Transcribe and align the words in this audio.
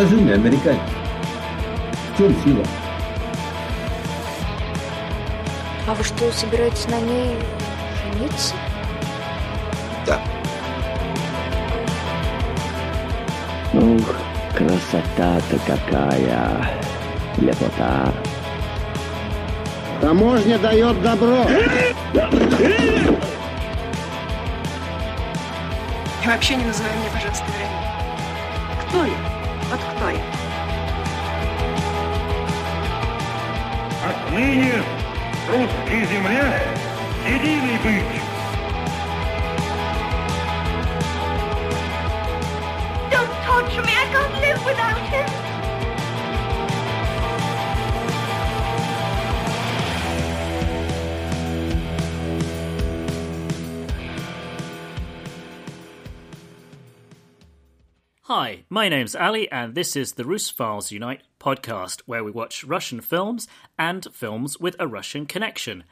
Скажи 0.00 0.16
мне, 0.16 0.32
американец, 0.32 0.80
в 2.14 2.16
чем 2.16 2.34
сила? 2.42 2.64
А 5.86 5.92
вы 5.92 6.02
что, 6.02 6.32
собираетесь 6.32 6.88
на 6.88 6.98
ней 7.00 7.36
жениться? 8.02 8.54
Да. 10.06 10.18
Ух, 13.74 14.16
красота-то 14.56 15.58
какая! 15.66 16.70
Лепота! 17.36 18.14
Таможня 20.00 20.58
дает 20.60 21.02
добро. 21.02 21.44
И 26.24 26.26
вообще 26.26 26.56
не 26.56 26.64
называй 26.64 26.90
меня, 26.96 27.10
пожалуйста, 27.12 27.44
Вероникой. 27.52 28.88
Кто 28.88 29.04
я? 29.04 29.19
Вот 29.69 29.79
кто 29.79 30.09
я? 30.09 30.21
Отныне 34.07 34.83
русской 35.49 36.05
земле 36.05 36.61
единый 37.27 37.77
быть. 37.83 38.21
Don't 43.11 43.29
torture 43.45 43.83
me. 43.83 43.93
I 43.93 44.05
can't 44.11 44.33
live 44.41 44.65
without 44.65 44.97
him. 45.09 45.38
Hi, 58.32 58.62
my 58.70 58.88
name's 58.88 59.16
Ali, 59.16 59.50
and 59.50 59.74
this 59.74 59.96
is 59.96 60.12
the 60.12 60.22
Russophiles 60.22 60.92
Unite 60.92 61.22
podcast, 61.40 62.02
where 62.06 62.22
we 62.22 62.30
watch 62.30 62.62
Russian 62.62 63.00
films 63.00 63.48
and 63.76 64.06
films 64.12 64.60
with 64.60 64.76
a 64.78 64.86
Russian 64.86 65.26
connection. 65.26 65.82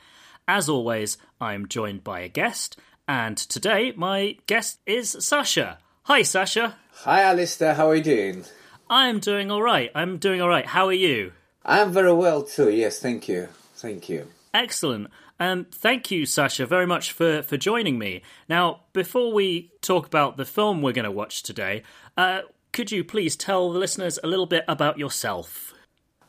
As 0.47 0.69
always, 0.69 1.19
I'm 1.41 1.67
joined 1.67 2.05
by 2.05 2.21
a 2.21 2.29
guest, 2.29 2.79
and 3.09 3.37
today 3.37 3.93
my 3.97 4.37
guest 4.47 4.79
is 4.87 5.17
Sasha. 5.19 5.79
Hi, 6.05 6.23
Sasha. 6.23 6.77
Hi, 6.99 7.23
Alistair. 7.23 7.75
How 7.75 7.89
are 7.89 7.97
you 7.97 8.05
doing? 8.05 8.45
I'm 8.89 9.19
doing 9.19 9.51
all 9.51 9.61
right. 9.61 9.91
I'm 9.93 10.19
doing 10.19 10.41
all 10.41 10.49
right. 10.49 10.67
How 10.67 10.87
are 10.87 10.93
you? 10.93 11.33
I'm 11.65 11.91
very 11.91 12.13
well 12.13 12.45
too. 12.45 12.71
Yes, 12.71 13.01
thank 13.01 13.27
you. 13.27 13.49
Thank 13.75 14.09
you. 14.09 14.29
Excellent. 14.55 15.09
Thank 15.39 16.11
you, 16.11 16.27
Sasha, 16.27 16.67
very 16.67 16.87
much 16.87 17.13
for, 17.13 17.43
for 17.43 17.57
joining 17.57 17.99
me. 17.99 18.23
Now, 18.49 18.81
before 18.93 19.33
we 19.33 19.73
talk 19.81 20.07
about 20.07 20.37
the 20.37 20.45
film 20.45 20.83
we're 20.83 20.93
going 20.93 21.05
to 21.05 21.11
watch 21.11 21.43
today, 21.43 21.83
uh, 22.17 22.41
could 22.73 22.91
you 22.91 23.05
please 23.05 23.37
tell 23.37 23.73
the 23.73 23.79
listeners 23.79 24.19
a 24.23 24.27
little 24.27 24.47
bit 24.47 24.65
about 24.69 24.99
yourself? 24.99 25.73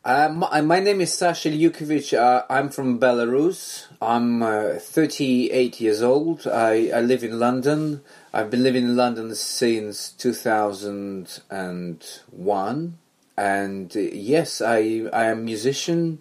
Uh, 0.06 0.30
my, 0.30 0.62
my 0.62 0.80
name 0.80 1.02
is 1.02 1.14
Sasha 1.14 1.50
Lyukovich. 1.50 2.18
Uh, 2.18 2.44
I'm 2.50 2.70
from 2.70 3.00
Belarus. 3.00 3.88
I'm 4.02 4.42
uh, 4.42 4.76
38 4.80 5.82
years 5.82 6.02
old. 6.02 6.48
I, 6.48 6.90
I 6.90 7.02
live 7.02 7.22
in 7.24 7.38
London. 7.38 8.02
I've 8.34 8.50
been 8.50 8.64
living 8.64 8.86
in 8.86 8.96
London 8.96 9.36
since 9.36 10.12
2001. 10.12 12.98
And 13.38 13.96
uh, 13.96 14.00
yes, 14.00 14.62
I, 14.62 15.10
I 15.12 15.26
am 15.26 15.40
a 15.40 15.42
musician. 15.42 16.20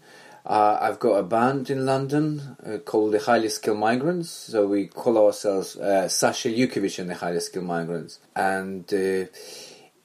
Uh, 0.48 0.78
I've 0.80 0.98
got 0.98 1.16
a 1.16 1.22
band 1.22 1.68
in 1.68 1.84
London 1.84 2.56
uh, 2.64 2.78
called 2.78 3.12
the 3.12 3.18
Highly 3.18 3.50
Skilled 3.50 3.78
Migrants. 3.78 4.30
So 4.30 4.66
we 4.66 4.86
call 4.86 5.18
ourselves 5.18 5.76
uh, 5.76 6.08
Sasha 6.08 6.48
Yukovich 6.48 6.98
and 6.98 7.10
the 7.10 7.16
Highly 7.16 7.40
Skilled 7.40 7.66
Migrants. 7.66 8.18
And 8.34 8.90
uh, 8.94 9.26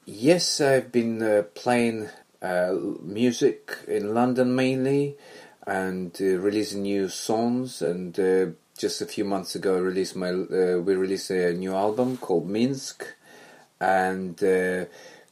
yes, 0.04 0.60
I've 0.60 0.92
been 0.92 1.24
uh, 1.24 1.44
playing 1.56 2.10
uh, 2.42 2.74
music 3.02 3.78
in 3.88 4.14
London 4.14 4.54
mainly 4.54 5.16
and 5.66 6.14
releasing 6.20 6.82
new 6.82 7.08
songs. 7.08 7.82
And 7.82 8.14
just 8.78 9.02
a 9.02 9.06
few 9.06 9.24
months 9.24 9.56
ago, 9.56 9.78
I 9.78 9.80
released 9.80 10.18
my 10.18 10.34
we 10.34 10.96
released 10.96 11.30
a 11.30 11.54
new 11.54 11.74
album 11.74 12.18
called 12.18 12.50
Minsk. 12.50 13.06
And 13.80 14.38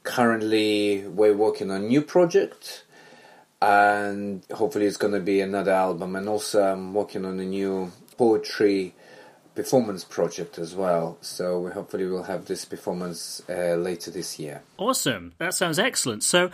currently, 0.04 1.06
we're 1.06 1.36
working 1.36 1.70
on 1.70 1.82
a 1.82 1.86
new 1.86 2.02
project 2.02 2.86
and 3.62 4.44
hopefully 4.52 4.86
it's 4.86 4.98
going 4.98 5.14
to 5.14 5.20
be 5.20 5.42
another 5.42 5.72
album. 5.72 6.16
And 6.16 6.28
also, 6.28 6.64
I'm 6.64 6.94
working 6.94 7.26
on 7.26 7.40
a 7.40 7.46
new 7.46 7.92
poetry 8.18 8.96
performance 9.56 10.04
project 10.04 10.58
as 10.58 10.74
well. 10.74 11.18
So 11.22 11.60
we 11.60 11.72
hopefully 11.72 12.06
we'll 12.06 12.24
have 12.24 12.46
this 12.46 12.66
performance 12.66 13.42
uh, 13.50 13.76
later 13.76 14.10
this 14.12 14.40
year. 14.40 14.62
Awesome. 14.78 15.34
That 15.38 15.54
sounds 15.54 15.78
excellent. 15.78 16.24
So, 16.24 16.50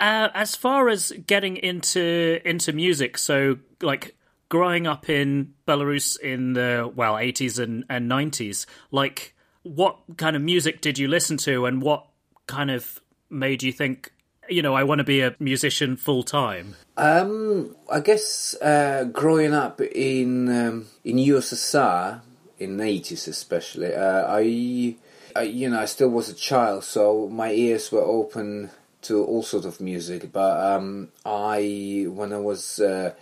uh, 0.00 0.28
as 0.32 0.54
far 0.54 0.88
as 0.88 1.12
getting 1.26 1.56
into 1.56 2.40
into 2.44 2.72
music, 2.72 3.18
so 3.18 3.58
like 3.82 4.14
growing 4.48 4.86
up 4.86 5.10
in 5.10 5.54
Belarus 5.66 6.18
in 6.18 6.52
the 6.52 6.90
well 6.94 7.14
80s 7.14 7.58
and, 7.58 7.84
and 7.90 8.10
90s, 8.10 8.64
like 8.90 9.34
what 9.64 9.98
kind 10.16 10.36
of 10.36 10.42
music 10.42 10.80
did 10.80 10.98
you 10.98 11.08
listen 11.08 11.36
to, 11.38 11.66
and 11.66 11.82
what 11.82 12.06
kind 12.46 12.70
of 12.70 13.00
made 13.28 13.62
you 13.62 13.72
think 13.72 14.12
you 14.48 14.62
know, 14.62 14.74
I 14.74 14.84
want 14.84 14.98
to 14.98 15.04
be 15.04 15.20
a 15.20 15.34
musician 15.38 15.96
full 15.96 16.22
time? 16.22 16.74
Um, 16.96 17.76
I 17.90 18.00
guess 18.00 18.54
uh, 18.60 19.04
growing 19.04 19.54
up 19.54 19.80
in 19.80 20.48
um, 20.48 20.86
in 21.04 21.16
USSR 21.16 22.20
in 22.58 22.76
the 22.76 22.84
eighties, 22.84 23.28
especially, 23.28 23.94
uh, 23.94 24.24
I, 24.26 24.96
I, 25.36 25.42
you 25.42 25.70
know, 25.70 25.80
I 25.80 25.84
still 25.84 26.08
was 26.08 26.28
a 26.28 26.34
child, 26.34 26.84
so 26.84 27.28
my 27.28 27.52
ears 27.52 27.92
were 27.92 28.02
open 28.02 28.70
to 29.02 29.24
all 29.24 29.42
sorts 29.42 29.66
of 29.66 29.80
music. 29.80 30.32
But 30.32 30.74
um, 30.74 31.08
I, 31.24 32.06
when 32.08 32.32
I 32.32 32.38
was 32.38 32.80
uh, 32.80 33.14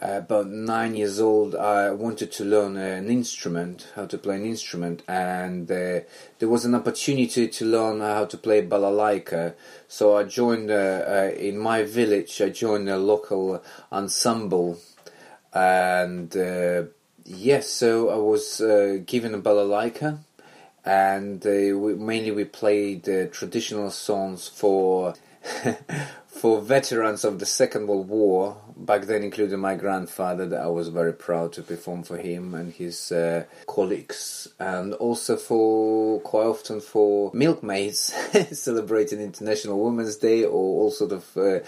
about 0.00 0.48
nine 0.48 0.94
years 0.94 1.20
old, 1.20 1.54
I 1.54 1.90
wanted 1.90 2.30
to 2.32 2.44
learn 2.44 2.76
an 2.76 3.08
instrument, 3.08 3.88
how 3.94 4.06
to 4.06 4.18
play 4.18 4.36
an 4.36 4.44
instrument, 4.44 5.02
and 5.08 5.70
uh, 5.70 6.00
there 6.38 6.48
was 6.48 6.64
an 6.64 6.74
opportunity 6.74 7.48
to 7.48 7.64
learn 7.64 8.00
how 8.00 8.26
to 8.26 8.36
play 8.36 8.66
balalaika. 8.66 9.54
So 9.88 10.16
I 10.16 10.24
joined 10.24 10.70
uh, 10.70 10.74
uh, 10.74 11.32
in 11.36 11.58
my 11.58 11.82
village. 11.84 12.40
I 12.40 12.50
joined 12.50 12.88
a 12.88 12.98
local 12.98 13.62
ensemble, 13.90 14.78
and 15.52 16.36
uh, 16.36 16.84
yes, 17.24 17.70
so 17.70 18.10
I 18.10 18.16
was 18.16 18.60
uh, 18.60 18.98
given 19.06 19.34
a 19.34 19.38
balalaika, 19.38 20.18
and 20.84 21.44
uh, 21.46 21.78
we, 21.78 21.94
mainly 21.94 22.32
we 22.32 22.44
played 22.44 23.08
uh, 23.08 23.26
traditional 23.28 23.90
songs 23.90 24.48
for. 24.48 25.14
for 26.46 26.60
veterans 26.60 27.24
of 27.24 27.40
the 27.40 27.44
Second 27.44 27.88
World 27.88 28.08
War, 28.08 28.56
back 28.76 29.06
then 29.06 29.24
including 29.24 29.58
my 29.58 29.74
grandfather, 29.74 30.46
that 30.46 30.60
I 30.60 30.68
was 30.68 30.90
very 30.90 31.12
proud 31.12 31.52
to 31.54 31.62
perform 31.62 32.04
for 32.04 32.18
him 32.18 32.54
and 32.54 32.72
his 32.72 33.10
uh, 33.10 33.46
colleagues, 33.66 34.46
and 34.60 34.94
also 34.94 35.36
for 35.36 36.20
quite 36.20 36.46
often 36.46 36.80
for 36.80 37.32
milkmaids 37.34 38.14
celebrating 38.52 39.20
International 39.20 39.84
Women's 39.84 40.18
Day 40.18 40.44
or 40.44 40.52
all 40.52 40.92
sort 40.92 41.10
of 41.10 41.36
uh, 41.36 41.58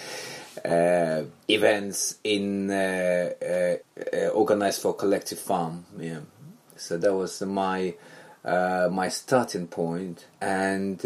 uh, 0.64 1.24
events 1.48 2.20
in 2.22 2.70
uh, 2.70 3.30
uh, 3.42 4.16
uh, 4.16 4.28
organized 4.28 4.80
for 4.80 4.94
collective 4.94 5.40
farm. 5.40 5.86
Yeah, 5.98 6.20
so 6.76 6.98
that 6.98 7.12
was 7.12 7.42
my 7.42 7.94
my 8.44 9.08
starting 9.08 9.66
point, 9.66 10.26
and 10.40 11.00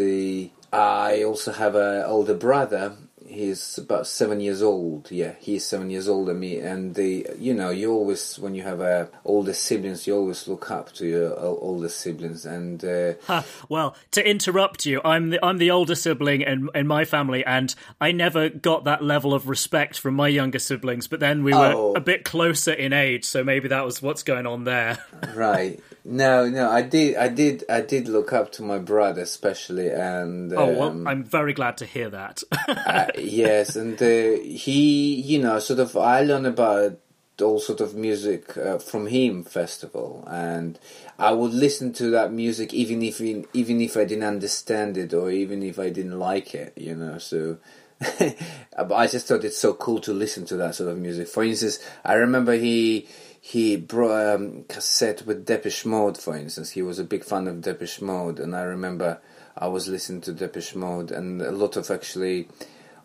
I 0.71 1.23
also 1.23 1.51
have 1.51 1.73
an 1.73 2.03
older 2.03 2.35
brother 2.35 2.97
he's 3.33 3.77
about 3.77 4.07
seven 4.07 4.39
years 4.39 4.61
old. 4.61 5.09
Yeah, 5.11 5.33
he's 5.39 5.65
seven 5.65 5.89
years 5.89 6.07
older 6.07 6.31
than 6.31 6.39
me. 6.39 6.59
And 6.59 6.95
the, 6.95 7.27
you 7.37 7.53
know, 7.53 7.69
you 7.69 7.91
always 7.91 8.37
when 8.39 8.55
you 8.55 8.63
have 8.63 8.79
uh, 8.81 9.07
older 9.25 9.53
siblings, 9.53 10.05
you 10.07 10.15
always 10.15 10.47
look 10.47 10.69
up 10.71 10.91
to 10.93 11.05
your 11.05 11.37
older 11.37 11.89
siblings. 11.89 12.45
And 12.45 12.83
uh, 12.85 13.13
ha, 13.27 13.43
well, 13.69 13.95
to 14.11 14.27
interrupt 14.27 14.85
you, 14.85 15.01
I'm 15.03 15.31
the 15.31 15.43
I'm 15.45 15.57
the 15.57 15.71
older 15.71 15.95
sibling 15.95 16.41
in 16.41 16.69
in 16.75 16.87
my 16.87 17.05
family, 17.05 17.43
and 17.45 17.73
I 17.99 18.11
never 18.11 18.49
got 18.49 18.83
that 18.85 19.03
level 19.03 19.33
of 19.33 19.47
respect 19.49 19.99
from 19.99 20.13
my 20.13 20.27
younger 20.27 20.59
siblings. 20.59 21.07
But 21.07 21.19
then 21.19 21.43
we 21.43 21.53
were 21.53 21.73
Oh. 21.73 21.93
a 21.95 22.01
bit 22.01 22.23
closer 22.25 22.71
in 22.73 22.93
age, 22.93 23.25
so 23.25 23.43
maybe 23.43 23.67
that 23.69 23.83
was 23.85 24.01
what's 24.01 24.23
going 24.23 24.45
on 24.45 24.63
there. 24.63 24.99
right. 25.35 25.79
No, 26.05 26.49
no, 26.49 26.69
I 26.69 26.81
did, 26.81 27.15
I 27.15 27.29
did, 27.29 27.63
I 27.69 27.79
did 27.79 28.09
look 28.09 28.33
up 28.33 28.51
to 28.53 28.63
my 28.63 28.77
brother 28.77 29.21
especially, 29.21 29.89
and 29.89 30.51
oh 30.51 30.67
well, 30.67 30.89
um, 30.89 31.07
I'm 31.07 31.23
very 31.23 31.53
glad 31.53 31.77
to 31.77 31.85
hear 31.85 32.09
that. 32.09 32.43
uh, 32.67 33.07
yes, 33.17 33.77
and 33.77 34.01
uh, 34.01 34.41
he, 34.43 35.15
you 35.21 35.39
know, 35.39 35.59
sort 35.59 35.79
of, 35.79 35.95
I 35.95 36.21
learned 36.21 36.47
about 36.47 36.99
all 37.41 37.59
sort 37.59 37.79
of 37.79 37.95
music 37.95 38.57
uh, 38.57 38.79
from 38.79 39.07
him 39.07 39.45
festival, 39.45 40.27
and 40.27 40.77
I 41.17 41.31
would 41.31 41.53
listen 41.53 41.93
to 41.93 42.09
that 42.11 42.33
music 42.33 42.73
even 42.73 43.01
if 43.01 43.21
even 43.21 43.79
if 43.79 43.95
I 43.95 44.03
didn't 44.03 44.25
understand 44.25 44.97
it 44.97 45.13
or 45.13 45.31
even 45.31 45.63
if 45.63 45.79
I 45.79 45.89
didn't 45.89 46.19
like 46.19 46.53
it, 46.53 46.73
you 46.75 46.95
know. 46.95 47.17
So, 47.17 47.59
but 48.19 48.91
I 48.91 49.07
just 49.07 49.27
thought 49.27 49.45
it's 49.45 49.57
so 49.57 49.73
cool 49.73 49.99
to 50.01 50.13
listen 50.13 50.45
to 50.47 50.57
that 50.57 50.75
sort 50.75 50.89
of 50.89 50.97
music. 50.97 51.29
For 51.29 51.45
instance, 51.45 51.79
I 52.03 52.15
remember 52.15 52.53
he 52.55 53.07
he 53.45 53.75
brought 53.75 54.35
um, 54.35 54.63
cassette 54.69 55.25
with 55.25 55.45
Depeche 55.45 55.85
Mode, 55.85 56.17
for 56.17 56.33
instance. 56.33 56.69
He 56.69 56.81
was 56.81 56.97
a 56.97 57.03
big 57.03 57.25
fan 57.25 57.45
of 57.49 57.59
Depeche 57.59 58.01
Mode, 58.01 58.39
and 58.39 58.55
I 58.55 58.61
remember 58.61 59.19
I 59.57 59.67
was 59.67 59.89
listening 59.89 60.21
to 60.21 60.31
Depeche 60.31 60.75
Mode, 60.75 61.11
and 61.11 61.41
a 61.41 61.51
lot 61.51 61.75
of 61.75 61.91
actually 61.91 62.47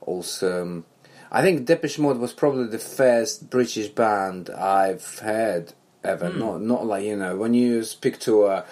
also. 0.01 0.63
Um, 0.63 0.85
I 1.33 1.43
think 1.43 1.67
Depeche 1.67 1.99
Mode 1.99 2.19
was 2.19 2.33
probably 2.33 2.69
the 2.69 2.79
first 2.79 3.51
British 3.51 3.89
band 3.89 4.49
I've 4.49 5.19
heard 5.19 5.73
ever. 6.05 6.33
Not 6.33 6.63
not 6.63 6.87
like 6.87 7.03
you 7.03 7.17
know 7.17 7.35
when 7.35 7.53
you 7.53 7.83
speak 7.83 8.21
to 8.21 8.47
a, 8.47 8.65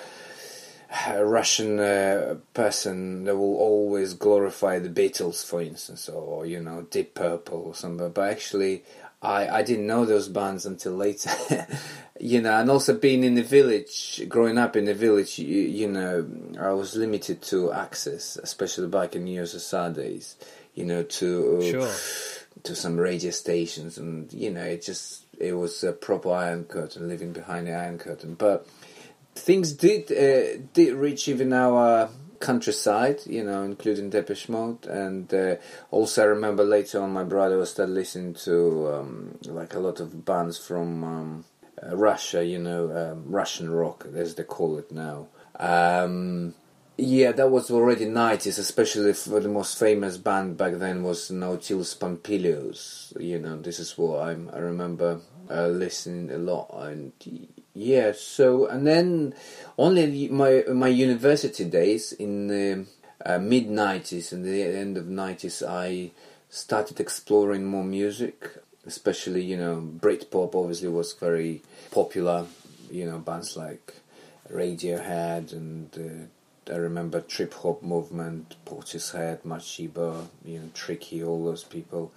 a 1.09 1.25
Russian 1.25 1.81
uh, 1.81 2.37
person, 2.55 3.25
they 3.25 3.33
will 3.33 3.57
always 3.57 4.15
glorify 4.15 4.79
the 4.79 4.89
Beatles, 4.89 5.45
for 5.45 5.61
instance, 5.61 6.09
or 6.09 6.47
you 6.47 6.63
know 6.63 6.83
Deep 6.83 7.15
Purple 7.15 7.65
or 7.67 7.75
something. 7.75 8.09
But 8.11 8.31
actually, 8.31 8.85
I 9.27 9.59
I 9.59 9.63
didn't 9.63 9.87
know 9.87 10.05
those 10.05 10.29
bands 10.29 10.67
until 10.67 10.93
later. 10.93 11.31
you 12.21 12.41
know, 12.41 12.59
and 12.59 12.71
also 12.71 12.97
being 12.97 13.25
in 13.25 13.35
the 13.35 13.43
village, 13.43 14.23
growing 14.29 14.59
up 14.59 14.77
in 14.77 14.85
the 14.85 14.95
village, 14.95 15.39
you, 15.39 15.63
you 15.63 15.89
know, 15.89 16.27
I 16.59 16.71
was 16.71 16.95
limited 16.95 17.43
to 17.43 17.73
access, 17.73 18.37
especially 18.37 18.89
back 18.89 19.17
in 19.17 19.27
years 19.27 19.55
USSR 19.55 19.95
days. 19.95 20.37
You 20.75 20.85
know, 20.85 21.03
to 21.03 21.71
Sure. 21.71 21.95
to 22.65 22.75
some 22.75 22.97
radio 22.99 23.31
stations, 23.31 23.99
and 23.99 24.33
you 24.33 24.51
know, 24.51 24.63
it 24.63 24.83
just 24.83 25.25
it 25.39 25.55
was 25.55 25.83
a 25.85 25.93
proper 25.93 26.31
Iron 26.33 26.65
Curtain, 26.65 27.09
living 27.09 27.33
behind 27.33 27.67
the 27.67 27.73
Iron 27.73 27.99
Curtain. 27.99 28.35
But 28.35 28.67
things 29.35 29.73
did 29.73 30.11
uh, 30.13 30.63
did 30.73 30.95
reach 30.95 31.29
even 31.29 31.53
our 31.53 32.11
countryside, 32.47 33.21
you 33.27 33.43
know, 33.43 33.63
including 33.65 34.09
Depeche 34.11 34.49
Mode, 34.49 34.87
and 34.87 35.33
uh, 35.35 35.57
also 35.91 36.23
I 36.23 36.27
remember 36.27 36.63
later 36.65 37.03
on 37.03 37.13
my 37.13 37.25
brother 37.25 37.67
started 37.67 37.93
listening 37.93 38.35
to 38.47 38.95
um, 38.95 39.39
like 39.47 39.75
a 39.75 39.81
lot 39.81 39.99
of 39.99 40.25
bands 40.25 40.57
from 40.57 41.03
um, 41.03 41.45
uh, 41.83 41.97
Russia, 41.97 42.45
you 42.45 42.61
know, 42.61 42.83
um, 42.97 43.25
Russian 43.27 43.69
rock, 43.71 44.07
as 44.15 44.37
they 44.37 44.45
call 44.45 44.79
it 44.79 44.93
now. 44.93 45.27
Um, 45.59 46.55
yeah, 46.97 47.33
that 47.33 47.51
was 47.51 47.71
already 47.71 48.07
90s, 48.07 48.59
especially 48.59 49.13
for 49.13 49.41
the 49.41 49.49
most 49.49 49.79
famous 49.79 50.17
band 50.17 50.57
back 50.57 50.75
then 50.75 51.03
was 51.03 51.31
Nautilus 51.31 51.95
Pompilius. 51.95 53.13
You 53.19 53.39
know, 53.39 53.61
this 53.61 53.79
is 53.79 53.99
what 53.99 54.29
I'm, 54.29 54.51
I 54.55 54.59
remember 54.59 55.21
uh, 55.51 55.67
listening 55.67 56.31
a 56.31 56.39
lot. 56.39 56.71
And 56.73 57.13
yeah, 57.75 58.13
so, 58.17 58.67
and 58.67 58.87
then 58.87 59.35
only 59.79 60.29
my 60.29 60.65
my 60.73 60.89
university 60.89 61.65
days 61.65 62.13
in 62.13 62.49
the 62.49 62.87
uh, 63.25 63.39
mid 63.39 63.69
90s 63.69 64.33
and 64.33 64.45
the 64.45 64.63
end 64.63 64.97
of 64.97 65.07
90s, 65.07 65.67
I 65.67 66.11
started 66.49 67.01
exploring 67.01 67.65
more 67.65 67.85
music, 67.85 68.49
especially, 68.87 69.43
you 69.43 69.57
know, 69.57 69.77
Britpop 69.81 70.55
obviously 70.55 70.89
was 70.89 71.13
very 71.13 71.63
popular, 71.91 72.47
you 72.91 73.05
know, 73.05 73.19
bands 73.19 73.57
like 73.57 73.95
Radiohead 74.53 75.53
and 75.53 75.91
uh, 76.69 76.73
I 76.73 76.77
remember 76.77 77.21
trip 77.21 77.55
hop 77.55 77.83
movement, 77.83 78.57
Portishead, 78.65 79.43
Morcheeba, 79.43 80.27
you 80.45 80.59
know, 80.59 80.71
Tricky, 80.75 81.23
all 81.23 81.45
those 81.45 81.65
people. 81.65 82.13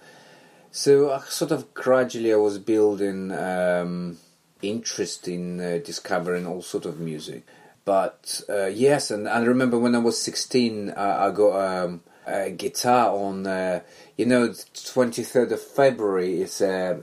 So 0.70 1.10
uh, 1.10 1.22
sort 1.22 1.50
of 1.50 1.74
gradually 1.74 2.32
I 2.32 2.36
was 2.36 2.58
building 2.58 3.32
um, 3.32 4.18
interest 4.62 5.28
in 5.28 5.60
uh, 5.60 5.78
discovering 5.84 6.46
all 6.46 6.62
sort 6.62 6.84
of 6.86 7.00
music. 7.00 7.46
But 7.84 8.42
uh, 8.48 8.66
yes, 8.66 9.10
and 9.10 9.28
I 9.28 9.42
remember 9.42 9.78
when 9.78 9.94
I 9.94 9.98
was 9.98 10.20
16, 10.20 10.90
uh, 10.90 10.94
I 10.94 11.30
got 11.34 11.84
um, 11.84 12.02
a 12.26 12.50
guitar 12.50 13.10
on, 13.10 13.46
uh, 13.46 13.80
you 14.16 14.26
know, 14.26 14.48
23rd 14.48 15.52
of 15.52 15.60
February. 15.60 16.42
It's 16.42 16.60
uh, 16.60 17.00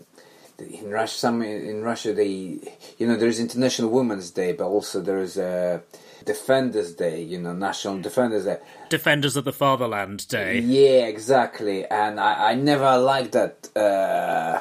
in 0.59 0.89
Russia. 0.89 1.17
Some 1.17 1.41
in 1.41 1.83
Russia, 1.83 2.13
they, 2.13 2.59
you 2.97 3.07
know, 3.07 3.15
there's 3.15 3.39
International 3.39 3.89
Women's 3.89 4.31
Day, 4.31 4.53
but 4.53 4.65
also 4.65 5.01
there 5.01 5.19
is 5.19 5.37
a 5.37 5.81
Defenders 6.25 6.93
Day. 6.93 7.21
You 7.21 7.39
know, 7.39 7.53
National 7.53 7.99
Defenders 7.99 8.45
Day. 8.45 8.59
Defenders 8.89 9.35
of 9.35 9.45
the 9.45 9.53
Fatherland 9.53 10.27
Day. 10.27 10.59
Yeah, 10.59 11.07
exactly. 11.07 11.85
And 11.85 12.19
I, 12.19 12.51
I 12.51 12.55
never 12.55 12.97
liked 12.97 13.33
that 13.33 13.75
uh, 13.75 14.59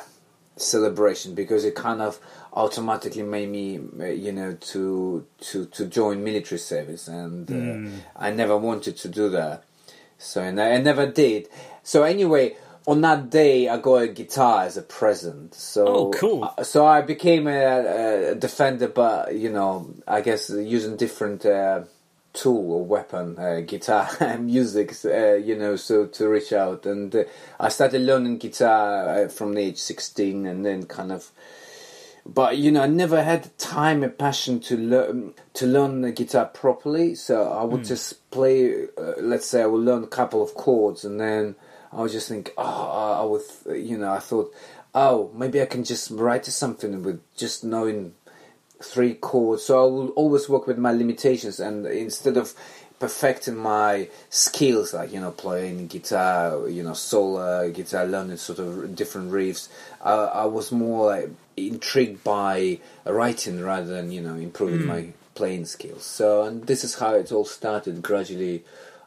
celebration 0.56 1.34
because 1.34 1.64
it 1.64 1.74
kind 1.74 2.00
of 2.00 2.18
automatically 2.56 3.22
made 3.22 3.50
me, 3.50 3.78
uh, 4.00 4.04
you 4.06 4.32
know, 4.32 4.54
to 4.72 5.26
to 5.40 5.66
to 5.66 5.86
join 5.86 6.24
military 6.24 6.58
service, 6.58 7.06
and 7.06 7.50
uh, 7.50 8.00
I 8.16 8.30
never 8.30 8.56
wanted 8.56 8.96
to 8.98 9.08
do 9.08 9.28
that. 9.30 9.62
So 10.18 10.42
and 10.42 10.60
I, 10.60 10.72
I 10.72 10.78
never 10.78 11.06
did. 11.06 11.48
So 11.82 12.02
anyway. 12.02 12.56
On 12.88 13.00
that 13.00 13.30
day, 13.30 13.68
I 13.68 13.78
got 13.78 13.96
a 14.02 14.06
guitar 14.06 14.62
as 14.62 14.76
a 14.76 14.82
present. 14.82 15.56
So, 15.56 15.86
Oh, 15.88 16.10
cool. 16.12 16.44
uh, 16.44 16.62
so 16.62 16.86
I 16.86 17.00
became 17.02 17.48
a, 17.48 18.30
a 18.30 18.34
defender, 18.36 18.86
but 18.86 19.34
you 19.34 19.50
know, 19.50 19.90
I 20.06 20.20
guess 20.20 20.50
using 20.50 20.94
different 20.96 21.44
uh, 21.44 21.80
tool 22.32 22.70
or 22.74 22.84
weapon, 22.84 23.36
uh, 23.40 23.62
guitar 23.66 24.08
music, 24.38 24.94
uh, 25.04 25.34
you 25.34 25.56
know, 25.58 25.74
so 25.74 26.06
to 26.06 26.28
reach 26.28 26.52
out. 26.52 26.86
And 26.86 27.12
uh, 27.12 27.24
I 27.58 27.70
started 27.70 28.02
learning 28.02 28.38
guitar 28.38 29.24
uh, 29.24 29.28
from 29.30 29.54
the 29.54 29.62
age 29.62 29.78
16 29.78 30.46
and 30.46 30.64
then 30.64 30.86
kind 30.86 31.10
of, 31.10 31.32
but 32.26 32.58
you 32.58 32.72
know, 32.72 32.82
I 32.82 32.86
never 32.86 33.22
had 33.22 33.56
time 33.56 34.02
and 34.02 34.16
passion 34.16 34.58
to 34.60 34.76
learn 34.76 35.34
to 35.54 35.66
learn 35.66 36.00
the 36.00 36.10
guitar 36.10 36.46
properly. 36.46 37.14
So 37.14 37.50
I 37.50 37.62
would 37.62 37.84
just 37.84 38.30
play. 38.30 38.86
Uh, 38.98 39.12
let's 39.18 39.46
say 39.46 39.62
I 39.62 39.66
would 39.66 39.82
learn 39.82 40.02
a 40.02 40.08
couple 40.08 40.42
of 40.42 40.54
chords, 40.54 41.04
and 41.04 41.20
then 41.20 41.54
I 41.92 42.02
would 42.02 42.10
just 42.10 42.28
think, 42.28 42.52
oh, 42.58 43.20
I 43.20 43.24
would, 43.24 43.80
you 43.80 43.96
know, 43.96 44.12
I 44.12 44.18
thought, 44.18 44.52
oh, 44.94 45.30
maybe 45.34 45.62
I 45.62 45.66
can 45.66 45.84
just 45.84 46.10
write 46.10 46.46
something 46.46 47.02
with 47.02 47.22
just 47.36 47.62
knowing 47.62 48.14
three 48.82 49.14
chords. 49.14 49.64
So 49.64 49.78
I 49.80 49.84
will 49.84 50.08
always 50.10 50.48
work 50.48 50.66
with 50.66 50.78
my 50.78 50.92
limitations, 50.92 51.60
and 51.60 51.86
instead 51.86 52.36
of 52.36 52.54
perfecting 52.98 53.56
my 53.56 54.08
skills, 54.30 54.94
like 54.94 55.12
you 55.12 55.20
know, 55.20 55.30
playing 55.30 55.86
guitar, 55.86 56.68
you 56.68 56.82
know, 56.82 56.94
solo 56.94 57.70
guitar, 57.70 58.04
learning 58.04 58.38
sort 58.38 58.58
of 58.58 58.96
different 58.96 59.30
riffs, 59.30 59.68
uh, 60.00 60.30
I 60.32 60.46
was 60.46 60.72
more 60.72 61.06
like 61.06 61.30
intrigued 61.56 62.22
by 62.22 62.80
writing 63.04 63.62
rather 63.62 63.86
than 63.86 64.10
you 64.10 64.20
know 64.20 64.34
improving 64.34 64.86
my 64.86 65.08
playing 65.34 65.66
skills. 65.66 66.04
So, 66.04 66.44
and 66.44 66.66
this 66.66 66.84
is 66.84 66.96
how 66.96 67.14
it 67.14 67.32
all 67.32 67.44
started. 67.44 68.02
Gradually, 68.02 68.64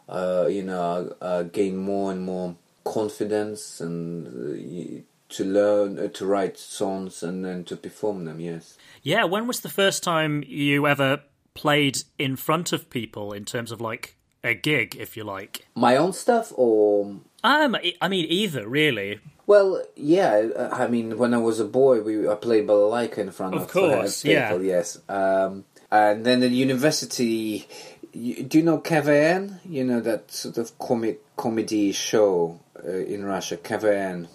uh, 0.07 0.47
you 0.49 0.63
know, 0.63 1.15
I, 1.21 1.39
I 1.39 1.43
gained 1.43 1.79
more 1.79 2.11
and 2.11 2.21
more 2.21 2.55
confidence 2.83 3.81
and. 3.81 4.27
Uh, 4.27 5.01
to 5.29 5.45
learn 5.45 5.99
uh, 5.99 6.07
to 6.07 6.25
write 6.25 6.57
songs 6.57 7.21
and 7.21 7.45
then 7.45 7.63
to 7.63 7.75
perform 7.75 8.25
them, 8.25 8.39
yes. 8.39 8.77
Yeah, 9.03 9.25
when 9.25 9.45
was 9.45 9.59
the 9.59 9.69
first 9.69 10.03
time 10.03 10.43
you 10.47 10.87
ever 10.87 11.21
played 11.53 11.99
in 12.17 12.35
front 12.35 12.73
of 12.73 12.89
people 12.89 13.31
in 13.31 13.45
terms 13.45 13.71
of 13.71 13.79
like 13.79 14.15
a 14.43 14.53
gig, 14.53 14.95
if 14.99 15.15
you 15.15 15.23
like? 15.23 15.65
My 15.75 15.95
own 15.95 16.13
stuff, 16.13 16.51
or 16.55 17.17
Um, 17.43 17.77
I 18.01 18.07
mean, 18.07 18.25
either 18.27 18.67
really. 18.67 19.19
Well, 19.49 19.83
yeah. 19.95 20.69
I 20.71 20.87
mean, 20.87 21.17
when 21.17 21.33
I 21.33 21.39
was 21.39 21.59
a 21.59 21.65
boy, 21.65 22.01
we 22.01 22.29
I 22.29 22.35
played 22.35 22.67
balalaika 22.67 23.17
in 23.17 23.31
front 23.31 23.55
Of 23.55 23.63
of, 23.63 23.67
course, 23.69 24.23
uh, 24.23 24.27
people. 24.27 24.63
Yes, 24.63 24.99
um, 25.09 25.65
and 25.91 26.23
then 26.23 26.43
at 26.43 26.51
university. 26.51 27.67
You, 28.13 28.43
do 28.43 28.59
you 28.59 28.63
know 28.63 28.77
KVN? 28.77 29.59
You 29.65 29.85
know 29.85 30.01
that 30.01 30.31
sort 30.31 30.59
of 30.59 30.77
comic 30.77 31.21
comedy 31.35 31.91
show 31.93 32.59
uh, 32.85 32.91
in 32.91 33.25
Russia, 33.25 33.57
KVN. 33.57 34.27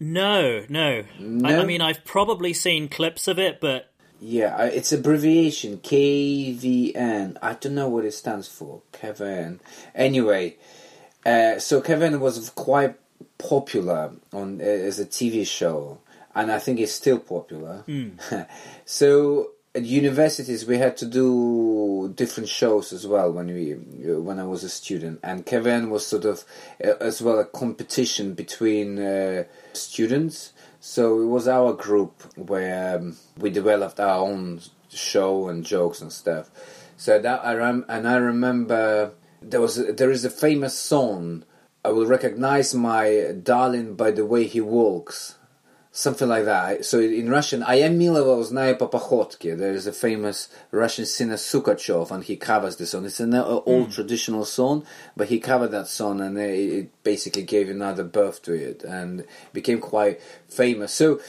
No, 0.00 0.64
no. 0.70 0.88
I, 0.88 1.04
No? 1.18 1.60
I 1.60 1.66
mean, 1.66 1.82
I've 1.82 2.04
probably 2.06 2.54
seen 2.54 2.88
clips 2.88 3.28
of 3.28 3.38
it, 3.38 3.60
but 3.60 3.90
Yeah, 4.20 4.64
it's 4.64 4.90
abbreviation 4.90 5.78
KVN. 5.78 7.36
I 7.42 7.52
don't 7.54 7.74
know 7.74 7.90
what 7.90 8.06
it 8.06 8.12
stands 8.12 8.48
for. 8.48 8.80
KVN. 8.94 9.60
Anyway, 9.94 10.56
uh, 11.26 11.58
so 11.58 11.82
KVN 11.82 12.20
was 12.20 12.48
quite 12.50 12.96
popular 13.48 14.12
on 14.32 14.60
uh, 14.60 14.64
as 14.64 14.98
a 14.98 15.06
TV 15.06 15.46
show, 15.46 15.98
and 16.34 16.50
I 16.50 16.58
think 16.58 16.80
it's 16.80 16.92
still 16.92 17.18
popular. 17.18 17.84
so 18.84 19.50
at 19.74 19.84
universities 19.84 20.66
we 20.66 20.76
had 20.76 20.96
to 20.98 21.06
do 21.06 22.12
different 22.14 22.48
shows 22.48 22.92
as 22.92 23.06
well 23.06 23.32
when 23.32 23.46
we 23.46 23.72
when 24.28 24.38
I 24.38 24.44
was 24.44 24.64
a 24.64 24.68
student, 24.68 25.20
and 25.22 25.46
KVN 25.46 25.88
was 25.88 26.06
sort 26.06 26.24
of 26.24 26.44
uh, 26.84 26.94
as 27.00 27.22
well 27.22 27.38
a 27.38 27.44
competition 27.44 28.34
between 28.34 28.98
uh, 28.98 29.44
students. 29.72 30.52
So 30.80 31.20
it 31.20 31.26
was 31.26 31.46
our 31.46 31.72
group 31.74 32.22
where 32.36 32.96
um, 32.96 33.16
we 33.38 33.50
developed 33.50 34.00
our 34.00 34.18
own 34.18 34.60
show 34.90 35.48
and 35.48 35.64
jokes 35.64 36.00
and 36.00 36.12
stuff. 36.12 36.50
So 36.96 37.18
that 37.18 37.44
I 37.44 37.54
rem- 37.54 37.84
and 37.88 38.08
I 38.08 38.16
remember 38.16 39.12
there 39.40 39.60
was 39.60 39.78
a, 39.78 39.92
there 39.92 40.10
is 40.10 40.24
a 40.24 40.30
famous 40.30 40.78
song. 40.78 41.44
I 41.85 41.89
will 41.89 42.05
recognize 42.05 42.73
my 42.75 43.33
darling 43.43 43.95
by 43.95 44.11
the 44.11 44.25
way 44.25 44.45
he 44.45 44.59
walks, 44.59 45.35
something 45.91 46.27
like 46.27 46.43
that. 46.45 46.83
So 46.85 46.99
in 46.99 47.29
Russian, 47.29 47.63
I 47.63 47.75
am 47.75 47.97
Milova 47.97 48.43
знаю 48.43 48.77
по 48.77 48.87
походке. 48.87 49.55
There 49.57 49.71
is 49.73 49.87
a 49.87 49.93
famous 49.93 50.49
Russian 50.71 51.05
singer 51.05 51.35
Sukachov, 51.37 52.11
and 52.11 52.23
he 52.25 52.35
covers 52.35 52.75
the 52.75 52.85
song. 52.85 53.05
It's 53.05 53.19
an 53.21 53.33
uh, 53.33 53.45
old 53.45 53.91
traditional 53.91 54.43
song, 54.43 54.85
but 55.15 55.29
he 55.29 55.39
covered 55.39 55.69
that 55.71 55.87
song, 55.87 56.19
and 56.19 56.37
it, 56.37 56.59
it 56.79 57.03
basically 57.03 57.43
gave 57.43 57.69
another 57.69 58.03
birth 58.03 58.41
to 58.43 58.53
it, 58.53 58.83
and 58.83 59.23
became 59.53 59.79
quite 59.79 60.19
famous. 60.49 60.91
So 60.93 61.21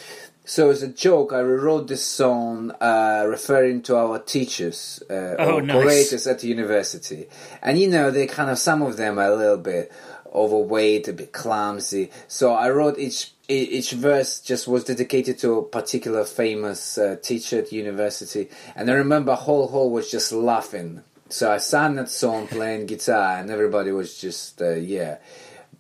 so 0.45 0.71
as 0.71 0.83
a 0.83 0.89
joke, 0.89 1.35
I 1.35 1.41
rewrote 1.41 1.89
this 1.89 2.03
song 2.05 2.73
uh, 2.81 3.27
referring 3.29 3.83
to 3.83 3.97
our 3.97 4.19
teachers 4.19 5.03
uh, 5.11 5.37
Oh, 5.39 5.57
or 5.57 5.63
nice. 5.63 5.77
curators 5.77 6.27
at 6.27 6.41
the 6.41 6.49
university, 6.49 7.29
and 7.63 7.79
you 7.79 7.87
know 7.89 8.11
they 8.11 8.27
kind 8.27 8.51
of 8.51 8.59
some 8.59 8.83
of 8.83 8.97
them 8.97 9.19
are 9.19 9.31
a 9.31 9.37
little 9.37 9.59
bit 9.59 9.93
overweight, 10.34 11.08
a 11.08 11.14
bit 11.14 11.32
clumsy. 11.32 12.12
So 12.28 12.54
I 12.54 12.70
wrote 12.70 12.98
each 12.98 13.32
each 13.50 13.92
verse 13.92 14.40
just 14.40 14.68
was 14.68 14.86
dedicated 14.86 15.38
to 15.40 15.58
a 15.58 15.64
particular 15.64 16.24
famous 16.24 16.98
uh, 16.98 17.18
teacher 17.22 17.60
at 17.60 17.72
university, 17.72 18.50
and 18.76 18.90
I 18.90 18.94
remember 18.94 19.36
whole 19.36 19.68
hall 19.68 19.92
was 19.92 20.10
just 20.10 20.32
laughing. 20.32 21.04
So 21.30 21.52
I 21.52 21.58
sang 21.58 21.96
that 21.96 22.10
song 22.10 22.48
playing 22.48 22.86
guitar, 22.86 23.38
and 23.38 23.50
everybody 23.50 23.92
was 23.92 24.18
just 24.18 24.62
uh, 24.62 24.76
yeah 24.76 25.18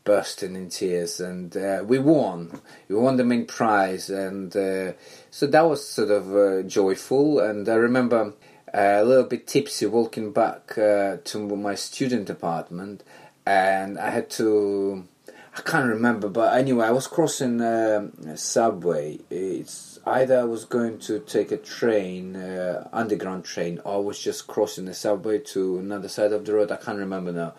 bursting 0.03 0.55
in 0.55 0.69
tears, 0.69 1.19
and 1.19 1.55
uh, 1.55 1.83
we 1.85 1.99
won. 1.99 2.61
We 2.87 2.95
won 2.95 3.17
the 3.17 3.23
main 3.23 3.45
prize, 3.45 4.09
and 4.09 4.55
uh, 4.55 4.93
so 5.31 5.47
that 5.47 5.61
was 5.61 5.87
sort 5.87 6.11
of 6.11 6.35
uh, 6.35 6.63
joyful. 6.63 7.39
And 7.39 7.67
I 7.69 7.75
remember 7.75 8.33
uh, 8.73 8.97
a 8.99 9.03
little 9.03 9.25
bit 9.25 9.47
tipsy 9.47 9.85
walking 9.85 10.31
back 10.31 10.77
uh, 10.77 11.17
to 11.23 11.39
my 11.55 11.75
student 11.75 12.29
apartment, 12.29 13.03
and 13.45 13.99
I 13.99 14.09
had 14.09 14.29
to. 14.31 15.07
I 15.55 15.61
can't 15.61 15.87
remember, 15.87 16.29
but 16.29 16.57
anyway, 16.57 16.87
I 16.87 16.91
was 16.91 17.05
crossing 17.05 17.61
um 17.61 18.13
a 18.27 18.37
subway. 18.37 19.19
It's 19.29 19.99
either 20.05 20.39
I 20.39 20.43
was 20.43 20.65
going 20.65 20.97
to 20.99 21.19
take 21.19 21.51
a 21.51 21.57
train, 21.57 22.35
uh, 22.35 22.89
underground 22.91 23.45
train, 23.45 23.79
or 23.85 23.95
I 23.95 23.97
was 23.97 24.19
just 24.19 24.47
crossing 24.47 24.85
the 24.85 24.93
subway 24.93 25.39
to 25.39 25.77
another 25.77 26.07
side 26.07 26.33
of 26.33 26.45
the 26.45 26.53
road. 26.53 26.71
I 26.71 26.77
can't 26.77 26.97
remember 26.97 27.31
now. 27.31 27.53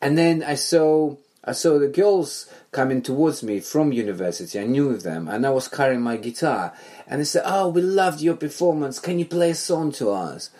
And 0.00 0.16
then 0.18 0.42
I 0.42 0.56
saw 0.56 1.16
I 1.44 1.52
saw 1.52 1.78
the 1.78 1.88
girls 1.88 2.50
coming 2.72 3.00
towards 3.00 3.42
me 3.42 3.60
from 3.60 3.92
university. 3.92 4.60
I 4.60 4.64
knew 4.64 4.96
them, 4.98 5.28
and 5.28 5.46
I 5.46 5.50
was 5.50 5.68
carrying 5.68 6.02
my 6.02 6.18
guitar. 6.18 6.74
And 7.06 7.20
they 7.20 7.24
said, 7.24 7.44
"Oh, 7.46 7.68
we 7.68 7.80
loved 7.80 8.20
your 8.20 8.36
performance. 8.36 8.98
Can 8.98 9.18
you 9.18 9.24
play 9.24 9.50
a 9.52 9.54
song 9.54 9.92
to 9.92 10.10
us?" 10.10 10.50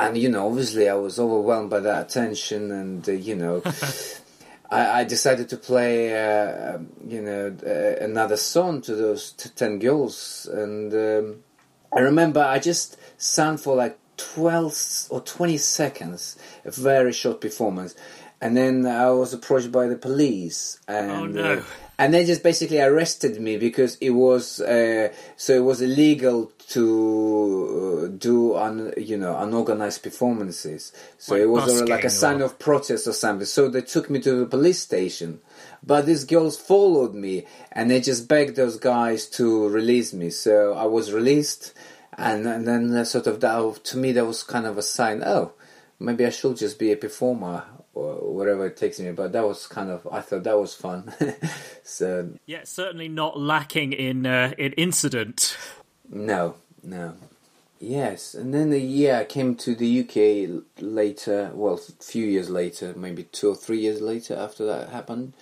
And 0.00 0.16
you 0.16 0.30
know, 0.30 0.48
obviously, 0.48 0.88
I 0.88 0.94
was 0.94 1.20
overwhelmed 1.20 1.68
by 1.68 1.80
that 1.80 2.10
attention, 2.10 2.72
and 2.72 3.08
uh, 3.08 3.12
you 3.12 3.36
know. 3.36 3.62
I, 4.70 5.00
I 5.00 5.04
decided 5.04 5.48
to 5.48 5.56
play, 5.56 6.14
uh, 6.14 6.76
um, 6.76 6.88
you 7.06 7.20
know, 7.20 7.54
uh, 7.66 8.04
another 8.04 8.36
song 8.36 8.80
to 8.82 8.94
those 8.94 9.32
t- 9.32 9.50
ten 9.54 9.78
girls, 9.80 10.48
and 10.50 10.94
um, 10.94 11.42
I 11.92 12.00
remember 12.00 12.40
I 12.40 12.60
just 12.60 12.96
sang 13.18 13.56
for 13.56 13.74
like 13.74 13.98
twelve 14.16 14.78
or 15.10 15.20
twenty 15.22 15.56
seconds, 15.56 16.38
a 16.64 16.70
very 16.70 17.12
short 17.12 17.40
performance, 17.40 17.96
and 18.40 18.56
then 18.56 18.86
I 18.86 19.10
was 19.10 19.32
approached 19.34 19.70
by 19.72 19.86
the 19.86 19.96
police, 19.96 20.78
and 20.88 21.10
Oh, 21.10 21.26
no. 21.26 21.52
uh, 21.58 21.62
and 21.98 22.14
they 22.14 22.24
just 22.24 22.42
basically 22.42 22.80
arrested 22.80 23.40
me 23.40 23.58
because 23.58 23.96
it 24.00 24.10
was 24.10 24.60
uh, 24.60 25.12
so 25.36 25.54
it 25.54 25.64
was 25.64 25.82
illegal 25.82 26.50
to 26.68 28.04
uh, 28.04 28.16
do 28.16 28.54
un, 28.56 28.92
you 28.96 29.16
know 29.18 29.36
unorganized 29.38 30.02
performances. 30.02 30.92
So 31.18 31.34
Like 31.34 31.42
it 31.42 31.46
was 31.46 31.80
of 31.82 31.88
like 31.88 32.04
a 32.04 32.10
sign 32.10 32.40
or- 32.40 32.44
of 32.46 32.58
protest 32.58 33.06
or 33.06 33.12
something. 33.12 33.46
So 33.46 33.68
they 33.68 33.82
took 33.82 34.08
me 34.10 34.20
to 34.20 34.32
the 34.40 34.46
police 34.46 34.78
station, 34.80 35.40
but 35.84 36.06
these 36.06 36.24
girls 36.24 36.56
followed 36.56 37.14
me 37.14 37.46
and 37.72 37.90
they 37.90 38.00
just 38.00 38.28
begged 38.28 38.56
those 38.56 38.76
guys 38.78 39.26
to 39.38 39.68
release 39.68 40.12
me. 40.12 40.30
So 40.30 40.72
I 40.74 40.84
was 40.86 41.12
released, 41.12 41.74
and, 42.16 42.46
and 42.46 42.66
then 42.66 42.94
uh, 42.96 43.04
sort 43.04 43.26
of 43.26 43.40
that 43.40 43.84
to 43.84 43.96
me 43.98 44.12
that 44.12 44.24
was 44.24 44.42
kind 44.42 44.66
of 44.66 44.78
a 44.78 44.82
sign. 44.82 45.22
Oh, 45.24 45.52
maybe 45.98 46.24
I 46.24 46.30
should 46.30 46.56
just 46.56 46.78
be 46.78 46.92
a 46.92 46.96
performer 46.96 47.64
or 47.94 48.14
whatever 48.34 48.66
it 48.66 48.76
takes 48.76 49.00
me. 49.00 49.10
But 49.12 49.32
that 49.32 49.46
was 49.46 49.66
kind 49.66 49.90
of 49.90 50.06
I 50.10 50.20
thought 50.20 50.44
that 50.44 50.58
was 50.58 50.74
fun. 50.74 51.12
so 51.82 52.30
Yeah, 52.46 52.64
certainly 52.64 53.08
not 53.08 53.38
lacking 53.38 53.92
in 53.92 54.26
uh, 54.26 54.52
in 54.58 54.72
incident. 54.72 55.56
No, 56.08 56.56
no. 56.82 57.14
Yes, 57.82 58.34
and 58.34 58.52
then 58.52 58.68
the 58.68 58.78
year 58.78 59.16
I 59.16 59.24
came 59.24 59.54
to 59.56 59.74
the 59.74 60.00
UK 60.00 60.64
later, 60.82 61.50
well, 61.54 61.76
a 61.76 62.02
few 62.04 62.26
years 62.26 62.50
later, 62.50 62.92
maybe 62.94 63.22
two 63.24 63.48
or 63.48 63.54
three 63.54 63.78
years 63.78 64.02
later 64.02 64.36
after 64.36 64.66
that 64.66 64.90
happened. 64.90 65.32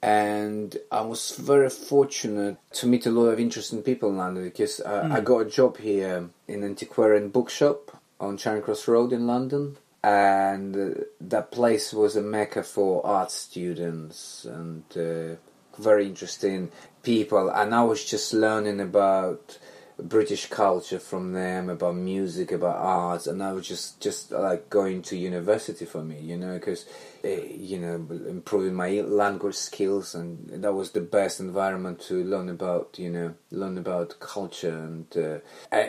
And 0.00 0.78
I 0.90 1.02
was 1.02 1.32
very 1.32 1.68
fortunate 1.68 2.56
to 2.72 2.86
meet 2.86 3.04
a 3.04 3.10
lot 3.10 3.26
of 3.26 3.38
interesting 3.38 3.82
people 3.82 4.08
in 4.08 4.16
London 4.16 4.44
because 4.44 4.80
uh, 4.80 5.10
I 5.12 5.20
got 5.20 5.38
a 5.40 5.44
job 5.44 5.76
here 5.76 6.30
in 6.48 6.54
an 6.54 6.64
antiquarian 6.64 7.28
bookshop 7.28 8.00
on 8.18 8.38
Charing 8.38 8.62
Cross 8.62 8.88
Road 8.88 9.12
in 9.12 9.26
London. 9.26 9.76
And 10.04 11.04
that 11.20 11.52
place 11.52 11.92
was 11.92 12.16
a 12.16 12.22
mecca 12.22 12.62
for 12.64 13.06
art 13.06 13.30
students 13.30 14.44
and 14.44 14.84
uh, 14.96 15.36
very 15.80 16.06
interesting 16.06 16.72
people. 17.02 17.48
And 17.50 17.74
I 17.74 17.84
was 17.84 18.04
just 18.04 18.32
learning 18.32 18.80
about 18.80 19.58
British 19.98 20.46
culture 20.46 20.98
from 20.98 21.32
them, 21.32 21.68
about 21.68 21.94
music, 21.94 22.50
about 22.52 22.76
arts, 22.76 23.26
and 23.26 23.42
I 23.42 23.52
was 23.52 23.68
just 23.68 24.00
just 24.00 24.32
like 24.32 24.70
going 24.70 25.02
to 25.02 25.16
university 25.16 25.84
for 25.84 26.02
me, 26.02 26.18
you 26.20 26.36
know, 26.36 26.54
because 26.54 26.86
you 27.22 27.78
know 27.78 27.94
improving 28.28 28.74
my 28.74 29.00
language 29.02 29.54
skills, 29.54 30.14
and 30.14 30.48
that 30.62 30.72
was 30.72 30.90
the 30.90 31.00
best 31.00 31.40
environment 31.40 32.00
to 32.02 32.24
learn 32.24 32.48
about, 32.48 32.98
you 32.98 33.10
know, 33.10 33.34
learn 33.50 33.78
about 33.78 34.18
culture 34.18 34.76
and 34.76 35.16
uh, 35.16 35.38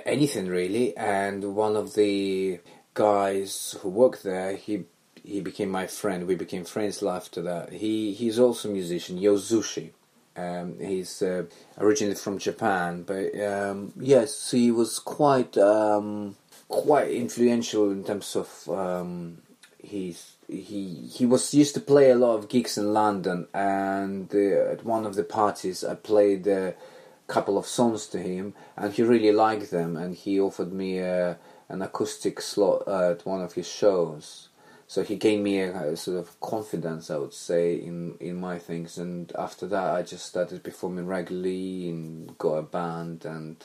anything 0.06 0.48
really. 0.48 0.96
And 0.98 1.56
one 1.56 1.76
of 1.76 1.96
the 1.96 2.60
guys 2.94 3.76
who 3.82 3.90
worked 3.90 4.24
there, 4.24 4.56
he 4.56 4.86
he 5.24 5.40
became 5.42 5.70
my 5.70 5.88
friend. 5.88 6.28
We 6.28 6.36
became 6.36 6.66
friends 6.66 7.02
after 7.02 7.42
that. 7.44 7.74
He 7.74 8.14
he's 8.14 8.40
also 8.40 8.70
a 8.70 8.74
musician, 8.74 9.20
Yozushi. 9.20 9.92
Um, 10.36 10.80
he's 10.80 11.22
uh, 11.22 11.44
originally 11.78 12.16
from 12.16 12.40
Japan, 12.40 13.04
but 13.04 13.40
um, 13.40 13.94
yes, 14.00 14.50
he 14.52 14.72
was 14.72 15.00
quite 15.00 15.58
um, 15.58 16.36
quite 16.68 17.12
influential 17.12 17.92
in 17.92 18.04
terms 18.04 18.36
of 18.36 18.70
um, 18.70 19.38
he's 19.78 20.36
he 20.48 21.08
he 21.14 21.26
was 21.26 21.54
used 21.54 21.76
to 21.76 21.80
play 21.80 22.10
a 22.10 22.16
lot 22.16 22.36
of 22.36 22.50
gigs 22.50 22.78
in 22.78 22.94
London, 22.94 23.48
and 23.54 24.34
uh, 24.34 24.72
at 24.72 24.84
one 24.84 25.06
of 25.06 25.16
the 25.16 25.24
parties 25.24 25.84
I 25.84 25.96
played 25.96 26.48
a 26.48 26.74
couple 27.28 27.58
of 27.58 27.68
songs 27.68 28.08
to 28.08 28.18
him, 28.18 28.56
and 28.76 28.92
he 28.92 29.04
really 29.04 29.32
liked 29.32 29.70
them, 29.70 29.96
and 29.96 30.16
he 30.16 30.40
offered 30.40 30.74
me 30.74 31.00
uh, 31.00 31.36
an 31.74 31.82
acoustic 31.82 32.40
slot 32.40 32.88
at 32.88 33.26
one 33.26 33.42
of 33.42 33.54
his 33.54 33.68
shows. 33.68 34.50
So 34.86 35.02
he 35.02 35.16
gave 35.16 35.40
me 35.40 35.60
a, 35.60 35.94
a 35.94 35.98
sort 35.98 36.20
of 36.20 36.40
confidence, 36.40 37.10
I 37.10 37.18
would 37.18 37.34
say, 37.34 37.76
in, 37.76 38.16
in 38.20 38.36
my 38.36 38.60
things. 38.60 39.00
And 39.00 39.32
after 39.36 39.66
that, 39.68 39.96
I 39.96 40.04
just 40.04 40.28
started 40.28 40.64
performing 40.64 41.08
regularly 41.08 41.90
and 41.90 42.38
got 42.38 42.54
a 42.54 42.62
band 42.62 43.26
and 43.26 43.58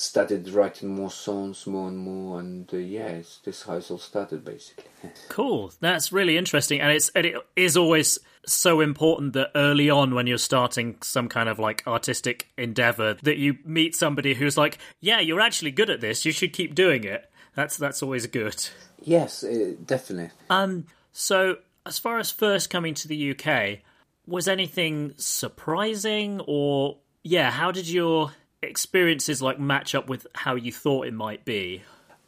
started 0.00 0.48
writing 0.50 0.94
more 0.94 1.10
songs, 1.10 1.66
more 1.66 1.88
and 1.88 1.98
more. 1.98 2.40
And 2.40 2.72
uh, 2.72 2.78
yeah, 2.78 3.12
this 3.18 3.40
is 3.44 3.62
how 3.62 3.74
it 3.76 3.90
all 3.90 3.98
started, 3.98 4.44
basically. 4.44 4.84
Cool. 5.28 5.72
That's 5.80 6.12
really 6.12 6.36
interesting, 6.36 6.80
and 6.80 6.92
it's 6.92 7.08
and 7.10 7.24
it 7.24 7.34
is 7.56 7.76
always 7.76 8.18
so 8.46 8.80
important 8.80 9.32
that 9.34 9.50
early 9.54 9.88
on 9.88 10.14
when 10.14 10.26
you're 10.26 10.38
starting 10.38 10.96
some 11.02 11.28
kind 11.28 11.48
of 11.48 11.58
like 11.58 11.86
artistic 11.86 12.48
endeavor 12.58 13.14
that 13.22 13.38
you 13.38 13.58
meet 13.64 13.94
somebody 13.94 14.34
who's 14.34 14.56
like, 14.58 14.78
"Yeah, 15.00 15.20
you're 15.20 15.40
actually 15.40 15.70
good 15.70 15.88
at 15.90 16.00
this. 16.00 16.24
You 16.26 16.32
should 16.32 16.52
keep 16.52 16.74
doing 16.74 17.04
it." 17.04 17.30
That's 17.54 17.76
that's 17.76 18.02
always 18.02 18.26
good. 18.26 18.68
yes, 19.02 19.44
uh, 19.44 19.72
definitely. 19.86 20.30
Um. 20.50 20.86
So, 21.12 21.56
as 21.86 21.98
far 21.98 22.18
as 22.18 22.30
first 22.30 22.70
coming 22.70 22.94
to 22.94 23.08
the 23.08 23.30
UK, 23.34 23.80
was 24.26 24.48
anything 24.48 25.14
surprising, 25.16 26.40
or 26.46 26.98
yeah, 27.22 27.50
how 27.50 27.70
did 27.72 27.88
your 27.88 28.32
experiences 28.62 29.40
like 29.42 29.58
match 29.58 29.94
up 29.94 30.08
with 30.08 30.26
how 30.34 30.54
you 30.54 30.72
thought 30.72 31.06
it 31.06 31.14
might 31.14 31.44
be? 31.44 31.82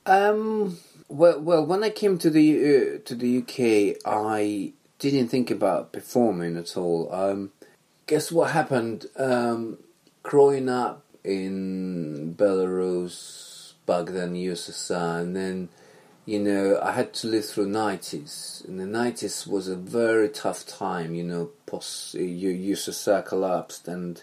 Um. 0.06 0.78
Well, 1.08 1.40
well, 1.40 1.66
when 1.66 1.84
I 1.84 1.90
came 1.90 2.16
to 2.18 2.30
the 2.30 2.56
uh, 2.56 2.98
to 3.04 3.14
the 3.14 3.38
UK, 3.38 4.00
I 4.06 4.72
didn't 4.98 5.28
think 5.28 5.50
about 5.50 5.92
performing 5.92 6.56
at 6.56 6.76
all. 6.76 7.12
Um, 7.12 7.52
guess 8.06 8.32
what 8.32 8.52
happened? 8.52 9.06
Um, 9.16 9.78
growing 10.22 10.68
up 10.68 11.04
in 11.24 12.34
Belarus 12.36 13.74
back 13.86 14.06
then, 14.06 14.34
USSR, 14.34 15.20
and 15.20 15.36
then 15.36 15.68
you 16.24 16.38
know 16.38 16.80
I 16.82 16.92
had 16.92 17.12
to 17.14 17.26
live 17.26 17.44
through 17.44 17.68
nineties, 17.68 18.64
and 18.66 18.80
the 18.80 18.86
nineties 18.86 19.46
was 19.46 19.68
a 19.68 19.76
very 19.76 20.28
tough 20.28 20.66
time. 20.66 21.14
You 21.14 21.24
know, 21.24 21.50
post 21.66 22.14
uh, 22.14 22.18
USSR 22.18 23.24
collapsed, 23.24 23.86
and 23.86 24.22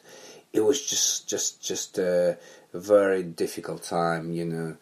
it 0.53 0.61
was 0.61 0.85
just 0.85 1.29
just 1.29 1.61
just 1.61 1.97
a 1.97 2.37
very 2.73 3.23
difficult 3.23 3.83
time. 3.83 4.31
You 4.31 4.45
know 4.45 4.77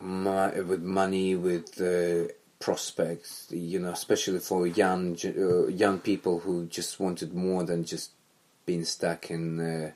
mo- 0.00 0.52
with 0.66 0.82
money, 0.82 1.36
with 1.36 1.80
uh, 1.80 2.32
prospects, 2.58 3.48
you 3.50 3.78
know, 3.78 3.90
especially 3.90 4.38
for 4.38 4.66
young 4.66 5.16
uh, 5.24 5.66
young 5.68 5.98
people 5.98 6.40
who 6.40 6.66
just 6.66 7.00
wanted 7.00 7.34
more 7.34 7.64
than 7.64 7.84
just 7.84 8.10
being 8.64 8.84
stuck 8.84 9.30
in 9.30 9.60
uh, 9.60 9.90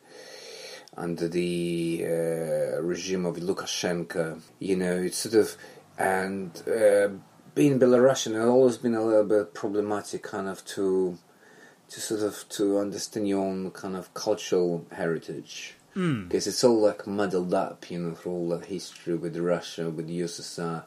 under 0.96 1.28
the 1.28 2.02
uh, 2.04 2.82
regime 2.82 3.26
of 3.26 3.36
Lukashenko. 3.36 4.40
You 4.58 4.76
know, 4.76 4.96
it's 4.96 5.18
sort 5.18 5.34
of 5.34 5.56
and 5.98 6.50
uh, 6.68 7.08
being 7.54 7.78
Belarusian 7.78 8.34
has 8.34 8.46
always 8.46 8.78
been 8.78 8.94
a 8.94 9.04
little 9.04 9.24
bit 9.24 9.54
problematic, 9.54 10.22
kind 10.22 10.48
of 10.48 10.64
to 10.66 11.18
to 11.90 12.00
sort 12.00 12.22
of 12.22 12.48
to 12.50 12.78
understand 12.78 13.28
your 13.28 13.44
own 13.44 13.70
kind 13.72 13.96
of 13.96 14.12
cultural 14.14 14.86
heritage. 14.92 15.74
because 16.28 16.46
it's 16.46 16.62
all 16.62 16.80
like 16.80 17.04
muddled 17.06 17.52
up, 17.52 17.90
you 17.90 17.98
know, 17.98 18.14
through 18.14 18.32
all 18.32 18.48
that 18.50 18.66
history 18.66 19.14
with 19.16 19.36
Russia, 19.36 19.90
with 19.90 20.06
the 20.06 20.20
USSR. 20.20 20.84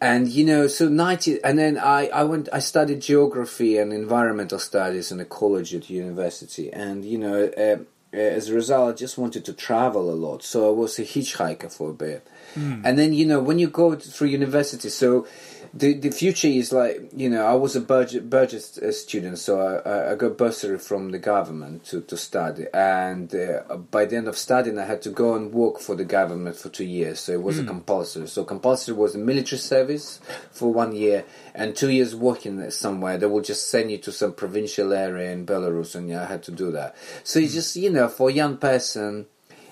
And 0.00 0.28
you 0.28 0.46
know, 0.46 0.66
so 0.66 0.88
ninety, 0.88 1.44
and 1.44 1.58
then 1.58 1.76
I, 1.78 2.08
I 2.08 2.24
went, 2.24 2.48
I 2.50 2.58
studied 2.60 3.02
geography 3.02 3.76
and 3.76 3.92
environmental 3.92 4.58
studies 4.58 5.12
in 5.12 5.20
a 5.20 5.26
college 5.26 5.74
at 5.74 5.90
university, 5.90 6.72
and 6.72 7.04
you 7.04 7.18
know, 7.18 7.50
uh, 7.54 7.84
uh, 8.12 8.16
as 8.16 8.48
a 8.48 8.54
result, 8.54 8.94
I 8.94 8.96
just 8.96 9.18
wanted 9.18 9.44
to 9.44 9.52
travel 9.52 10.10
a 10.10 10.16
lot, 10.16 10.42
so 10.42 10.66
I 10.68 10.72
was 10.72 10.98
a 10.98 11.02
hitchhiker 11.02 11.70
for 11.70 11.90
a 11.90 11.94
bit. 11.94 12.26
And 12.56 12.98
then 12.98 13.12
you 13.12 13.26
know, 13.26 13.40
when 13.40 13.58
you 13.58 13.68
go 13.68 13.94
through 13.94 14.28
university, 14.28 14.88
so 14.88 15.26
the 15.72 15.94
the 15.94 16.10
future 16.10 16.48
is 16.48 16.72
like 16.72 17.10
you 17.14 17.30
know, 17.30 17.44
I 17.46 17.54
was 17.54 17.76
a 17.76 17.80
budget 17.80 18.28
budget 18.28 18.62
student, 18.94 19.38
so 19.38 19.60
I, 19.60 20.12
I- 20.12 20.14
got 20.16 20.36
bursary 20.36 20.78
from 20.78 21.10
the 21.10 21.18
government 21.18 21.84
to 21.86 22.00
to 22.02 22.16
study, 22.16 22.66
and 22.74 23.32
uh, 23.34 23.76
by 23.76 24.04
the 24.04 24.16
end 24.16 24.28
of 24.28 24.36
studying, 24.36 24.78
I 24.78 24.84
had 24.84 25.00
to 25.02 25.10
go 25.10 25.34
and 25.34 25.52
work 25.52 25.78
for 25.80 25.94
the 25.94 26.04
government 26.04 26.56
for 26.56 26.68
two 26.70 26.84
years, 26.84 27.20
so 27.20 27.32
it 27.32 27.42
was 27.42 27.58
a 27.58 27.64
compulsory. 27.64 28.26
So 28.26 28.44
compulsory 28.44 28.94
was 28.96 29.14
a 29.14 29.18
military 29.18 29.58
service 29.60 30.18
for 30.50 30.72
one 30.72 30.94
year, 30.94 31.24
and 31.54 31.76
two 31.76 31.90
years 31.90 32.14
working 32.16 32.68
somewhere. 32.70 33.16
They 33.18 33.26
will 33.26 33.40
just 33.42 33.68
send 33.68 33.90
you 33.90 33.98
to 33.98 34.12
some 34.12 34.32
provincial 34.32 34.92
area 34.92 35.30
in 35.32 35.46
Belarus, 35.46 35.94
and 35.94 36.08
yeah, 36.08 36.22
I 36.22 36.26
had 36.26 36.42
to 36.44 36.50
do 36.50 36.72
that. 36.72 36.96
So 37.24 37.38
it's 37.38 37.54
just 37.54 37.76
you 37.76 37.90
know, 37.90 38.08
for 38.08 38.28
a 38.28 38.32
young 38.32 38.56
person 38.56 39.26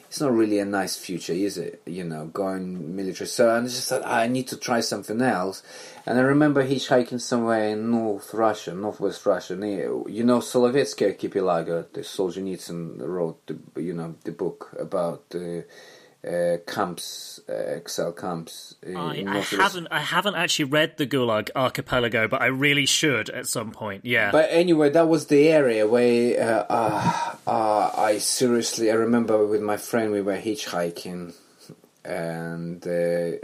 it's 0.09 0.23
not 0.23 0.33
really 0.33 0.59
a 0.59 0.65
nice 0.65 0.97
future, 0.97 1.35
is 1.35 1.59
it? 1.59 1.83
You 1.85 2.03
know, 2.03 2.27
going 2.27 2.97
military. 2.97 3.29
So 3.29 3.55
I 3.55 3.61
just 3.61 3.91
thought 3.91 4.03
ah, 4.05 4.21
I 4.21 4.27
need 4.27 4.49
to 4.49 4.57
try 4.57 4.81
something 4.81 5.21
else. 5.21 5.63
And 6.07 6.19
I 6.19 6.23
remember 6.23 6.67
hitchhiking 6.67 7.21
somewhere 7.21 7.69
in 7.69 7.91
North 7.91 8.33
Russia, 8.33 8.75
Northwest 8.75 9.27
Russia, 9.27 9.55
near 9.55 10.09
you 10.09 10.25
know 10.25 10.39
Solovetsky 10.39 11.07
Archipelago. 11.07 11.85
The 11.93 12.01
Solzhenitsyn 12.01 13.01
wrote, 13.01 13.47
the, 13.47 13.83
you 13.83 13.93
know, 13.93 14.15
the 14.25 14.33
book 14.33 14.75
about 14.81 15.29
the 15.29 15.67
uh, 16.29 16.59
camps, 16.67 17.41
uh, 17.49 17.53
exile 17.53 18.13
camps. 18.13 18.75
in 18.83 18.97
I, 18.97 19.39
I 19.39 19.41
haven't 19.41 19.89
I 19.91 20.01
haven't 20.01 20.35
actually 20.35 20.67
read 20.67 20.99
the 20.99 21.07
Gulag 21.07 21.51
Archipelago, 21.57 22.29
but 22.29 22.43
I 22.43 22.47
really 22.47 22.87
should 22.87 23.31
at 23.31 23.47
some 23.47 23.71
point. 23.71 24.05
Yeah. 24.05 24.31
But 24.31 24.49
anyway, 24.51 24.91
that 24.91 25.09
was 25.09 25.27
the 25.27 25.49
area 25.49 25.87
where 25.87 26.41
uh, 26.41 26.67
uh, 26.69 27.37
uh, 27.47 27.91
I 27.97 28.19
seriously, 28.19 28.91
I 28.91 28.95
remember 28.95 29.47
with 29.47 29.63
my 29.63 29.79
friend 29.79 30.13
we 30.13 30.21
were 30.21 30.37
hitchhiking, 30.37 31.35
and 32.05 32.87
uh, 32.87 33.39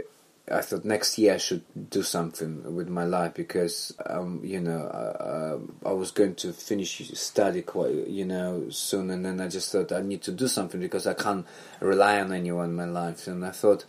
I 0.51 0.61
thought 0.61 0.85
next 0.85 1.17
year 1.17 1.33
I 1.33 1.37
should 1.37 1.63
do 1.89 2.03
something 2.03 2.75
with 2.75 2.87
my 2.87 3.03
life 3.03 3.33
because, 3.33 3.95
um, 4.05 4.41
you 4.43 4.59
know, 4.59 4.81
uh, 4.81 5.57
I 5.89 5.91
was 5.93 6.11
going 6.11 6.35
to 6.35 6.53
finish 6.53 7.09
study 7.13 7.63
quite, 7.63 8.07
you 8.07 8.25
know, 8.25 8.69
soon, 8.69 9.09
and 9.09 9.25
then 9.25 9.41
I 9.41 9.47
just 9.47 9.71
thought 9.71 9.91
I 9.91 10.01
need 10.01 10.21
to 10.23 10.31
do 10.31 10.47
something 10.47 10.79
because 10.79 11.07
I 11.07 11.15
can't 11.15 11.47
rely 11.79 12.19
on 12.21 12.31
anyone 12.31 12.69
in 12.69 12.75
my 12.75 12.85
life, 12.85 13.27
and 13.27 13.43
I 13.43 13.51
thought 13.51 13.85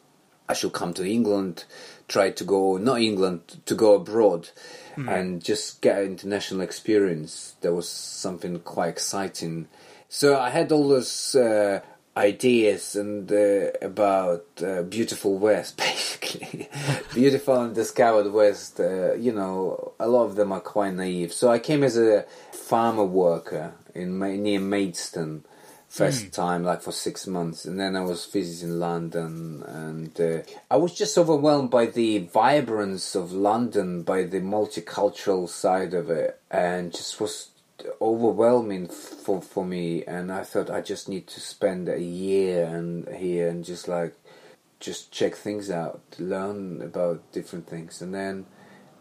I 0.49 0.55
should 0.55 0.73
come 0.73 0.95
to 0.95 1.05
England, 1.05 1.65
try 2.09 2.31
to 2.31 2.45
go, 2.45 2.79
not 2.79 3.01
England, 3.01 3.61
to 3.67 3.75
go 3.75 3.95
abroad 3.95 4.49
and 4.97 5.45
just 5.45 5.83
get 5.83 6.03
international 6.03 6.63
experience. 6.63 7.57
There 7.61 7.75
was 7.75 7.89
something 7.89 8.59
quite 8.61 8.89
exciting. 8.89 9.69
So 10.09 10.39
I 10.39 10.51
had 10.51 10.73
all 10.73 10.89
those 10.89 11.35
uh, 11.35 11.81
ideas 12.17 12.97
and 12.97 13.31
uh, 13.31 13.71
about 13.83 14.47
uh, 14.65 14.83
beautiful 14.83 15.39
West, 15.39 15.77
basically. 15.89 16.69
beautiful 17.15 17.61
and 17.61 17.75
discovered 17.75 18.33
West. 18.33 18.81
Uh, 18.81 19.15
you 19.15 19.33
know, 19.33 19.93
a 20.01 20.09
lot 20.09 20.25
of 20.25 20.37
them 20.37 20.53
are 20.53 20.61
quite 20.61 20.95
naive. 20.95 21.33
So 21.33 21.51
I 21.51 21.59
came 21.59 21.83
as 21.83 21.97
a 21.97 22.25
farmer 22.53 23.05
worker 23.05 23.75
in 23.95 24.19
near 24.19 24.61
Maidstone 24.61 25.45
first 25.89 26.33
time 26.33 26.63
like 26.63 26.83
for 26.83 26.93
six 26.93 27.27
months 27.27 27.65
and 27.65 27.79
then 27.81 27.97
i 27.97 28.03
was 28.03 28.27
visiting 28.27 28.79
london 28.79 29.63
and 29.67 30.21
uh, 30.21 30.43
i 30.71 30.77
was 30.77 30.93
just 30.93 31.17
overwhelmed 31.17 31.71
by 31.71 31.87
the 31.87 32.19
vibrance 32.19 33.15
of 33.15 33.33
london 33.33 34.03
by 34.03 34.23
the 34.23 34.41
multicultural 34.41 35.49
side 35.49 35.95
of 35.95 36.11
it 36.11 36.39
and 36.51 36.93
just 36.93 37.21
was 37.21 37.49
overwhelming 38.01 38.87
for 38.87 39.43
for 39.43 39.65
me 39.65 40.03
and 40.05 40.33
i 40.33 40.43
thought 40.43 40.71
i 40.71 40.81
just 40.81 41.09
need 41.09 41.27
to 41.27 41.41
spend 41.41 41.89
a 41.89 42.01
year 42.01 42.65
and 42.65 43.09
here 43.09 43.49
and 43.49 43.65
just 43.65 43.87
like 43.87 44.15
just 44.81 45.13
check 45.13 45.35
things 45.35 45.71
out 45.71 46.01
learn 46.19 46.81
about 46.83 47.21
different 47.33 47.67
things 47.67 48.01
and 48.01 48.15
then 48.15 48.47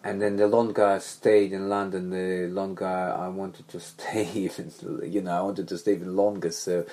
and 0.05 0.21
then 0.21 0.35
the 0.35 0.47
longer 0.47 0.85
I 0.85 0.99
stayed 0.99 1.51
in 1.51 1.67
London, 1.67 2.11
the 2.11 2.47
longer 2.47 2.85
I 2.85 3.27
wanted 3.27 3.67
to 3.69 3.79
stay 3.91 4.29
even, 4.35 4.71
you 5.03 5.19
know, 5.21 5.31
I 5.31 5.41
wanted 5.41 5.67
to 5.69 5.79
stay 5.79 5.93
even 5.93 6.15
longer. 6.15 6.51
So, 6.51 6.85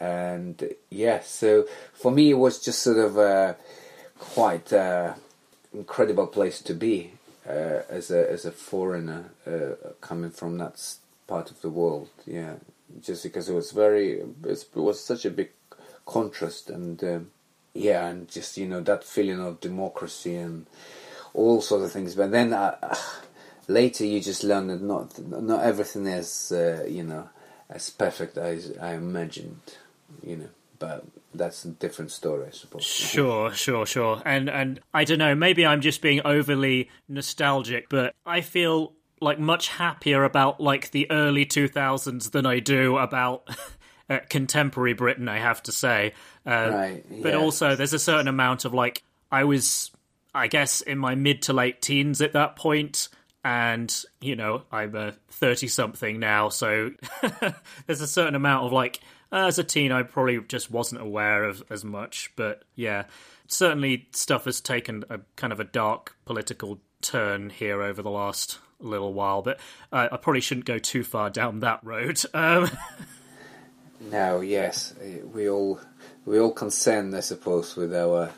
and 0.00 0.66
yeah, 0.88 1.20
so 1.20 1.66
for 1.92 2.10
me, 2.10 2.30
it 2.30 2.38
was 2.38 2.64
just 2.64 2.82
sort 2.82 2.96
of 2.96 3.18
a 3.18 3.54
quite 4.18 4.72
uh, 4.72 5.12
incredible 5.74 6.26
place 6.26 6.62
to 6.62 6.72
be 6.72 7.12
uh, 7.46 7.82
as 7.90 8.10
a 8.10 8.30
as 8.30 8.44
a 8.44 8.52
foreigner 8.52 9.30
uh, 9.46 9.90
coming 10.00 10.30
from 10.30 10.58
that 10.58 10.82
part 11.28 11.52
of 11.52 11.60
the 11.60 11.70
world. 11.70 12.08
Yeah, 12.26 12.54
just 13.00 13.22
because 13.22 13.48
it 13.48 13.54
was 13.54 13.70
very, 13.70 14.20
it 14.20 14.66
was 14.74 15.00
such 15.00 15.24
a 15.24 15.30
big 15.30 15.50
contrast, 16.04 16.70
and 16.70 17.02
um, 17.04 17.30
yeah, 17.74 18.08
and 18.08 18.28
just 18.28 18.56
you 18.56 18.66
know 18.66 18.80
that 18.80 19.04
feeling 19.04 19.40
of 19.40 19.60
democracy 19.60 20.34
and 20.34 20.66
all 21.34 21.60
sorts 21.60 21.84
of 21.84 21.92
things. 21.92 22.16
But 22.16 22.32
then 22.32 22.52
uh, 22.52 22.96
later 23.68 24.04
you 24.04 24.20
just 24.20 24.42
learn 24.42 24.66
that 24.66 24.82
not 24.82 25.16
not 25.20 25.62
everything 25.62 26.06
is 26.06 26.50
uh, 26.50 26.84
you 26.88 27.04
know 27.04 27.28
as 27.70 27.90
perfect 27.90 28.36
as 28.36 28.76
I 28.80 28.94
imagined. 28.94 29.60
You 30.26 30.36
know, 30.38 30.48
but 30.78 31.04
that's 31.34 31.64
a 31.64 31.68
different 31.68 32.10
story, 32.10 32.46
I 32.48 32.50
suppose. 32.50 32.84
Sure, 32.84 33.52
sure, 33.52 33.86
sure. 33.86 34.22
And 34.24 34.48
and 34.48 34.80
I 34.94 35.04
don't 35.04 35.18
know, 35.18 35.34
maybe 35.34 35.66
I'm 35.66 35.80
just 35.80 36.00
being 36.00 36.22
overly 36.24 36.90
nostalgic, 37.08 37.88
but 37.88 38.14
I 38.24 38.40
feel 38.40 38.94
like 39.20 39.38
much 39.38 39.68
happier 39.68 40.24
about 40.24 40.60
like 40.60 40.90
the 40.90 41.10
early 41.10 41.46
2000s 41.46 42.30
than 42.30 42.46
I 42.46 42.60
do 42.60 42.96
about 42.98 43.48
uh, 44.10 44.20
contemporary 44.28 44.94
Britain, 44.94 45.28
I 45.28 45.38
have 45.38 45.62
to 45.64 45.72
say. 45.72 46.14
Uh, 46.46 46.70
Right, 46.72 47.22
But 47.22 47.34
also 47.34 47.76
there's 47.76 47.92
a 47.92 47.98
certain 47.98 48.28
amount 48.28 48.64
of 48.64 48.74
like 48.74 49.02
I 49.30 49.44
was 49.44 49.90
I 50.34 50.46
guess 50.46 50.80
in 50.80 50.98
my 50.98 51.14
mid 51.14 51.42
to 51.42 51.52
late 51.52 51.82
teens 51.82 52.20
at 52.20 52.32
that 52.34 52.56
point 52.56 53.08
and 53.44 53.94
you 54.20 54.36
know 54.36 54.62
I'm 54.72 54.94
a 54.94 55.12
30 55.30 55.68
something 55.68 56.18
now 56.18 56.48
so 56.48 56.90
there's 57.86 58.00
a 58.00 58.06
certain 58.06 58.34
amount 58.34 58.66
of 58.66 58.72
like 58.72 59.00
uh, 59.30 59.46
as 59.46 59.58
a 59.58 59.64
teen 59.64 59.92
I 59.92 60.02
probably 60.02 60.40
just 60.40 60.70
wasn't 60.70 61.02
aware 61.02 61.44
of 61.44 61.62
as 61.70 61.84
much 61.84 62.32
but 62.36 62.64
yeah 62.74 63.04
certainly 63.46 64.08
stuff 64.12 64.44
has 64.44 64.60
taken 64.60 65.04
a 65.08 65.20
kind 65.36 65.52
of 65.52 65.60
a 65.60 65.64
dark 65.64 66.16
political 66.24 66.80
turn 67.00 67.50
here 67.50 67.82
over 67.82 68.02
the 68.02 68.10
last 68.10 68.58
little 68.80 69.12
while 69.12 69.42
but 69.42 69.58
uh, 69.92 70.08
I 70.12 70.16
probably 70.16 70.40
shouldn't 70.40 70.66
go 70.66 70.78
too 70.78 71.02
far 71.02 71.30
down 71.30 71.60
that 71.60 71.80
road 71.82 72.20
um 72.34 72.70
No, 74.00 74.40
yes, 74.40 74.94
we 75.34 75.48
all 75.48 75.80
we 76.24 76.38
all 76.38 76.52
concerned, 76.52 77.16
I 77.16 77.20
suppose, 77.20 77.74
with 77.76 77.94
our 77.94 78.30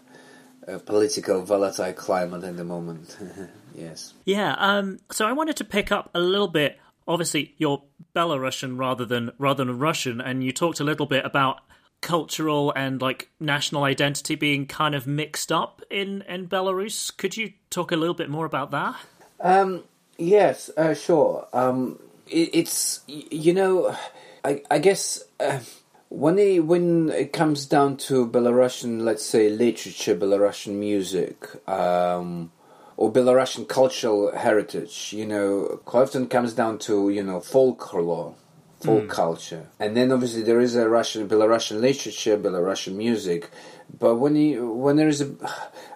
uh, 0.66 0.79
political 0.79 1.42
volatile 1.42 1.92
climate 1.92 2.44
at 2.44 2.57
the 2.57 2.64
moment. 2.64 3.16
yes. 3.74 4.14
Yeah, 4.24 4.55
um, 4.59 4.98
so 5.11 5.26
I 5.26 5.33
wanted 5.33 5.57
to 5.57 5.64
pick 5.64 5.92
up 5.92 6.11
a 6.14 6.20
little 6.20 6.48
bit. 6.48 6.79
Obviously, 7.07 7.55
you're 7.59 7.83
Belarusian 8.14 8.79
rather 8.79 9.05
than 9.05 9.33
rather 9.38 9.64
than 9.64 9.79
Russian, 9.79 10.20
and 10.20 10.42
you 10.42 10.53
talked 10.53 10.81
a 10.81 10.85
little 10.85 11.07
bit 11.07 11.24
about 11.24 11.61
cultural 12.00 12.72
and 12.74 13.03
like 13.03 13.29
national 13.38 13.85
identity 13.85 14.35
being 14.35 14.66
kind 14.66 14.94
of 14.94 15.07
mixed 15.07 15.53
up 15.53 15.83
in 15.90 16.22
in 16.22 16.48
Belarus. 16.48 17.14
Could 17.16 17.37
you 17.37 17.53
talk 17.68 17.92
a 17.92 17.96
little 17.96 18.14
bit 18.14 18.31
more 18.31 18.46
about 18.46 18.70
that? 18.70 18.96
Um, 19.40 19.85
yes, 20.20 20.70
uh, 20.76 20.94
sure. 20.94 21.48
Um, 21.52 21.98
it, 22.26 22.50
it's 22.52 23.00
you 23.06 23.54
know, 23.54 23.96
I, 24.44 24.62
I 24.70 24.78
guess 24.78 25.24
uh, 25.40 25.61
when 26.09 26.38
it, 26.38 26.61
when 26.61 27.09
it 27.11 27.33
comes 27.33 27.66
down 27.66 27.96
to 28.09 28.26
Belarusian, 28.26 29.02
let's 29.02 29.24
say 29.24 29.48
literature, 29.48 30.14
Belarusian 30.14 30.74
music, 30.74 31.48
um, 31.68 32.52
or 32.96 33.12
Belarusian 33.12 33.66
cultural 33.66 34.37
heritage, 34.37 35.12
you 35.12 35.26
know, 35.26 35.80
quite 35.85 36.02
often 36.02 36.28
comes 36.28 36.52
down 36.52 36.78
to 36.80 37.11
you 37.11 37.22
know 37.22 37.40
folklore. 37.40 38.35
Folk 38.83 39.11
culture, 39.11 39.66
and 39.78 39.94
then 39.94 40.11
obviously 40.11 40.40
there 40.40 40.59
is 40.59 40.74
a 40.74 40.88
Russian, 40.88 41.28
Belarusian 41.28 41.83
literature, 41.83 42.38
Belarusian 42.38 42.94
music, 42.94 43.50
but 43.98 44.16
when 44.16 44.37
you 44.37 44.70
when 44.72 44.96
there 44.96 45.09
is 45.09 45.20
a, 45.20 45.35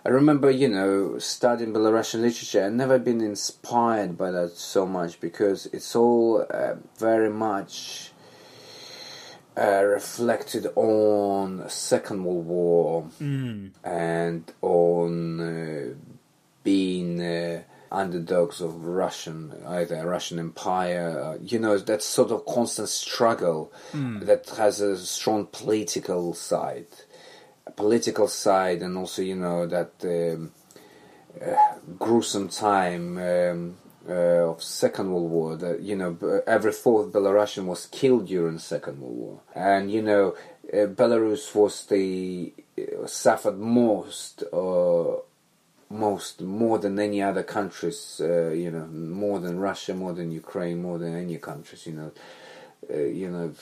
I 0.04 0.08
remember 0.08 0.50
you 0.50 0.68
know 0.68 1.18
studying 1.18 1.72
Belarusian 1.72 2.20
literature. 2.20 2.64
I've 2.64 2.72
never 2.72 2.98
been 2.98 3.20
inspired 3.20 4.16
by 4.16 4.30
that 4.30 4.56
so 4.56 4.86
much 4.86 5.20
because 5.20 5.66
it's 5.66 5.94
all 5.94 6.46
uh, 6.50 6.74
very 6.98 7.30
much 7.30 8.10
uh, 9.56 9.82
reflected 9.84 10.66
on 10.74 11.68
Second 11.68 12.24
World 12.24 12.46
War 12.46 13.06
and 13.84 14.52
on 14.62 15.40
uh, 15.40 15.94
being 16.64 17.20
uh, 17.22 17.62
underdogs 17.92 18.60
of 18.60 18.84
Russian, 18.84 19.54
either 19.66 20.04
Russian 20.06 20.38
Empire. 20.40 21.20
Uh, 21.20 21.38
you 21.40 21.58
know, 21.60 21.78
that 21.78 22.02
sort 22.02 22.32
of 22.32 22.44
constant 22.46 22.88
struggle 22.88 23.72
that 24.20 24.48
has 24.56 24.80
a 24.80 24.96
strong 24.96 25.46
political 25.52 26.34
side, 26.34 26.86
political 27.72 28.28
side, 28.28 28.82
and 28.82 28.96
also 28.96 29.22
you 29.22 29.36
know 29.36 29.66
that 29.66 29.92
um, 30.04 30.52
uh, 31.40 31.54
gruesome 31.98 32.48
time. 32.48 33.18
Um, 33.18 33.76
uh, 34.06 34.50
of 34.50 34.62
Second 34.62 35.10
World 35.10 35.30
War, 35.30 35.56
that 35.56 35.80
you 35.80 35.96
know 35.96 36.42
every 36.46 36.72
fourth 36.72 37.10
Belarusian 37.10 37.64
was 37.64 37.86
killed 37.86 38.26
during 38.26 38.58
Second 38.58 39.00
World 39.00 39.16
War, 39.16 39.40
and 39.54 39.90
you 39.90 40.02
know 40.02 40.34
uh, 40.72 40.86
Belarus 40.86 41.54
was 41.54 41.86
the 41.86 42.52
uh, 42.78 43.06
suffered 43.06 43.58
most, 43.58 44.42
uh, 44.52 45.16
most 45.90 46.40
more 46.40 46.78
than 46.78 46.98
any 46.98 47.22
other 47.22 47.42
countries. 47.42 48.20
Uh, 48.22 48.48
you 48.48 48.70
know, 48.70 48.86
more 48.86 49.38
than 49.40 49.58
Russia, 49.58 49.94
more 49.94 50.12
than 50.12 50.32
Ukraine, 50.32 50.82
more 50.82 50.98
than 50.98 51.14
any 51.14 51.36
countries. 51.38 51.86
You 51.86 51.92
know, 51.92 52.12
you 52.90 53.30
know, 53.30 53.52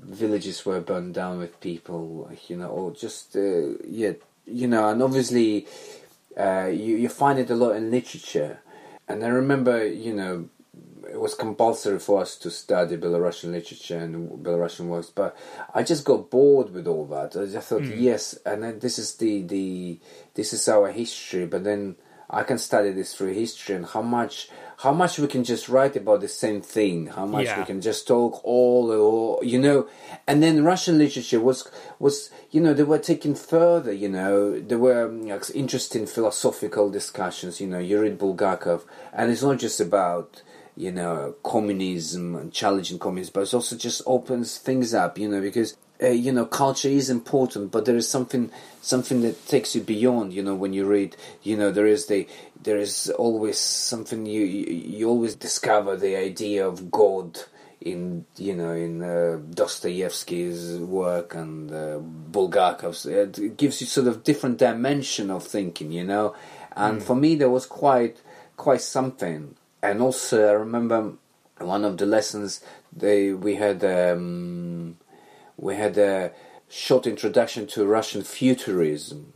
villages 0.00 0.64
were 0.64 0.80
burned 0.80 1.14
down 1.14 1.38
with 1.38 1.60
people. 1.60 2.30
You 2.48 2.56
know, 2.56 2.68
or 2.68 2.92
just 2.92 3.36
uh, 3.36 3.74
yeah, 3.86 4.12
you 4.46 4.66
know, 4.66 4.88
and 4.88 5.02
obviously 5.02 5.66
uh, 6.38 6.70
you 6.72 6.96
you 6.96 7.08
find 7.08 7.38
it 7.38 7.50
a 7.50 7.54
lot 7.54 7.76
in 7.76 7.90
literature. 7.90 8.60
And 9.08 9.24
I 9.24 9.28
remember, 9.28 9.84
you 9.86 10.14
know, 10.14 10.48
it 11.10 11.20
was 11.20 11.34
compulsory 11.34 11.98
for 11.98 12.22
us 12.22 12.36
to 12.36 12.50
study 12.50 12.96
Belarusian 12.96 13.52
literature 13.52 13.98
and 13.98 14.42
Belarusian 14.42 14.86
works, 14.86 15.10
but 15.10 15.36
I 15.74 15.82
just 15.82 16.04
got 16.04 16.30
bored 16.30 16.72
with 16.72 16.86
all 16.86 17.04
that. 17.06 17.36
I 17.36 17.46
just 17.46 17.68
thought, 17.68 17.84
yes, 17.84 18.38
and 18.46 18.62
then 18.62 18.78
this 18.78 18.98
is 18.98 19.16
the, 19.16 19.42
the 19.42 19.98
this 20.34 20.52
is 20.52 20.68
our 20.68 20.90
history, 20.90 21.46
but 21.46 21.64
then 21.64 21.96
I 22.32 22.42
can 22.44 22.56
study 22.58 22.90
this 22.92 23.14
through 23.14 23.34
history 23.34 23.76
and 23.76 23.84
how 23.84 24.02
much 24.02 24.48
how 24.78 24.92
much 24.92 25.18
we 25.18 25.28
can 25.28 25.44
just 25.44 25.68
write 25.68 25.94
about 25.94 26.22
the 26.22 26.28
same 26.28 26.60
thing, 26.60 27.06
how 27.06 27.24
much 27.26 27.44
Yeah. 27.46 27.58
we 27.60 27.64
can 27.64 27.80
just 27.80 28.08
talk 28.08 28.40
all, 28.42 28.90
all 28.90 29.40
you 29.44 29.58
know, 29.60 29.86
and 30.26 30.42
then 30.42 30.64
Russian 30.64 30.98
literature 30.98 31.40
was 31.40 31.68
was 31.98 32.30
you 32.50 32.60
know 32.60 32.72
they 32.74 32.82
were 32.82 32.98
taken 32.98 33.34
further, 33.34 33.92
you 33.92 34.08
know, 34.08 34.58
there 34.58 34.78
were 34.78 35.06
um, 35.06 35.28
like, 35.28 35.44
interesting 35.54 36.06
philosophical 36.06 36.90
discussions, 36.90 37.60
you 37.60 37.66
know, 37.66 37.78
you 37.78 38.00
read 38.00 38.18
Bulgakov, 38.18 38.82
and 39.12 39.30
it's 39.30 39.42
not 39.42 39.58
just 39.58 39.78
about 39.80 40.42
you 40.74 40.90
know 40.90 41.34
communism 41.44 42.34
and 42.34 42.52
challenging 42.52 42.98
communism, 42.98 43.32
but 43.34 43.42
it 43.42 43.54
also 43.54 43.76
just 43.76 44.02
opens 44.06 44.58
things 44.58 44.94
up, 44.94 45.18
you 45.18 45.28
know, 45.28 45.40
because 45.40 45.76
uh, 46.02 46.08
you 46.08 46.32
know 46.32 46.44
culture 46.44 46.88
is 46.88 47.08
important, 47.08 47.70
but 47.70 47.84
there 47.84 47.96
is 47.96 48.08
something 48.08 48.50
something 48.80 49.22
that 49.22 49.46
takes 49.46 49.74
you 49.74 49.80
beyond, 49.80 50.32
you 50.32 50.42
know, 50.42 50.56
when 50.56 50.72
you 50.72 50.84
read, 50.84 51.16
you 51.42 51.56
know, 51.56 51.70
there 51.70 51.86
is 51.86 52.06
the 52.06 52.26
there 52.60 52.78
is 52.78 53.10
always 53.10 53.58
something 53.58 54.26
you 54.26 54.42
you, 54.42 54.74
you 54.74 55.08
always 55.08 55.34
discover 55.34 55.96
the 55.96 56.16
idea 56.16 56.66
of 56.66 56.90
God 56.90 57.38
in 57.80 58.24
you 58.36 58.54
know 58.54 58.72
in 58.72 59.02
uh, 59.02 59.38
Dostoevsky's 59.50 60.78
work 60.78 61.34
and 61.34 61.70
uh, 61.70 61.98
Bulgakov's. 61.98 63.06
It 63.06 63.56
gives 63.56 63.80
you 63.80 63.86
sort 63.86 64.06
of 64.08 64.24
different 64.24 64.58
dimension 64.58 65.30
of 65.30 65.46
thinking, 65.46 65.92
you 65.92 66.04
know. 66.04 66.34
And 66.74 67.02
for 67.02 67.14
me, 67.14 67.34
there 67.34 67.50
was 67.50 67.66
quite 67.66 68.16
quite 68.56 68.80
something. 68.80 69.56
And 69.82 70.00
also, 70.00 70.48
I 70.48 70.52
remember 70.52 71.12
one 71.58 71.84
of 71.84 71.98
the 71.98 72.06
lessons 72.06 72.60
they 72.92 73.32
we 73.32 73.56
had 73.56 73.84
um, 73.84 74.96
we 75.62 75.76
had 75.76 75.96
a 75.96 76.32
short 76.68 77.06
introduction 77.06 77.68
to 77.68 77.86
Russian 77.86 78.22
futurism. 78.22 79.32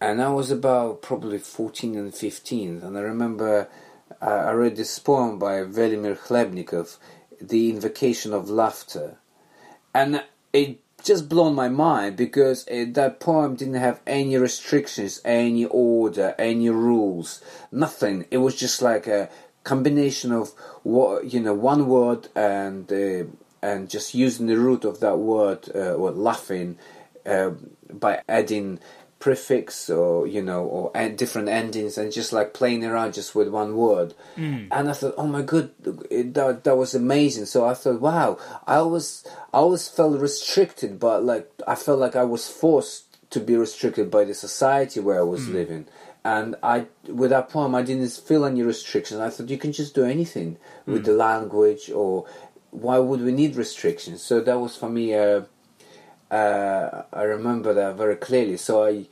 And 0.00 0.20
I 0.20 0.28
was 0.30 0.50
about 0.50 1.02
probably 1.02 1.38
14 1.38 1.96
and 1.96 2.12
15, 2.12 2.82
and 2.82 2.98
I 2.98 3.00
remember 3.00 3.68
I 4.20 4.50
read 4.50 4.74
this 4.76 4.98
poem 4.98 5.38
by 5.38 5.62
Vladimir 5.62 6.16
Khlebnikov, 6.16 6.96
The 7.40 7.70
Invocation 7.70 8.32
of 8.32 8.50
Laughter, 8.50 9.18
and 9.94 10.24
it 10.52 10.80
just 11.04 11.28
blown 11.28 11.54
my 11.54 11.68
mind 11.68 12.16
because 12.16 12.66
uh, 12.66 12.86
that 12.88 13.20
poem 13.20 13.54
didn't 13.54 13.74
have 13.74 14.00
any 14.04 14.36
restrictions, 14.36 15.20
any 15.24 15.64
order, 15.66 16.34
any 16.38 16.70
rules, 16.70 17.40
nothing. 17.70 18.24
It 18.32 18.38
was 18.38 18.56
just 18.56 18.82
like 18.82 19.06
a 19.06 19.28
combination 19.62 20.32
of 20.32 20.50
what 20.82 21.32
you 21.32 21.38
know, 21.38 21.54
one 21.54 21.86
word 21.86 22.28
and 22.34 22.90
uh, 22.92 23.30
and 23.62 23.88
just 23.90 24.14
using 24.14 24.46
the 24.46 24.58
root 24.58 24.84
of 24.84 25.00
that 25.00 25.16
word, 25.18 25.68
uh, 25.74 25.94
or 25.94 26.10
laughing, 26.10 26.78
uh, 27.24 27.50
by 27.92 28.22
adding 28.28 28.78
prefix 29.18 29.88
or 29.88 30.26
you 30.26 30.42
know 30.42 30.62
or 30.64 31.08
different 31.16 31.48
endings 31.48 31.96
and 31.96 32.12
just 32.12 32.34
like 32.34 32.52
playing 32.52 32.84
around 32.84 33.14
just 33.14 33.34
with 33.34 33.48
one 33.48 33.74
word. 33.74 34.12
And 34.70 34.88
i 34.90 34.92
thought 34.92 35.14
oh 35.16 35.26
my 35.26 35.40
god 35.42 35.70
it, 36.10 36.34
that, 36.34 36.64
that 36.64 36.76
was 36.76 36.94
amazing. 36.94 37.46
So 37.46 37.66
i 37.66 37.72
thought 37.74 38.00
wow 38.00 38.38
i 38.66 38.76
always 38.76 39.24
i 39.54 39.56
always 39.56 39.88
felt 39.88 40.20
restricted 40.20 41.00
but 41.00 41.24
like 41.24 41.50
i 41.66 41.74
felt 41.74 41.98
like 41.98 42.14
i 42.14 42.24
was 42.24 42.46
forced 42.46 43.04
to 43.30 43.40
be 43.40 43.56
restricted 43.56 44.10
by 44.10 44.24
the 44.24 44.34
society 44.34 45.00
where 45.00 45.18
i 45.18 45.22
was 45.22 45.48
living. 45.48 45.86
And 46.22 46.56
i 46.62 46.86
with 47.08 47.30
that 47.30 47.48
poem 47.48 47.74
i 47.74 47.82
didn't 47.82 48.10
feel 48.10 48.44
any 48.44 48.62
restrictions 48.62 49.18
i 49.20 49.30
thought 49.30 49.48
you 49.48 49.58
can 49.58 49.72
just 49.72 49.94
do 49.94 50.04
anything 50.04 50.58
with 50.84 51.04
the 51.04 51.12
language 51.14 51.90
or 51.90 52.26
why 52.84 52.98
would 52.98 53.22
we 53.22 53.32
need 53.32 53.56
restrictions 53.56 54.22
so 54.22 54.40
that 54.40 54.60
was 54.60 54.76
for 54.76 54.90
me 54.90 55.14
uh, 55.14 55.42
uh, 56.30 57.04
I 57.12 57.22
remember 57.22 57.74
that 57.74 57.96
very 57.96 58.16
clearly. 58.16 58.56
So 58.56 58.84
I, 58.86 59.06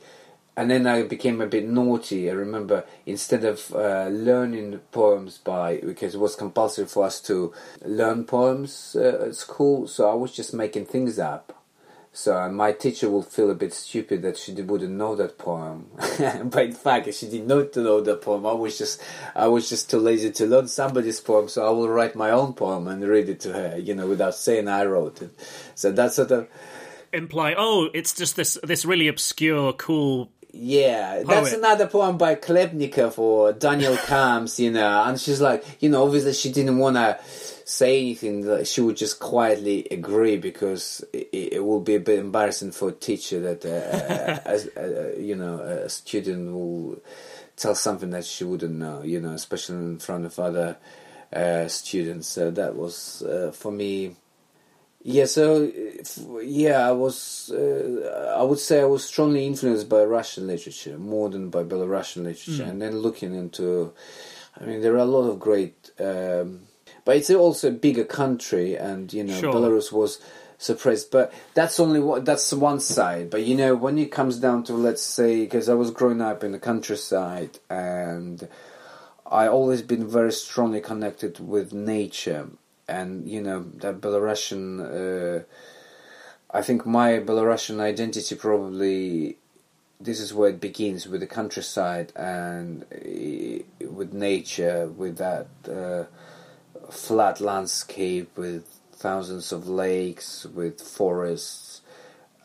and 0.57 0.71
then 0.71 0.87
I 0.87 1.03
became 1.03 1.41
a 1.41 1.47
bit 1.47 1.67
naughty. 1.67 2.29
I 2.29 2.33
remember 2.33 2.85
instead 3.05 3.45
of 3.45 3.73
uh, 3.75 4.07
learning 4.09 4.79
poems 4.91 5.39
by 5.39 5.77
because 5.77 6.15
it 6.15 6.19
was 6.19 6.35
compulsory 6.35 6.85
for 6.85 7.05
us 7.05 7.21
to 7.23 7.53
learn 7.83 8.25
poems 8.25 8.95
uh, 8.99 9.27
at 9.27 9.35
school. 9.35 9.87
So 9.87 10.09
I 10.09 10.15
was 10.15 10.33
just 10.33 10.53
making 10.53 10.87
things 10.87 11.19
up. 11.19 11.54
So 12.15 12.37
uh, 12.41 12.47
my 12.47 12.71
teacher 12.71 13.09
would 13.09 13.25
feel 13.25 13.51
a 13.51 13.55
bit 13.55 13.73
stupid 13.73 14.21
that 14.21 14.37
she 14.37 14.53
wouldn't 14.53 14.93
know 14.93 15.15
that 15.17 15.37
poem, 15.37 15.89
but 15.97 16.63
in 16.63 16.71
fact 16.71 17.13
she 17.13 17.27
did 17.27 17.45
not 17.45 17.75
know 17.75 17.99
the 17.99 18.15
poem. 18.15 18.45
I 18.45 18.53
was 18.53 18.77
just, 18.77 19.03
I 19.35 19.49
was 19.49 19.67
just 19.67 19.89
too 19.89 19.99
lazy 19.99 20.31
to 20.31 20.45
learn 20.45 20.69
somebody's 20.69 21.19
poem, 21.19 21.49
so 21.49 21.67
I 21.67 21.71
will 21.71 21.89
write 21.89 22.15
my 22.15 22.31
own 22.31 22.53
poem 22.53 22.87
and 22.87 23.05
read 23.05 23.27
it 23.27 23.41
to 23.41 23.51
her, 23.51 23.77
you 23.77 23.93
know, 23.93 24.07
without 24.07 24.33
saying 24.33 24.69
I 24.69 24.85
wrote 24.85 25.21
it. 25.21 25.31
So 25.75 25.91
that's 25.91 26.15
sort 26.15 26.31
of, 26.31 26.47
Imply, 27.11 27.53
oh, 27.57 27.89
it's 27.93 28.13
just 28.13 28.35
this 28.35 28.57
this 28.63 28.83
really 28.83 29.07
obscure, 29.07 29.71
cool. 29.73 30.29
Yeah, 30.57 31.23
that's 31.23 31.51
another 31.51 31.85
poem 31.85 32.17
by 32.17 32.35
Khlebnikov 32.35 33.19
or 33.19 33.51
Daniel 33.51 33.95
Kharms, 34.07 34.57
you 34.57 34.71
know, 34.71 35.03
and 35.03 35.19
she's 35.19 35.41
like, 35.41 35.65
you 35.81 35.89
know, 35.89 36.05
obviously 36.05 36.31
she 36.31 36.49
didn't 36.49 36.77
want 36.77 36.95
to 36.95 37.19
say 37.65 37.99
anything, 37.99 38.47
like, 38.47 38.65
she 38.65 38.79
would 38.79 38.95
just 38.95 39.19
quietly 39.19 39.85
agree 39.91 40.37
because 40.37 41.03
it, 41.11 41.27
it 41.33 41.65
will 41.65 41.81
be 41.81 41.95
a 41.95 41.99
bit 41.99 42.19
embarrassing 42.19 42.71
for 42.71 42.89
a 42.89 42.93
teacher 42.93 43.41
that, 43.41 43.65
uh, 43.65 44.39
as, 44.49 44.67
uh, 44.77 45.13
you 45.19 45.35
know, 45.35 45.59
a 45.59 45.89
student 45.89 46.53
will 46.53 47.01
tell 47.57 47.75
something 47.75 48.11
that 48.11 48.23
she 48.23 48.45
wouldn't 48.45 48.75
know, 48.75 49.03
you 49.03 49.19
know, 49.19 49.33
especially 49.33 49.75
in 49.75 49.99
front 49.99 50.25
of 50.25 50.39
other 50.39 50.77
uh, 51.33 51.67
students. 51.67 52.29
So 52.29 52.49
that 52.51 52.75
was, 52.77 53.23
uh, 53.23 53.51
for 53.53 53.73
me, 53.73 54.15
yeah, 55.07 55.25
so 55.25 55.69
if- 55.71 56.17
yeah, 56.41 56.89
I 56.89 56.91
was. 56.91 57.51
Uh, 57.51 58.33
I 58.35 58.41
would 58.41 58.57
say 58.57 58.81
I 58.81 58.85
was 58.85 59.05
strongly 59.05 59.45
influenced 59.45 59.87
by 59.87 60.03
Russian 60.03 60.47
literature 60.47 60.97
more 60.97 61.29
than 61.29 61.51
by 61.51 61.63
Belarusian 61.63 62.23
literature, 62.23 62.63
and 62.63 62.81
then 62.81 62.97
looking 62.97 63.35
into. 63.35 63.93
I 64.59 64.65
mean, 64.65 64.81
there 64.81 64.93
are 64.93 64.97
a 64.97 65.05
lot 65.05 65.29
of 65.29 65.39
great, 65.39 65.91
um, 65.99 66.61
but 67.03 67.17
it's 67.17 67.29
also 67.29 67.67
a 67.67 67.71
bigger 67.71 68.03
country, 68.05 68.75
and 68.75 69.13
you 69.13 69.23
know, 69.23 69.39
Sure. 69.39 69.53
Belarus 69.53 69.91
was 69.91 70.19
suppressed. 70.57 71.11
But 71.11 71.31
that's 71.53 71.79
only 71.79 71.99
what 71.99 72.25
that's 72.25 72.51
one 72.51 72.79
side. 72.79 73.29
But 73.29 73.43
you 73.43 73.55
know, 73.55 73.75
when 73.75 73.99
it 73.99 74.11
comes 74.11 74.39
down 74.39 74.63
to 74.63 74.73
let's 74.73 75.03
say, 75.03 75.41
because 75.41 75.69
I 75.69 75.75
was 75.75 75.91
growing 75.91 76.21
up 76.21 76.43
in 76.43 76.51
the 76.51 76.59
countryside, 76.59 77.59
and 77.69 78.47
I 79.27 79.47
always 79.47 79.83
been 79.83 80.07
very 80.07 80.31
strongly 80.31 80.81
connected 80.81 81.39
with 81.39 81.73
nature, 81.73 82.47
and 82.87 83.27
you 83.27 83.41
know 83.41 83.65
that 83.75 84.01
Belarusian. 84.01 85.41
Uh, 85.41 85.43
I 86.51 86.61
think 86.61 86.85
my 86.85 87.19
Belarusian 87.19 87.79
identity 87.81 88.35
probably 88.35 89.37
this 89.99 90.19
is 90.19 90.33
where 90.33 90.49
it 90.49 90.59
begins 90.61 91.07
with 91.07 91.21
the 91.21 91.27
countryside 91.27 92.11
and 92.15 92.83
uh, 92.83 93.89
with 93.91 94.13
nature, 94.13 94.87
with 94.87 95.17
that 95.17 95.47
uh, 95.69 96.05
flat 96.91 97.39
landscape, 97.39 98.37
with 98.37 98.67
thousands 98.93 99.51
of 99.51 99.67
lakes, 99.67 100.45
with 100.45 100.81
forests. 100.81 101.81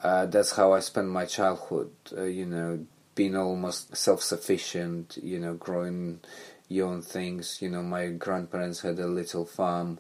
Uh, 0.02 0.26
that's 0.26 0.52
how 0.52 0.72
I 0.72 0.80
spent 0.80 1.08
my 1.08 1.26
childhood. 1.26 1.90
Uh, 2.16 2.22
you 2.24 2.46
know, 2.46 2.86
being 3.14 3.36
almost 3.36 3.96
self-sufficient. 3.96 5.18
You 5.22 5.38
know, 5.38 5.54
growing 5.54 6.20
your 6.68 6.88
own 6.88 7.02
things. 7.02 7.60
You 7.60 7.68
know, 7.68 7.82
my 7.82 8.08
grandparents 8.08 8.80
had 8.80 8.98
a 8.98 9.06
little 9.06 9.44
farm. 9.44 9.98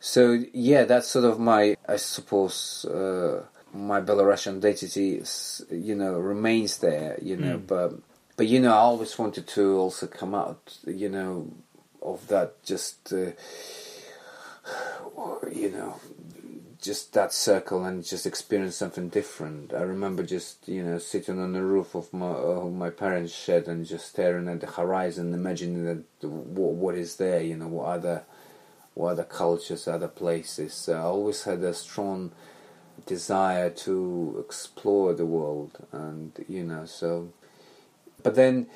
So 0.00 0.38
yeah, 0.52 0.84
that's 0.84 1.08
sort 1.08 1.24
of 1.24 1.38
my, 1.38 1.76
I 1.88 1.96
suppose, 1.96 2.84
uh, 2.84 3.44
my 3.72 4.00
Belarusian 4.00 4.58
identity, 4.58 5.16
is, 5.16 5.64
you 5.70 5.94
know, 5.94 6.14
remains 6.18 6.78
there. 6.78 7.18
You 7.22 7.36
know, 7.36 7.58
but 7.58 7.94
but 8.36 8.46
you 8.46 8.60
know, 8.60 8.72
I 8.72 8.78
always 8.78 9.18
wanted 9.18 9.46
to 9.48 9.78
also 9.78 10.06
come 10.06 10.34
out, 10.34 10.78
you 10.86 11.08
know, 11.08 11.50
of 12.02 12.28
that 12.28 12.62
just, 12.62 13.12
uh, 13.12 13.32
you 15.50 15.70
know, 15.70 15.98
just 16.80 17.14
that 17.14 17.32
circle 17.32 17.84
and 17.84 18.04
just 18.04 18.26
experience 18.26 18.76
something 18.76 19.08
different. 19.08 19.74
I 19.74 19.82
remember 19.82 20.22
just 20.22 20.68
you 20.68 20.82
know 20.84 20.98
sitting 20.98 21.40
on 21.40 21.52
the 21.52 21.62
roof 21.62 21.94
of 21.94 22.12
my 22.12 22.26
of 22.26 22.72
my 22.72 22.90
parents' 22.90 23.34
shed 23.34 23.66
and 23.66 23.84
just 23.84 24.08
staring 24.08 24.48
at 24.48 24.60
the 24.60 24.66
horizon, 24.66 25.34
imagining 25.34 25.84
that 25.84 26.28
what 26.28 26.74
what 26.74 26.94
is 26.94 27.16
there, 27.16 27.42
you 27.42 27.56
know, 27.56 27.68
what 27.68 27.86
other 27.86 28.24
other 29.00 29.24
cultures, 29.24 29.86
other 29.86 30.08
places. 30.08 30.88
I 30.88 31.00
always 31.00 31.44
had 31.44 31.62
a 31.62 31.74
strong 31.74 32.32
desire 33.04 33.70
to 33.70 34.44
explore 34.44 35.12
the 35.12 35.26
world, 35.26 35.72
and 35.92 36.32
you 36.48 36.64
know, 36.64 36.86
so. 36.86 37.30
But 38.22 38.34
then, 38.34 38.66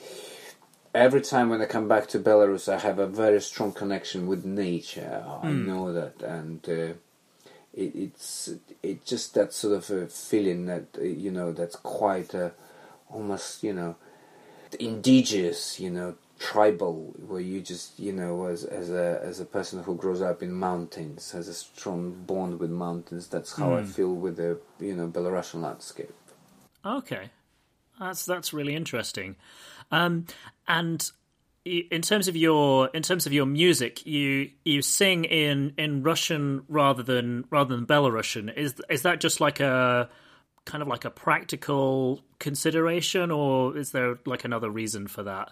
every 0.95 1.23
time 1.23 1.49
when 1.49 1.63
I 1.63 1.67
come 1.67 1.89
back 1.89 2.07
to 2.09 2.19
Belarus, 2.19 2.73
I 2.73 2.79
have 2.79 2.99
a 2.99 3.07
very 3.07 3.41
strong 3.41 3.73
connection 3.73 4.27
with 4.27 4.45
nature. 4.45 5.25
I 5.43 5.51
know 5.51 5.93
that, 5.93 6.23
and. 6.23 6.69
Uh, 6.69 6.95
it, 7.73 7.95
it's 7.95 8.51
it 8.83 9.05
just 9.07 9.35
that 9.35 9.53
sort 9.53 9.75
of 9.75 9.91
a 9.91 10.07
feeling 10.09 10.67
that 10.67 10.87
uh, 10.99 11.03
you 11.03 11.31
know 11.31 11.53
that's 11.53 11.77
quite 11.77 12.35
uh, 12.35 12.51
almost 13.11 13.63
you 13.63 13.73
know 13.73 13.97
indigenous 14.79 15.79
you 15.81 15.91
know 15.91 16.15
tribal 16.41 17.15
where 17.29 17.41
you 17.41 17.61
just 17.61 17.99
you 18.01 18.13
know 18.13 18.47
as 18.47 18.65
as 18.65 18.91
a 18.91 19.21
as 19.23 19.41
a 19.41 19.45
person 19.45 19.83
who 19.83 19.95
grows 19.95 20.23
up 20.23 20.43
in 20.43 20.51
mountains 20.51 21.33
has 21.33 21.47
a 21.49 21.53
strong 21.55 22.13
bond 22.27 22.59
with 22.59 22.71
mountains 22.71 23.29
that's 23.29 23.53
how 23.59 23.75
I 23.75 23.83
Mm. 23.83 23.87
feel 23.97 24.15
with 24.15 24.37
the 24.39 24.59
you 24.81 24.97
know 24.97 25.07
Belarusian 25.07 25.61
landscape 25.63 26.15
Okay, 26.85 27.29
that's 27.99 28.25
that's 28.25 28.55
really 28.55 28.75
interesting. 28.75 29.37
Um, 29.91 30.25
and 30.67 31.11
in 31.67 32.01
terms 32.01 32.27
of 32.27 32.37
your 32.37 32.89
in 32.95 33.03
terms 33.03 33.27
of 33.27 33.35
your 33.35 33.45
music, 33.45 34.07
you 34.07 34.51
you 34.65 34.81
sing 34.81 35.25
in, 35.27 35.75
in 35.77 36.03
Russian 36.03 36.65
rather 36.69 37.03
than 37.03 37.45
rather 37.51 37.77
than 37.77 37.85
Belarusian. 37.87 38.57
Is 38.57 38.81
is 38.89 39.03
that 39.03 39.21
just 39.21 39.43
like 39.43 39.61
a 39.61 40.09
kind 40.65 40.81
of 40.81 40.89
like 40.89 41.05
a 41.05 41.11
practical 41.11 42.23
consideration, 42.39 43.31
or 43.31 43.77
is 43.77 43.93
there 43.93 44.19
like 44.25 44.47
another 44.47 44.71
reason 44.71 45.07
for 45.07 45.23
that? 45.25 45.51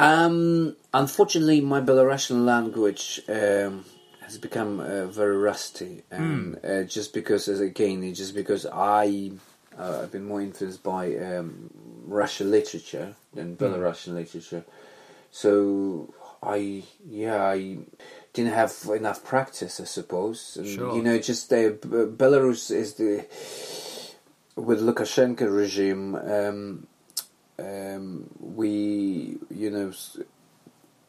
Um, 0.00 0.76
unfortunately, 0.94 1.60
my 1.60 1.80
Belarusian 1.80 2.44
language 2.46 3.20
um, 3.28 3.84
has 4.22 4.38
become 4.38 4.80
uh, 4.80 5.06
very 5.06 5.36
rusty, 5.36 6.02
and 6.10 6.58
uh, 6.64 6.84
just 6.84 7.12
because, 7.12 7.48
as 7.48 7.60
again, 7.60 8.14
just 8.14 8.34
because 8.34 8.64
I 8.64 9.32
uh, 9.78 10.00
I've 10.02 10.12
been 10.12 10.24
more 10.24 10.40
influenced 10.40 10.82
by 10.82 11.16
um, 11.16 11.70
Russian 12.06 12.50
literature 12.50 13.14
than 13.34 13.56
Belarusian 13.56 14.14
literature. 14.14 14.64
So 15.30 16.14
I, 16.42 16.82
yeah, 17.06 17.44
I 17.44 17.78
didn't 18.32 18.52
have 18.52 18.74
enough 18.96 19.22
practice, 19.24 19.80
I 19.80 19.84
suppose. 19.84 20.56
And, 20.58 20.66
Sure. 20.66 20.96
You 20.96 21.02
know, 21.02 21.18
just 21.18 21.52
uh, 21.52 21.70
B- 21.70 22.08
Belarus 22.22 22.70
is 22.70 22.94
the 22.94 23.26
with 24.56 24.80
Lukashenko 24.80 25.54
regime. 25.54 26.14
Um, 26.14 26.86
um, 27.60 28.30
we, 28.38 29.38
you 29.50 29.70
know, 29.70 29.92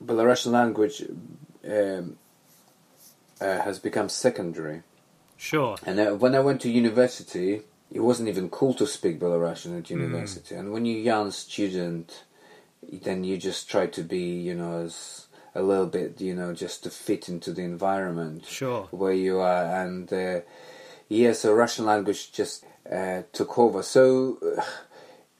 Belarusian 0.03 0.51
language 0.51 1.03
um, 1.67 2.17
uh, 3.39 3.61
has 3.61 3.79
become 3.79 4.09
secondary. 4.09 4.83
Sure. 5.37 5.77
And 5.85 5.99
uh, 5.99 6.11
when 6.11 6.35
I 6.35 6.39
went 6.39 6.61
to 6.61 6.69
university, 6.69 7.61
it 7.91 7.99
wasn't 7.99 8.29
even 8.29 8.49
cool 8.49 8.73
to 8.75 8.85
speak 8.87 9.19
Belarusian 9.19 9.77
at 9.77 9.89
university. 9.89 10.55
And 10.55 10.71
when 10.71 10.85
you're 10.85 10.99
a 10.99 11.01
young 11.01 11.31
student, 11.31 12.23
then 12.91 13.23
you 13.23 13.37
just 13.37 13.69
try 13.69 13.87
to 13.87 14.03
be, 14.03 14.19
you 14.19 14.55
know, 14.55 14.81
as 14.85 15.27
a 15.53 15.61
little 15.61 15.87
bit, 15.87 16.21
you 16.21 16.35
know, 16.35 16.53
just 16.53 16.83
to 16.83 16.89
fit 16.89 17.27
into 17.27 17.51
the 17.51 17.63
environment 17.63 18.45
Sure. 18.45 18.87
where 18.91 19.13
you 19.13 19.39
are. 19.39 19.65
And 19.83 20.11
uh, 20.13 20.41
yeah, 21.09 21.33
so 21.33 21.53
Russian 21.53 21.85
language 21.85 22.31
just 22.31 22.65
uh, 22.91 23.23
took 23.33 23.57
over. 23.59 23.83
So 23.83 24.37
uh, 24.57 24.61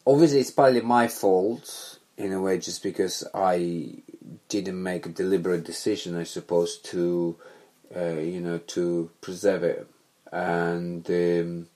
obviously, 0.06 0.40
it's 0.40 0.52
partly 0.52 0.82
my 0.82 1.08
fault 1.08 2.00
in 2.18 2.32
a 2.34 2.42
way, 2.42 2.58
just 2.58 2.84
because 2.84 3.28
I 3.34 3.96
didn't 4.50 4.82
make 4.82 5.06
a 5.06 5.10
deliberate 5.10 5.64
decision, 5.64 6.18
I 6.18 6.24
suppose, 6.24 6.78
to 6.78 7.38
uh, 7.96 8.20
you 8.20 8.40
know 8.42 8.58
to 8.58 9.10
preserve 9.22 9.64
it. 9.64 9.88
And 10.32 11.10
um, 11.10 11.68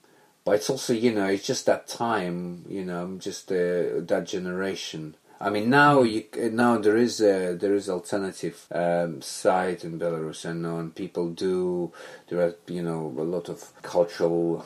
but 0.44 0.56
it's 0.56 0.70
also 0.70 0.92
you 0.92 1.12
know 1.12 1.26
it's 1.26 1.46
just 1.46 1.66
that 1.66 1.88
time, 1.88 2.64
you 2.68 2.84
know, 2.84 3.02
I'm 3.02 3.18
just 3.18 3.50
uh, 3.50 4.00
that 4.00 4.24
generation. 4.26 5.16
I 5.38 5.50
mean 5.50 5.68
now 5.68 6.02
you 6.02 6.24
now 6.34 6.78
there 6.78 6.96
is 6.96 7.20
a 7.20 7.54
there 7.54 7.74
is 7.74 7.90
alternative 7.90 8.66
um, 8.72 9.20
site 9.20 9.84
in 9.84 9.98
Belarus 9.98 10.46
and 10.46 10.64
and 10.64 10.94
people 10.94 11.28
do 11.30 11.92
there 12.28 12.40
are 12.40 12.54
you 12.66 12.82
know 12.82 13.12
a 13.18 13.22
lot 13.22 13.50
of 13.50 13.70
cultural 13.82 14.64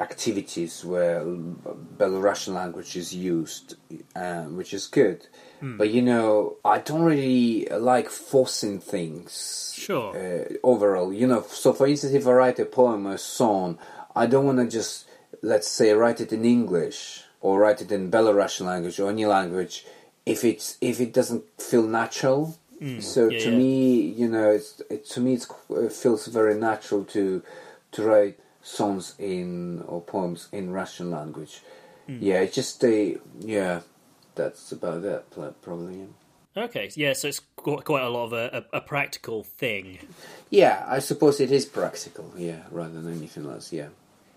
activities 0.00 0.84
where 0.84 1.22
Belarusian 1.22 2.54
language 2.54 2.96
is 2.96 3.14
used, 3.14 3.76
uh, 4.16 4.44
which 4.44 4.72
is 4.72 4.86
good. 4.86 5.26
But 5.76 5.90
you 5.90 6.00
know, 6.00 6.56
I 6.64 6.78
don't 6.78 7.02
really 7.02 7.66
like 7.66 8.08
forcing 8.08 8.80
things. 8.80 9.74
Sure. 9.76 10.16
Uh, 10.16 10.54
overall, 10.62 11.12
you 11.12 11.26
know, 11.26 11.42
so 11.42 11.72
for 11.72 11.86
instance, 11.86 12.14
if 12.14 12.26
I 12.26 12.32
write 12.32 12.58
a 12.58 12.64
poem 12.64 13.06
or 13.06 13.14
a 13.14 13.18
song, 13.18 13.78
I 14.16 14.26
don't 14.26 14.46
want 14.46 14.58
to 14.58 14.66
just 14.66 15.06
let's 15.42 15.68
say 15.68 15.92
write 15.92 16.20
it 16.20 16.32
in 16.32 16.44
English 16.44 17.24
or 17.40 17.60
write 17.60 17.80
it 17.82 17.92
in 17.92 18.10
Belarusian 18.10 18.66
language 18.66 18.98
or 19.00 19.10
any 19.10 19.26
language 19.26 19.86
if 20.26 20.44
it's 20.44 20.76
if 20.80 21.00
it 21.00 21.12
doesn't 21.12 21.44
feel 21.60 21.86
natural. 21.86 22.58
so 23.00 23.28
yeah, 23.28 23.38
to 23.40 23.50
yeah. 23.50 23.56
me, 23.58 24.00
you 24.00 24.28
know, 24.28 24.50
it's 24.50 24.80
it, 24.88 25.04
to 25.10 25.20
me 25.20 25.34
it's, 25.34 25.46
it 25.70 25.92
feels 25.92 26.26
very 26.26 26.54
natural 26.54 27.04
to 27.04 27.42
to 27.92 28.02
write 28.02 28.38
songs 28.62 29.14
in 29.18 29.82
or 29.86 30.00
poems 30.00 30.48
in 30.52 30.70
Russian 30.70 31.10
language. 31.10 31.62
Yeah, 32.08 32.40
it's 32.40 32.54
just 32.56 32.82
a 32.84 33.18
yeah. 33.38 33.80
That's 34.34 34.72
about 34.72 35.04
it, 35.04 35.24
probably. 35.62 36.08
Okay. 36.56 36.90
Yeah. 36.94 37.12
So 37.12 37.28
it's 37.28 37.40
quite 37.56 38.02
a 38.02 38.08
lot 38.08 38.24
of 38.24 38.32
a, 38.32 38.64
a, 38.72 38.78
a 38.78 38.80
practical 38.80 39.44
thing. 39.44 39.98
yeah, 40.50 40.84
I 40.88 40.98
suppose 40.98 41.40
it 41.40 41.52
is 41.52 41.66
practical. 41.66 42.32
Yeah, 42.36 42.62
rather 42.70 43.00
than 43.00 43.16
anything 43.16 43.46
else. 43.46 43.72
Yeah. 43.72 43.88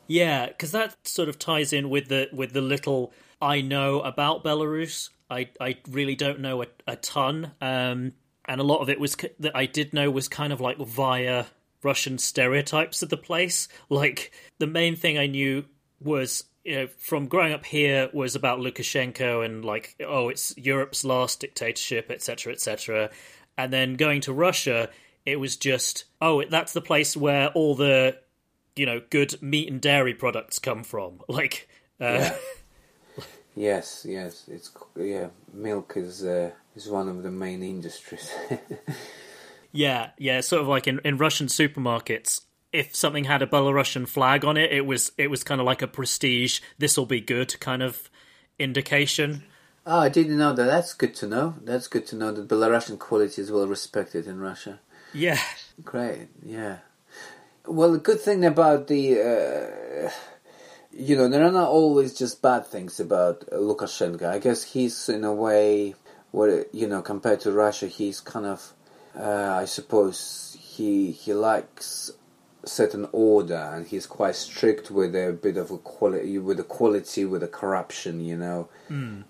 Yeah, 0.08 0.48
because 0.48 0.72
that 0.74 0.96
sort 1.08 1.30
of 1.30 1.40
ties 1.40 1.74
in 1.74 1.90
with 1.90 2.10
the 2.10 2.30
with 2.32 2.54
the 2.54 2.62
little 2.62 3.14
I 3.42 3.62
know 3.62 4.02
about 4.02 4.44
Belarus. 4.44 5.10
I 5.30 5.50
I 5.60 5.78
really 5.90 6.16
don't 6.16 6.40
know 6.40 6.62
a, 6.64 6.68
a 6.86 6.96
ton, 6.98 7.52
um, 7.62 8.14
and 8.46 8.62
a 8.62 8.64
lot 8.64 8.80
of 8.82 8.90
it 8.90 9.00
was 9.00 9.16
that 9.40 9.56
I 9.56 9.66
did 9.66 9.94
know 9.94 10.12
was 10.12 10.28
kind 10.28 10.54
of 10.54 10.62
like 10.62 10.78
via 10.78 11.46
Russian 11.84 12.18
stereotypes 12.18 13.02
of 13.02 13.10
the 13.10 13.18
place. 13.18 13.68
Like 13.90 14.32
the 14.60 14.68
main 14.68 14.96
thing 14.96 15.18
I 15.18 15.28
knew 15.28 15.66
was 16.00 16.46
you 16.64 16.76
know 16.76 16.88
from 16.98 17.28
growing 17.28 17.54
up 17.54 17.66
here 17.66 18.10
was 18.14 18.36
about 18.36 18.60
Lukashenko 18.60 19.46
and 19.46 19.64
like 19.64 19.96
oh 20.06 20.30
it's 20.30 20.56
Europe's 20.58 21.04
last 21.04 21.40
dictatorship, 21.40 22.10
etc., 22.12 22.54
etc. 22.54 23.10
And 23.58 23.72
then 23.72 23.96
going 23.96 24.22
to 24.22 24.34
Russia, 24.34 24.90
it 25.26 25.40
was 25.40 25.58
just 25.58 26.06
oh 26.22 26.44
that's 26.46 26.74
the 26.74 26.82
place 26.82 27.16
where 27.16 27.50
all 27.50 27.76
the 27.76 28.18
you 28.76 28.86
know 28.86 29.02
good 29.10 29.42
meat 29.42 29.70
and 29.70 29.80
dairy 29.80 30.14
products 30.14 30.60
come 30.60 30.84
from 30.84 31.22
like 31.28 31.68
uh, 32.00 32.32
Yes, 33.56 34.06
yes. 34.08 34.46
It's 34.48 34.72
yeah. 34.98 35.28
Milk 35.54 35.94
is 35.96 36.24
uh, 36.24 36.52
is 36.76 36.90
one 36.90 37.08
of 37.08 37.24
the 37.24 37.32
main 37.32 37.62
industries. 37.62 38.32
yeah 39.74 40.12
yeah 40.18 40.40
sort 40.40 40.62
of 40.62 40.68
like 40.68 40.88
in, 40.88 41.00
in 41.04 41.18
russian 41.18 41.48
supermarkets 41.48 42.42
if 42.72 42.96
something 42.96 43.26
had 43.26 43.42
a 43.42 43.48
belarusian 43.48 44.08
flag 44.08 44.46
on 44.46 44.56
it 44.56 44.72
it 44.72 44.86
was 44.86 45.12
it 45.18 45.30
was 45.30 45.44
kind 45.44 45.60
of 45.60 45.66
like 45.66 45.82
a 45.82 45.88
prestige 45.88 46.62
this 46.78 46.98
will 46.98 47.06
be 47.06 47.20
good 47.20 47.60
kind 47.60 47.84
of 47.84 48.10
indication 48.58 49.44
oh, 49.86 50.00
I 50.00 50.10
didn't 50.10 50.38
know 50.38 50.54
that. 50.54 50.66
That's 50.66 50.94
good 50.94 51.16
to 51.16 51.28
know. 51.28 51.56
That's 51.62 51.88
good 51.88 52.08
to 52.08 52.16
know 52.16 52.32
that 52.32 52.48
Belarusian 52.48 53.00
quality 53.00 53.42
is 53.42 53.52
well 53.52 53.68
respected 53.68 54.28
in 54.28 54.40
Russia. 54.40 54.80
yeah 55.14 55.40
Great, 55.84 56.28
yeah. 56.46 56.78
Well, 57.66 57.94
the 57.94 57.98
good 57.98 58.20
thing 58.20 58.46
about 58.46 58.88
the, 58.88 59.20
uh, 59.20 60.12
you 60.92 61.16
know, 61.16 61.28
there 61.30 61.44
are 61.44 61.52
not 61.52 61.70
always 61.70 62.14
just 62.14 62.42
bad 62.42 62.68
things 62.68 63.00
about 63.00 63.48
Lukashenko. 63.50 64.26
I 64.26 64.40
guess 64.40 64.64
he's 64.64 65.10
in 65.10 65.24
a 65.24 65.34
way, 65.34 65.96
what 66.32 66.74
you 66.74 66.88
know, 66.88 67.02
compared 67.02 67.40
to 67.42 67.52
Russia, 67.52 67.88
he's 67.88 68.20
kind 68.20 68.46
of, 68.46 68.74
uh, 69.18 69.58
I 69.62 69.66
suppose, 69.66 70.58
he 70.60 71.12
he 71.12 71.34
likes 71.34 72.12
certain 72.66 73.08
order 73.12 73.72
and 73.74 73.86
he's 73.86 74.06
quite 74.06 74.36
strict 74.36 74.90
with 74.90 75.14
a 75.16 75.38
bit 75.42 75.58
of 75.58 75.70
a 75.70 75.78
quality 75.78 76.38
with 76.38 76.56
the 76.56 76.64
quality 76.64 77.26
with 77.26 77.42
the 77.42 77.48
corruption 77.48 78.22
you 78.22 78.38
know 78.38 78.70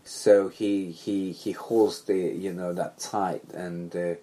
so 0.03 0.49
he 0.49 0.91
he 0.91 1.31
he 1.31 1.51
holds 1.51 2.01
the 2.03 2.15
you 2.15 2.53
know 2.53 2.73
that 2.73 2.99
tight 2.99 3.41
and 3.55 3.95
uh, 3.95 4.13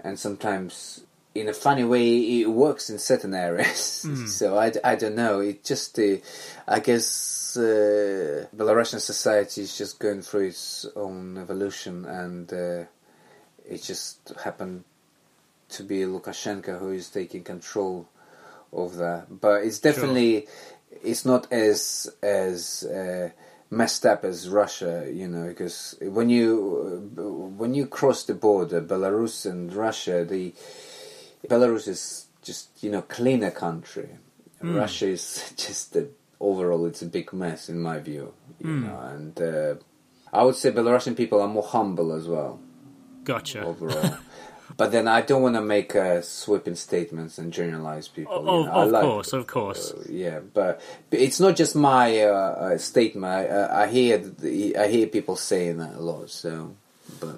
and 0.00 0.18
sometimes 0.18 1.02
in 1.36 1.48
a 1.48 1.52
funny 1.52 1.84
way, 1.84 2.40
it 2.40 2.50
works 2.50 2.90
in 2.90 2.98
certain 2.98 3.34
areas. 3.34 3.92
Hmm. 4.06 4.26
so 4.26 4.56
I, 4.56 4.72
I 4.84 4.94
don't 4.94 5.16
know. 5.16 5.40
It 5.40 5.64
just, 5.64 5.98
uh, 5.98 6.18
I 6.68 6.78
guess, 6.78 7.56
uh, 7.56 8.46
Belarusian 8.54 9.00
society 9.00 9.62
is 9.62 9.76
just 9.76 9.98
going 9.98 10.22
through 10.22 10.48
its 10.48 10.86
own 10.94 11.36
evolution, 11.36 12.04
and 12.04 12.52
uh, 12.52 12.84
it 13.68 13.82
just 13.82 14.32
happened 14.44 14.84
to 15.70 15.82
be 15.82 16.00
Lukashenko 16.00 16.78
who 16.78 16.90
is 16.90 17.08
taking 17.08 17.42
control 17.42 18.08
of 18.72 18.96
that. 18.96 19.40
But 19.40 19.64
it's 19.64 19.78
definitely, 19.78 20.46
it's 21.02 21.24
not 21.24 21.52
as 21.52 22.10
as. 22.22 22.84
Uh, 22.84 23.30
messed 23.70 24.06
up 24.06 24.24
as 24.24 24.48
Russia, 24.48 25.10
you 25.12 25.28
know, 25.28 25.48
because 25.48 25.96
when 26.00 26.30
you 26.30 27.10
when 27.56 27.74
you 27.74 27.86
cross 27.86 28.24
the 28.24 28.34
border, 28.34 28.80
Belarus 28.80 29.44
and 29.44 29.72
Russia, 29.72 30.24
the 30.24 30.54
Belarus 31.48 31.88
is 31.88 32.26
just 32.42 32.82
you 32.82 32.90
know 32.90 33.02
cleaner 33.02 33.50
country. 33.50 34.08
Russia 34.62 35.08
is 35.08 35.52
just 35.56 35.92
the, 35.92 36.08
overall 36.40 36.86
it's 36.86 37.02
a 37.02 37.06
big 37.06 37.32
mess 37.32 37.68
in 37.68 37.80
my 37.80 37.98
view, 37.98 38.32
you 38.60 38.68
know, 38.68 38.98
and 39.00 39.40
uh, 39.40 39.74
I 40.32 40.42
would 40.42 40.56
say 40.56 40.70
Belarusian 40.70 41.16
people 41.16 41.40
are 41.40 41.48
more 41.48 41.62
humble 41.62 42.12
as 42.12 42.26
well 42.28 42.60
Gotcha. 43.24 43.62
overall. 43.62 44.18
but 44.76 44.92
then 44.92 45.08
I 45.08 45.22
don't 45.22 45.42
want 45.42 45.54
to 45.56 45.62
make 45.62 45.96
uh, 45.96 46.20
sweeping 46.22 46.74
statements 46.74 47.38
and 47.38 47.52
generalize 47.52 48.08
people. 48.08 48.34
you 48.42 48.48
Oh, 48.48 48.62
know. 48.64 48.70
I 48.72 48.82
of 48.84 48.90
like- 48.90 49.02
course, 49.02 49.32
of 49.32 49.46
course. 49.46 49.92
yeah, 50.08 50.40
but, 50.40 50.80
but 51.10 51.18
it's 51.18 51.40
not 51.40 51.56
just 51.56 51.74
my 51.76 52.20
uh, 52.20 52.32
uh, 52.32 52.78
statement. 52.78 53.24
I, 53.24 53.46
uh, 53.48 53.68
I 53.84 53.86
hear 53.86 54.18
the, 54.18 54.76
I 54.76 54.88
hear 54.88 55.06
people 55.06 55.36
saying 55.36 55.78
that 55.78 55.94
a 55.94 56.00
lot. 56.00 56.30
So, 56.30 56.74
but 57.20 57.36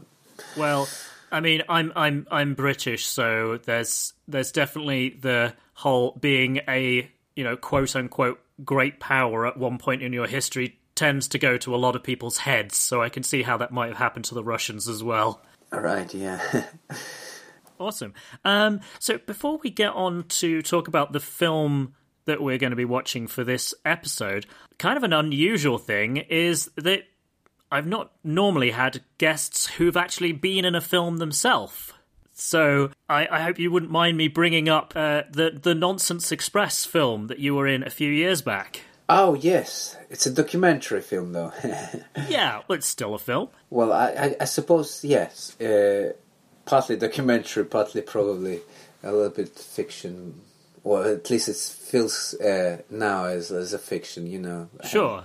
Well, 0.56 0.88
I 1.30 1.40
mean, 1.40 1.62
I'm 1.68 1.92
I'm 1.94 2.26
I'm 2.30 2.54
British, 2.54 3.06
so 3.06 3.58
there's 3.64 4.14
there's 4.26 4.50
definitely 4.50 5.10
the 5.10 5.52
whole 5.74 6.12
being 6.20 6.60
a 6.66 7.08
you 7.36 7.44
know 7.44 7.56
quote 7.56 7.94
unquote 7.94 8.40
great 8.64 8.98
power 8.98 9.46
at 9.46 9.56
one 9.56 9.78
point 9.78 10.02
in 10.02 10.12
your 10.12 10.26
history 10.26 10.76
tends 10.96 11.28
to 11.28 11.38
go 11.38 11.56
to 11.58 11.72
a 11.72 11.78
lot 11.78 11.94
of 11.94 12.02
people's 12.02 12.38
heads. 12.38 12.76
So 12.76 13.00
I 13.02 13.08
can 13.10 13.22
see 13.22 13.42
how 13.42 13.58
that 13.58 13.70
might 13.70 13.86
have 13.88 13.98
happened 13.98 14.24
to 14.24 14.34
the 14.34 14.42
Russians 14.42 14.88
as 14.88 15.04
well. 15.04 15.40
all 15.72 15.78
right, 15.80 16.12
yeah, 16.14 16.40
Awesome. 17.78 18.14
Um, 18.44 18.80
so 18.98 19.18
before 19.18 19.58
we 19.62 19.70
get 19.70 19.92
on 19.92 20.24
to 20.28 20.62
talk 20.62 20.88
about 20.88 21.12
the 21.12 21.20
film 21.20 21.94
that 22.24 22.42
we're 22.42 22.58
going 22.58 22.70
to 22.72 22.76
be 22.76 22.84
watching 22.84 23.26
for 23.26 23.44
this 23.44 23.74
episode, 23.84 24.46
kind 24.78 24.96
of 24.96 25.02
an 25.02 25.12
unusual 25.12 25.78
thing 25.78 26.18
is 26.18 26.70
that 26.76 27.04
I've 27.70 27.86
not 27.86 28.12
normally 28.24 28.70
had 28.70 29.02
guests 29.18 29.66
who've 29.66 29.96
actually 29.96 30.32
been 30.32 30.64
in 30.64 30.74
a 30.74 30.80
film 30.80 31.18
themselves. 31.18 31.92
So 32.32 32.90
I, 33.08 33.26
I 33.30 33.42
hope 33.42 33.58
you 33.58 33.70
wouldn't 33.70 33.90
mind 33.90 34.16
me 34.16 34.28
bringing 34.28 34.68
up 34.68 34.92
uh, 34.94 35.22
the 35.30 35.58
the 35.60 35.74
Nonsense 35.74 36.30
Express 36.30 36.84
film 36.84 37.26
that 37.26 37.40
you 37.40 37.54
were 37.54 37.66
in 37.66 37.82
a 37.82 37.90
few 37.90 38.10
years 38.10 38.42
back. 38.42 38.82
oh 39.08 39.34
yes, 39.34 39.96
it's 40.08 40.24
a 40.26 40.30
documentary 40.30 41.00
film 41.00 41.32
though. 41.32 41.52
Yeah, 42.28 42.60
well, 42.68 42.76
it's 42.78 42.86
still 42.86 43.14
a 43.14 43.18
film. 43.18 43.48
well, 43.70 43.92
I, 43.92 44.06
I, 44.10 44.36
I 44.42 44.44
suppose 44.44 45.02
yes, 45.04 45.58
uh, 45.60 46.12
partly 46.68 46.96
documentary, 46.96 47.64
partly 47.64 48.02
probably 48.02 48.60
a 49.02 49.10
little 49.10 49.30
bit 49.30 49.48
fiction. 49.48 50.40
Or 50.84 51.04
at 51.04 51.28
least 51.30 51.48
it 51.48 51.56
feels 51.56 52.34
uh, 52.34 52.82
now 52.90 53.24
as 53.24 53.50
as 53.50 53.72
a 53.72 53.78
fiction, 53.78 54.26
you 54.26 54.38
know. 54.38 54.68
Sure. 54.84 55.24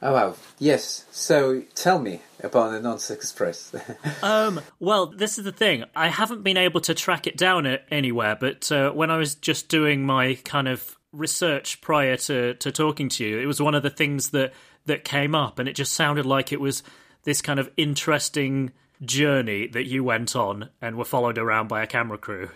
Oh 0.00 0.12
wow, 0.12 0.34
yes. 0.58 1.04
So 1.10 1.62
tell 1.74 1.98
me 1.98 2.20
about 2.42 2.70
the 2.72 2.80
Nonsense 2.80 3.18
Express. 3.18 3.74
Um, 4.22 4.60
well, 4.80 5.06
this 5.06 5.38
is 5.38 5.44
the 5.44 5.52
thing. 5.52 5.84
I 5.94 6.08
haven't 6.08 6.42
been 6.42 6.56
able 6.56 6.80
to 6.82 6.94
track 6.94 7.26
it 7.26 7.36
down 7.36 7.66
anywhere, 7.90 8.36
but 8.38 8.70
uh, 8.72 8.90
when 8.90 9.10
I 9.10 9.18
was 9.18 9.34
just 9.34 9.68
doing 9.68 10.04
my 10.04 10.34
kind 10.44 10.68
of 10.68 10.96
research 11.12 11.80
prior 11.80 12.16
to, 12.16 12.54
to 12.54 12.72
talking 12.72 13.08
to 13.10 13.24
you, 13.24 13.38
it 13.38 13.46
was 13.46 13.60
one 13.60 13.74
of 13.74 13.82
the 13.82 13.90
things 13.90 14.30
that, 14.30 14.52
that 14.86 15.04
came 15.04 15.34
up, 15.34 15.58
and 15.58 15.68
it 15.68 15.74
just 15.74 15.92
sounded 15.92 16.24
like 16.26 16.52
it 16.52 16.60
was 16.60 16.82
this 17.24 17.42
kind 17.42 17.60
of 17.60 17.70
interesting 17.76 18.72
journey 19.02 19.66
that 19.68 19.86
you 19.86 20.04
went 20.04 20.34
on 20.36 20.70
and 20.80 20.96
were 20.96 21.04
followed 21.04 21.38
around 21.38 21.68
by 21.68 21.82
a 21.82 21.86
camera 21.86 22.18
crew. 22.18 22.50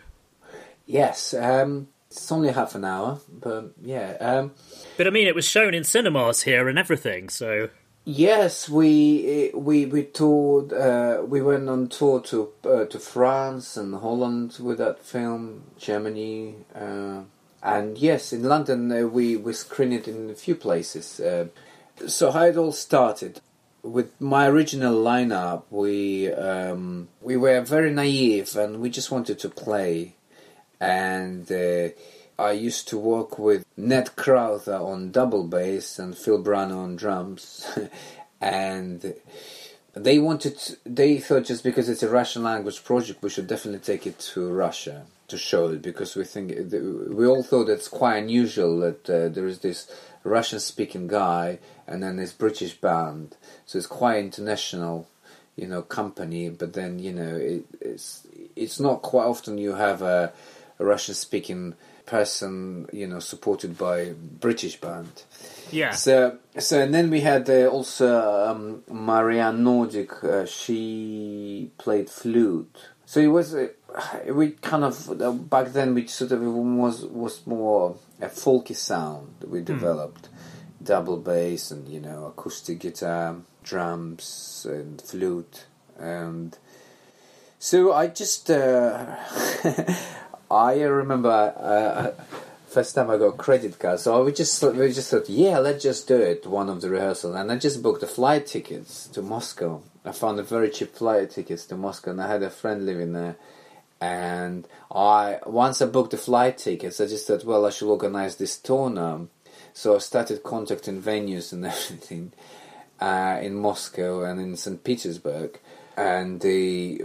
yes, 0.87 1.35
um, 1.35 1.88
it's 2.11 2.31
only 2.33 2.51
half 2.53 2.74
an 2.74 2.85
hour, 2.85 3.18
but 3.31 3.72
yeah. 3.83 4.16
Um, 4.20 4.53
But 4.96 5.07
I 5.07 5.11
mean, 5.11 5.27
it 5.29 5.35
was 5.35 5.46
shown 5.46 5.74
in 5.74 5.85
cinemas 5.85 6.42
here 6.42 6.68
and 6.68 6.79
everything, 6.79 7.29
so. 7.29 7.68
yes, 8.05 8.68
we 8.68 9.51
we 9.55 9.85
we 9.87 10.05
toured. 10.05 10.72
Uh, 10.72 11.22
we 11.27 11.42
went 11.42 11.68
on 11.68 11.88
tour 11.88 12.20
to 12.20 12.48
uh, 12.64 12.85
to 12.87 12.98
France 12.98 13.77
and 13.77 13.94
Holland 13.94 14.57
with 14.61 14.79
that 14.79 15.05
film, 15.05 15.64
Germany, 15.77 16.55
uh, 16.74 17.22
and 17.62 17.98
yes, 17.98 18.33
in 18.33 18.44
London 18.44 18.90
uh, 18.90 19.07
we 19.07 19.37
we 19.37 19.53
screened 19.53 19.92
it 19.92 20.09
in 20.09 20.31
a 20.31 20.35
few 20.35 20.55
places. 20.55 21.20
Uh, 21.20 21.48
so 22.07 22.31
how 22.31 22.44
it 22.44 22.57
all 22.57 22.72
started. 22.72 23.40
With 23.83 24.21
my 24.21 24.47
original 24.47 25.03
lineup, 25.03 25.64
we 25.71 26.33
um, 26.33 27.09
we 27.21 27.37
were 27.37 27.61
very 27.61 27.93
naive 27.93 28.57
and 28.57 28.81
we 28.81 28.91
just 28.91 29.11
wanted 29.11 29.38
to 29.41 29.49
play. 29.49 30.14
and 30.81 31.51
uh, 31.51 31.88
I 32.38 32.53
used 32.53 32.87
to 32.88 32.99
work 32.99 33.38
with 33.38 33.64
Ned 33.77 34.14
Crowther 34.14 34.77
on 34.77 35.11
double 35.11 35.45
bass 35.45 35.99
and 35.99 36.17
Phil 36.17 36.43
Brano 36.43 36.79
on 36.85 36.95
drums, 36.97 37.67
and 38.41 39.14
they 39.95 40.19
wanted. 40.19 40.57
They 40.87 41.19
thought 41.19 41.45
just 41.45 41.64
because 41.64 41.88
it's 41.88 42.05
a 42.05 42.09
Russian 42.09 42.45
language 42.45 42.85
project, 42.85 43.23
we 43.23 43.31
should 43.31 43.49
definitely 43.49 43.81
take 43.81 44.07
it 44.07 44.19
to 44.21 44.53
Russia 44.53 45.07
to 45.27 45.37
show 45.37 45.69
it 45.69 45.83
because 45.83 46.17
we 46.17 46.25
think 46.25 46.53
we 46.73 47.27
all 47.27 47.43
thought 47.43 47.69
it's 47.69 47.88
quite 47.88 48.17
unusual 48.19 48.79
that 48.81 49.11
uh, 49.11 49.29
there 49.29 49.47
is 49.47 49.59
this 49.59 49.91
Russian-speaking 50.25 51.07
guy 51.09 51.59
and 51.88 52.03
then 52.03 52.16
this 52.16 52.33
British 52.33 52.74
band, 52.74 53.37
so 53.66 53.79
it's 53.79 53.87
quite 53.87 54.18
international 54.18 55.09
you 55.59 55.66
know 55.66 55.83
company 55.83 56.48
but 56.48 56.72
then 56.72 57.01
you 57.01 57.12
know 57.12 57.37
it, 57.37 57.64
it's 57.81 58.27
it's 58.55 58.79
not 58.79 59.03
quite 59.03 59.24
often 59.24 59.59
you 59.59 59.74
have 59.74 60.03
a, 60.03 60.33
a 60.79 60.85
Russian 60.85 61.14
speaking 61.14 61.74
person 62.07 62.88
you 62.92 63.07
know 63.07 63.18
supported 63.18 63.77
by 63.77 64.14
British 64.40 64.81
band. 64.81 65.24
Yeah. 65.70 65.90
so 65.90 66.38
so 66.59 66.81
and 66.81 66.94
then 66.94 67.11
we 67.11 67.20
had 67.20 67.51
uh, 67.51 67.66
also 67.66 68.48
um, 68.48 68.85
Marianne 68.90 69.62
Nordic 69.64 70.24
uh, 70.24 70.46
she 70.46 71.70
played 71.77 72.09
flute. 72.09 72.74
So 73.05 73.20
it 73.20 73.27
was 73.27 73.55
uh, 73.55 73.68
we 74.33 74.51
kind 74.51 74.85
of 74.85 75.20
uh, 75.20 75.33
back 75.33 75.72
then 75.72 75.94
we 75.94 76.07
sort 76.07 76.33
of 76.33 76.40
was 76.40 77.05
was 77.05 77.46
more 77.46 77.96
a 78.20 78.29
folky 78.29 78.77
sound 78.77 79.35
that 79.40 79.51
we 79.51 79.61
developed 79.61 80.29
double 80.88 81.18
bass 81.18 81.70
and 81.70 81.87
you 81.87 82.01
know 82.01 82.27
acoustic 82.27 82.79
guitar 82.81 83.37
drums 83.62 84.66
and 84.68 85.01
flute. 85.03 85.66
And 85.98 86.57
so 87.59 87.92
I 87.92 88.07
just 88.07 88.51
uh, 88.51 89.16
I 90.51 90.81
remember 90.81 91.29
uh, 91.29 92.24
first 92.68 92.94
time 92.94 93.11
I 93.11 93.18
got 93.18 93.37
credit 93.37 93.79
card. 93.79 94.01
So 94.01 94.24
we 94.24 94.33
just 94.33 94.62
we 94.62 94.90
just 94.92 95.11
thought 95.11 95.29
yeah 95.29 95.59
let's 95.59 95.83
just 95.83 96.09
do 96.09 96.16
it 96.16 96.46
one 96.46 96.70
of 96.70 96.81
the 96.81 96.88
rehearsals 96.88 97.37
and 97.37 97.53
I 97.53 97.59
just 97.59 97.83
booked 97.83 98.01
the 98.01 98.07
flight 98.07 98.46
tickets 98.46 99.09
to 99.09 99.20
Moscow. 99.20 99.83
I 100.07 100.12
found 100.12 100.40
a 100.40 100.42
very 100.42 100.70
cheap 100.70 100.94
flight 100.94 101.31
tickets 101.31 101.66
to 101.66 101.77
Moscow 101.77 102.12
and 102.12 102.22
I 102.22 102.29
had 102.29 102.42
a 102.42 102.51
friend 102.51 102.87
living 102.87 103.12
there. 103.12 103.37
And 104.01 104.66
I 104.90 105.40
once 105.44 105.83
I 105.83 105.87
booked 105.87 106.12
the 106.12 106.16
flight 106.16 106.57
tickets 106.57 107.01
I 107.01 107.07
just 107.07 107.27
thought 107.27 107.44
well 107.44 107.66
I 107.66 107.70
should 107.70 107.90
organize 107.90 108.37
this 108.37 108.57
tour 108.57 108.88
now 108.88 109.27
so 109.79 109.95
I 109.95 109.99
started 109.99 110.43
contacting 110.43 111.01
venues 111.01 111.53
and 111.53 111.64
everything 111.75 112.33
uh, 113.01 113.38
in 113.41 113.55
Moscow 113.55 114.25
and 114.25 114.41
in 114.41 114.57
St. 114.57 114.83
Petersburg. 114.83 115.61
And 115.97 116.41
the 116.41 117.03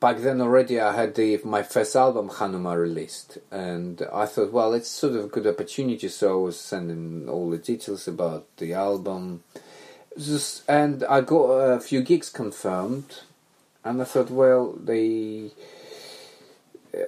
back 0.00 0.18
then 0.18 0.40
already 0.40 0.80
I 0.80 0.96
had 0.96 1.14
the 1.14 1.40
my 1.44 1.62
first 1.62 1.94
album 1.94 2.28
Hanuma 2.30 2.76
released, 2.76 3.38
and 3.52 4.02
I 4.12 4.26
thought, 4.26 4.50
well, 4.50 4.74
it's 4.74 4.88
sort 4.88 5.14
of 5.14 5.26
a 5.26 5.28
good 5.28 5.46
opportunity. 5.46 6.08
So 6.08 6.40
I 6.40 6.44
was 6.46 6.58
sending 6.58 7.28
all 7.28 7.48
the 7.48 7.58
details 7.58 8.08
about 8.08 8.44
the 8.56 8.74
album, 8.74 9.44
just 10.18 10.68
and 10.68 11.04
I 11.04 11.20
got 11.20 11.44
a 11.44 11.78
few 11.78 12.02
gigs 12.02 12.28
confirmed, 12.28 13.20
and 13.84 14.02
I 14.02 14.04
thought, 14.04 14.30
well, 14.30 14.72
they 14.72 15.52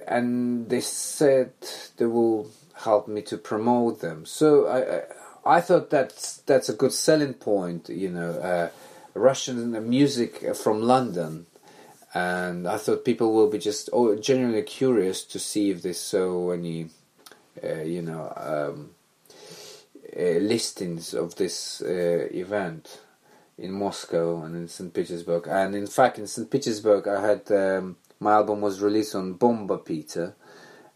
and 0.07 0.69
they 0.69 0.79
said 0.79 1.51
they 1.97 2.05
will 2.05 2.49
help 2.79 3.07
me 3.07 3.21
to 3.23 3.37
promote 3.37 4.01
them. 4.01 4.25
So 4.25 4.67
I, 4.67 4.97
I, 4.97 5.57
I 5.57 5.61
thought 5.61 5.89
that's 5.89 6.37
that's 6.37 6.69
a 6.69 6.73
good 6.73 6.93
selling 6.93 7.33
point. 7.33 7.89
You 7.89 8.09
know, 8.09 8.31
uh, 8.31 8.69
Russian 9.13 9.89
music 9.89 10.55
from 10.55 10.81
London, 10.81 11.45
and 12.13 12.67
I 12.67 12.77
thought 12.77 13.05
people 13.05 13.33
will 13.33 13.49
be 13.49 13.59
just 13.59 13.89
oh, 13.93 14.15
genuinely 14.15 14.63
curious 14.63 15.23
to 15.25 15.39
see 15.39 15.71
if 15.71 15.81
they 15.81 15.93
saw 15.93 16.51
any, 16.51 16.89
uh, 17.63 17.81
you 17.81 18.01
know, 18.01 18.33
um, 18.35 18.91
uh, 20.17 20.39
listings 20.39 21.13
of 21.13 21.35
this 21.35 21.81
uh, 21.81 22.27
event 22.31 22.99
in 23.57 23.71
Moscow 23.71 24.41
and 24.43 24.55
in 24.55 24.67
St. 24.67 24.93
Petersburg. 24.93 25.47
And 25.47 25.75
in 25.75 25.87
fact, 25.87 26.17
in 26.17 26.27
St. 26.27 26.49
Petersburg, 26.49 27.07
I 27.07 27.21
had 27.27 27.51
um, 27.51 27.97
my 28.19 28.33
album 28.33 28.61
was 28.61 28.81
released 28.81 29.15
on 29.15 29.33
Bomba-Piter, 29.33 30.35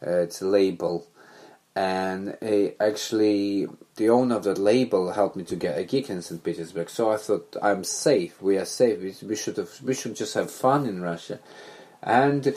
Uh, 0.05 0.19
it's 0.19 0.41
a 0.41 0.47
label, 0.47 1.07
and 1.75 2.37
actually 2.79 3.67
the 3.95 4.09
owner 4.09 4.35
of 4.35 4.43
that 4.43 4.57
label 4.57 5.11
helped 5.11 5.35
me 5.35 5.43
to 5.43 5.55
get 5.55 5.77
a 5.77 5.83
gig 5.83 6.09
in 6.09 6.21
St. 6.21 6.43
Petersburg. 6.43 6.89
So 6.89 7.11
I 7.11 7.17
thought 7.17 7.55
I'm 7.61 7.83
safe. 7.83 8.41
We 8.41 8.57
are 8.57 8.65
safe. 8.65 8.99
We, 8.99 9.27
we 9.27 9.35
should 9.35 9.57
have. 9.57 9.81
We 9.81 9.93
should 9.93 10.15
just 10.15 10.35
have 10.35 10.51
fun 10.51 10.85
in 10.85 11.01
Russia, 11.01 11.39
and 12.01 12.55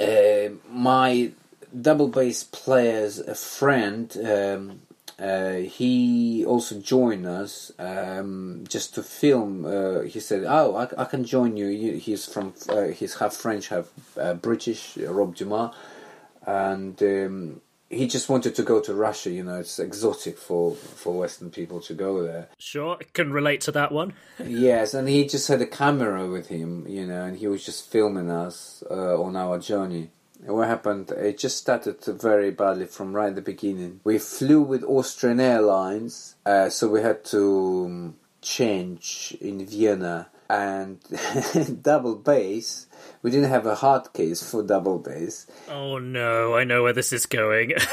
uh, 0.00 0.48
my 0.70 1.32
double 1.80 2.08
bass 2.08 2.44
player's 2.44 3.18
a 3.18 3.34
friend. 3.34 4.16
Um, 4.24 4.80
uh, 5.18 5.54
he 5.54 6.44
also 6.44 6.78
joined 6.78 7.24
us 7.24 7.72
um, 7.78 8.64
just 8.68 8.94
to 8.94 9.02
film. 9.02 9.64
Uh, 9.64 10.02
he 10.02 10.20
said, 10.20 10.44
"Oh, 10.46 10.76
I, 10.76 11.02
I 11.02 11.04
can 11.06 11.24
join 11.24 11.56
you." 11.56 11.96
He's 11.96 12.26
from 12.26 12.54
uh, 12.68 12.88
he's 12.88 13.16
half 13.16 13.34
French, 13.34 13.68
half 13.68 13.88
uh, 14.18 14.34
British. 14.34 14.96
Rob 14.98 15.34
Dumas, 15.34 15.74
and 16.46 17.02
um, 17.02 17.60
he 17.88 18.06
just 18.06 18.28
wanted 18.28 18.54
to 18.56 18.62
go 18.62 18.80
to 18.80 18.94
Russia. 18.94 19.30
You 19.30 19.44
know, 19.44 19.58
it's 19.58 19.78
exotic 19.78 20.38
for 20.38 20.74
for 20.74 21.18
Western 21.18 21.50
people 21.50 21.80
to 21.82 21.94
go 21.94 22.22
there. 22.22 22.48
Sure, 22.58 22.96
I 23.00 23.04
can 23.12 23.32
relate 23.32 23.60
to 23.62 23.72
that 23.72 23.92
one. 23.92 24.14
Yes, 24.44 24.94
and 24.94 25.08
he 25.08 25.26
just 25.26 25.48
had 25.48 25.62
a 25.62 25.66
camera 25.66 26.28
with 26.28 26.48
him, 26.48 26.86
you 26.88 27.06
know, 27.06 27.24
and 27.24 27.36
he 27.36 27.46
was 27.46 27.64
just 27.64 27.90
filming 27.90 28.30
us 28.30 28.82
uh, 28.90 29.20
on 29.20 29.36
our 29.36 29.58
journey. 29.58 30.10
And 30.44 30.54
what 30.54 30.68
happened? 30.68 31.10
It 31.10 31.38
just 31.38 31.58
started 31.58 32.04
very 32.04 32.50
badly 32.50 32.86
from 32.86 33.14
right 33.14 33.28
at 33.28 33.34
the 33.34 33.42
beginning. 33.42 34.00
We 34.04 34.18
flew 34.18 34.60
with 34.62 34.84
Austrian 34.84 35.40
Airlines, 35.40 36.36
uh, 36.44 36.68
so 36.68 36.88
we 36.88 37.00
had 37.00 37.24
to 37.26 37.84
um, 37.86 38.16
change 38.42 39.36
in 39.40 39.64
Vienna 39.64 40.28
and 40.48 40.98
double 41.82 42.16
bass. 42.16 42.86
We 43.22 43.30
didn't 43.30 43.50
have 43.50 43.66
a 43.66 43.74
hard 43.74 44.12
case 44.12 44.48
for 44.48 44.62
double 44.62 44.98
bass. 44.98 45.46
Oh 45.68 45.98
no, 45.98 46.54
I 46.54 46.64
know 46.64 46.82
where 46.82 46.92
this 46.92 47.12
is 47.12 47.26
going. 47.26 47.72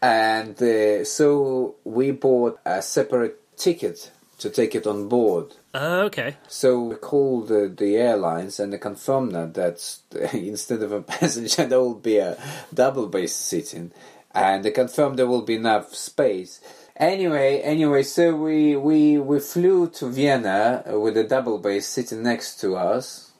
And 0.00 0.60
uh, 0.62 1.04
so 1.04 1.76
we 1.84 2.12
bought 2.12 2.60
a 2.64 2.82
separate 2.82 3.56
ticket 3.56 4.10
to 4.38 4.50
take 4.50 4.74
it 4.74 4.86
on 4.86 5.08
board. 5.08 5.54
Oh, 5.74 6.02
okay. 6.02 6.36
So 6.46 6.80
we 6.80 6.94
called 6.96 7.48
the, 7.48 7.72
the 7.76 7.96
airlines 7.96 8.60
and 8.60 8.72
they 8.72 8.78
confirmed 8.78 9.32
that 9.32 9.54
that 9.54 10.30
instead 10.32 10.82
of 10.82 10.92
a 10.92 11.02
passenger 11.02 11.66
there 11.66 11.80
will 11.80 11.94
be 11.94 12.18
a 12.18 12.38
double 12.72 13.08
bass 13.08 13.34
sitting, 13.34 13.90
and 14.32 14.64
they 14.64 14.70
confirmed 14.70 15.18
there 15.18 15.26
will 15.26 15.42
be 15.42 15.56
enough 15.56 15.94
space. 15.94 16.60
Anyway, 16.98 17.60
anyway, 17.60 18.02
so 18.02 18.34
we 18.34 18.74
we 18.74 19.18
we 19.18 19.38
flew 19.38 19.88
to 19.88 20.08
Vienna 20.10 20.82
with 20.86 21.16
a 21.16 21.22
double 21.22 21.58
bass 21.58 21.86
sitting 21.86 22.24
next 22.24 22.58
to 22.60 22.76
us. 22.76 23.32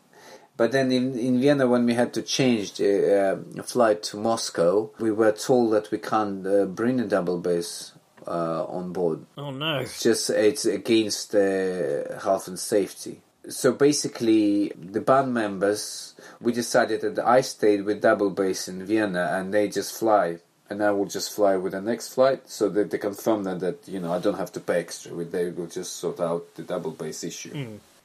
But 0.56 0.72
then 0.72 0.90
in, 0.90 1.16
in 1.18 1.40
Vienna, 1.40 1.66
when 1.66 1.84
we 1.86 1.94
had 1.94 2.12
to 2.14 2.22
change 2.22 2.74
the 2.74 3.44
uh, 3.58 3.62
flight 3.62 4.02
to 4.04 4.16
Moscow, 4.16 4.90
we 4.98 5.12
were 5.12 5.30
told 5.32 5.72
that 5.72 5.90
we 5.92 5.98
can't 5.98 6.44
uh, 6.46 6.64
bring 6.66 6.98
a 7.00 7.06
double 7.06 7.38
bass 7.38 7.92
uh, 8.26 8.64
on 8.64 8.92
board. 8.92 9.24
Oh 9.36 9.50
no. 9.50 9.78
It's 9.78 10.02
just 10.02 10.30
it's 10.30 10.64
against 10.64 11.34
uh, 11.34 12.20
health 12.20 12.46
and 12.46 12.58
safety. 12.58 13.22
So 13.48 13.72
basically, 13.72 14.72
the 14.76 15.00
band 15.00 15.32
members 15.34 16.14
we 16.40 16.52
decided 16.52 17.00
that 17.00 17.18
I 17.26 17.40
stayed 17.40 17.84
with 17.84 18.02
double 18.02 18.30
bass 18.30 18.68
in 18.68 18.84
Vienna, 18.84 19.30
and 19.32 19.52
they 19.52 19.68
just 19.68 19.98
fly, 19.98 20.38
and 20.70 20.82
I 20.82 20.90
will 20.90 21.06
just 21.06 21.32
fly 21.34 21.56
with 21.56 21.72
the 21.72 21.80
next 21.80 22.14
flight. 22.14 22.48
So 22.48 22.68
that 22.70 22.90
they 22.90 22.98
confirm 22.98 23.44
that 23.44 23.60
that 23.60 23.88
you 23.88 24.00
know 24.00 24.12
I 24.12 24.18
don't 24.18 24.38
have 24.38 24.52
to 24.52 24.60
pay 24.60 24.80
extra. 24.80 25.12
They 25.24 25.50
will 25.50 25.66
just 25.66 25.96
sort 25.96 26.20
out 26.20 26.54
the 26.54 26.62
double 26.62 26.90
bass 26.92 27.24
issue 27.24 27.54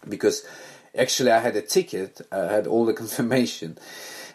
because 0.08 0.46
actually 0.98 1.32
I 1.32 1.40
had 1.40 1.56
a 1.56 1.62
ticket, 1.62 2.22
I 2.32 2.46
had 2.46 2.68
all 2.68 2.86
the 2.86 2.94
confirmation. 3.04 3.78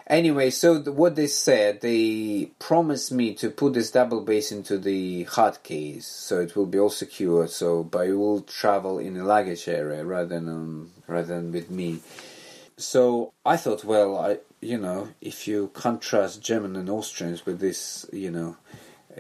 Anyway, 0.07 0.49
so 0.49 0.83
th- 0.83 0.97
what 0.97 1.17
they 1.17 1.27
said, 1.27 1.83
they 1.83 2.51
promised 2.59 3.13
me 3.13 3.35
to 3.35 3.51
put 3.51 3.75
this 3.75 3.91
double 3.91 4.23
bass 4.23 4.51
into 4.51 4.79
the 4.79 5.25
hard 5.25 5.63
case, 5.63 6.07
so 6.07 6.41
it 6.41 6.57
will 6.57 6.65
be 6.65 6.79
all 6.79 6.89
secure. 6.89 7.47
So, 7.47 7.85
but 7.85 8.07
it 8.07 8.15
will 8.15 8.41
travel 8.41 8.99
in 8.99 9.15
the 9.15 9.25
luggage 9.25 9.69
area 9.69 10.03
rather 10.07 10.29
than 10.41 10.49
um, 10.49 10.91
rather 11.07 11.35
than 11.35 11.53
with 11.53 11.71
me. 11.71 12.01
So 12.79 13.35
I 13.45 13.57
thought, 13.57 13.85
well, 13.85 14.17
I 14.17 14.39
you 14.61 14.79
know, 14.79 15.09
if 15.21 15.47
you 15.47 15.71
can't 15.75 16.01
German 16.41 16.77
and 16.77 16.91
Austrians 16.91 17.47
with 17.47 17.61
this, 17.61 18.07
you 18.13 18.31
know, 18.31 18.57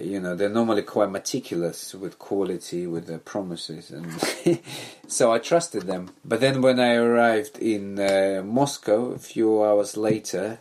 you 0.01 0.21
know, 0.21 0.35
they're 0.35 0.49
normally 0.49 0.83
quite 0.83 1.11
meticulous 1.11 1.95
with 1.95 2.19
quality, 2.19 2.87
with 2.87 3.07
their 3.07 3.19
promises, 3.19 3.91
and 3.91 4.61
so 5.09 5.33
I 5.33 5.39
trusted 5.39 5.83
them. 5.83 6.11
But 6.25 6.41
then 6.41 6.63
when 6.63 6.79
I 6.79 6.95
arrived 6.95 7.59
in 7.59 7.99
uh, 7.99 8.43
Moscow 8.45 9.13
a 9.13 9.19
few 9.19 9.65
hours 9.65 9.97
later, 9.97 10.59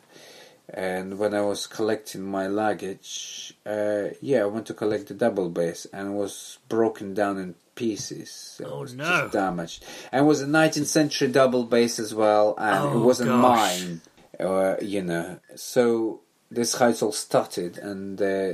and 0.69 1.17
when 1.19 1.33
I 1.33 1.41
was 1.41 1.67
collecting 1.67 2.23
my 2.23 2.47
luggage, 2.47 3.53
uh, 3.65 4.09
yeah, 4.21 4.41
I 4.41 4.45
went 4.45 4.65
to 4.67 4.73
collect 4.73 5.07
the 5.07 5.13
double 5.13 5.49
bass 5.49 5.85
and 5.93 6.15
was 6.15 6.57
broken 6.67 7.13
down 7.13 7.37
in 7.37 7.55
pieces. 7.77 8.29
So 8.57 8.65
Oh, 8.65 8.77
it 8.79 8.81
was 8.81 8.93
no. 8.95 9.05
just 9.21 9.33
damaged. 9.33 9.85
And 10.11 10.25
it 10.25 10.27
was 10.27 10.41
a 10.41 10.45
19th 10.47 10.87
century 10.87 11.29
double 11.29 11.63
bass 11.63 11.99
as 11.99 12.13
well, 12.13 12.55
and 12.57 12.83
Oh, 12.85 12.97
it 12.97 13.03
wasn't 13.09 13.29
gosh. 13.29 13.41
mine. 13.81 14.01
Uh, 14.39 14.75
you 14.81 15.01
know, 15.01 15.39
so 15.55 16.19
this 16.51 16.75
how 16.75 16.89
it 16.89 17.01
all 17.01 17.11
started, 17.11 17.77
and 17.77 18.21
uh, 18.21 18.53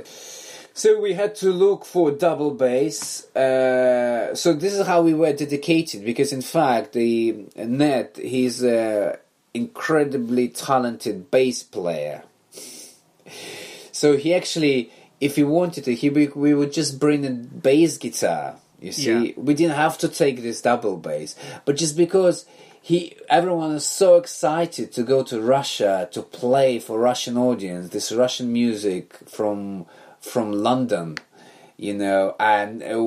so 0.72 0.98
we 1.00 1.12
had 1.12 1.34
to 1.36 1.50
look 1.52 1.84
for 1.84 2.10
double 2.10 2.52
bass. 2.52 3.26
Uh, 3.36 4.34
so 4.34 4.52
this 4.54 4.72
is 4.74 4.86
how 4.86 5.02
we 5.02 5.12
were 5.14 5.32
dedicated, 5.32 6.04
because 6.04 6.32
in 6.32 6.40
fact, 6.42 6.92
the 6.94 7.46
Ned 7.56 8.16
he's 8.16 8.64
a 8.64 9.18
incredibly 9.52 10.48
talented 10.48 11.30
bass 11.30 11.62
player. 11.62 12.22
So 13.92 14.16
he 14.16 14.34
actually, 14.34 14.90
if 15.20 15.36
he 15.36 15.44
wanted 15.44 15.84
to, 15.84 15.94
he 15.94 16.10
we, 16.10 16.28
we 16.28 16.54
would 16.54 16.72
just 16.72 16.98
bring 16.98 17.24
a 17.26 17.30
bass 17.30 17.96
guitar. 17.98 18.56
You 18.80 18.92
see, 18.92 19.12
Yeah. 19.28 19.32
we 19.36 19.54
didn't 19.54 19.76
have 19.76 19.96
to 19.98 20.08
take 20.08 20.42
this 20.42 20.60
double 20.60 20.96
bass, 20.96 21.34
but 21.64 21.76
just 21.76 21.96
because 21.96 22.44
he, 22.82 23.16
everyone 23.30 23.72
is 23.72 23.86
so 23.86 24.16
excited 24.16 24.92
to 24.92 25.02
go 25.02 25.22
to 25.22 25.40
Russia 25.40 26.06
to 26.12 26.20
play 26.22 26.78
for 26.78 26.98
Russian 26.98 27.38
audience, 27.38 27.88
this 27.90 28.12
Russian 28.12 28.52
music 28.52 29.16
from 29.26 29.86
from 30.20 30.52
London, 30.52 31.16
you 31.76 31.92
know, 31.94 32.34
and 32.40 32.82
uh, 32.82 33.02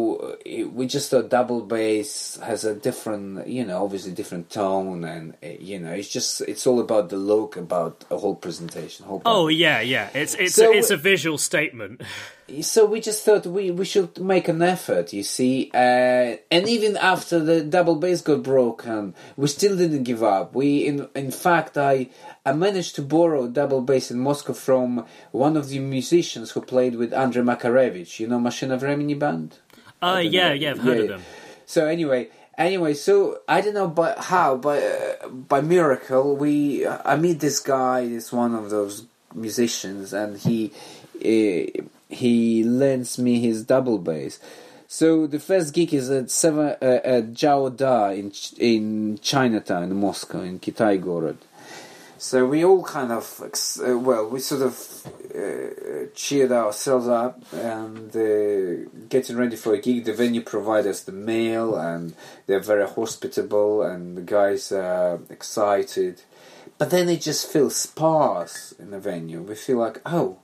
we 0.71 0.85
just 0.87 1.09
thought 1.09 1.29
double 1.29 1.61
bass 1.61 2.37
has 2.43 2.63
a 2.65 2.73
different, 2.75 3.47
you 3.47 3.63
know, 3.65 3.83
obviously 3.83 4.11
different 4.11 4.49
tone, 4.49 5.03
and 5.03 5.33
uh, 5.43 5.47
you 5.59 5.79
know, 5.79 5.91
it's 5.91 6.09
just 6.09 6.41
it's 6.41 6.65
all 6.65 6.79
about 6.79 7.09
the 7.09 7.17
look, 7.17 7.55
about 7.55 8.03
a 8.09 8.17
whole 8.17 8.35
presentation. 8.35 9.05
Whole 9.05 9.21
Oh 9.25 9.47
yeah, 9.47 9.79
yeah. 9.81 10.09
It's 10.15 10.33
it's 10.35 10.55
So- 10.55 10.71
a, 10.73 10.75
it's 10.77 10.89
a 10.91 10.97
visual 10.97 11.37
statement. 11.37 12.01
so 12.61 12.85
we 12.85 13.01
just 13.01 13.23
thought 13.25 13.45
we, 13.45 13.71
we 13.71 13.83
should 13.85 14.19
make 14.19 14.47
an 14.47 14.61
effort, 14.61 15.11
you 15.13 15.23
see. 15.23 15.69
Uh, 15.73 16.37
and 16.49 16.67
even 16.67 16.95
after 16.97 17.39
the 17.39 17.61
double 17.61 17.95
bass 17.95 18.21
got 18.21 18.41
broken, 18.43 19.13
we 19.35 19.47
still 19.47 19.75
didn't 19.75 20.03
give 20.03 20.23
up. 20.23 20.55
We, 20.55 20.85
in 20.85 21.09
in 21.15 21.31
fact, 21.31 21.77
I 21.77 22.09
I 22.45 22.53
managed 22.53 22.95
to 22.95 23.01
borrow 23.01 23.45
a 23.45 23.49
double 23.49 23.81
bass 23.81 24.11
in 24.11 24.19
Moscow 24.19 24.53
from 24.53 25.05
one 25.31 25.57
of 25.57 25.69
the 25.69 25.79
musicians 25.79 26.51
who 26.51 26.61
played 26.61 26.95
with 26.95 27.13
Andrei 27.13 27.43
Makarevich. 27.43 28.19
You 28.19 28.27
know, 28.27 28.39
Mashina 28.39 28.79
Vremeni 28.79 29.17
band. 29.19 29.57
Uh, 30.01 30.21
yeah, 30.23 30.49
know. 30.49 30.53
yeah. 30.53 30.71
I've 30.71 30.79
heard 30.79 30.97
Yeah, 30.97 31.03
of 31.03 31.09
them. 31.09 31.21
So 31.65 31.87
anyway, 31.87 32.29
anyway, 32.57 32.93
so 32.93 33.41
I 33.47 33.59
don't 33.61 33.73
know 33.73 33.87
by 33.89 34.15
how, 34.17 34.55
by 34.55 34.77
uh, 34.81 35.27
by 35.27 35.59
miracle, 35.61 36.37
we 36.37 36.87
I 36.87 37.17
meet 37.17 37.39
this 37.41 37.59
guy, 37.59 38.07
this 38.07 38.31
one 38.31 38.55
of 38.55 38.69
those 38.69 39.05
musicians, 39.33 40.13
and 40.13 40.37
he 40.37 40.71
uh, 41.17 41.83
he 42.09 42.63
lends 42.63 43.17
me 43.17 43.39
his 43.39 43.63
double 43.63 43.97
bass. 43.97 44.39
So 44.87 45.27
the 45.27 45.39
first 45.39 45.73
gig 45.73 45.93
is 45.93 46.09
at 46.09 46.31
seven 46.31 46.75
uh, 46.81 46.99
at 47.03 47.33
Jao 47.33 47.69
Da 47.69 48.09
in 48.09 48.31
Ch- 48.31 48.53
in 48.57 49.19
Chinatown, 49.21 49.83
in 49.83 49.95
Moscow, 49.95 50.41
in 50.41 50.59
Kitai 50.59 51.03
Gorod. 51.03 51.37
So 52.19 52.47
we 52.47 52.65
all 52.65 52.83
kind 52.83 53.11
of, 53.11 53.41
ex- 53.45 53.79
uh, 53.79 53.95
well, 53.95 54.27
we 54.27 54.39
sort 54.39 54.63
of 54.63 55.07
uh, 55.35 56.07
cheered 56.15 56.51
ourselves 56.51 57.07
up 57.07 57.43
and 57.53 58.09
uh, 58.15 58.89
getting 59.07 59.37
ready 59.37 59.55
for 59.55 59.75
a 59.75 59.79
gig. 59.79 60.05
The 60.05 60.13
venue 60.13 60.41
provides 60.41 60.87
us 60.87 61.01
the 61.01 61.11
meal 61.11 61.75
and 61.75 62.15
they're 62.47 62.59
very 62.59 62.87
hospitable 62.87 63.83
and 63.83 64.17
the 64.17 64.21
guys 64.21 64.71
are 64.71 65.19
excited. 65.29 66.23
But 66.79 66.89
then 66.89 67.07
it 67.07 67.21
just 67.21 67.51
feels 67.51 67.75
sparse 67.75 68.71
in 68.79 68.89
the 68.89 68.99
venue. 68.99 69.43
We 69.43 69.53
feel 69.53 69.77
like, 69.77 70.01
oh, 70.03 70.39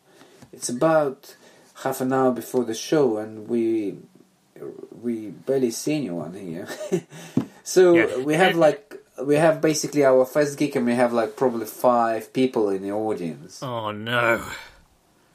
it's 0.52 0.70
about 0.70 1.36
half 1.76 2.02
an 2.02 2.14
hour 2.14 2.32
before 2.32 2.64
the 2.64 2.74
show 2.76 3.18
and 3.18 3.48
we 3.48 3.98
we 5.02 5.28
barely 5.30 5.72
see 5.72 5.96
anyone 5.96 6.34
here. 6.34 6.68
so 7.64 7.94
Yeah. 7.96 8.18
we 8.20 8.36
have 8.36 8.56
like 8.56 8.96
we 9.24 9.36
have 9.36 9.62
basically 9.62 10.04
our 10.06 10.26
first 10.26 10.58
gig 10.58 10.76
and 10.76 10.86
we 10.86 10.94
have 10.96 11.14
like 11.14 11.36
probably 11.36 11.66
five 11.66 12.32
people 12.34 12.70
in 12.70 12.82
the 12.84 12.92
audience. 12.92 13.62
Oh 13.64 13.92
no. 13.92 14.44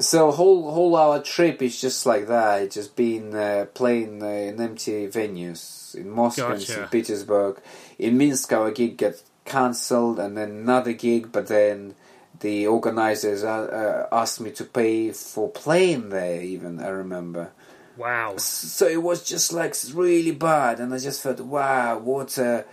So 0.01 0.31
whole 0.31 0.71
whole 0.71 0.95
our 0.97 1.21
trip 1.23 1.61
is 1.61 1.81
just 1.81 2.07
like 2.07 2.29
that. 2.29 2.63
It's 2.63 2.75
just 2.77 2.95
been 2.95 3.35
uh, 3.35 3.67
playing 3.75 4.23
uh, 4.23 4.27
in 4.27 4.61
empty 4.61 5.09
venues 5.09 5.95
in 5.95 6.09
Moscow 6.11 6.51
and 6.53 6.61
Gotcha. 6.61 6.73
St. 6.73 6.91
Petersburg. 6.91 7.61
In 7.99 8.17
Minsk, 8.17 8.53
our 8.53 8.71
gig 8.71 8.97
got 8.97 9.15
cancelled, 9.45 10.21
and 10.21 10.37
then 10.37 10.51
another 10.51 10.93
gig. 10.93 11.33
But 11.33 11.49
then 11.49 11.97
the 12.41 12.67
organizers 12.67 13.45
uh, 13.45 14.07
uh, 14.11 14.17
asked 14.17 14.41
me 14.41 14.51
to 14.53 14.65
pay 14.65 15.13
for 15.13 15.49
playing 15.49 16.11
there. 16.11 16.43
Even 16.43 16.81
I 16.81 16.89
remember. 16.89 17.51
Wow. 17.97 18.37
So 18.37 18.87
it 18.87 19.03
was 19.03 19.25
just 19.25 19.53
like 19.53 19.75
really 19.93 20.31
bad, 20.31 20.79
and 20.79 20.95
I 20.95 20.99
just 20.99 21.23
felt, 21.23 21.41
wow, 21.41 21.99
what 21.99 22.39
a. 22.39 22.65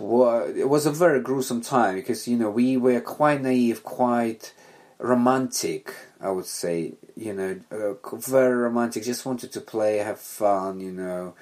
Well, 0.00 0.44
it 0.54 0.68
was 0.68 0.86
a 0.86 0.90
very 0.90 1.20
gruesome 1.20 1.60
time 1.60 1.94
because 1.94 2.28
you 2.28 2.36
know 2.36 2.50
we 2.50 2.76
were 2.76 3.00
quite 3.00 3.42
naive, 3.42 3.82
quite 3.82 4.52
romantic. 4.98 5.94
I 6.20 6.30
would 6.30 6.46
say, 6.46 6.94
you 7.14 7.32
know, 7.32 7.60
uh, 7.70 8.16
very 8.16 8.56
romantic. 8.56 9.04
Just 9.04 9.26
wanted 9.26 9.52
to 9.52 9.60
play, 9.60 9.98
have 9.98 10.18
fun, 10.18 10.80
you 10.80 10.92
know, 10.92 11.34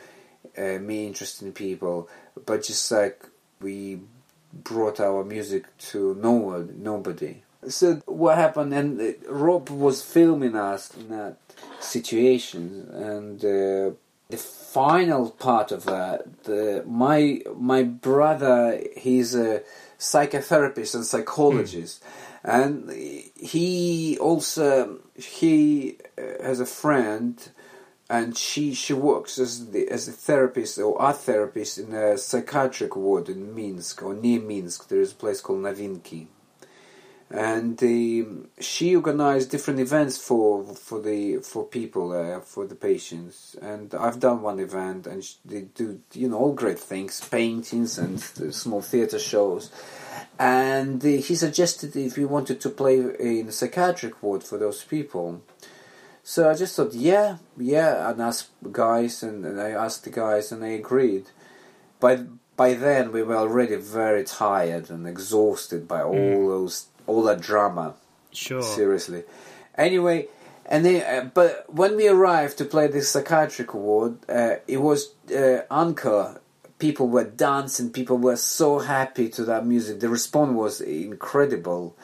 uh, 0.56 0.78
meet 0.80 1.06
interesting 1.06 1.52
people, 1.52 2.08
but 2.44 2.64
just 2.64 2.90
like 2.90 3.26
we 3.60 4.00
brought 4.62 5.00
our 5.00 5.24
music 5.24 5.64
to 5.78 6.14
no 6.20 6.32
one, 6.32 6.74
nobody. 6.78 7.42
So 7.68 7.96
what 8.06 8.36
happened? 8.36 8.74
And 8.74 9.16
Rob 9.28 9.70
was 9.70 10.02
filming 10.02 10.54
us 10.54 10.94
in 10.94 11.08
that 11.08 11.36
situation, 11.80 12.88
and 12.92 13.42
uh, 13.44 13.96
the 14.28 14.36
final 14.36 15.30
part 15.30 15.72
of 15.72 15.84
that, 15.84 16.44
the, 16.44 16.84
my 16.86 17.40
my 17.56 17.82
brother, 17.82 18.82
he's 18.96 19.34
a 19.34 19.62
psychotherapist 19.98 20.94
and 20.94 21.04
psychologist, 21.04 22.04
and 22.42 22.90
he 22.90 24.18
also 24.18 24.98
he 25.14 25.96
uh, 26.18 26.42
has 26.42 26.60
a 26.60 26.66
friend 26.66 27.48
and 28.08 28.36
she 28.36 28.74
she 28.74 28.92
works 28.92 29.38
as 29.38 29.70
the 29.70 29.88
as 29.88 30.08
a 30.08 30.12
therapist 30.12 30.78
or 30.78 31.00
art 31.00 31.16
therapist 31.16 31.78
in 31.78 31.94
a 31.94 32.18
psychiatric 32.18 32.96
ward 32.96 33.28
in 33.28 33.54
Minsk 33.54 34.02
or 34.02 34.14
near 34.14 34.40
Minsk. 34.40 34.88
There 34.88 35.00
is 35.00 35.12
a 35.12 35.16
place 35.16 35.40
called 35.40 35.62
Navinki, 35.62 36.26
and 37.30 37.82
um, 37.82 38.48
she 38.60 38.94
organized 38.94 39.50
different 39.50 39.80
events 39.80 40.18
for 40.18 40.64
for 40.74 41.00
the 41.00 41.38
for 41.38 41.64
people 41.64 42.12
uh, 42.12 42.40
for 42.40 42.66
the 42.66 42.74
patients. 42.74 43.56
And 43.62 43.94
I've 43.94 44.20
done 44.20 44.42
one 44.42 44.60
event, 44.60 45.06
and 45.06 45.26
they 45.44 45.62
do 45.62 46.00
you 46.12 46.28
know 46.28 46.38
all 46.38 46.52
great 46.52 46.78
things, 46.78 47.26
paintings 47.26 47.96
and 47.98 48.20
small 48.20 48.82
theater 48.82 49.18
shows. 49.18 49.70
And 50.38 51.02
uh, 51.02 51.08
he 51.08 51.34
suggested 51.36 51.96
if 51.96 52.18
we 52.18 52.26
wanted 52.26 52.60
to 52.60 52.68
play 52.68 52.96
in 52.98 53.48
a 53.48 53.52
psychiatric 53.52 54.22
ward 54.22 54.42
for 54.42 54.58
those 54.58 54.84
people. 54.84 55.42
So 56.26 56.50
I 56.50 56.54
just 56.54 56.74
thought, 56.74 56.94
yeah, 56.94 57.36
yeah, 57.58 58.08
and 58.10 58.20
asked 58.22 58.48
guys, 58.72 59.22
and, 59.22 59.44
and 59.44 59.60
I 59.60 59.70
asked 59.70 60.04
the 60.04 60.10
guys, 60.10 60.50
and 60.50 60.62
they 60.62 60.74
agreed. 60.74 61.26
By 62.00 62.24
by 62.56 62.74
then, 62.74 63.12
we 63.12 63.22
were 63.22 63.36
already 63.36 63.76
very 63.76 64.24
tired 64.24 64.88
and 64.88 65.06
exhausted 65.06 65.86
by 65.86 66.02
all 66.02 66.14
Mm. 66.14 66.48
those 66.48 66.86
all 67.06 67.22
that 67.24 67.40
drama. 67.40 67.94
Sure. 68.32 68.62
Seriously. 68.62 69.24
Anyway, 69.76 70.28
and 70.66 70.84
then, 70.84 71.02
uh, 71.02 71.30
but 71.34 71.66
when 71.68 71.94
we 71.96 72.08
arrived 72.08 72.56
to 72.58 72.64
play 72.64 72.86
this 72.86 73.10
psychiatric 73.10 73.74
ward, 73.74 74.16
uh, 74.28 74.56
it 74.66 74.78
was 74.78 75.12
uh, 75.30 75.60
Anka. 75.70 76.38
People 76.78 77.08
were 77.08 77.24
dancing. 77.24 77.90
People 77.90 78.18
were 78.18 78.36
so 78.36 78.78
happy 78.78 79.28
to 79.30 79.44
that 79.44 79.66
music. 79.66 80.00
The 80.00 80.08
response 80.08 80.52
was 80.54 80.80
incredible, 80.80 81.94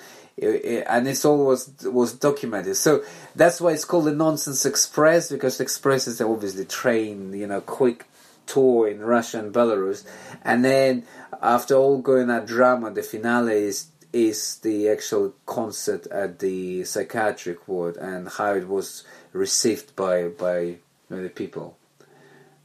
and 0.40 1.06
it's 1.06 1.24
all 1.24 1.44
was 1.44 1.72
was 1.84 2.14
documented. 2.14 2.76
So 2.76 3.04
that's 3.34 3.60
why 3.60 3.72
it's 3.72 3.84
called 3.84 4.06
the 4.06 4.12
Nonsense 4.12 4.64
Express 4.64 5.30
because 5.30 5.58
the 5.58 5.64
Express 5.64 6.06
is 6.06 6.20
obviously 6.20 6.64
train, 6.64 7.32
you 7.32 7.46
know, 7.46 7.60
quick 7.60 8.06
tour 8.46 8.88
in 8.88 9.00
Russia 9.00 9.38
and 9.38 9.52
Belarus, 9.52 10.04
and 10.42 10.64
then 10.64 11.04
after 11.42 11.74
all 11.74 11.98
going 11.98 12.28
that 12.28 12.46
drama, 12.46 12.90
the 12.90 13.02
finale 13.02 13.52
is 13.52 13.86
is 14.12 14.56
the 14.56 14.88
actual 14.88 15.34
concert 15.46 16.06
at 16.08 16.40
the 16.40 16.84
psychiatric 16.84 17.68
ward 17.68 17.96
and 17.96 18.28
how 18.28 18.54
it 18.54 18.66
was 18.66 19.04
received 19.32 19.94
by 19.94 20.28
by 20.28 20.76
the 21.08 21.28
people. 21.28 21.76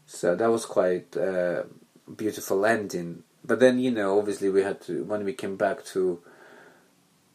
So 0.07 0.35
that 0.35 0.49
was 0.49 0.65
quite 0.65 1.15
uh, 1.17 1.63
beautiful 2.15 2.65
ending. 2.65 3.23
But 3.43 3.59
then 3.59 3.79
you 3.79 3.91
know, 3.91 4.17
obviously, 4.17 4.49
we 4.49 4.63
had 4.63 4.81
to 4.81 5.03
when 5.03 5.25
we 5.25 5.33
came 5.33 5.55
back 5.55 5.83
to 5.87 6.21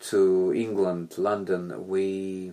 to 0.00 0.52
England, 0.54 1.14
London, 1.18 1.88
we 1.88 2.52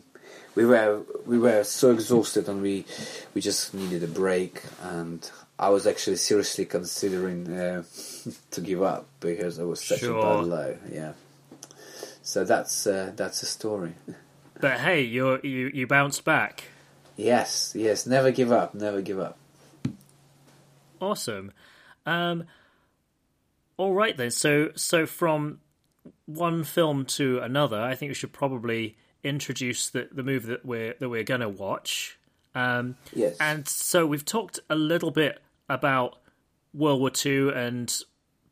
we 0.55 0.65
were 0.65 1.01
we 1.25 1.37
were 1.37 1.63
so 1.63 1.91
exhausted 1.91 2.49
and 2.49 2.61
we 2.61 2.85
we 3.33 3.41
just 3.41 3.73
needed 3.73 4.03
a 4.03 4.07
break 4.07 4.61
and 4.83 5.29
I 5.59 5.69
was 5.69 5.87
actually 5.87 6.17
seriously 6.17 6.65
considering 6.65 7.51
uh, 7.51 7.83
to 8.51 8.61
give 8.61 8.83
up 8.83 9.07
because 9.19 9.57
it 9.57 9.65
was 9.65 9.81
such 9.81 10.03
a 10.03 10.13
bad 10.13 10.45
low. 10.45 10.77
Yeah. 10.91 11.13
So 12.21 12.43
that's 12.43 12.85
uh, 12.85 13.13
that's 13.15 13.41
a 13.43 13.45
story. 13.45 13.93
But 14.59 14.79
hey, 14.79 15.01
you 15.01 15.39
you 15.43 15.69
you 15.71 15.85
bounced 15.85 16.25
back. 16.25 16.63
Yes, 17.15 17.73
yes. 17.75 18.07
Never 18.07 18.31
give 18.31 18.51
up. 18.51 18.73
Never 18.73 19.03
give 19.03 19.19
up. 19.19 19.37
Awesome. 20.99 21.51
Um, 22.07 22.45
all 23.77 23.93
right 23.93 24.17
then. 24.17 24.31
So 24.31 24.71
so 24.75 25.05
from 25.05 25.59
one 26.27 26.63
film 26.63 27.05
to 27.05 27.39
another, 27.39 27.81
I 27.81 27.95
think 27.95 28.11
we 28.11 28.13
should 28.13 28.33
probably 28.33 28.95
introduce 29.23 29.89
the 29.89 30.07
the 30.11 30.21
movie 30.23 30.49
that 30.49 30.63
we're 30.65 30.93
that 30.99 31.09
we're 31.09 31.23
going 31.23 31.41
to 31.41 31.49
watch. 31.49 32.19
Um, 32.53 32.95
Yes. 33.13 33.37
and 33.39 33.67
so 33.67 34.05
we've 34.05 34.25
talked 34.25 34.59
a 34.69 34.75
little 34.75 35.11
bit 35.11 35.39
about 35.69 36.17
World 36.73 36.99
War 36.99 37.09
Two 37.09 37.51
and 37.55 37.91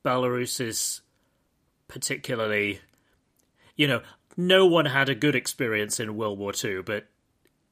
Belarus's 0.03 1.01
particularly. 1.87 2.79
You 3.75 3.87
know, 3.87 4.01
no 4.37 4.65
one 4.65 4.85
had 4.85 5.09
a 5.09 5.15
good 5.15 5.35
experience 5.35 5.99
in 5.99 6.15
World 6.15 6.39
War 6.39 6.53
Two, 6.53 6.83
but 6.83 7.07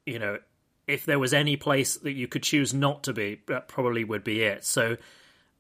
you 0.06 0.20
know, 0.20 0.40
if 0.88 1.06
there 1.06 1.20
was 1.20 1.34
any 1.34 1.56
place 1.56 1.96
that 1.98 2.12
you 2.12 2.28
could 2.28 2.44
choose 2.44 2.74
not 2.74 3.04
to 3.04 3.14
be, 3.14 3.42
that 3.48 3.68
probably 3.70 4.04
would 4.04 4.24
be 4.24 4.42
it. 4.44 4.66
So 4.66 4.98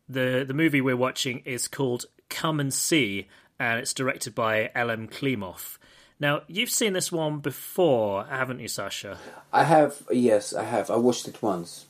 the 0.09 0.43
the 0.45 0.53
movie 0.53 0.81
we're 0.81 0.97
watching 0.97 1.39
is 1.45 1.67
called 1.67 2.05
Come 2.29 2.59
and 2.59 2.73
See, 2.73 3.27
and 3.63 3.79
it's 3.79 3.93
directed 3.93 4.35
by 4.35 4.69
Elem 4.75 5.09
Klimov. 5.09 5.77
Now, 6.19 6.41
you've 6.47 6.69
seen 6.69 6.91
this 6.91 7.11
one 7.11 7.39
before, 7.39 8.25
haven't 8.25 8.59
you, 8.59 8.67
Sasha? 8.67 9.17
I 9.53 9.63
have. 9.63 10.03
Yes, 10.11 10.53
I 10.53 10.63
have. 10.63 10.91
I 10.91 10.97
watched 10.97 11.29
it 11.29 11.41
once. 11.41 11.85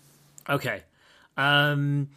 Okay. 0.48 0.84
Um, 1.36 2.10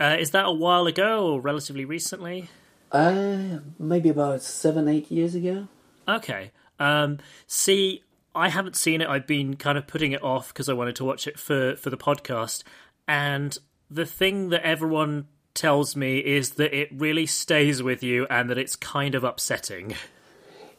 uh, 0.00 0.16
is 0.18 0.32
that 0.32 0.46
a 0.46 0.52
while 0.52 0.88
ago 0.88 1.34
or 1.34 1.40
relatively 1.40 1.84
recently? 1.84 2.48
Uh, 2.90 3.58
maybe 3.78 4.08
about 4.08 4.42
seven, 4.42 4.88
eight 4.88 5.10
years 5.10 5.36
ago. 5.36 5.68
Okay. 6.08 6.50
Um, 6.80 7.18
see, 7.46 8.02
I 8.34 8.48
haven't 8.48 8.74
seen 8.74 9.00
it. 9.00 9.08
I've 9.08 9.26
been 9.26 9.54
kind 9.54 9.78
of 9.78 9.86
putting 9.86 10.12
it 10.12 10.22
off 10.22 10.48
because 10.48 10.68
I 10.68 10.72
wanted 10.72 10.96
to 10.96 11.04
watch 11.04 11.28
it 11.28 11.38
for, 11.38 11.76
for 11.76 11.90
the 11.90 11.96
podcast. 11.96 12.64
And 13.06 13.56
the 13.88 14.06
thing 14.06 14.48
that 14.48 14.66
everyone 14.66 15.28
tells 15.56 15.96
me 15.96 16.18
is 16.18 16.50
that 16.50 16.72
it 16.72 16.88
really 16.92 17.26
stays 17.26 17.82
with 17.82 18.02
you 18.02 18.26
and 18.30 18.48
that 18.50 18.58
it's 18.58 18.76
kind 18.76 19.14
of 19.14 19.24
upsetting. 19.24 19.94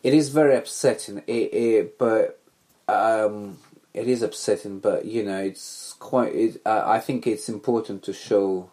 It 0.03 0.13
is 0.13 0.29
very 0.29 0.55
upsetting. 0.55 1.23
It, 1.27 1.53
it, 1.53 1.97
but 1.97 2.39
um, 2.87 3.57
it 3.93 4.07
is 4.07 4.21
upsetting. 4.21 4.79
But 4.79 5.05
you 5.05 5.23
know, 5.25 5.39
it's 5.39 5.95
quite. 5.99 6.33
It, 6.33 6.61
uh, 6.65 6.83
I 6.85 6.99
think 6.99 7.27
it's 7.27 7.49
important 7.49 8.03
to 8.03 8.13
show, 8.13 8.71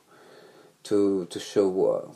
to 0.84 1.26
to 1.26 1.40
show 1.40 1.68
what, 1.68 2.10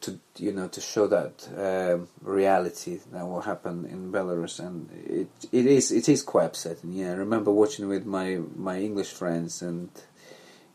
to 0.00 0.18
you 0.36 0.52
know, 0.52 0.68
to 0.68 0.80
show 0.80 1.06
that 1.08 1.48
um, 1.56 2.08
reality 2.22 3.00
that 3.12 3.26
will 3.26 3.42
happen 3.42 3.84
in 3.84 4.12
Belarus, 4.12 4.58
and 4.58 4.88
it 5.06 5.28
it 5.50 5.66
is 5.66 5.90
it 5.90 6.08
is 6.08 6.22
quite 6.22 6.46
upsetting. 6.46 6.92
Yeah, 6.92 7.10
I 7.10 7.14
remember 7.14 7.50
watching 7.50 7.88
with 7.88 8.06
my 8.06 8.40
my 8.56 8.78
English 8.78 9.10
friends, 9.10 9.60
and 9.60 9.90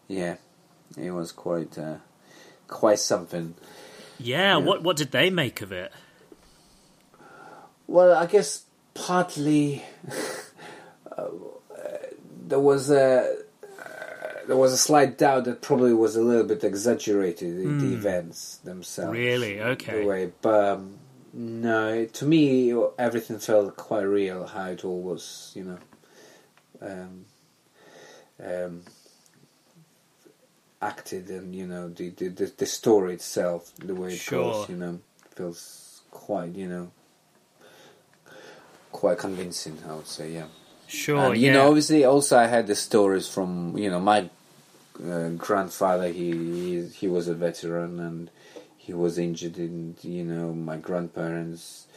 yeah, 0.07 0.35
it 0.95 1.11
was 1.11 1.31
quite 1.31 1.77
uh, 1.77 1.97
quite 2.67 2.99
something. 2.99 3.55
Yeah, 4.19 4.57
what 4.57 4.83
what 4.83 4.97
did 4.97 5.11
they 5.11 5.29
make 5.29 5.61
of 5.61 5.71
it? 5.71 5.91
Well, 7.87 8.15
I 8.15 8.25
guess 8.25 8.63
partly 8.93 9.83
uh, 11.17 11.27
there 12.47 12.59
was 12.59 12.89
a 12.89 13.35
uh, 13.79 14.47
there 14.47 14.57
was 14.57 14.73
a 14.73 14.77
slight 14.77 15.17
doubt 15.17 15.45
that 15.45 15.61
probably 15.61 15.93
was 15.93 16.15
a 16.15 16.21
little 16.21 16.45
bit 16.45 16.63
exaggerated 16.63 17.57
the, 17.57 17.85
the 17.85 17.93
events 17.93 18.57
themselves. 18.57 19.17
Really? 19.17 19.61
Okay. 19.61 20.01
The 20.01 20.07
way, 20.07 20.31
but 20.41 20.69
um, 20.69 20.97
no, 21.33 22.05
to 22.05 22.25
me 22.25 22.73
everything 22.97 23.39
felt 23.39 23.75
quite 23.77 24.01
real. 24.01 24.47
How 24.47 24.65
it 24.65 24.83
all 24.83 25.01
was, 25.01 25.51
you 25.55 25.63
know, 25.63 25.79
um, 26.81 27.25
um, 28.43 28.81
acted, 30.81 31.29
and 31.29 31.55
you 31.55 31.67
know 31.67 31.89
the, 31.89 32.09
the 32.09 32.27
the 32.29 32.51
the 32.57 32.65
story 32.65 33.13
itself, 33.13 33.73
the 33.77 33.95
way 33.95 34.13
it 34.13 34.17
Sure. 34.17 34.51
goes, 34.51 34.69
you 34.69 34.75
know, 34.77 34.99
feels 35.35 36.01
quite, 36.11 36.53
you 36.55 36.67
know 36.67 36.91
quite 38.91 39.17
convincing, 39.19 39.77
I 39.87 39.93
would 39.93 40.07
say, 40.07 40.33
yeah. 40.33 40.47
Sure, 40.87 41.33
and, 41.33 41.37
you 41.37 41.47
yeah. 41.47 41.53
know, 41.53 41.67
obviously, 41.67 42.03
also 42.03 42.37
I 42.37 42.47
had 42.47 42.65
the 42.67 42.75
stories 42.75 43.27
from, 43.27 43.77
you 43.77 43.89
know, 43.91 43.99
my 43.99 44.29
uh, 45.03 45.29
grandfather. 45.29 46.07
He, 46.07 46.31
he 46.31 46.85
he 46.87 47.07
was 47.07 47.27
a 47.27 47.35
veteran, 47.35 47.99
and 47.99 48.29
he 48.77 48.93
was 48.93 49.17
injured, 49.17 49.57
and 49.57 49.95
you 50.03 50.23
know 50.23 50.53
my 50.53 50.77
grandparents. 50.77 51.87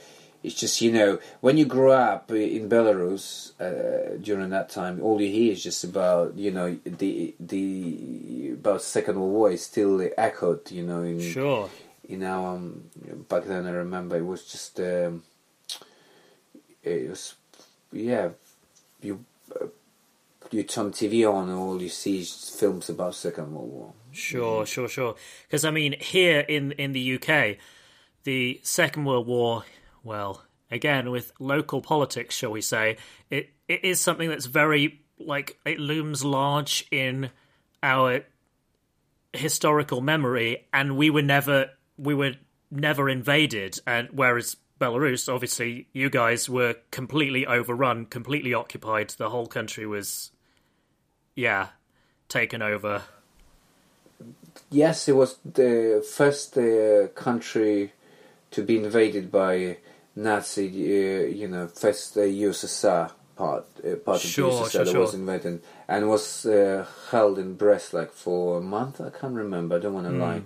It's 0.42 0.54
just 0.54 0.80
you 0.80 0.90
know 0.90 1.18
when 1.40 1.58
you 1.58 1.66
grow 1.66 1.92
up 1.92 2.30
in 2.30 2.68
Belarus 2.68 3.52
uh, 3.60 4.16
during 4.22 4.48
that 4.50 4.70
time, 4.70 5.00
all 5.02 5.20
you 5.20 5.30
hear 5.30 5.52
is 5.52 5.62
just 5.62 5.84
about 5.84 6.36
you 6.36 6.50
know 6.50 6.78
the 6.84 7.34
the 7.38 8.52
about 8.54 8.80
Second 8.82 9.20
World 9.20 9.32
War 9.32 9.50
is 9.50 9.62
still 9.64 10.00
echoed. 10.16 10.70
You 10.70 10.82
know 10.84 11.02
in 11.02 11.20
Sure. 11.20 11.68
in 12.08 12.22
our 12.22 12.56
um, 12.56 12.84
back 13.28 13.44
then 13.44 13.66
I 13.66 13.70
remember 13.72 14.16
it 14.16 14.24
was 14.24 14.44
just 14.44 14.80
um, 14.80 15.22
it 16.82 17.10
was 17.10 17.34
yeah 17.92 18.30
you 19.02 19.24
uh, 19.60 19.66
you 20.50 20.62
turn 20.62 20.90
TV 20.90 21.30
on 21.30 21.48
and 21.48 21.58
all 21.58 21.80
you 21.80 21.88
see 21.88 22.20
is 22.20 22.50
films 22.58 22.88
about 22.88 23.14
Second 23.14 23.52
World 23.52 23.70
War. 23.70 23.92
Sure, 24.12 24.66
sure, 24.66 24.88
sure. 24.88 25.14
Because 25.46 25.64
I 25.64 25.70
mean, 25.70 25.94
here 26.00 26.40
in 26.40 26.72
in 26.72 26.92
the 26.92 27.14
UK, 27.16 27.58
the 28.24 28.58
Second 28.62 29.04
World 29.04 29.26
War, 29.26 29.64
well, 30.02 30.44
again 30.70 31.10
with 31.10 31.32
local 31.38 31.80
politics, 31.80 32.34
shall 32.34 32.52
we 32.52 32.60
say, 32.60 32.96
it 33.30 33.50
it 33.68 33.84
is 33.84 34.00
something 34.00 34.28
that's 34.28 34.46
very 34.46 35.00
like 35.18 35.58
it 35.64 35.78
looms 35.78 36.24
large 36.24 36.86
in 36.90 37.30
our 37.82 38.24
historical 39.32 40.00
memory, 40.00 40.66
and 40.72 40.96
we 40.96 41.10
were 41.10 41.22
never 41.22 41.70
we 41.96 42.14
were 42.14 42.32
never 42.70 43.08
invaded, 43.08 43.78
and 43.86 44.08
whereas. 44.12 44.56
Belarus, 44.80 45.30
obviously, 45.30 45.88
you 45.92 46.08
guys 46.08 46.48
were 46.48 46.74
completely 46.90 47.44
overrun, 47.46 48.06
completely 48.06 48.54
occupied. 48.54 49.10
The 49.10 49.28
whole 49.28 49.46
country 49.46 49.86
was, 49.86 50.30
yeah, 51.34 51.66
taken 52.30 52.62
over. 52.62 53.02
Yes, 54.70 55.06
it 55.06 55.12
was 55.12 55.36
the 55.44 56.02
first 56.10 56.56
uh, 56.56 57.08
country 57.08 57.92
to 58.52 58.62
be 58.62 58.78
invaded 58.78 59.30
by 59.30 59.76
Nazi. 60.16 60.66
Uh, 60.68 61.26
you 61.26 61.48
know, 61.48 61.66
first 61.68 62.16
uh, 62.16 62.20
USSR 62.20 63.12
part 63.36 63.66
uh, 63.84 63.96
part 63.96 64.20
Sure, 64.20 64.48
of 64.48 64.68
USSR 64.68 64.70
sure, 64.70 64.84
that 64.84 64.90
sure. 64.92 65.00
was 65.00 65.14
invented 65.14 65.62
and 65.88 66.08
was 66.08 66.46
uh, 66.46 66.86
held 67.10 67.38
in 67.38 67.54
Brest 67.54 67.94
like 67.94 68.12
for 68.12 68.58
a 68.58 68.60
month. 68.60 69.00
I 69.00 69.10
can't 69.10 69.34
remember. 69.34 69.76
I 69.76 69.78
don't 69.80 69.94
want 69.94 70.06
to 70.06 70.12
Hmm. 70.12 70.20
lie, 70.20 70.42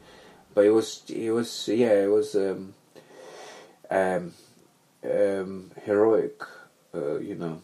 but 0.55 0.65
it 0.65 0.71
was 0.71 1.03
it 1.09 1.31
was 1.31 1.69
yeah 1.69 1.95
it 2.05 2.11
was 2.11 2.35
um, 2.35 2.75
um, 3.91 4.33
um, 5.05 5.71
heroic. 5.85 6.43
Uh, 6.95 7.19
you 7.19 7.35
know. 7.35 7.61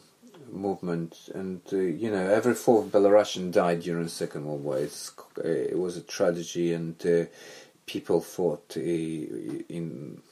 Movement 0.53 1.29
and 1.33 1.61
uh, 1.73 1.77
you 1.77 2.11
know 2.11 2.29
every 2.29 2.55
fourth 2.55 2.87
Belarusian 2.91 3.53
died 3.53 3.83
during 3.83 4.03
the 4.03 4.11
Second 4.11 4.47
World 4.47 4.65
War. 4.65 4.79
It's, 4.79 5.13
it 5.45 5.79
was 5.79 5.97
a 5.97 6.01
tragedy, 6.01 6.73
and 6.73 6.97
uh, 7.07 7.27
people 7.87 8.21
fought 8.21 8.75
uh, 8.77 8.81
in 8.81 10.23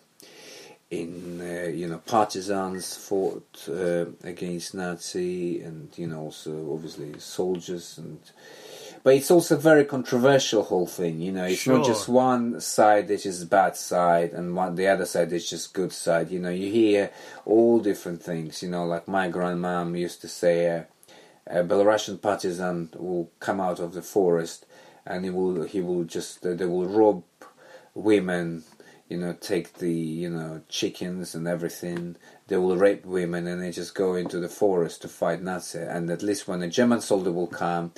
in 0.91 1.41
uh, 1.41 1.69
you 1.69 1.87
know 1.87 1.99
partisans 1.99 2.97
fought 2.97 3.69
uh, 3.69 4.07
against 4.25 4.75
Nazi, 4.75 5.61
and 5.63 5.91
you 5.97 6.07
know 6.07 6.21
also 6.21 6.73
obviously 6.73 7.19
soldiers 7.19 7.99
and. 7.99 8.19
But 9.05 9.15
it's 9.15 9.31
also 9.31 9.55
a 9.55 9.59
very 9.59 9.85
controversial 9.85 10.65
whole 10.65 10.89
thing, 10.89 11.21
you 11.21 11.31
know. 11.31 11.45
It's 11.45 11.69
not 11.69 11.87
just 11.87 12.09
one 12.09 12.61
side 12.61 13.07
that 13.09 13.25
is 13.25 13.45
bad 13.45 13.77
side 13.77 14.33
and 14.33 14.57
one 14.57 14.75
the 14.75 14.89
other 14.89 15.07
side 15.07 15.33
is 15.33 15.49
just 15.49 15.73
good 15.73 15.93
side. 15.93 16.33
You 16.33 16.41
know, 16.41 16.51
you 16.51 16.71
hear 16.71 17.13
all 17.45 17.79
different 17.79 18.21
things. 18.21 18.61
You 18.61 18.71
know, 18.71 18.85
like 18.85 19.07
my 19.07 19.31
grandmom 19.31 19.97
used 19.97 20.21
to 20.23 20.29
say, 20.29 20.69
uh, 20.69 20.83
a 21.47 21.63
Belarusian 21.63 22.21
partisan 22.21 22.91
will 22.97 23.31
come 23.39 23.61
out 23.61 23.79
of 23.79 23.95
the 23.95 24.03
forest 24.03 24.67
and 25.07 25.25
he 25.25 25.31
will 25.31 25.63
he 25.63 25.81
will 25.81 26.05
just 26.05 26.45
uh, 26.45 26.55
they 26.55 26.67
will 26.67 26.87
rob 26.87 27.23
women 27.95 28.63
you 29.09 29.17
know 29.17 29.33
take 29.33 29.75
the 29.75 29.93
you 29.93 30.31
know 30.31 30.63
chickens 30.69 31.35
and 31.35 31.49
everything. 31.49 32.17
They 32.49 32.57
will 32.57 32.77
rape 32.77 33.05
women 33.05 33.47
and 33.47 33.63
they 33.63 33.71
just 33.71 33.95
go 33.95 34.15
into 34.15 34.39
the 34.41 34.49
forest 34.49 35.03
to 35.03 35.09
fight 35.09 35.43
nazi. 35.43 35.81
And 35.81 36.11
at 36.11 36.23
least 36.23 36.49
when 36.49 36.63
a 36.63 36.69
german 36.69 37.01
soldier 37.01 37.33
will 37.33 37.47
come 37.47 37.93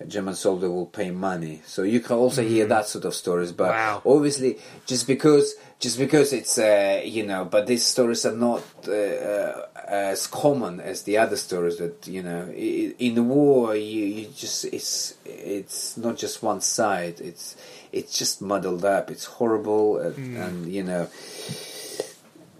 a 0.00 0.06
german 0.06 0.34
soldier 0.34 0.70
will 0.70 0.86
pay 0.86 1.10
money. 1.10 1.60
So 1.66 1.82
you 1.82 2.00
can 2.00 2.16
also 2.16 2.42
hear 2.42 2.66
that 2.66 2.86
sort 2.86 3.04
of 3.04 3.14
stories 3.14 3.52
but 3.52 3.70
Wow. 3.70 4.02
obviously 4.06 4.58
just 4.86 5.06
because 5.06 5.54
just 5.80 5.98
because 5.98 6.32
it's 6.32 6.56
uh, 6.58 7.00
you 7.04 7.24
know 7.26 7.44
but 7.44 7.66
these 7.66 7.84
stories 7.84 8.24
are 8.26 8.36
not 8.36 8.62
uh, 8.86 8.92
uh, 8.92 9.66
as 9.88 10.26
common 10.26 10.80
as 10.80 11.02
the 11.02 11.16
other 11.18 11.36
stories 11.36 11.78
that 11.78 12.06
you 12.06 12.22
know 12.22 12.48
in 12.50 13.14
the 13.14 13.22
war 13.22 13.74
you, 13.74 14.04
you 14.04 14.28
just 14.36 14.64
it's 14.66 15.14
it's 15.24 15.96
not 15.96 16.16
just 16.16 16.42
one 16.42 16.60
side. 16.60 17.20
It's 17.20 17.56
it's 17.92 18.16
just 18.18 18.42
muddled 18.42 18.84
up. 18.84 19.10
It's 19.10 19.24
horrible 19.24 19.98
and, 19.98 20.36
and 20.36 20.72
you 20.72 20.82
know 20.84 21.08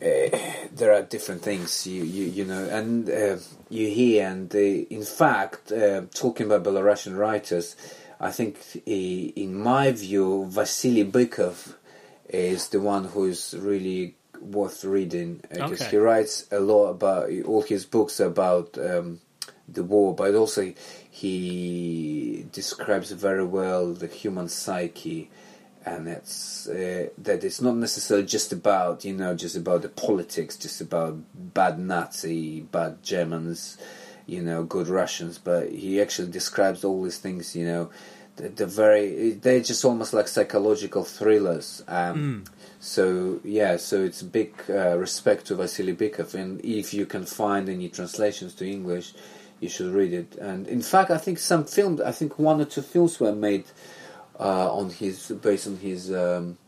there 0.00 0.92
are 0.92 1.02
different 1.02 1.42
things 1.42 1.86
you 1.86 2.04
you, 2.04 2.24
you 2.24 2.44
know 2.44 2.64
and 2.68 3.08
uh, 3.10 3.36
you 3.68 3.88
hear 3.88 4.28
and 4.28 4.54
uh, 4.54 4.58
in 4.58 5.02
fact 5.02 5.72
uh, 5.72 6.02
talking 6.14 6.46
about 6.46 6.62
Belarusian 6.64 7.16
writers 7.18 7.74
I 8.20 8.30
think 8.30 8.58
in 8.86 9.54
my 9.60 9.90
view 9.92 10.46
Vasily 10.48 11.04
Bykov 11.04 11.74
is 12.28 12.68
the 12.68 12.80
one 12.80 13.04
who 13.04 13.24
is 13.24 13.54
really 13.58 14.14
worth 14.40 14.84
reading 14.84 15.40
because 15.50 15.80
Okay. 15.82 15.90
he 15.90 15.96
writes 15.96 16.46
a 16.52 16.60
lot 16.60 16.88
about 16.90 17.30
all 17.44 17.62
his 17.62 17.84
books 17.84 18.20
about 18.20 18.78
um, 18.78 19.20
the 19.68 19.82
war 19.82 20.14
but 20.14 20.34
also 20.34 20.72
he 21.10 22.46
describes 22.52 23.10
very 23.10 23.44
well 23.44 23.92
the 23.92 24.06
human 24.06 24.48
psyche 24.48 25.28
and 25.94 26.08
it's 26.08 26.68
uh, 26.68 27.08
that 27.18 27.44
it's 27.44 27.60
not 27.60 27.76
necessarily 27.76 28.26
just 28.26 28.52
about 28.52 29.04
you 29.04 29.14
know 29.14 29.34
just 29.34 29.56
about 29.56 29.82
the 29.82 29.88
politics, 29.88 30.56
just 30.56 30.80
about 30.80 31.16
bad 31.34 31.78
Nazi, 31.78 32.60
bad 32.60 33.02
Germans, 33.02 33.78
you 34.26 34.42
know, 34.42 34.64
good 34.64 34.88
Russians, 34.88 35.38
but 35.38 35.70
he 35.70 36.00
actually 36.00 36.30
describes 36.30 36.84
all 36.84 37.02
these 37.02 37.18
things, 37.18 37.56
you 37.56 37.66
know, 37.66 37.90
the, 38.36 38.48
the 38.50 38.66
very 38.66 39.32
they're 39.32 39.60
just 39.60 39.84
almost 39.84 40.12
like 40.12 40.28
psychological 40.28 41.04
thrillers. 41.04 41.82
Um, 41.88 42.44
So 42.80 43.40
yeah, 43.42 43.76
so 43.76 44.02
it's 44.02 44.22
a 44.22 44.24
big 44.24 44.54
uh, 44.70 44.96
respect 44.96 45.46
to 45.46 45.56
Vasily 45.56 45.94
Bykov, 45.94 46.34
and 46.34 46.60
if 46.64 46.94
you 46.94 47.06
can 47.06 47.24
find 47.26 47.68
any 47.68 47.88
translations 47.88 48.54
to 48.54 48.70
English, 48.70 49.14
you 49.58 49.68
should 49.68 49.92
read 49.92 50.12
it. 50.12 50.36
And 50.36 50.68
in 50.68 50.82
fact, 50.82 51.10
I 51.10 51.18
think 51.18 51.38
some 51.38 51.64
films, 51.64 52.00
I 52.00 52.12
think 52.12 52.38
one 52.38 52.60
or 52.60 52.66
two 52.66 52.82
films 52.82 53.18
were 53.18 53.34
made 53.34 53.64
on 54.44 54.90
his 54.90 55.30
based 55.42 55.66
on 55.66 55.76
his 55.76 56.12
um, 56.12 56.58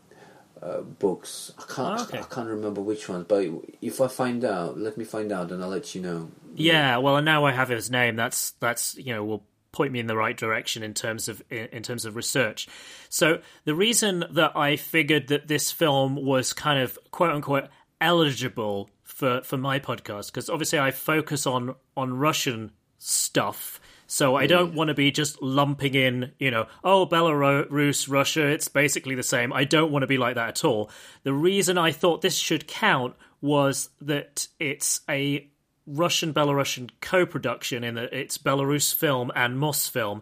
uh, 0.61 0.81
books. 0.81 1.53
I 1.57 1.61
can't 1.63 1.99
Ah, 1.99 2.03
okay. 2.03 2.19
I 2.19 2.23
can't 2.23 2.49
remember 2.49 2.81
which 2.81 3.09
one, 3.09 3.23
but 3.23 3.45
if 3.81 4.01
I 4.01 4.07
find 4.07 4.43
out, 4.45 4.77
let 4.77 4.97
me 4.97 5.05
find 5.05 5.31
out, 5.31 5.51
and 5.51 5.63
I'll 5.63 5.69
let 5.69 5.95
you 5.95 6.01
know. 6.01 6.29
Yeah, 6.55 6.97
well, 6.97 7.17
and 7.17 7.25
now 7.25 7.45
I 7.45 7.51
have 7.51 7.69
his 7.69 7.89
name. 7.89 8.15
That's 8.15 8.51
that's 8.59 8.95
you 8.97 9.13
know 9.13 9.23
will 9.23 9.43
point 9.71 9.93
me 9.93 9.99
in 9.99 10.07
the 10.07 10.17
right 10.17 10.35
direction 10.35 10.83
in 10.83 10.93
terms 10.93 11.29
of 11.29 11.41
in, 11.49 11.67
in 11.71 11.83
terms 11.83 12.05
of 12.05 12.15
research. 12.15 12.67
So 13.09 13.41
the 13.65 13.75
reason 13.75 14.25
that 14.31 14.55
I 14.55 14.75
figured 14.75 15.27
that 15.27 15.47
this 15.47 15.71
film 15.71 16.15
was 16.15 16.53
kind 16.53 16.79
of 16.79 16.97
quote 17.11 17.31
unquote 17.31 17.69
eligible 17.99 18.89
for 19.03 19.41
for 19.41 19.57
my 19.57 19.79
podcast 19.79 20.27
because 20.27 20.49
obviously 20.49 20.79
I 20.79 20.91
focus 20.91 21.45
on 21.47 21.75
on 21.95 22.13
Russian 22.17 22.71
stuff. 22.97 23.80
So 24.11 24.35
I 24.35 24.45
don't 24.45 24.73
want 24.73 24.89
to 24.89 24.93
be 24.93 25.09
just 25.09 25.41
lumping 25.41 25.95
in, 25.95 26.33
you 26.37 26.51
know, 26.51 26.67
oh, 26.83 27.07
Belarus, 27.07 28.11
Russia, 28.11 28.45
it's 28.45 28.67
basically 28.67 29.15
the 29.15 29.23
same. 29.23 29.53
I 29.53 29.63
don't 29.63 29.89
want 29.89 30.03
to 30.03 30.07
be 30.07 30.17
like 30.17 30.35
that 30.35 30.49
at 30.49 30.65
all. 30.65 30.91
The 31.23 31.31
reason 31.31 31.77
I 31.77 31.93
thought 31.93 32.21
this 32.21 32.35
should 32.35 32.67
count 32.67 33.15
was 33.39 33.89
that 34.01 34.49
it's 34.59 34.99
a 35.09 35.47
Russian 35.87 36.33
Belarusian 36.33 36.89
co 36.99 37.25
production 37.25 37.85
in 37.85 37.95
that 37.95 38.11
it's 38.11 38.37
Belarus 38.37 38.93
film 38.93 39.31
and 39.33 39.57
Mosfilm. 39.57 40.21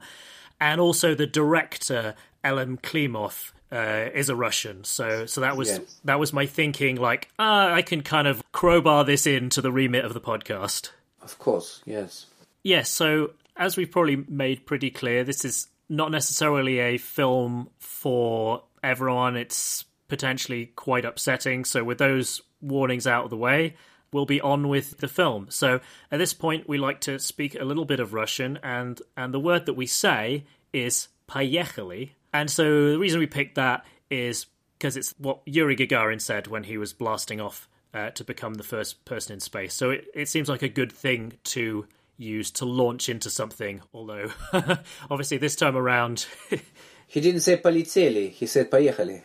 And 0.61 0.79
also 0.79 1.15
the 1.15 1.25
director, 1.25 2.13
Elem 2.45 2.79
Klimov, 2.81 3.53
uh, 3.71 4.11
is 4.13 4.29
a 4.29 4.35
Russian. 4.35 4.83
So 4.83 5.25
so 5.25 5.41
that 5.41 5.57
was 5.57 5.69
Yes. 5.69 5.99
that 6.03 6.19
was 6.19 6.31
my 6.31 6.45
thinking, 6.45 6.95
like, 6.97 7.29
ah, 7.39 7.73
I 7.73 7.81
can 7.81 8.03
kind 8.03 8.27
of 8.27 8.43
crowbar 8.51 9.03
this 9.03 9.25
into 9.25 9.63
the 9.63 9.71
remit 9.71 10.05
of 10.05 10.13
the 10.13 10.21
podcast. 10.21 10.91
Of 11.23 11.39
course, 11.39 11.81
yes. 11.87 12.27
Yes, 12.61 12.89
so 12.89 13.31
as 13.58 13.76
we've 13.76 13.90
probably 13.90 14.24
made 14.28 14.66
pretty 14.66 14.90
clear, 14.90 15.24
this 15.24 15.44
is 15.44 15.68
not 15.88 16.10
necessarily 16.10 16.78
a 16.78 16.98
film 16.98 17.68
for 17.78 18.64
everyone. 18.82 19.36
It's 19.36 19.84
potentially 20.08 20.66
quite 20.66 21.04
upsetting. 21.04 21.64
So, 21.64 21.84
with 21.84 21.98
those 21.98 22.40
warnings 22.60 23.06
out 23.06 23.24
of 23.24 23.30
the 23.30 23.36
way, 23.36 23.76
we'll 24.12 24.26
be 24.26 24.40
on 24.40 24.68
with 24.68 24.98
the 24.98 25.08
film. 25.08 25.46
So, 25.50 25.80
at 26.10 26.18
this 26.18 26.34
point, 26.34 26.68
we 26.68 26.78
like 26.78 27.00
to 27.02 27.18
speak 27.18 27.54
a 27.54 27.64
little 27.64 27.84
bit 27.84 28.00
of 28.00 28.14
Russian, 28.14 28.58
and, 28.62 29.00
and 29.16 29.32
the 29.32 29.40
word 29.40 29.66
that 29.66 29.74
we 29.74 29.86
say 29.86 30.44
is 30.72 31.08
поехали. 31.26 32.14
And 32.32 32.50
so, 32.50 32.90
the 32.92 32.98
reason 32.98 33.20
we 33.20 33.26
picked 33.26 33.56
that 33.56 33.84
is 34.10 34.46
because 34.78 34.96
it's 34.96 35.14
what 35.18 35.40
Yuri 35.46 35.76
Gagarin 35.76 36.20
said 36.20 36.46
when 36.46 36.64
he 36.64 36.76
was 36.76 36.92
blasting 36.92 37.40
off 37.40 37.68
uh, 37.94 38.10
to 38.10 38.24
become 38.24 38.54
the 38.54 38.62
first 38.62 39.04
person 39.04 39.34
in 39.34 39.40
space. 39.40 39.74
So, 39.74 39.90
it, 39.90 40.06
it 40.14 40.28
seems 40.28 40.48
like 40.48 40.62
a 40.62 40.68
good 40.68 40.92
thing 40.92 41.34
to 41.44 41.86
used 42.19 42.57
to 42.57 42.65
launch 42.65 43.09
into 43.09 43.29
something. 43.29 43.81
Although, 43.93 44.31
obviously, 45.09 45.37
this 45.37 45.55
time 45.55 45.75
around. 45.75 46.27
he 47.07 47.21
didn't 47.21 47.41
say 47.41 47.57
"palizeli." 47.57 48.31
he 48.31 48.45
said 48.45 48.69
payechali. 48.69 49.23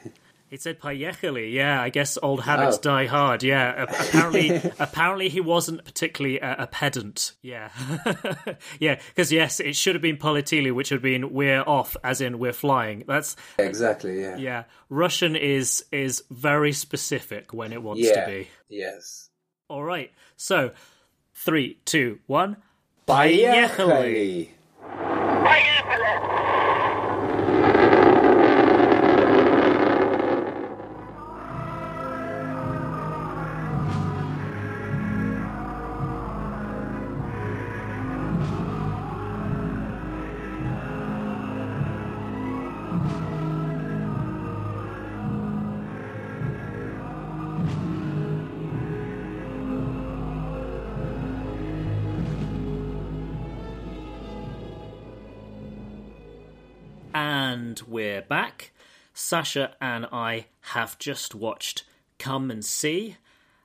He 0.54 0.58
said 0.58 0.78
"Payechali." 0.78 1.52
Yeah, 1.52 1.82
I 1.82 1.88
guess 1.88 2.16
old 2.22 2.42
habits 2.42 2.76
oh. 2.76 2.80
die 2.80 3.06
hard. 3.06 3.42
Yeah, 3.42 3.86
apparently, 3.88 4.50
apparently 4.78 5.28
he 5.28 5.40
wasn't 5.40 5.84
particularly 5.84 6.38
a, 6.38 6.54
a 6.60 6.66
pedant. 6.68 7.32
Yeah, 7.42 7.70
yeah, 8.78 9.00
because 9.08 9.32
yes, 9.32 9.58
it 9.58 9.74
should 9.74 9.96
have 9.96 10.02
been 10.02 10.16
"Politili," 10.16 10.72
which 10.72 10.92
would 10.92 10.98
have 10.98 11.02
been 11.02 11.32
"We're 11.32 11.62
off," 11.62 11.96
as 12.04 12.20
in 12.20 12.38
"We're 12.38 12.52
flying." 12.52 13.02
That's 13.08 13.34
exactly. 13.58 14.20
Yeah, 14.20 14.36
yeah. 14.36 14.64
Russian 14.90 15.34
is 15.34 15.86
is 15.90 16.22
very 16.30 16.72
specific 16.72 17.52
when 17.52 17.72
it 17.72 17.82
wants 17.82 18.02
yeah. 18.02 18.24
to 18.24 18.30
be. 18.30 18.48
Yes. 18.68 19.30
All 19.68 19.82
right. 19.82 20.12
So, 20.36 20.70
three, 21.32 21.80
two, 21.84 22.20
one. 22.28 22.58
Поехали! 23.06 24.48
Поехали! 25.44 26.18
And 57.26 57.80
we're 57.88 58.20
back. 58.20 58.72
Sasha 59.14 59.74
and 59.80 60.04
I 60.12 60.48
have 60.60 60.98
just 60.98 61.34
watched 61.34 61.84
Come 62.18 62.50
and 62.50 62.62
See. 62.62 63.16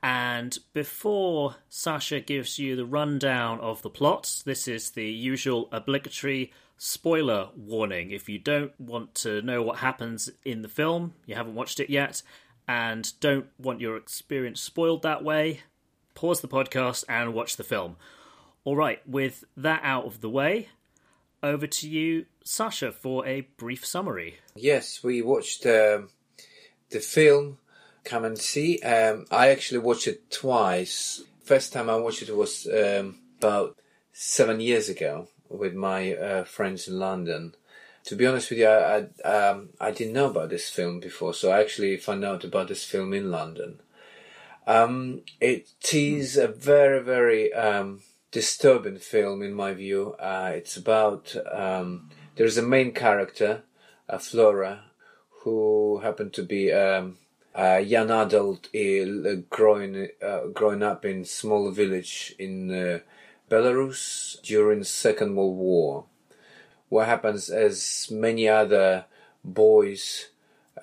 And 0.02 0.58
before 0.72 1.56
Sasha 1.68 2.20
gives 2.20 2.58
you 2.58 2.74
the 2.74 2.86
rundown 2.86 3.60
of 3.60 3.82
the 3.82 3.90
plot, 3.90 4.40
this 4.46 4.66
is 4.66 4.92
the 4.92 5.04
usual 5.04 5.68
obligatory 5.72 6.54
spoiler 6.78 7.50
warning. 7.54 8.12
If 8.12 8.30
you 8.30 8.38
don't 8.38 8.72
want 8.80 9.14
to 9.16 9.42
know 9.42 9.60
what 9.60 9.80
happens 9.80 10.30
in 10.42 10.62
the 10.62 10.68
film, 10.68 11.12
you 11.26 11.34
haven't 11.34 11.54
watched 11.54 11.80
it 11.80 11.90
yet, 11.90 12.22
and 12.66 13.12
don't 13.20 13.48
want 13.58 13.82
your 13.82 13.98
experience 13.98 14.62
spoiled 14.62 15.02
that 15.02 15.22
way, 15.22 15.60
pause 16.14 16.40
the 16.40 16.48
podcast 16.48 17.04
and 17.10 17.34
watch 17.34 17.58
the 17.58 17.64
film. 17.64 17.96
All 18.64 18.76
right, 18.76 19.06
with 19.06 19.44
that 19.54 19.82
out 19.84 20.06
of 20.06 20.22
the 20.22 20.30
way, 20.30 20.70
over 21.42 21.66
to 21.66 21.88
you, 21.88 22.26
Sasha, 22.44 22.92
for 22.92 23.26
a 23.26 23.42
brief 23.56 23.84
summary. 23.86 24.36
Yes, 24.54 25.02
we 25.02 25.22
watched 25.22 25.64
um, 25.66 26.10
the 26.90 27.00
film 27.00 27.58
Come 28.04 28.24
and 28.24 28.38
See. 28.38 28.78
Um, 28.80 29.26
I 29.30 29.50
actually 29.50 29.78
watched 29.78 30.06
it 30.06 30.30
twice. 30.30 31.22
First 31.44 31.72
time 31.72 31.90
I 31.90 31.96
watched 31.96 32.22
it 32.22 32.34
was 32.34 32.66
um, 32.66 33.18
about 33.38 33.76
seven 34.12 34.60
years 34.60 34.88
ago 34.88 35.28
with 35.48 35.74
my 35.74 36.14
uh, 36.14 36.44
friends 36.44 36.88
in 36.88 36.98
London. 36.98 37.54
To 38.04 38.16
be 38.16 38.26
honest 38.26 38.50
with 38.50 38.60
you, 38.60 38.68
I 38.68 39.06
I, 39.24 39.28
um, 39.28 39.70
I 39.80 39.90
didn't 39.90 40.14
know 40.14 40.30
about 40.30 40.48
this 40.48 40.70
film 40.70 41.00
before, 41.00 41.34
so 41.34 41.50
I 41.50 41.60
actually 41.60 41.96
found 41.98 42.24
out 42.24 42.44
about 42.44 42.68
this 42.68 42.84
film 42.84 43.12
in 43.12 43.30
London. 43.30 43.80
Um, 44.66 45.22
it 45.40 45.68
is 45.92 46.36
a 46.36 46.48
very 46.48 47.02
very 47.02 47.52
um, 47.52 48.00
disturbing 48.30 48.98
film 48.98 49.42
in 49.42 49.54
my 49.54 49.72
view. 49.72 50.14
Uh, 50.18 50.52
it's 50.54 50.76
about 50.76 51.34
um, 51.52 52.10
there's 52.36 52.58
a 52.58 52.62
main 52.62 52.92
character, 52.92 53.62
uh, 54.08 54.18
Flora, 54.18 54.84
who 55.42 56.00
happened 56.02 56.32
to 56.34 56.42
be 56.42 56.72
um, 56.72 57.18
a 57.54 57.80
young 57.80 58.10
adult 58.10 58.68
uh, 58.74 59.34
growing 59.48 60.08
growing 60.54 60.82
up 60.82 61.04
in 61.04 61.24
small 61.24 61.70
village 61.70 62.34
in 62.38 62.70
uh, 62.70 62.98
Belarus 63.50 64.40
during 64.42 64.84
Second 64.84 65.34
World 65.34 65.56
War. 65.56 66.04
What 66.88 67.06
happens 67.06 67.50
as 67.50 68.08
many 68.10 68.48
other 68.48 69.06
boys 69.44 70.30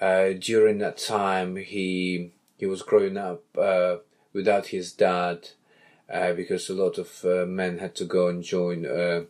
uh, 0.02 0.30
during 0.40 0.80
that 0.80 0.98
time 0.98 1.56
he 1.56 2.32
he 2.58 2.66
was 2.66 2.82
growing 2.82 3.18
up 3.18 3.44
uh, 3.58 3.98
without 4.34 4.68
his 4.68 4.92
dad 4.92 5.50
uh, 6.10 6.34
because 6.34 6.70
a 6.70 6.74
lot 6.74 6.98
of 6.98 7.26
uh, 7.26 7.46
men 7.46 7.80
had 7.80 7.96
to 7.96 8.06
go 8.06 8.28
and 8.28 8.44
join 8.44 8.86
uh, 8.86 9.24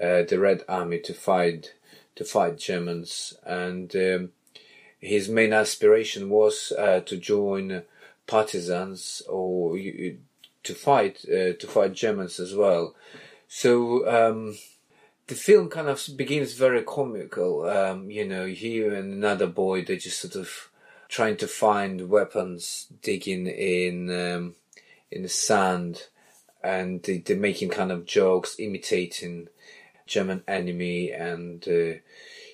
uh, 0.00 0.22
the 0.22 0.38
Red 0.38 0.62
Army 0.68 1.00
to 1.00 1.14
fight 1.14 1.74
to 2.16 2.24
fight 2.24 2.58
Germans, 2.58 3.34
and 3.44 3.94
um, 3.94 4.30
his 4.98 5.28
main 5.28 5.52
aspiration 5.52 6.30
was 6.30 6.72
uh, 6.78 7.00
to 7.00 7.16
join 7.18 7.82
partisans 8.26 9.22
or 9.28 9.76
to 10.62 10.74
fight 10.74 11.24
uh, 11.28 11.52
to 11.58 11.66
fight 11.68 11.92
Germans 11.92 12.40
as 12.40 12.54
well. 12.54 12.94
So 13.48 14.08
um, 14.08 14.58
the 15.28 15.34
film 15.34 15.68
kind 15.68 15.88
of 15.88 16.02
begins 16.16 16.54
very 16.54 16.82
comical. 16.82 17.68
Um, 17.68 18.10
you 18.10 18.26
know, 18.26 18.44
you 18.44 18.94
and 18.94 19.12
another 19.12 19.46
boy 19.46 19.84
they 19.84 19.96
just 19.96 20.20
sort 20.20 20.36
of 20.36 20.70
trying 21.08 21.36
to 21.36 21.46
find 21.46 22.08
weapons, 22.08 22.88
digging 23.02 23.46
in 23.46 24.10
um, 24.10 24.54
in 25.10 25.22
the 25.22 25.28
sand, 25.28 26.08
and 26.66 27.02
they, 27.04 27.18
they're 27.18 27.36
making 27.36 27.68
kind 27.68 27.92
of 27.92 28.06
jokes, 28.06 28.56
imitating 28.58 29.48
German 30.06 30.42
enemy, 30.48 31.12
and 31.12 31.66
uh, 31.68 31.98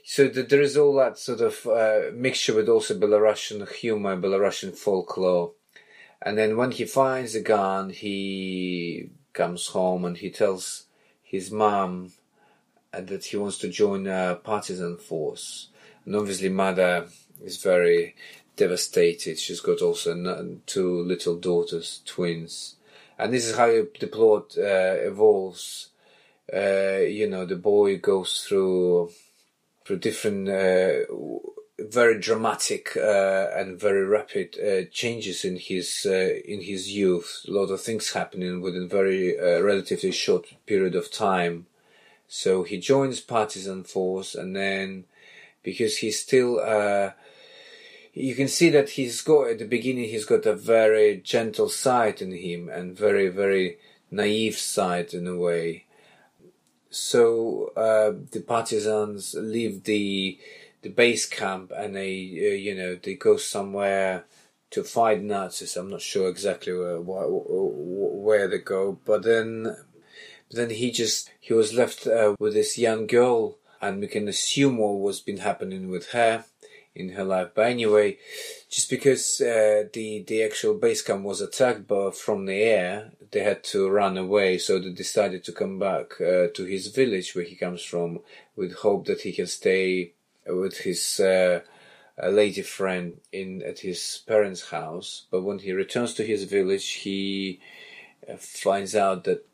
so 0.05 0.29
th- 0.29 0.49
there 0.49 0.61
is 0.61 0.77
all 0.77 0.95
that 0.97 1.19
sort 1.19 1.41
of 1.41 1.67
uh, 1.67 2.13
mixture 2.15 2.55
with 2.55 2.69
also 2.69 2.99
Belarusian 2.99 3.67
humor, 3.73 4.17
Belarusian 4.17 4.77
folklore. 4.77 5.53
And 6.21 6.37
then 6.37 6.57
when 6.57 6.71
he 6.71 6.85
finds 6.85 7.33
the 7.33 7.41
gun, 7.41 7.91
he 7.91 9.11
comes 9.33 9.69
home 9.69 10.05
and 10.05 10.17
he 10.17 10.31
tells 10.31 10.85
his 11.23 11.51
mom 11.51 12.13
uh, 12.93 13.01
that 13.01 13.25
he 13.25 13.37
wants 13.37 13.59
to 13.59 13.69
join 13.69 14.07
a 14.07 14.39
partisan 14.43 14.99
force. 14.99 15.69
And 16.05 16.15
obviously, 16.15 16.49
mother 16.49 17.07
is 17.43 17.63
very 17.63 18.15
devastated. 18.57 19.39
She's 19.39 19.61
got 19.61 19.81
also 19.81 20.59
two 20.67 21.01
little 21.03 21.37
daughters, 21.37 22.03
twins. 22.05 22.77
And 23.23 23.33
this 23.33 23.47
is 23.47 23.57
how 23.57 23.69
the 23.69 24.09
plot 24.09 24.59
uh, 24.59 24.97
evolves. 25.07 25.91
Uh, 26.53 27.03
you 27.07 27.29
know, 27.31 27.47
the 27.47 27.55
boy 27.55 27.99
goes 27.99 28.45
through 28.45 29.13
through 29.85 29.99
different, 29.99 30.49
uh, 30.49 31.05
very 31.79 32.19
dramatic 32.19 32.97
uh, 32.97 33.47
and 33.55 33.79
very 33.79 34.05
rapid 34.05 34.59
uh, 34.59 34.91
changes 34.91 35.45
in 35.45 35.57
his 35.57 36.05
in 36.05 36.63
his 36.63 36.91
youth. 36.91 37.45
A 37.47 37.53
lot 37.53 37.71
of 37.71 37.81
things 37.81 38.13
happening 38.13 38.61
within 38.61 38.89
very 38.89 39.37
relatively 39.39 40.11
short 40.11 40.47
period 40.67 40.97
of 40.97 41.13
time. 41.13 41.67
So 42.27 42.65
he 42.65 42.79
joins 42.79 43.21
partisan 43.21 43.85
force, 43.85 44.35
and 44.35 44.57
then 44.57 45.05
because 45.63 45.99
he's 45.99 46.21
still, 46.21 46.59
you 48.13 48.35
can 48.35 48.49
see 48.49 48.69
that 48.71 48.91
he's 48.91 49.23
got 49.23 49.49
at 49.49 49.59
the 49.59 49.65
beginning 49.65 50.05
he's 50.05 50.27
got 50.27 50.45
a 50.47 50.55
very 50.55 51.17
gentle 51.17 51.69
side 51.69 52.21
in 52.21 52.33
him 52.33 52.69
and 52.69 52.97
very 52.97 53.29
very 53.29 53.79
naive 54.11 54.59
side 54.59 55.15
in 55.15 55.27
a 55.27 55.37
way. 55.37 55.87
So 56.91 57.73
uh, 57.75 58.13
the 58.33 58.41
partisans 58.41 59.35
leave 59.35 59.85
the 59.85 60.39
the 60.83 60.91
base 60.91 61.27
camp 61.27 61.73
and 61.75 61.97
they 61.97 62.11
uh, 62.11 62.55
you 62.55 62.75
know 62.75 62.99
they 63.03 63.15
go 63.15 63.39
somewhere 63.39 64.25
to 64.71 64.85
fight 64.85 65.23
Nazis. 65.23 65.77
I'm 65.77 65.91
not 65.91 66.03
sure 66.03 66.29
exactly 66.29 66.75
where 66.75 67.01
where, 67.01 67.27
where 67.29 68.49
they 68.49 68.59
go, 68.59 68.99
but 69.07 69.23
then 69.23 69.75
then 70.51 70.69
he 70.69 70.91
just 70.91 71.31
he 71.41 71.55
was 71.55 71.73
left 71.73 72.07
uh, 72.07 72.37
with 72.39 72.53
this 72.53 72.77
young 72.77 73.07
girl, 73.07 73.57
and 73.81 74.01
we 74.01 74.07
can 74.07 74.29
assume 74.29 74.77
what 74.77 74.99
was 74.99 75.21
been 75.21 75.39
happening 75.39 75.89
with 75.89 76.11
her 76.11 76.45
in 76.95 77.11
her 77.11 77.25
life. 77.25 77.49
But 77.55 77.67
anyway, 77.67 78.19
just 78.71 78.91
because 78.91 79.41
uh, 79.41 79.85
the 79.93 80.25
the 80.27 80.43
actual 80.43 80.75
base 80.75 81.03
camp 81.03 81.25
was 81.25 81.41
attacked 81.41 81.87
but 81.87 82.17
from 82.17 82.47
the 82.47 82.63
air, 82.63 83.13
they 83.31 83.43
had 83.43 83.65
to 83.65 83.89
run 83.89 84.17
away. 84.17 84.59
So 84.59 84.79
they 84.79 84.91
decided 84.91 85.45
to 85.45 85.53
come 85.53 85.79
back 85.79 86.21
uh, 86.21 86.49
to 86.55 86.65
his 86.65 86.89
village 86.89 87.35
where 87.35 87.45
he 87.45 87.57
comes 87.57 87.83
from, 87.83 88.21
with 88.57 88.77
hope 88.77 89.07
that 89.07 89.23
he 89.23 89.33
can 89.33 89.47
stay 89.47 90.13
with 90.47 90.79
his. 90.79 91.21
Uh, 91.21 91.61
lady 92.31 92.63
friend 92.63 93.21
in 93.33 93.63
at 93.63 93.81
his 93.81 94.23
parents' 94.27 94.69
house, 94.69 95.27
but 95.31 95.43
when 95.43 95.59
he 95.59 95.73
returns 95.73 96.15
to 96.15 96.23
his 96.25 96.45
village, 96.45 96.89
he 96.91 97.59
uh, 98.29 98.37
finds 98.37 98.95
out 98.95 99.25
that 99.25 99.45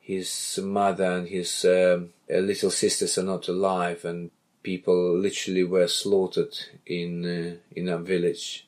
his 0.00 0.58
mother 0.62 1.10
and 1.18 1.28
his 1.28 1.64
um, 1.64 2.10
uh, 2.32 2.38
little 2.38 2.70
sisters 2.70 3.18
are 3.18 3.24
not 3.24 3.48
alive, 3.48 4.04
and 4.04 4.30
people 4.66 5.16
literally 5.16 5.62
were 5.62 5.86
slaughtered 5.86 6.54
in 6.84 7.12
uh, 7.24 7.54
in 7.76 7.84
that 7.86 8.00
village. 8.00 8.66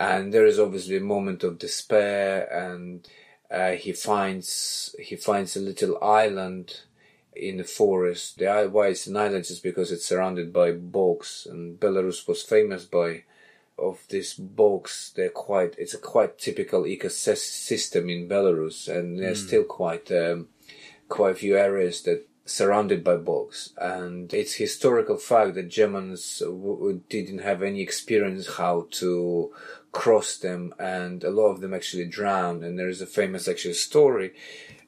And 0.00 0.32
there 0.32 0.46
is 0.46 0.58
obviously 0.58 0.96
a 0.96 1.12
moment 1.14 1.44
of 1.44 1.58
despair, 1.58 2.30
and 2.64 3.06
uh, 3.50 3.72
he 3.72 3.92
finds 3.92 4.94
he 4.98 5.16
finds 5.16 5.54
a 5.54 5.66
little 5.70 6.02
island 6.02 6.66
in 7.36 7.58
the 7.58 7.70
forest. 7.80 8.38
The 8.38 8.68
why 8.72 8.86
it's 8.88 9.06
an 9.06 9.16
island 9.16 9.44
is 9.50 9.60
because 9.60 9.92
it's 9.92 10.06
surrounded 10.06 10.52
by 10.52 10.72
bogs, 10.72 11.46
and 11.50 11.78
Belarus 11.78 12.26
was 12.26 12.42
famous 12.42 12.84
by 12.84 13.24
of 13.78 13.98
these 14.08 14.34
bogs, 14.34 15.12
they're 15.14 15.38
quite. 15.48 15.74
It's 15.78 15.94
a 15.94 15.98
quite 16.14 16.38
typical 16.38 16.82
ecosystem 16.84 18.04
in 18.14 18.28
Belarus, 18.28 18.88
and 18.88 19.18
there's 19.18 19.46
still 19.46 19.64
quite 19.64 20.10
um, 20.10 20.48
quite 21.08 21.32
a 21.32 21.42
few 21.44 21.56
areas 21.56 22.02
that 22.02 22.26
surrounded 22.48 23.04
by 23.04 23.16
bogs. 23.16 23.72
And 23.76 24.32
it's 24.32 24.54
historical 24.54 25.16
fact 25.16 25.54
that 25.54 25.68
Germans 25.68 26.38
w- 26.38 27.00
didn't 27.08 27.38
have 27.38 27.62
any 27.62 27.80
experience 27.80 28.56
how 28.56 28.86
to 28.92 29.52
cross 29.92 30.36
them, 30.36 30.74
and 30.78 31.24
a 31.24 31.30
lot 31.30 31.48
of 31.48 31.60
them 31.60 31.74
actually 31.74 32.06
drowned. 32.06 32.64
And 32.64 32.78
there 32.78 32.88
is 32.88 33.00
a 33.00 33.06
famous 33.06 33.48
actually 33.48 33.74
story 33.74 34.32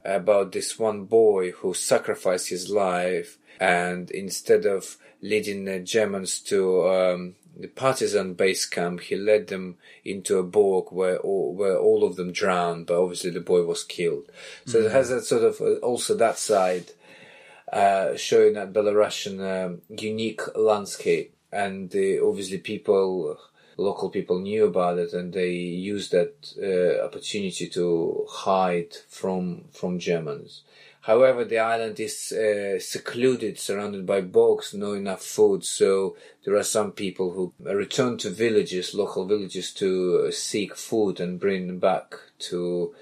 about 0.03 0.51
this 0.51 0.79
one 0.79 1.05
boy 1.05 1.51
who 1.51 1.73
sacrificed 1.73 2.49
his 2.49 2.69
life, 2.69 3.37
and 3.59 4.09
instead 4.11 4.65
of 4.65 4.97
leading 5.21 5.65
the 5.65 5.79
Germans 5.79 6.39
to 6.39 6.89
um, 6.89 7.35
the 7.57 7.67
partisan 7.67 8.33
base 8.33 8.65
camp, 8.65 9.01
he 9.01 9.15
led 9.15 9.47
them 9.47 9.77
into 10.03 10.39
a 10.39 10.43
bog 10.43 10.91
where 10.91 11.17
all, 11.17 11.53
where 11.53 11.77
all 11.77 12.03
of 12.03 12.15
them 12.15 12.31
drowned, 12.31 12.87
but 12.87 12.99
obviously 12.99 13.29
the 13.29 13.39
boy 13.39 13.63
was 13.63 13.83
killed. 13.83 14.25
So 14.65 14.79
it 14.79 14.91
has 14.91 15.09
that 15.09 15.23
sort 15.23 15.43
of 15.43 15.61
uh, 15.61 15.75
also 15.75 16.15
that 16.15 16.37
side 16.37 16.91
uh, 17.71 18.15
showing 18.15 18.53
that 18.53 18.73
Belarusian 18.73 19.39
um, 19.39 19.81
unique 19.89 20.41
landscape, 20.55 21.33
and 21.51 21.93
uh, 21.95 22.25
obviously 22.27 22.57
people, 22.57 23.37
local 23.77 24.09
people 24.09 24.39
knew 24.39 24.65
about 24.65 24.99
it, 24.99 25.13
and 25.13 25.31
they 25.33 25.51
used 25.51 26.11
that 26.11 26.33
uh, 26.61 27.05
opportunity 27.05 27.67
to 27.69 28.25
hide 28.29 28.93
from 29.09 29.65
from 29.71 29.99
Germans. 29.99 30.63
However, 31.01 31.43
the 31.45 31.57
island 31.57 31.99
is 31.99 32.31
uh, 32.31 32.79
secluded, 32.79 33.57
surrounded 33.57 34.05
by 34.05 34.21
bogs, 34.21 34.73
no 34.75 34.93
enough 34.93 35.23
food, 35.23 35.65
so 35.65 36.15
there 36.45 36.55
are 36.55 36.63
some 36.63 36.91
people 36.91 37.31
who 37.31 37.53
return 37.59 38.17
to 38.19 38.29
villages, 38.29 38.93
local 38.93 39.25
villages, 39.25 39.73
to 39.75 40.31
seek 40.31 40.75
food 40.75 41.19
and 41.19 41.39
bring 41.39 41.79
back 41.79 42.15
to 42.49 42.93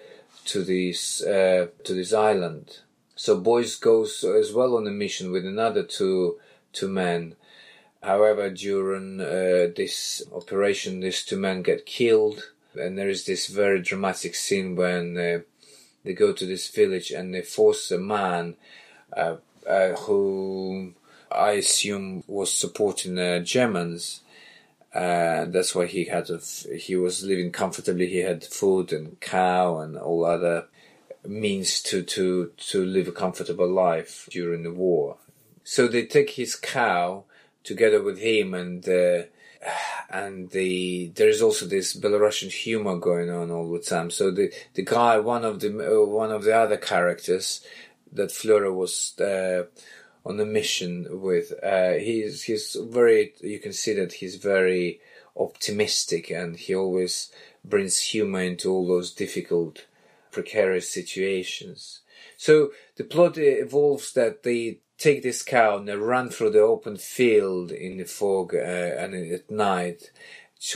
to 0.45 0.63
this 0.63 1.22
uh, 1.24 1.67
to 1.84 1.93
this 1.93 2.13
island. 2.13 2.80
So 3.22 3.38
Boyce 3.38 3.76
goes 3.76 4.24
as 4.24 4.53
well 4.53 4.78
on 4.78 4.88
a 4.88 4.91
mission 4.91 5.30
with 5.30 5.45
another 5.45 5.84
two 5.84 6.39
two 6.72 6.88
men. 6.88 7.36
However, 8.01 8.49
during 8.49 9.20
uh, 9.20 9.74
this 9.76 10.24
operation, 10.34 11.01
these 11.01 11.26
two 11.26 11.38
men 11.38 11.61
get 11.61 11.86
killed, 11.86 12.53
and 12.76 12.97
there 12.97 13.09
is 13.09 13.26
this 13.26 13.47
very 13.47 13.82
dramatic 13.82 14.36
scene 14.36 14.74
when 14.78 15.17
uh, 15.17 15.39
they 16.05 16.13
go 16.13 16.32
to 16.32 16.45
this 16.45 16.70
village 16.70 17.11
and 17.11 17.36
they 17.36 17.41
force 17.41 17.91
a 17.91 17.97
man 17.97 18.55
uh, 19.11 19.36
uh, 19.67 19.89
who 20.03 20.93
I 21.30 21.51
assume 21.63 22.24
was 22.26 22.53
supporting 22.53 23.15
the 23.15 23.41
Germans. 23.43 24.22
Uh, 24.95 25.43
that's 25.43 25.76
why 25.76 25.88
he 25.88 26.05
had 26.05 26.30
a 26.30 26.36
f- 26.36 26.67
he 26.88 26.95
was 26.95 27.26
living 27.26 27.51
comfortably. 27.51 28.07
He 28.07 28.20
had 28.20 28.45
food 28.45 28.93
and 28.93 29.20
cow 29.20 29.80
and 29.80 29.97
all 29.97 30.24
other 30.24 30.67
means 31.28 31.82
to 31.84 32.03
to 32.03 32.51
to 32.57 32.86
live 32.86 33.07
a 33.07 33.11
comfortable 33.11 33.70
life 33.70 34.28
during 34.32 34.63
the 34.63 34.74
war. 34.74 35.17
So 35.63 35.88
they 35.88 36.05
take 36.05 36.32
his 36.32 36.55
cow 36.55 37.26
together 37.63 38.01
with 38.01 38.20
him, 38.20 38.53
and 38.53 38.88
uh, 38.88 39.24
and 40.09 40.49
the 40.51 41.11
there 41.15 41.30
is 41.30 41.41
also 41.41 41.65
this 41.65 41.95
Belarusian 41.95 42.51
humor 42.51 42.97
going 42.97 43.30
on 43.30 43.51
all 43.51 43.70
the 43.72 43.80
time. 43.80 44.09
So 44.09 44.32
the 44.32 44.51
the 44.74 44.84
guy, 44.84 45.20
one 45.20 45.45
of 45.45 45.59
the 45.59 45.70
uh, 45.70 46.05
one 46.05 46.32
of 46.32 46.43
the 46.43 46.55
other 46.55 46.78
characters 46.78 47.65
that 48.11 48.32
Flora 48.32 48.74
was 48.74 49.20
uh, 49.20 49.65
on 50.26 50.39
a 50.39 50.45
mission 50.45 51.22
with, 51.22 51.53
uh, 51.63 51.93
he's 51.93 52.43
he's 52.43 52.76
very 52.76 53.34
you 53.41 53.59
can 53.59 53.74
see 53.74 53.93
that 53.93 54.13
he's 54.13 54.36
very 54.36 54.99
optimistic, 55.38 56.32
and 56.32 56.55
he 56.55 56.74
always 56.74 57.32
brings 57.63 57.99
humor 57.99 58.41
into 58.41 58.72
all 58.72 58.88
those 58.88 59.11
difficult 59.11 59.86
precarious 60.32 60.92
situations. 60.92 62.02
So 62.38 62.72
the 62.96 63.04
plot 63.04 63.38
evolves 63.38 64.14
that 64.14 64.44
they 64.44 64.80
take 64.98 65.24
this 65.24 65.44
cow 65.44 65.78
and 65.78 65.88
they 65.88 65.96
run 65.96 66.30
through 66.30 66.52
the 66.52 66.62
open 66.62 66.98
field 66.98 67.72
in 67.72 67.98
the 67.98 68.04
fog 68.04 68.54
uh, 68.54 68.58
and 68.58 69.16
at 69.16 69.50
night. 69.50 70.12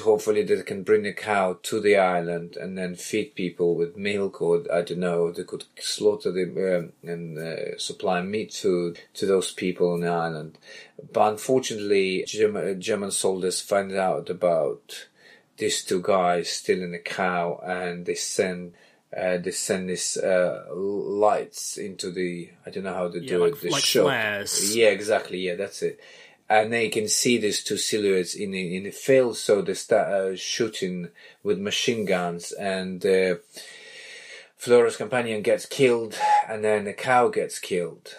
Hopefully 0.02 0.44
they 0.44 0.62
can 0.62 0.84
bring 0.84 1.04
the 1.04 1.12
cow 1.12 1.60
to 1.62 1.82
the 1.82 1.98
island 1.98 2.56
and 2.56 2.78
then 2.78 2.96
feed 2.96 3.36
people 3.36 3.76
with 3.76 3.98
milk 3.98 4.42
or 4.42 4.64
I 4.72 4.82
don't 4.82 5.00
know. 5.00 5.30
They 5.30 5.44
could 5.44 5.66
slaughter 5.78 6.32
them 6.32 6.58
um, 6.58 6.94
and 7.04 7.38
uh, 7.38 7.78
supply 7.78 8.22
meat 8.22 8.52
to 8.62 8.96
to 9.16 9.26
those 9.26 9.52
people 9.52 9.92
on 9.92 10.00
the 10.00 10.08
island. 10.08 10.58
But 11.12 11.34
unfortunately, 11.34 12.24
German, 12.26 12.80
German 12.80 13.12
soldiers 13.12 13.60
find 13.60 13.92
out 13.92 14.30
about 14.30 15.08
these 15.58 15.84
two 15.84 16.02
guys 16.02 16.50
stealing 16.50 16.96
a 16.96 17.00
cow 17.00 17.62
and 17.66 18.06
they 18.06 18.16
send 18.16 18.74
uh, 19.18 19.38
they 19.38 19.52
send 19.52 19.90
these 19.90 20.18
uh, 20.18 20.66
lights 20.74 21.78
into 21.78 22.12
the 22.12 22.50
I 22.66 22.70
don't 22.70 22.84
know 22.84 22.94
how 22.94 23.10
to 23.10 23.20
Yeah, 23.22 23.30
do 23.30 23.38
like- 23.46 23.54
it 23.54 23.62
the 23.62 23.70
like 23.70 23.84
shop. 23.84 24.06
flares. 24.06 24.76
Yeah, 24.76 24.90
exactly. 24.90 25.40
Yeah, 25.40 25.56
that's 25.56 25.82
it. 25.82 26.00
And 26.50 26.72
they 26.74 26.90
can 26.90 27.08
see 27.08 27.38
these 27.38 27.64
two 27.64 27.78
silhouettes 27.78 28.36
in 28.36 28.52
the, 28.52 28.76
in 28.76 28.84
the 28.84 28.92
field, 28.92 29.38
so 29.38 29.62
they 29.62 29.74
start 29.74 30.08
uh, 30.10 30.36
shooting 30.36 31.08
with 31.42 31.58
machine 31.58 32.06
guns, 32.06 32.52
and 32.52 33.04
uh, 33.06 33.36
Flora's 34.58 34.98
companion 34.98 35.42
gets 35.42 35.66
killed, 35.66 36.18
and 36.48 36.64
then 36.64 36.86
the 36.86 36.94
cow 36.94 37.30
gets 37.30 37.60
killed. 37.60 38.16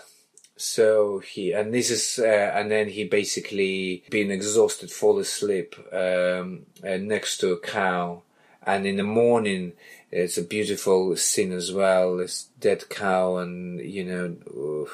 So 0.56 1.18
he 1.18 1.52
and 1.52 1.72
this 1.74 1.90
is 1.90 2.18
uh, 2.18 2.52
and 2.54 2.70
then 2.70 2.88
he 2.88 3.04
basically 3.04 4.04
being 4.08 4.30
exhausted 4.30 4.90
fall 4.90 5.18
asleep 5.18 5.74
um, 5.92 6.66
uh, 6.82 6.96
next 6.96 7.38
to 7.38 7.52
a 7.52 7.58
cow, 7.60 8.22
and 8.64 8.86
in 8.86 8.96
the 8.96 9.02
morning 9.04 9.72
it's 10.14 10.38
a 10.38 10.42
beautiful 10.42 11.16
scene 11.16 11.52
as 11.52 11.72
well. 11.72 12.16
This 12.16 12.44
dead 12.60 12.88
cow 12.88 13.38
and 13.38 13.80
you 13.80 14.04
know 14.04 14.86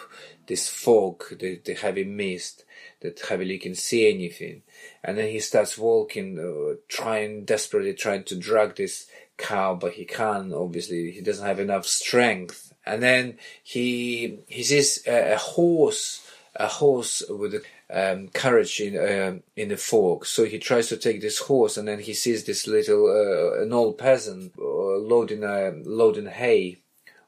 this 0.47 0.69
fog, 0.69 1.23
the, 1.39 1.61
the 1.65 1.75
heavy 1.75 2.05
mist 2.05 2.65
that 3.03 3.21
hardly 3.21 3.59
can 3.59 3.75
see 3.75 4.13
anything, 4.13 4.63
and 5.05 5.19
then 5.19 5.29
he 5.29 5.39
starts 5.41 5.77
walking, 5.77 6.39
uh, 6.39 6.77
trying 6.89 7.45
desperately 7.45 7.93
trying 7.93 8.25
to 8.25 8.37
drag 8.37 8.77
this 8.77 9.09
cow, 9.37 9.75
but 9.75 9.93
he 9.93 10.07
can't. 10.07 10.55
Obviously, 10.55 11.11
he 11.11 11.21
doesn't 11.21 11.47
have 11.47 11.61
enough 11.61 11.87
strength. 11.87 12.73
And 12.87 13.03
then 13.03 13.39
he 13.63 14.41
he 14.49 14.63
sees 14.63 15.07
a, 15.07 15.35
a 15.35 15.37
horse, 15.37 16.27
a 16.57 16.67
horse 16.67 17.23
with 17.29 17.55
a 17.55 17.63
um, 17.93 18.29
carriage 18.29 18.81
in 18.81 18.97
um, 18.97 19.43
in 19.57 19.69
the 19.69 19.77
fog. 19.77 20.27
So 20.27 20.45
he 20.45 20.59
tries 20.59 20.89
to 20.89 20.97
take 20.97 21.21
this 21.21 21.39
horse, 21.39 21.77
and 21.77 21.89
then 21.89 22.01
he 22.01 22.15
sees 22.15 22.45
this 22.45 22.67
little 22.67 23.07
uh, 23.07 23.63
an 23.63 23.73
old 23.73 23.99
peasant 23.99 24.53
loading 24.59 25.45
uh, 25.45 25.73
loading 25.85 26.27
hay 26.27 26.79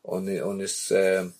on 0.05 0.27
the 0.27 0.45
on 0.45 0.59
this. 0.59 0.91
Um, 0.93 1.35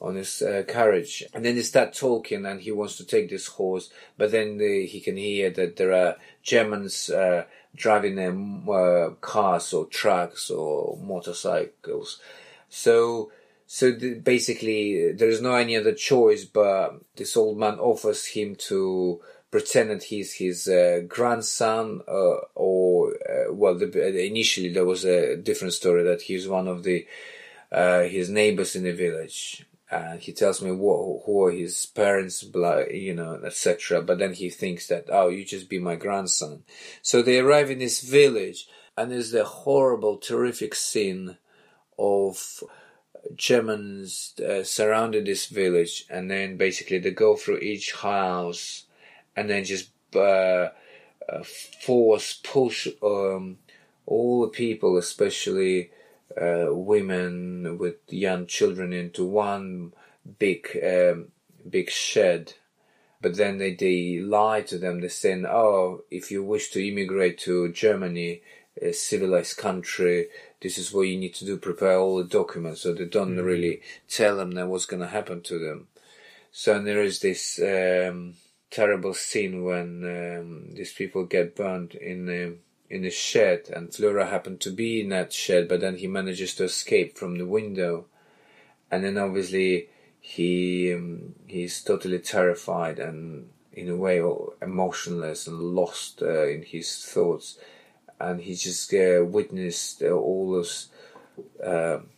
on 0.00 0.16
his 0.16 0.42
uh, 0.42 0.62
carriage, 0.68 1.24
and 1.32 1.44
then 1.44 1.54
they 1.54 1.62
start 1.62 1.94
talking, 1.94 2.44
and 2.44 2.60
he 2.60 2.70
wants 2.70 2.96
to 2.96 3.06
take 3.06 3.30
this 3.30 3.46
horse, 3.46 3.90
but 4.18 4.30
then 4.32 4.58
the, 4.58 4.84
he 4.84 5.00
can 5.00 5.16
hear 5.16 5.48
that 5.50 5.76
there 5.76 5.94
are 5.94 6.16
Germans 6.42 7.08
uh, 7.08 7.44
driving 7.74 8.16
them 8.16 8.68
uh, 8.68 9.10
cars 9.20 9.72
or 9.72 9.86
trucks 9.86 10.50
or 10.50 10.98
motorcycles. 10.98 12.20
So, 12.68 13.30
so 13.74 13.90
the, 13.90 14.14
basically, 14.14 15.10
there 15.10 15.28
is 15.28 15.42
no 15.42 15.56
any 15.56 15.76
other 15.76 15.94
choice, 15.94 16.44
but 16.44 16.94
this 17.16 17.36
old 17.36 17.58
man 17.58 17.80
offers 17.80 18.24
him 18.24 18.54
to 18.70 19.20
pretend 19.50 19.90
that 19.90 20.04
he's 20.04 20.34
his 20.34 20.68
uh, 20.68 21.00
grandson, 21.08 22.00
uh, 22.06 22.36
or 22.54 23.14
uh, 23.28 23.52
well, 23.52 23.74
the, 23.76 24.24
initially 24.24 24.72
there 24.72 24.84
was 24.84 25.04
a 25.04 25.36
different 25.36 25.74
story 25.74 26.04
that 26.04 26.22
he's 26.22 26.46
one 26.46 26.68
of 26.68 26.84
the 26.84 27.04
uh, 27.72 28.02
his 28.02 28.30
neighbors 28.30 28.76
in 28.76 28.84
the 28.84 28.92
village. 28.92 29.66
And 29.90 30.20
he 30.20 30.32
tells 30.32 30.62
me 30.62 30.70
what, 30.70 31.24
who 31.26 31.46
are 31.46 31.50
his 31.50 31.84
parents, 31.84 32.44
blah, 32.44 32.84
you 32.88 33.12
know, 33.12 33.40
etc. 33.44 34.02
But 34.02 34.20
then 34.20 34.34
he 34.34 34.50
thinks 34.50 34.86
that, 34.86 35.06
oh, 35.08 35.30
you 35.30 35.44
just 35.44 35.68
be 35.68 35.80
my 35.80 35.96
grandson. 35.96 36.62
So 37.02 37.22
they 37.22 37.40
arrive 37.40 37.72
in 37.72 37.80
this 37.80 38.02
village, 38.02 38.68
and 38.96 39.10
there's 39.10 39.32
the 39.32 39.44
horrible, 39.44 40.18
terrific 40.18 40.76
scene 40.76 41.38
of 41.98 42.62
Germans 43.36 44.34
uh, 44.40 44.62
surrounding 44.62 45.24
this 45.24 45.46
village, 45.46 46.04
and 46.10 46.30
then 46.30 46.56
basically 46.56 46.98
they 46.98 47.10
go 47.10 47.36
through 47.36 47.58
each 47.58 47.92
house, 47.92 48.84
and 49.36 49.48
then 49.48 49.64
just 49.64 49.90
uh, 50.14 50.68
uh, 51.28 51.42
force 51.42 52.40
push 52.42 52.88
um, 53.02 53.58
all 54.06 54.42
the 54.42 54.48
people, 54.48 54.96
especially 54.96 55.90
uh, 56.40 56.66
women 56.70 57.78
with 57.78 57.96
young 58.08 58.46
children, 58.46 58.92
into 58.92 59.24
one 59.24 59.92
big 60.38 60.66
um, 60.82 61.28
big 61.68 61.90
shed. 61.90 62.54
But 63.20 63.36
then 63.36 63.56
they, 63.56 63.74
they 63.74 64.18
lie 64.20 64.60
to 64.62 64.78
them. 64.78 65.00
They 65.00 65.08
say, 65.08 65.42
"Oh, 65.44 66.02
if 66.10 66.30
you 66.30 66.44
wish 66.44 66.70
to 66.70 66.86
immigrate 66.86 67.38
to 67.38 67.72
Germany, 67.72 68.42
a 68.80 68.92
civilized 68.92 69.56
country, 69.56 70.28
this 70.64 70.78
is 70.78 70.92
what 70.92 71.02
you 71.02 71.16
need 71.16 71.34
to 71.36 71.44
do. 71.44 71.56
Prepare 71.56 71.98
all 71.98 72.16
the 72.16 72.24
documents." 72.24 72.80
So 72.80 72.92
they 72.92 73.04
don't 73.04 73.36
really 73.36 73.82
tell 74.08 74.36
them 74.38 74.50
that 74.52 74.66
what's 74.66 74.86
going 74.86 75.02
to 75.02 75.16
happen 75.18 75.42
to 75.42 75.58
them. 75.58 75.86
So 76.50 76.80
there 76.80 77.02
is 77.02 77.20
this 77.20 77.60
um, 77.60 78.34
terrible 78.70 79.14
scene 79.14 79.62
when 79.62 79.88
um, 80.04 80.74
these 80.74 80.92
people 80.92 81.24
get 81.24 81.54
burned 81.54 81.94
in 81.94 82.26
the 82.26 82.56
in 82.90 83.04
a 83.04 83.10
shed, 83.10 83.70
and 83.74 83.94
Flora 83.94 84.26
happened 84.26 84.60
to 84.60 84.70
be 84.70 85.00
in 85.00 85.10
that 85.10 85.32
shed, 85.32 85.68
but 85.68 85.80
then 85.80 85.96
he 85.96 86.06
manages 86.06 86.54
to 86.54 86.64
escape 86.64 87.16
from 87.16 87.38
the 87.38 87.46
window, 87.46 88.06
and 88.90 89.04
then 89.04 89.18
obviously 89.18 89.88
he 90.20 90.92
um, 90.94 91.34
he's 91.46 91.82
totally 91.82 92.18
terrified 92.18 92.98
and 92.98 93.50
in 93.72 93.88
a 93.88 93.96
way 93.96 94.22
emotionless 94.62 95.46
and 95.46 95.58
lost 95.58 96.22
uh, 96.22 96.46
in 96.46 96.62
his 96.62 97.04
thoughts, 97.04 97.58
and 98.20 98.40
he 98.40 98.54
just 98.54 98.92
uh, 98.94 99.24
witnessed 99.24 100.02
uh, 100.02 100.10
all 100.10 100.52
those. 100.52 100.88
Um, 101.62 102.10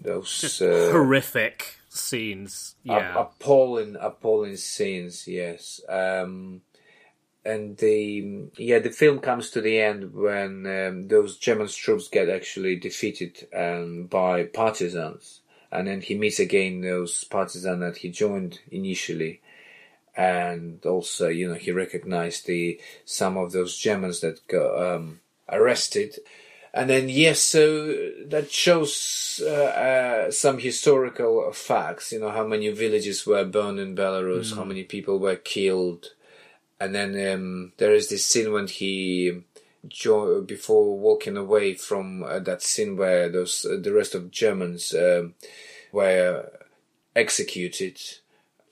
those 0.00 0.40
Just 0.40 0.62
uh, 0.62 0.92
horrific 0.92 1.78
scenes. 1.88 2.76
Yeah. 2.84 2.98
ap- 2.98 3.16
appalling, 3.16 3.96
appalling 3.98 4.56
scenes. 4.56 5.26
Yes, 5.26 5.80
um, 5.88 6.60
and 7.44 7.76
the 7.78 8.48
yeah, 8.56 8.78
the 8.78 8.90
film 8.90 9.18
comes 9.18 9.50
to 9.50 9.60
the 9.60 9.80
end 9.80 10.14
when 10.14 10.66
um, 10.66 11.08
those 11.08 11.38
German 11.38 11.68
troops 11.68 12.08
get 12.08 12.28
actually 12.28 12.76
defeated 12.76 13.48
um, 13.54 14.06
by 14.06 14.44
partisans, 14.44 15.40
and 15.72 15.88
then 15.88 16.00
he 16.00 16.14
meets 16.14 16.38
again 16.38 16.82
those 16.82 17.24
partisans 17.24 17.80
that 17.80 17.96
he 17.98 18.10
joined 18.10 18.60
initially. 18.70 19.40
And 20.16 20.84
also, 20.86 21.28
you 21.28 21.48
know, 21.48 21.54
he 21.54 21.72
recognized 21.72 22.46
the 22.46 22.80
some 23.04 23.36
of 23.36 23.50
those 23.52 23.76
Germans 23.76 24.20
that 24.20 24.46
got 24.46 24.94
um, 24.94 25.20
arrested, 25.48 26.18
and 26.72 26.88
then 26.88 27.08
yes, 27.08 27.40
so 27.40 27.86
that 28.26 28.50
shows 28.50 29.40
uh, 29.44 30.26
uh, 30.26 30.30
some 30.30 30.58
historical 30.58 31.52
facts. 31.52 32.12
You 32.12 32.20
know 32.20 32.30
how 32.30 32.46
many 32.46 32.68
villages 32.70 33.26
were 33.26 33.44
burned 33.44 33.80
in 33.80 33.96
Belarus, 33.96 34.54
how 34.54 34.64
many 34.64 34.84
people 34.84 35.18
were 35.18 35.36
killed, 35.36 36.10
and 36.80 36.94
then 36.94 37.32
um, 37.32 37.72
there 37.78 37.94
is 37.94 38.08
this 38.08 38.26
scene 38.26 38.52
when 38.52 38.66
he, 38.66 39.42
jo- 39.88 40.42
before 40.42 40.98
walking 40.98 41.36
away 41.36 41.74
from 41.74 42.22
uh, 42.22 42.38
that 42.40 42.62
scene 42.62 42.96
where 42.96 43.28
those 43.28 43.64
uh, 43.64 43.76
the 43.80 43.92
rest 43.92 44.14
of 44.14 44.30
Germans 44.30 44.94
um, 44.94 45.34
were 45.92 46.50
executed. 47.16 48.00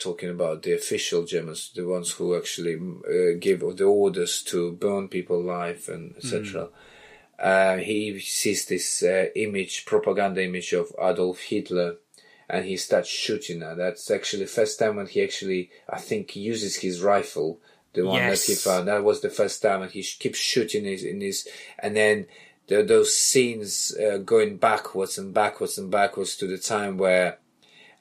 Talking 0.03 0.31
about 0.31 0.63
the 0.63 0.75
official 0.75 1.25
Germans, 1.25 1.71
the 1.75 1.87
ones 1.87 2.11
who 2.13 2.37
actually 2.37 2.75
uh, 2.75 3.39
give 3.39 3.61
the 3.61 3.85
orders 3.85 4.43
to 4.45 4.73
burn 4.73 5.09
people 5.09 5.41
alive 5.41 5.89
and 5.89 6.17
etc 6.17 6.69
uh, 7.43 7.79
he 7.79 8.21
sees 8.21 8.67
this 8.67 9.03
uh, 9.03 9.27
image, 9.35 9.85
propaganda 9.85 10.45
image 10.45 10.73
of 10.73 10.93
Adolf 11.01 11.41
Hitler, 11.41 11.97
and 12.49 12.65
he 12.65 12.77
starts 12.77 13.09
shooting. 13.09 13.63
And 13.63 13.81
that's 13.81 14.11
actually 14.11 14.45
the 14.45 14.51
first 14.51 14.79
time 14.79 14.97
when 14.97 15.09
he 15.09 15.23
actually, 15.23 15.71
I 15.91 15.99
think, 15.99 16.37
uses 16.37 16.77
his 16.77 17.03
rifle, 17.03 17.61
the 17.95 18.07
one 18.07 18.21
that 18.23 18.41
he 18.41 18.55
found. 18.55 18.87
That 18.87 19.03
was 19.03 19.23
the 19.23 19.29
first 19.29 19.61
time, 19.61 19.83
and 19.83 19.91
he 19.91 20.03
sh- 20.03 20.19
keeps 20.19 20.39
shooting 20.39 20.85
his, 20.85 21.03
in 21.03 21.21
his, 21.21 21.49
and 21.81 21.97
then 21.97 22.27
those 22.69 23.13
scenes 23.13 23.95
uh, 23.97 24.19
going 24.19 24.57
backwards 24.57 25.19
and 25.19 25.35
backwards 25.35 25.77
and 25.79 25.91
backwards 25.91 26.37
to 26.37 26.47
the 26.47 26.59
time 26.59 26.97
where 26.97 27.39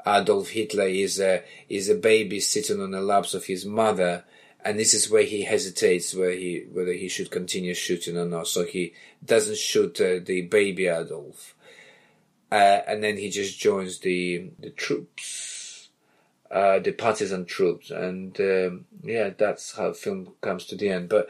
Adolf 0.06 0.50
Hitler 0.50 0.88
is 0.88 1.20
a 1.20 1.44
is 1.70 1.90
a 1.90 1.96
baby 1.96 2.40
sitting 2.40 2.82
on 2.82 2.92
the 2.92 3.02
laps 3.02 3.34
of 3.34 3.46
his 3.46 3.66
mother, 3.66 4.24
and 4.64 4.78
this 4.78 4.94
is 4.94 5.10
where 5.10 5.24
he 5.24 5.44
hesitates 5.44 6.14
where 6.14 6.32
he 6.32 6.66
whether 6.72 6.94
he 6.94 7.08
should 7.08 7.32
continue 7.32 7.74
shooting 7.74 8.18
or 8.18 8.26
not. 8.26 8.48
So 8.48 8.66
he 8.66 8.94
doesn't 9.24 9.58
shoot 9.58 10.00
uh, 10.02 10.20
the 10.24 10.44
baby 10.44 10.88
Adolf, 10.88 11.56
uh, 12.52 12.82
and 12.88 13.04
then 13.04 13.18
he 13.18 13.30
just 13.30 13.60
joins 13.60 14.00
the 14.00 14.52
the 14.60 14.72
troops, 14.72 15.90
uh, 16.50 16.80
the 16.80 16.92
partisan 16.92 17.46
troops, 17.46 17.92
and 17.92 18.40
um, 18.40 18.86
yeah, 19.04 19.32
that's 19.38 19.76
how 19.76 19.94
film 19.94 20.34
comes 20.42 20.66
to 20.66 20.76
the 20.76 20.90
end. 20.90 21.10
But 21.10 21.30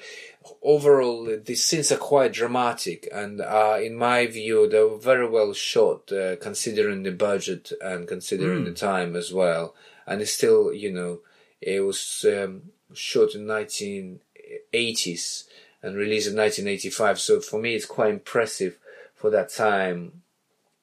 overall, 0.62 1.38
the 1.44 1.56
scenes 1.56 1.92
are 1.92 1.98
quite 1.98 2.34
dramatic, 2.34 3.08
and 3.12 3.42
uh, 3.42 3.78
in 3.82 3.96
my 3.96 4.28
view, 4.28 4.68
they 4.68 4.82
were 4.82 4.98
very 4.98 5.28
well 5.28 5.54
shot, 5.54 6.12
uh, 6.12 6.36
considering 6.38 7.04
the 7.04 7.12
budget 7.12 7.72
and 7.82 8.08
considering 8.08 8.66
the 8.66 8.74
time 8.74 9.16
as 9.16 9.34
well. 9.34 9.76
And 10.06 10.22
it's 10.22 10.32
still, 10.32 10.74
you 10.74 10.92
know, 10.92 11.20
it 11.62 11.82
was 11.82 12.26
um, 12.28 12.72
shot 12.94 13.36
in 13.36 13.46
1980s 13.46 15.44
and 15.84 15.96
released 15.96 16.28
in 16.28 16.36
1985. 16.36 17.20
So 17.20 17.40
for 17.40 17.60
me, 17.60 17.76
it's 17.76 17.86
quite 17.86 18.12
impressive 18.12 18.78
for 19.16 19.30
that 19.30 19.50
time. 19.50 20.24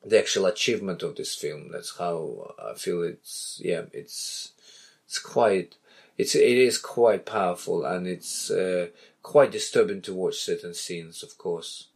The 0.05 0.19
actual 0.19 0.47
achievement 0.47 1.03
of 1.03 1.17
this 1.17 1.35
film. 1.35 1.71
That's 1.73 1.99
how 1.99 2.55
I 2.65 2.75
feel. 2.75 3.03
It's 3.03 3.61
yeah. 3.63 3.83
It's 3.93 4.53
it's 5.05 5.19
quite. 5.19 5.75
It's 6.17 6.35
it 6.35 6.59
is 6.59 6.79
quite 6.79 7.27
powerful 7.27 7.85
and 7.85 8.07
it's 8.07 8.51
uh, 8.51 8.89
quite 9.29 9.53
disturbing 9.53 10.01
to 10.01 10.15
watch 10.15 10.37
certain 10.37 10.73
scenes. 10.73 11.23
Of 11.23 11.37
course. 11.37 11.89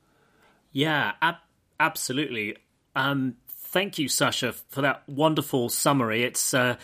Yeah, 0.70 1.12
ab- 1.22 1.47
absolutely. 1.80 2.59
Um, 2.95 3.37
thank 3.49 3.99
you, 3.99 4.07
Sasha, 4.07 4.53
for 4.53 4.83
that 4.83 5.03
wonderful 5.09 5.70
summary. 5.70 6.24
It's 6.24 6.53
uh, 6.53 6.76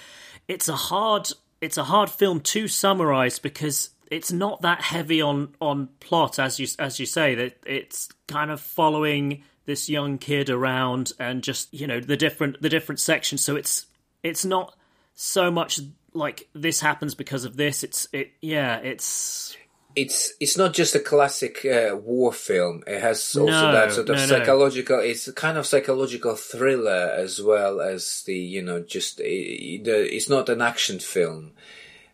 it's 0.48 0.66
a 0.66 0.76
hard 0.76 1.28
it's 1.60 1.76
a 1.76 1.84
hard 1.84 2.08
film 2.08 2.40
to 2.40 2.66
summarize 2.66 3.38
because 3.38 3.90
it's 4.10 4.32
not 4.32 4.62
that 4.62 4.80
heavy 4.80 5.20
on 5.20 5.54
on 5.60 5.90
plot 6.00 6.38
as 6.38 6.58
you 6.58 6.66
as 6.78 6.98
you 6.98 7.04
say 7.04 7.34
that 7.34 7.58
it's 7.66 8.08
kind 8.26 8.50
of 8.50 8.58
following 8.58 9.44
this 9.66 9.90
young 9.90 10.16
kid 10.16 10.48
around 10.48 11.12
and 11.18 11.42
just 11.44 11.72
you 11.74 11.86
know 11.86 12.00
the 12.00 12.16
different 12.16 12.60
the 12.62 12.70
different 12.70 13.00
sections. 13.00 13.44
So 13.44 13.54
it's 13.54 13.84
it's 14.22 14.46
not 14.46 14.74
so 15.14 15.50
much 15.50 15.78
like 16.14 16.48
this 16.54 16.80
happens 16.80 17.14
because 17.14 17.44
of 17.44 17.58
this. 17.58 17.84
It's 17.84 18.08
it 18.14 18.32
yeah 18.40 18.78
it's 18.78 19.54
it's 20.02 20.32
it's 20.38 20.56
not 20.56 20.72
just 20.72 20.94
a 20.94 21.00
classic 21.00 21.64
uh, 21.64 21.96
war 21.96 22.32
film. 22.32 22.82
It 22.86 23.00
has 23.00 23.36
also 23.36 23.50
No, 23.50 23.72
that 23.72 23.92
sort 23.92 24.08
of 24.08 24.16
no, 24.16 24.22
no. 24.22 24.26
psychological. 24.26 25.00
It's 25.00 25.26
a 25.28 25.32
kind 25.32 25.58
of 25.58 25.66
psychological 25.66 26.36
thriller 26.36 27.12
as 27.16 27.42
well 27.42 27.80
as 27.80 28.22
the 28.26 28.36
you 28.36 28.62
know 28.62 28.80
just 28.80 29.20
uh, 29.20 29.24
the. 29.24 30.08
It's 30.14 30.28
not 30.28 30.48
an 30.48 30.62
action 30.62 30.98
film. 31.00 31.52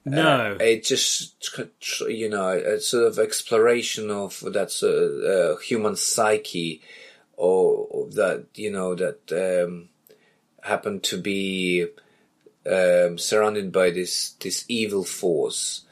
no 0.04 0.56
It 0.60 0.84
just 0.84 1.60
you 2.08 2.28
know 2.28 2.48
a 2.48 2.80
sort 2.80 3.06
of 3.06 3.18
exploration 3.18 4.10
of 4.10 4.40
that 4.52 4.70
sort 4.70 4.94
of, 4.94 5.10
uh, 5.24 5.56
human 5.60 5.96
psyche, 5.96 6.80
or, 7.36 7.86
or 7.90 8.10
that 8.10 8.46
you 8.54 8.70
know 8.70 8.94
that 8.94 9.20
um, 9.32 9.88
happened 10.62 11.02
to 11.04 11.20
be 11.20 11.86
um, 12.66 13.18
surrounded 13.18 13.72
by 13.72 13.90
this 13.90 14.32
this 14.40 14.64
evil 14.68 15.04
force, 15.04 15.82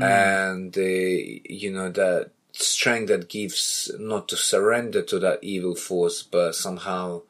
and 0.00 0.76
uh, 0.76 0.80
you 0.80 1.72
know 1.72 1.90
that 1.90 2.30
strength 2.52 3.08
that 3.08 3.28
gives 3.28 3.90
not 3.98 4.28
to 4.28 4.36
surrender 4.36 5.02
to 5.02 5.18
that 5.18 5.42
evil 5.42 5.74
force, 5.74 6.22
but 6.22 6.54
somehow 6.54 7.22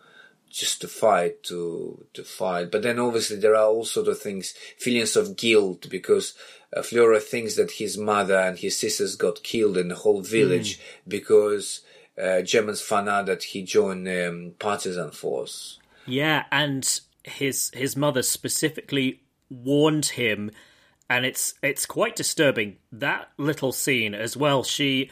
just 0.51 0.83
to 0.83 0.89
fight 0.89 1.43
to 1.45 2.07
to 2.13 2.23
fight. 2.23 2.71
But 2.71 2.83
then 2.83 2.99
obviously 2.99 3.39
there 3.39 3.57
are 3.57 3.67
all 3.67 3.85
sort 3.85 4.09
of 4.09 4.19
things, 4.19 4.55
feelings 4.79 5.17
of 5.17 5.37
guilt 5.37 5.89
because 5.89 6.35
uh, 6.77 6.83
Flora 6.83 7.21
thinks 7.21 7.57
that 7.57 7.73
his 7.73 7.97
mother 7.97 8.39
and 8.39 8.59
his 8.59 8.77
sisters 8.77 9.17
got 9.17 9.43
killed 9.43 9.79
in 9.79 9.89
the 9.89 9.95
whole 9.95 10.21
village 10.21 10.79
because 11.09 11.81
uh, 12.23 12.43
Germans 12.43 12.83
found 12.83 13.09
out 13.09 13.27
that 13.27 13.43
he 13.45 13.63
joined 13.63 14.07
um, 14.09 14.55
partisan 14.59 15.11
force. 15.11 15.79
Yeah, 16.07 16.45
and 16.53 17.01
his 17.25 17.71
his 17.75 17.97
mother 17.97 18.23
specifically 18.23 19.21
warned 19.49 20.07
him 20.07 20.51
and 21.13 21.27
it's 21.27 21.55
it's 21.63 21.85
quite 21.85 22.17
disturbing 22.17 22.79
that 22.91 23.29
little 23.37 23.71
scene 23.71 24.15
as 24.15 24.35
well. 24.35 24.65
She 24.65 25.11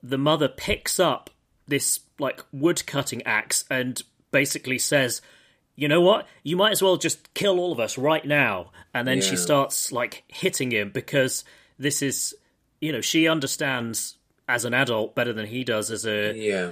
the 0.00 0.16
mother 0.16 0.48
picks 0.48 1.00
up 1.00 1.28
this 1.66 2.00
like 2.20 2.44
wood 2.52 2.86
cutting 2.86 3.22
axe 3.24 3.64
and 3.68 4.00
basically 4.30 4.78
says, 4.78 5.20
"You 5.74 5.88
know 5.88 6.00
what? 6.00 6.28
You 6.44 6.56
might 6.56 6.70
as 6.70 6.82
well 6.82 6.96
just 6.96 7.34
kill 7.34 7.58
all 7.58 7.72
of 7.72 7.80
us 7.80 7.98
right 7.98 8.24
now." 8.24 8.70
And 8.94 9.08
then 9.08 9.20
she 9.20 9.36
starts 9.36 9.90
like 9.90 10.22
hitting 10.28 10.70
him 10.70 10.90
because 10.90 11.44
this 11.78 12.00
is 12.00 12.34
you 12.80 12.92
know, 12.92 13.00
she 13.00 13.26
understands 13.28 14.16
as 14.48 14.64
an 14.64 14.72
adult 14.72 15.14
better 15.16 15.32
than 15.32 15.46
he 15.46 15.64
does 15.64 15.90
as 15.90 16.06
a 16.06 16.32
Yeah, 16.36 16.70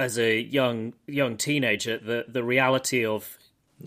as 0.00 0.18
a 0.18 0.40
young 0.40 0.94
young 1.06 1.36
teenager 1.36 1.96
the 1.96 2.24
the 2.26 2.42
reality 2.42 3.06
of 3.06 3.38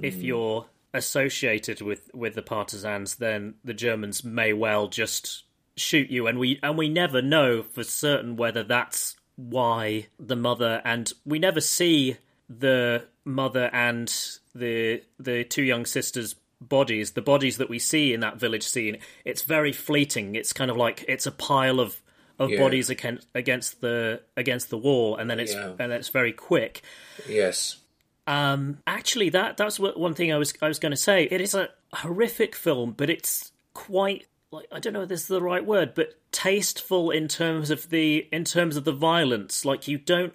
if 0.02 0.16
mm. 0.16 0.24
you're 0.24 0.66
associated 0.94 1.82
with 1.82 2.10
with 2.14 2.36
the 2.36 2.42
partisans 2.42 3.16
then 3.16 3.56
the 3.64 3.74
Germans 3.74 4.24
may 4.24 4.54
well 4.54 4.88
just 4.88 5.44
shoot 5.76 6.10
you. 6.10 6.28
And 6.28 6.38
we 6.40 6.60
and 6.62 6.78
we 6.78 6.90
never 6.90 7.22
know 7.22 7.64
for 7.64 7.84
certain 7.84 8.36
whether 8.36 8.64
that's 8.64 9.16
why 9.36 10.08
the 10.20 10.36
mother 10.36 10.82
and 10.86 11.12
we 11.26 11.40
never 11.40 11.60
see 11.62 12.18
the 12.50 13.06
mother 13.26 13.70
and 13.74 14.14
the 14.54 15.02
the 15.20 15.44
two 15.44 15.64
young 15.64 15.86
sisters 15.86 16.36
bodies. 16.62 17.12
The 17.12 17.22
bodies 17.22 17.58
that 17.58 17.70
we 17.70 17.80
see 17.80 18.14
in 18.14 18.20
that 18.22 18.38
village 18.38 18.64
scene 18.64 18.98
it's 19.26 19.42
very 19.42 19.74
fleeting. 19.74 20.36
It's 20.36 20.54
kind 20.54 20.70
of 20.70 20.78
like 20.78 21.04
it's 21.08 21.26
a 21.26 21.32
pile 21.32 21.80
of 21.80 22.00
of 22.40 22.50
Yeah. 22.52 22.60
bodies 22.60 22.90
against 22.90 23.28
against 23.34 23.82
the 23.82 24.22
against 24.38 24.70
the 24.70 24.78
wall 24.78 25.16
and 25.18 25.30
then 25.30 25.40
it's 25.40 25.54
Yeah. 25.54 25.70
and 25.70 25.78
then 25.78 25.92
it's 25.92 26.10
very 26.10 26.32
quick. 26.34 26.82
Yes, 27.28 27.78
um, 28.26 28.80
actually, 28.88 29.30
that 29.30 29.58
that's 29.58 29.80
what, 29.80 30.00
one 30.00 30.14
thing 30.14 30.32
I 30.32 30.38
was 30.38 30.54
I 30.62 30.68
was 30.68 30.80
going 30.80 30.92
to 30.92 30.98
say. 30.98 31.28
It 31.30 31.42
is 31.42 31.54
a 31.54 31.70
horrific 31.94 32.56
film, 32.56 32.94
but 32.96 33.10
it's 33.10 33.52
quite 33.74 34.28
like 34.52 34.68
I 34.72 34.80
don't 34.80 34.94
know 34.94 35.02
if 35.02 35.10
this 35.10 35.22
is 35.22 35.28
the 35.28 35.42
right 35.42 35.66
word, 35.66 35.94
but 35.94 36.14
tasteful 36.32 37.12
in 37.12 37.28
terms 37.28 37.70
of 37.70 37.90
the 37.90 38.28
in 38.32 38.46
terms 38.46 38.78
of 38.78 38.86
the 38.86 38.94
violence. 38.94 39.66
Like 39.66 39.88
you 39.88 39.98
don't 39.98 40.34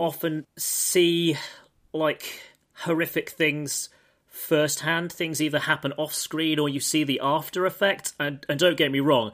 often 0.00 0.46
see 0.56 1.36
like 1.92 2.42
horrific 2.74 3.30
things 3.30 3.88
firsthand. 4.26 5.12
Things 5.12 5.40
either 5.40 5.60
happen 5.60 5.92
off 5.96 6.14
screen 6.14 6.58
or 6.58 6.68
you 6.68 6.80
see 6.80 7.04
the 7.04 7.20
after 7.22 7.64
effect. 7.64 8.12
And 8.20 8.44
and 8.48 8.58
don't 8.58 8.76
get 8.76 8.92
me 8.92 9.00
wrong, 9.00 9.32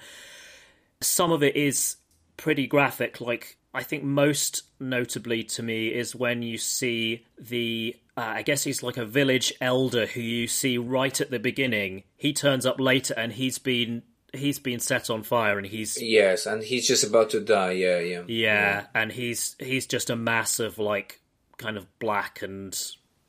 some 1.00 1.32
of 1.32 1.42
it 1.42 1.56
is 1.56 1.96
pretty 2.36 2.66
graphic. 2.66 3.20
Like 3.20 3.56
I 3.74 3.82
think 3.82 4.04
most 4.04 4.62
notably 4.78 5.42
to 5.44 5.62
me 5.62 5.88
is 5.88 6.14
when 6.14 6.42
you 6.42 6.58
see 6.58 7.24
the 7.38 7.96
uh, 8.16 8.20
I 8.20 8.42
guess 8.42 8.62
he's 8.62 8.82
like 8.82 8.96
a 8.96 9.04
village 9.04 9.52
elder 9.60 10.06
who 10.06 10.20
you 10.20 10.46
see 10.46 10.78
right 10.78 11.20
at 11.20 11.30
the 11.30 11.40
beginning. 11.40 12.04
He 12.16 12.32
turns 12.32 12.64
up 12.64 12.78
later 12.78 13.12
and 13.16 13.32
he's 13.32 13.58
been 13.58 14.04
he's 14.32 14.58
been 14.58 14.78
set 14.80 15.10
on 15.10 15.22
fire 15.24 15.58
and 15.58 15.66
he's 15.66 16.00
Yes, 16.00 16.46
and 16.46 16.62
he's 16.62 16.86
just 16.86 17.04
about 17.04 17.30
to 17.30 17.40
die. 17.40 17.72
Yeah, 17.72 17.98
yeah, 17.98 18.22
yeah, 18.28 18.86
and 18.94 19.10
he's 19.10 19.56
he's 19.58 19.86
just 19.86 20.10
a 20.10 20.16
mass 20.16 20.60
of 20.60 20.78
like 20.78 21.20
kind 21.56 21.76
of 21.76 21.86
black 21.98 22.42
and 22.42 22.78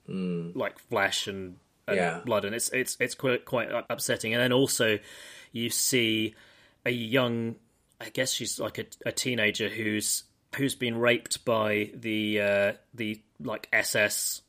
like 0.07 0.77
flesh 0.77 1.27
and, 1.27 1.57
and 1.87 1.97
Yeah. 1.97 2.21
blood, 2.23 2.45
and 2.45 2.53
it's 2.53 2.69
it's 2.69 2.97
it's 2.99 3.15
quite 3.15 3.45
quite 3.45 3.69
upsetting. 3.89 4.33
And 4.33 4.41
then 4.41 4.53
also 4.53 4.99
you 5.51 5.69
see 5.71 6.35
a 6.85 6.91
young, 6.91 7.55
I 7.99 8.09
guess 8.09 8.31
she's 8.33 8.59
like 8.59 8.77
a, 8.77 8.85
a 9.07 9.11
teenager 9.11 9.69
who's 9.69 10.23
who's 10.57 10.75
been 10.75 10.97
raped 10.97 11.45
by 11.45 11.91
the 11.93 12.39
uh, 12.41 12.73
the 12.93 13.21
like 13.39 13.67
SS 13.73 14.41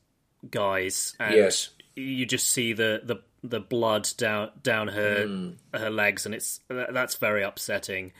guys, 0.50 1.14
and 1.18 1.34
Yes. 1.34 1.70
you 1.94 2.26
just 2.26 2.48
see 2.50 2.72
the 2.72 3.00
the 3.04 3.16
the 3.42 3.60
blood 3.60 4.08
down 4.16 4.50
down 4.62 4.88
her 4.88 5.26
Hmm. 5.26 5.50
her 5.74 5.90
legs, 5.90 6.26
and 6.26 6.34
it's 6.34 6.60
that's 6.68 7.14
very 7.16 7.42
upsetting. 7.42 8.12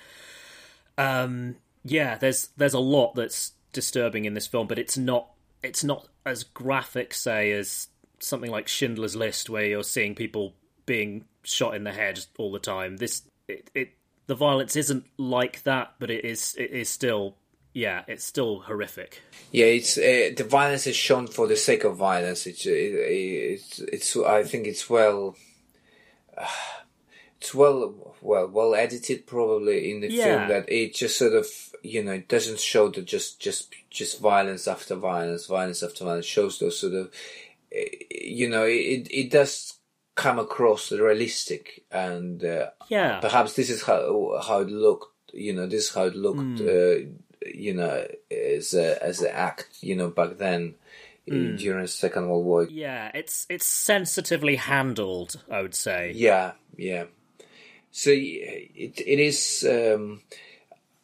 Um, 0.99 1.57
yeah, 1.85 2.17
there's 2.19 2.49
there's 2.57 2.75
a 2.75 2.79
lot 2.81 3.15
that's 3.15 3.53
disturbing 3.73 4.25
in 4.25 4.35
this 4.35 4.47
film, 4.47 4.67
but 4.67 4.79
it's 4.79 4.97
not 4.97 5.31
it's 5.63 5.85
not 5.85 6.09
as 6.25 6.45
graphic, 6.45 7.15
say, 7.15 7.53
as 7.53 7.89
something 8.19 8.51
like 8.51 8.69
Schindler's 8.69 9.17
List, 9.17 9.51
where 9.51 9.65
you're 9.65 9.83
seeing 9.85 10.15
people 10.15 10.55
being 10.87 11.25
shot 11.43 11.75
in 11.75 11.85
the 11.85 11.93
head 11.93 12.25
all 12.39 12.51
the 12.53 12.59
time. 12.59 12.97
This 12.97 13.23
it, 13.49 13.71
it 13.75 13.91
the 14.27 14.35
violence 14.35 14.75
isn't 14.77 15.05
like 15.19 15.63
that, 15.65 15.95
but 15.99 16.11
it 16.11 16.25
is 16.25 16.55
it 16.59 16.71
is 16.71 16.89
still 16.89 17.37
yeah, 17.77 18.05
it's 18.09 18.25
still 18.25 18.61
horrific. 18.61 19.21
Yeah, 19.53 19.67
it's 19.67 19.99
uh, 19.99 20.33
the 20.35 20.47
violence 20.49 20.87
is 20.87 20.97
shown 20.97 21.27
for 21.27 21.47
the 21.47 21.57
sake 21.57 21.85
of 21.85 21.97
violence. 21.97 22.47
It's 22.47 22.65
it, 22.65 22.73
it's 22.73 23.79
it's. 23.81 24.17
I 24.17 24.43
think 24.45 24.67
it's 24.67 24.89
well. 24.89 25.37
it's 27.41 27.55
well 27.55 28.17
well 28.23 28.49
well 28.49 28.75
edited 28.75 29.27
probably 29.27 29.91
in 29.91 30.01
the 30.01 30.09
Yeah. 30.09 30.25
film 30.25 30.49
that 30.49 30.73
it 30.73 30.95
just 30.95 31.19
sort 31.19 31.35
of 31.35 31.47
you 31.83 32.03
know 32.03 32.13
it 32.13 32.29
doesn't 32.29 32.59
show 32.61 32.89
the 32.89 33.03
just 33.03 33.41
just 33.41 33.75
just 33.91 34.21
violence 34.21 34.67
after 34.67 34.95
violence 34.95 35.47
violence 35.47 35.83
after 35.83 36.05
violence 36.05 36.27
shows 36.27 36.59
those 36.59 36.79
sort 36.79 36.95
of 36.95 37.11
eh, 37.73 37.89
you 38.11 38.49
know 38.49 38.65
it 38.65 39.07
it 39.11 39.31
does 39.31 39.75
come 40.15 40.39
across 40.39 40.91
realistic 40.93 41.85
and 41.93 42.43
uh, 42.43 42.71
Yeah, 42.89 43.21
perhaps 43.21 43.53
this 43.55 43.69
is 43.69 43.83
how 43.83 44.41
how 44.47 44.61
it 44.61 44.71
looked 44.71 45.13
you 45.35 45.53
know 45.53 45.67
this 45.67 45.89
is 45.89 45.95
how 45.95 46.05
it 46.05 46.17
looked 46.17 46.61
uh, 46.63 47.05
you 47.55 47.75
know 47.75 48.07
as 48.31 48.75
a 48.75 49.03
as 49.03 49.21
an 49.21 49.31
act 49.33 49.69
you 49.81 49.97
know 49.97 50.09
back 50.09 50.39
then 50.39 50.75
uh, 51.31 51.57
during 51.57 51.83
the 51.83 51.89
second 51.89 52.29
world 52.29 52.45
war 52.45 52.65
yeah, 52.65 53.11
it's 53.13 53.47
it's 53.49 53.67
sensitively 53.67 54.57
handled, 54.57 55.43
I 55.51 55.61
would 55.63 55.75
say. 55.75 56.13
yeah 56.15 56.53
yeah 56.77 57.05
so 57.91 58.11
it 58.13 59.01
it 59.01 59.19
is 59.19 59.67
um 59.69 60.21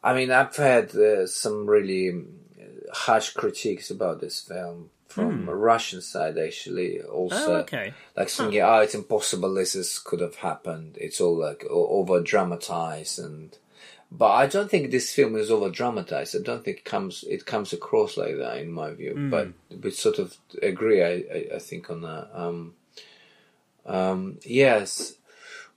i 0.05 0.15
mean 0.15 0.31
i've 0.31 0.55
had 0.55 0.95
uh, 0.95 1.27
some 1.27 1.67
really 1.67 2.11
um, 2.11 2.29
harsh 2.93 3.31
critiques 3.31 3.91
about 3.91 4.21
this 4.21 4.41
film 4.41 4.91
from 5.13 5.49
a 5.49 5.55
russian 5.55 6.01
side 6.01 6.39
actually 6.39 7.03
also. 7.03 7.57
Oh, 7.57 7.57
okay. 7.61 7.93
like 8.17 8.31
saying, 8.31 8.59
"Oh, 8.61 8.81
it's 8.81 8.95
impossible. 8.95 9.53
This 9.53 9.75
is, 9.75 9.99
could 9.99 10.21
have 10.21 10.37
happened. 10.37 10.97
It's 10.99 11.21
all 11.21 11.37
like 11.37 11.67
over 11.69 12.23
dramatized." 12.23 13.19
And 13.19 13.57
but 14.15 14.33
I 14.33 14.47
don't 14.47 14.71
think 14.71 14.91
this 14.91 15.13
film 15.13 15.37
is 15.37 15.51
over 15.51 15.71
dramatized. 15.71 16.37
I 16.37 16.43
don't 16.43 16.63
think 16.63 16.79
it 16.79 16.85
comes 16.85 17.25
it 17.27 17.47
comes 17.47 17.73
across 17.73 18.19
like 18.19 18.37
that 18.37 18.59
in 18.59 18.71
my 18.71 18.93
view. 18.93 19.15
Hmm. 19.15 19.31
But 19.31 19.49
we 19.83 19.91
sort 19.91 20.19
of 20.19 20.37
agree. 20.63 21.03
I, 21.03 21.25
I, 21.35 21.47
I 21.55 21.59
think 21.59 21.89
on 21.89 22.03
that. 22.03 22.29
Um, 22.35 22.75
um, 23.87 24.39
yes. 24.45 25.15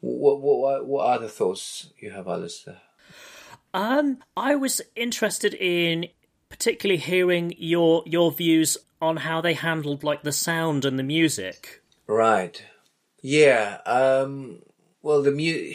What, 0.02 0.42
what 0.42 0.86
what 0.86 1.06
other 1.06 1.30
thoughts 1.30 1.92
you 1.98 2.12
have, 2.12 2.28
Alistair? 2.28 2.82
Um, 3.74 4.18
I 4.36 4.56
was 4.56 4.82
interested 4.96 5.54
in 5.54 6.08
particularly 6.50 7.00
hearing 7.00 7.56
your 7.58 8.04
your 8.06 8.34
views 8.34 8.78
on 9.02 9.18
how 9.18 9.40
they 9.40 9.54
handled 9.54 10.04
like 10.04 10.24
the 10.24 10.34
sound 10.34 10.84
and 10.84 11.00
the 11.00 11.04
music. 11.04 11.82
Right. 12.06 12.62
Yeah. 13.22 13.78
Um, 13.86 14.60
well, 15.02 15.24
the 15.24 15.32
mu- 15.32 15.74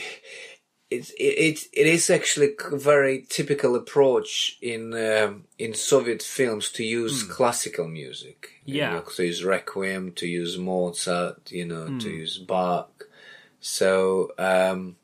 it's 0.91 1.11
it, 1.11 1.22
it 1.49 1.68
it 1.72 1.86
is 1.86 2.11
actually 2.11 2.55
a 2.72 2.76
very 2.76 3.26
typical 3.28 3.76
approach 3.76 4.59
in 4.61 4.93
um, 4.95 5.45
in 5.59 5.74
Soviet 5.74 6.22
films 6.22 6.70
to 6.72 6.84
use 6.84 7.22
classical 7.22 7.86
music. 7.88 8.51
You 8.64 8.74
Yeah. 8.80 8.91
know, 8.95 9.01
to 9.03 9.24
use 9.24 9.45
Requiem, 9.45 10.12
to 10.12 10.26
use 10.26 10.59
Mozart, 10.59 11.51
you 11.51 11.64
know, 11.66 11.86
to 11.99 12.09
use 12.11 12.38
Bach. 12.38 13.05
So 13.61 14.32
um, 14.38 14.97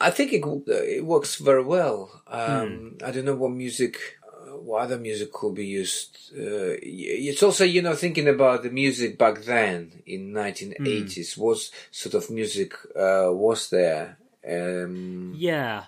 I 0.00 0.10
think 0.10 0.32
it 0.32 0.42
it 0.68 1.04
works 1.04 1.36
very 1.36 1.62
well. 1.64 2.22
Um, 2.26 2.98
I 3.04 3.10
don't 3.10 3.24
know 3.24 3.36
what 3.36 3.52
music, 3.52 3.96
uh, 4.22 4.56
what 4.58 4.82
other 4.82 4.98
music 4.98 5.32
could 5.32 5.54
be 5.54 5.66
used. 5.66 6.18
Uh, 6.36 6.76
it's 6.82 7.42
also 7.42 7.64
you 7.64 7.82
know 7.82 7.94
thinking 7.94 8.28
about 8.28 8.62
the 8.62 8.70
music 8.70 9.18
back 9.18 9.42
then 9.44 10.02
in 10.06 10.32
1980s. 10.32 11.36
What 11.38 11.58
sort 11.90 12.14
of 12.14 12.30
music 12.30 12.74
uh, 12.96 13.30
was 13.32 13.70
there? 13.70 14.18
Um, 14.48 15.34
Yeah, 15.36 15.84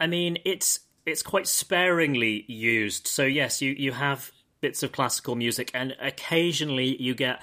I 0.00 0.06
mean 0.06 0.38
it's 0.44 0.80
it's 1.06 1.22
quite 1.22 1.46
sparingly 1.46 2.44
used. 2.48 3.06
So 3.06 3.24
yes, 3.24 3.60
you 3.62 3.72
you 3.72 3.92
have 3.92 4.32
bits 4.60 4.82
of 4.82 4.92
classical 4.92 5.34
music, 5.34 5.70
and 5.74 5.94
occasionally 6.00 7.00
you 7.02 7.14
get 7.14 7.42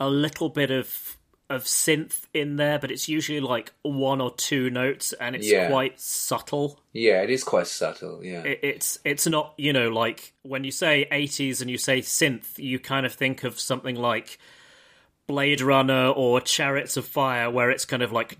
a 0.00 0.08
little 0.08 0.48
bit 0.48 0.70
of 0.70 1.16
of 1.50 1.64
synth 1.64 2.26
in 2.34 2.56
there, 2.56 2.78
but 2.78 2.90
it's 2.90 3.08
usually 3.08 3.40
like 3.40 3.72
one 3.82 4.20
or 4.20 4.30
two 4.34 4.68
notes, 4.68 5.14
and 5.14 5.34
it's 5.34 5.50
Yeah. 5.50 5.68
quite 5.68 5.98
subtle. 5.98 6.78
yeah, 6.92 7.22
it 7.22 7.30
is 7.30 7.42
quite 7.42 7.66
subtle. 7.66 8.22
Yeah, 8.22 8.42
it, 8.42 8.60
it's 8.62 8.98
it's 9.04 9.26
not 9.26 9.54
you 9.56 9.72
know 9.72 9.88
like 9.88 10.34
when 10.42 10.64
you 10.64 10.70
say 10.70 11.06
80s 11.10 11.62
and 11.62 11.70
you 11.70 11.78
say 11.78 12.00
synth 12.02 12.58
you 12.58 12.78
kind 12.78 13.06
of 13.06 13.14
think 13.14 13.44
of 13.44 13.58
something 13.58 13.96
like 13.96 14.38
blade 15.28 15.60
runner 15.60 16.08
or 16.08 16.40
chariots 16.40 16.96
of 16.96 17.06
fire 17.06 17.48
where 17.48 17.70
it's 17.70 17.84
kind 17.84 18.02
of 18.02 18.10
like 18.10 18.38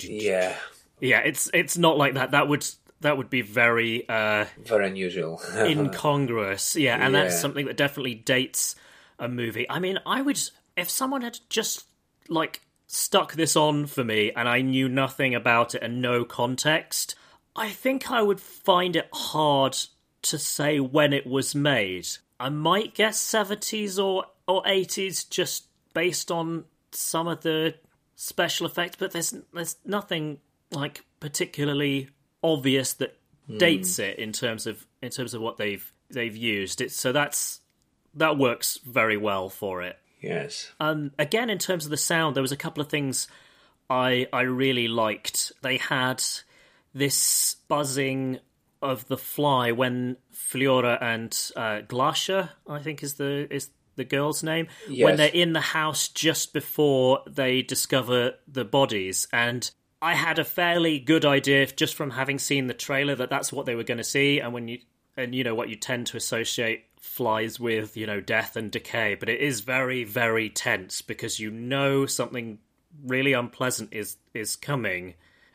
yeah, 0.00 0.54
yeah 1.00 1.18
it's 1.20 1.50
it's 1.52 1.76
not 1.76 1.98
like 1.98 2.14
that. 2.14 2.30
That 2.30 2.46
would 2.46 2.64
that 3.00 3.16
would 3.16 3.30
be 3.30 3.42
very 3.42 4.08
uh 4.08 4.44
very 4.64 4.86
unusual. 4.86 5.40
incongruous. 5.56 6.76
Yeah 6.76 7.04
and 7.04 7.14
that's 7.14 7.40
something 7.40 7.66
that 7.66 7.76
definitely 7.76 8.14
dates 8.14 8.76
a 9.18 9.28
movie. 9.28 9.68
I 9.68 9.80
mean 9.80 9.98
i 10.06 10.22
would 10.22 10.38
if 10.76 10.88
someone 10.88 11.22
had 11.22 11.38
just 11.48 11.86
like 12.28 12.60
stuck 12.86 13.32
this 13.32 13.56
on 13.56 13.86
for 13.86 14.04
me 14.04 14.30
and 14.36 14.48
i 14.48 14.60
knew 14.60 14.88
nothing 14.88 15.34
about 15.34 15.74
it 15.74 15.82
and 15.82 16.00
no 16.00 16.24
context 16.24 17.16
i 17.56 17.68
think 17.68 18.12
i 18.12 18.22
would 18.22 18.40
find 18.40 18.94
it 18.94 19.08
hard 19.12 19.76
to 20.26 20.38
say 20.38 20.80
when 20.80 21.12
it 21.12 21.26
was 21.26 21.54
made. 21.54 22.08
I 22.38 22.48
might 22.48 22.94
guess 22.94 23.18
70s 23.18 24.02
or 24.02 24.24
or 24.48 24.62
80s 24.64 25.28
just 25.28 25.65
based 25.96 26.30
on 26.30 26.66
some 26.92 27.26
of 27.26 27.40
the 27.40 27.74
special 28.16 28.66
effects 28.66 28.96
but 28.98 29.12
there's 29.12 29.34
there's 29.54 29.76
nothing 29.84 30.38
like 30.70 31.02
particularly 31.20 32.10
obvious 32.42 32.92
that 32.92 33.16
dates 33.58 33.98
it 33.98 34.18
in 34.18 34.32
terms 34.32 34.66
of 34.66 34.86
in 35.02 35.10
terms 35.10 35.34
of 35.34 35.40
what 35.40 35.56
they've 35.56 35.92
they've 36.10 36.36
used. 36.36 36.80
It 36.80 36.92
so 36.92 37.12
that's 37.12 37.60
that 38.14 38.38
works 38.38 38.78
very 38.84 39.16
well 39.16 39.48
for 39.48 39.82
it. 39.82 39.98
Yes, 40.20 40.72
um 40.80 41.12
again 41.18 41.50
in 41.50 41.58
terms 41.58 41.84
of 41.84 41.90
the 41.90 41.96
sound 41.96 42.36
there 42.36 42.42
was 42.42 42.52
a 42.52 42.56
couple 42.56 42.80
of 42.82 42.88
things 42.88 43.28
i 43.88 44.26
i 44.32 44.42
really 44.42 44.88
liked. 44.88 45.52
They 45.62 45.76
had 45.76 46.22
this 46.92 47.56
buzzing 47.68 48.40
of 48.82 49.06
the 49.08 49.16
fly 49.16 49.72
when 49.72 50.16
Fliora 50.32 51.00
and 51.00 51.32
uh, 51.56 51.82
Glasha, 51.86 52.50
I 52.68 52.80
think 52.80 53.02
is 53.02 53.14
the 53.14 53.46
is 53.50 53.70
the 53.96 54.04
girl's 54.04 54.42
name, 54.42 54.68
when 54.88 55.16
they're 55.16 55.28
in 55.28 55.52
the 55.52 55.60
house 55.60 56.08
just 56.08 56.52
before 56.52 57.20
they 57.26 57.62
discover 57.62 58.34
the 58.46 58.64
bodies, 58.64 59.26
and 59.32 59.70
I 60.00 60.14
had 60.14 60.38
a 60.38 60.44
fairly 60.44 60.98
good 60.98 61.24
idea 61.24 61.66
just 61.66 61.94
from 61.94 62.10
having 62.10 62.38
seen 62.38 62.66
the 62.66 62.74
trailer 62.74 63.14
that 63.16 63.30
that's 63.30 63.52
what 63.52 63.66
they 63.66 63.74
were 63.74 63.84
going 63.84 63.98
to 63.98 64.04
see, 64.04 64.40
and 64.40 64.52
when 64.52 64.68
you 64.68 64.78
and 65.16 65.34
you 65.34 65.44
know 65.44 65.54
what 65.54 65.68
you 65.68 65.76
tend 65.76 66.06
to 66.08 66.16
associate 66.16 66.84
flies 67.00 67.58
with 67.58 67.96
you 67.96 68.06
know 68.06 68.20
death 68.20 68.56
and 68.56 68.70
decay, 68.70 69.14
but 69.14 69.28
it 69.28 69.40
is 69.40 69.60
very 69.60 70.04
very 70.04 70.50
tense 70.50 71.02
because 71.02 71.40
you 71.40 71.50
know 71.50 72.06
something 72.06 72.58
really 73.04 73.32
unpleasant 73.32 73.92
is 73.92 74.16
is 74.34 74.56
coming, 74.56 75.14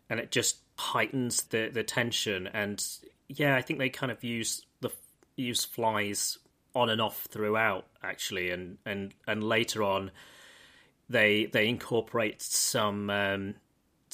and 0.10 0.20
it 0.20 0.32
just 0.32 0.58
heightens 0.78 1.44
the 1.44 1.70
the 1.72 1.84
tension. 1.84 2.48
And 2.48 2.84
yeah, 3.28 3.56
I 3.56 3.62
think 3.62 3.80
they 3.80 3.90
kind 3.90 4.12
of 4.12 4.24
use 4.24 4.66
the 4.82 4.90
use 5.36 5.64
flies 5.64 6.38
on 6.74 6.90
and 6.90 7.02
off 7.02 7.28
throughout 7.30 7.86
actually, 8.04 8.50
and 8.52 8.78
and 8.86 9.14
and 9.28 9.44
later 9.44 9.84
on, 9.84 10.12
they 11.10 11.46
they 11.46 11.68
incorporate 11.68 12.42
some. 12.42 13.10
Um, 13.10 13.56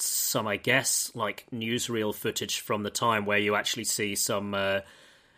some, 0.00 0.46
I 0.46 0.58
guess, 0.58 1.10
like 1.16 1.44
newsreel 1.52 2.14
footage 2.14 2.60
from 2.60 2.84
the 2.84 2.90
time 2.90 3.24
where 3.26 3.38
you 3.38 3.56
actually 3.56 3.82
see 3.82 4.14
some 4.14 4.54
uh, 4.54 4.82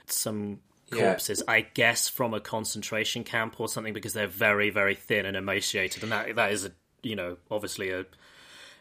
some 0.07 0.61
Yeah. 0.93 0.99
corpses, 0.99 1.43
I 1.49 1.63
guess, 1.63 2.09
from 2.11 2.35
a 2.35 2.41
concentration 2.41 3.25
camp 3.25 3.59
or 3.59 3.69
something, 3.69 3.95
because 3.95 4.13
they're 4.13 4.27
very, 4.27 4.69
very 4.69 4.95
thin 4.97 5.25
and 5.25 5.35
emaciated, 5.35 6.03
and 6.03 6.13
that 6.13 6.37
that 6.37 6.53
is 6.53 6.67
a 6.67 6.73
you 7.03 7.17
know 7.17 7.39
obviously 7.51 7.89
a 7.91 8.01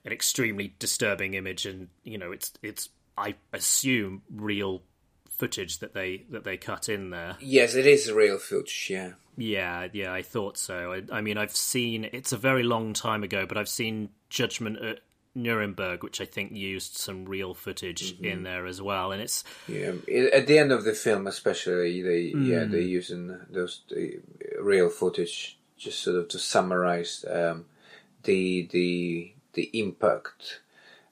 an 0.03 0.11
extremely 0.11 0.73
disturbing 0.79 1.35
image, 1.35 1.65
and 1.65 1.87
you 2.03 2.17
know 2.17 2.33
it's 2.33 2.51
it's 2.61 2.89
I 3.17 3.35
assume 3.53 4.21
real 4.29 4.81
footage 5.39 5.79
that 5.79 5.93
they 5.93 6.25
that 6.29 6.43
they 6.43 6.57
cut 6.57 6.89
in 6.89 7.09
there. 7.09 7.37
Yes, 7.39 7.73
it 7.73 7.87
is 7.87 8.11
real 8.11 8.37
footage. 8.37 8.87
Yeah. 8.89 9.13
Yeah, 9.37 9.87
yeah, 9.93 10.11
I 10.11 10.21
thought 10.21 10.57
so. 10.57 10.91
I, 10.91 11.17
I 11.17 11.21
mean, 11.21 11.37
I've 11.37 11.55
seen 11.55 12.09
it's 12.11 12.33
a 12.33 12.37
very 12.37 12.61
long 12.63 12.91
time 12.91 13.23
ago, 13.23 13.45
but 13.47 13.57
I've 13.57 13.69
seen 13.69 14.09
Judgment 14.29 14.83
at 14.83 14.99
Nuremberg, 15.33 16.03
which 16.03 16.19
I 16.19 16.25
think 16.25 16.51
used 16.51 16.97
some 16.97 17.23
real 17.23 17.53
footage 17.53 18.19
in 18.19 18.43
there 18.43 18.65
as 18.65 18.81
well, 18.81 19.13
and 19.13 19.21
it's 19.21 19.45
Yeah, 19.67 19.93
at 20.33 20.45
the 20.45 20.57
end 20.59 20.73
of 20.73 20.83
the 20.83 20.93
film, 20.93 21.25
especially, 21.25 22.01
they 22.01 22.37
yeah 22.37 22.65
they're 22.65 22.81
using 22.81 23.39
those 23.49 23.81
uh, 23.95 24.61
real 24.61 24.89
footage 24.89 25.57
just 25.77 25.99
sort 25.99 26.17
of 26.17 26.27
to 26.27 26.39
summarize 26.39 27.23
um, 27.31 27.65
the 28.23 28.67
the 28.71 29.33
the 29.53 29.69
impact 29.73 30.59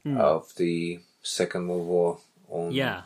of 0.05 0.53
the 0.55 0.99
Second 1.21 1.67
World 1.67 1.87
War 1.87 2.19
on 2.49 2.71
Yeah. 2.71 3.01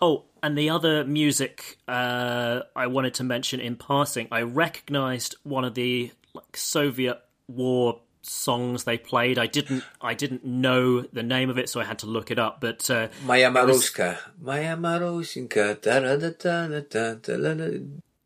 Oh, 0.00 0.24
and 0.46 0.56
the 0.56 0.70
other 0.70 1.04
music 1.04 1.78
uh, 1.88 2.60
I 2.76 2.86
wanted 2.86 3.14
to 3.14 3.24
mention 3.24 3.58
in 3.58 3.74
passing, 3.74 4.28
I 4.30 4.42
recognized 4.42 5.34
one 5.42 5.64
of 5.64 5.74
the 5.74 6.12
like 6.34 6.56
Soviet 6.56 7.18
war 7.48 8.00
songs 8.22 8.84
they 8.84 8.96
played. 8.98 9.38
I 9.38 9.46
didn't 9.46 9.82
I 10.00 10.14
didn't 10.14 10.44
know 10.44 11.00
the 11.00 11.22
name 11.24 11.50
of 11.50 11.58
it, 11.58 11.68
so 11.68 11.80
I 11.80 11.84
had 11.84 11.98
to 12.00 12.06
look 12.06 12.30
it 12.30 12.38
up. 12.38 12.60
But 12.60 12.88
uh, 12.88 13.08
Maya 13.24 13.50
was- 13.50 13.90
Maruska. 13.90 14.18
Maya 14.40 14.76
Marusinka. 14.76 15.80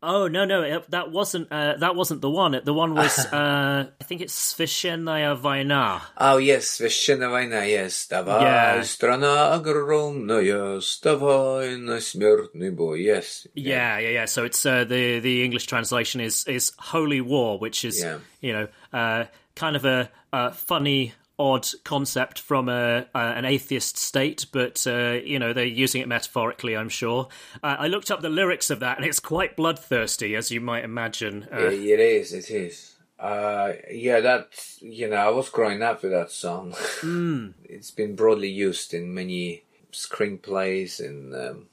oh 0.02 0.28
no 0.28 0.44
no 0.44 0.62
it, 0.62 0.90
that 0.90 1.10
wasn't 1.10 1.48
uh, 1.50 1.74
that 1.78 1.96
wasn't 1.96 2.20
the 2.20 2.30
one. 2.30 2.60
The 2.64 2.72
one 2.72 2.94
was 2.94 3.18
uh, 3.32 3.86
I 4.00 4.04
think 4.04 4.20
it's 4.20 4.54
Svishenaya 4.54 5.36
Vaina. 5.36 6.02
Oh 6.18 6.36
yes, 6.38 6.78
Священная 6.78 7.28
война, 7.30 7.64
yes. 7.64 8.06
Давай, 8.10 8.42
Yeah. 8.42 8.82
страна 8.82 9.54
огромная, 9.54 10.80
вставай 10.80 11.76
на 11.76 12.00
смертный 12.00 12.70
бой, 12.70 13.02
yes. 13.02 13.46
Yeah, 13.54 13.98
yeah, 13.98 14.10
yeah. 14.10 14.24
So 14.26 14.44
it's 14.44 14.64
uh, 14.66 14.84
the 14.84 15.20
the 15.20 15.44
English 15.44 15.66
translation 15.66 16.20
is 16.20 16.44
is 16.46 16.72
Holy 16.78 17.20
War, 17.20 17.58
which 17.58 17.84
is 17.84 18.00
Yeah. 18.02 18.18
you 18.40 18.52
know 18.52 18.68
uh, 18.92 19.24
kind 19.54 19.76
of 19.76 19.84
a, 19.84 20.08
a 20.32 20.52
funny, 20.52 21.14
odd 21.41 21.67
concept 21.83 22.39
from 22.39 22.69
a, 22.69 23.07
uh, 23.15 23.33
an 23.35 23.45
atheist 23.45 23.97
state, 23.97 24.45
but 24.51 24.85
uh, 24.85 25.19
you 25.23 25.39
know 25.39 25.53
they're 25.53 25.65
using 25.65 26.01
it 26.01 26.07
metaphorically. 26.07 26.77
I'm 26.77 26.89
sure. 26.89 27.27
Uh, 27.63 27.77
I 27.79 27.87
looked 27.87 28.11
up 28.11 28.21
the 28.21 28.29
lyrics 28.29 28.69
of 28.69 28.79
that, 28.81 28.97
and 28.97 29.05
it's 29.05 29.19
quite 29.19 29.55
bloodthirsty, 29.55 30.35
as 30.35 30.51
you 30.51 30.61
might 30.61 30.83
imagine. 30.83 31.47
Uh, 31.51 31.57
It 31.71 31.99
is, 31.99 32.31
it 32.33 32.49
is. 32.51 32.95
Uh, 33.19 33.73
yeah, 33.91 34.19
that, 34.19 34.47
you 34.79 35.07
know, 35.09 35.15
I 35.15 35.29
was 35.29 35.49
growing 35.49 35.81
up 35.83 36.01
with 36.01 36.11
that 36.11 36.31
song. 36.31 36.73
it's 37.65 37.91
been 37.91 38.15
broadly 38.15 38.49
used 38.49 38.93
in 38.93 39.13
many 39.13 39.63
screenplays 39.91 40.99
and 40.99 41.33
um, 41.35 41.67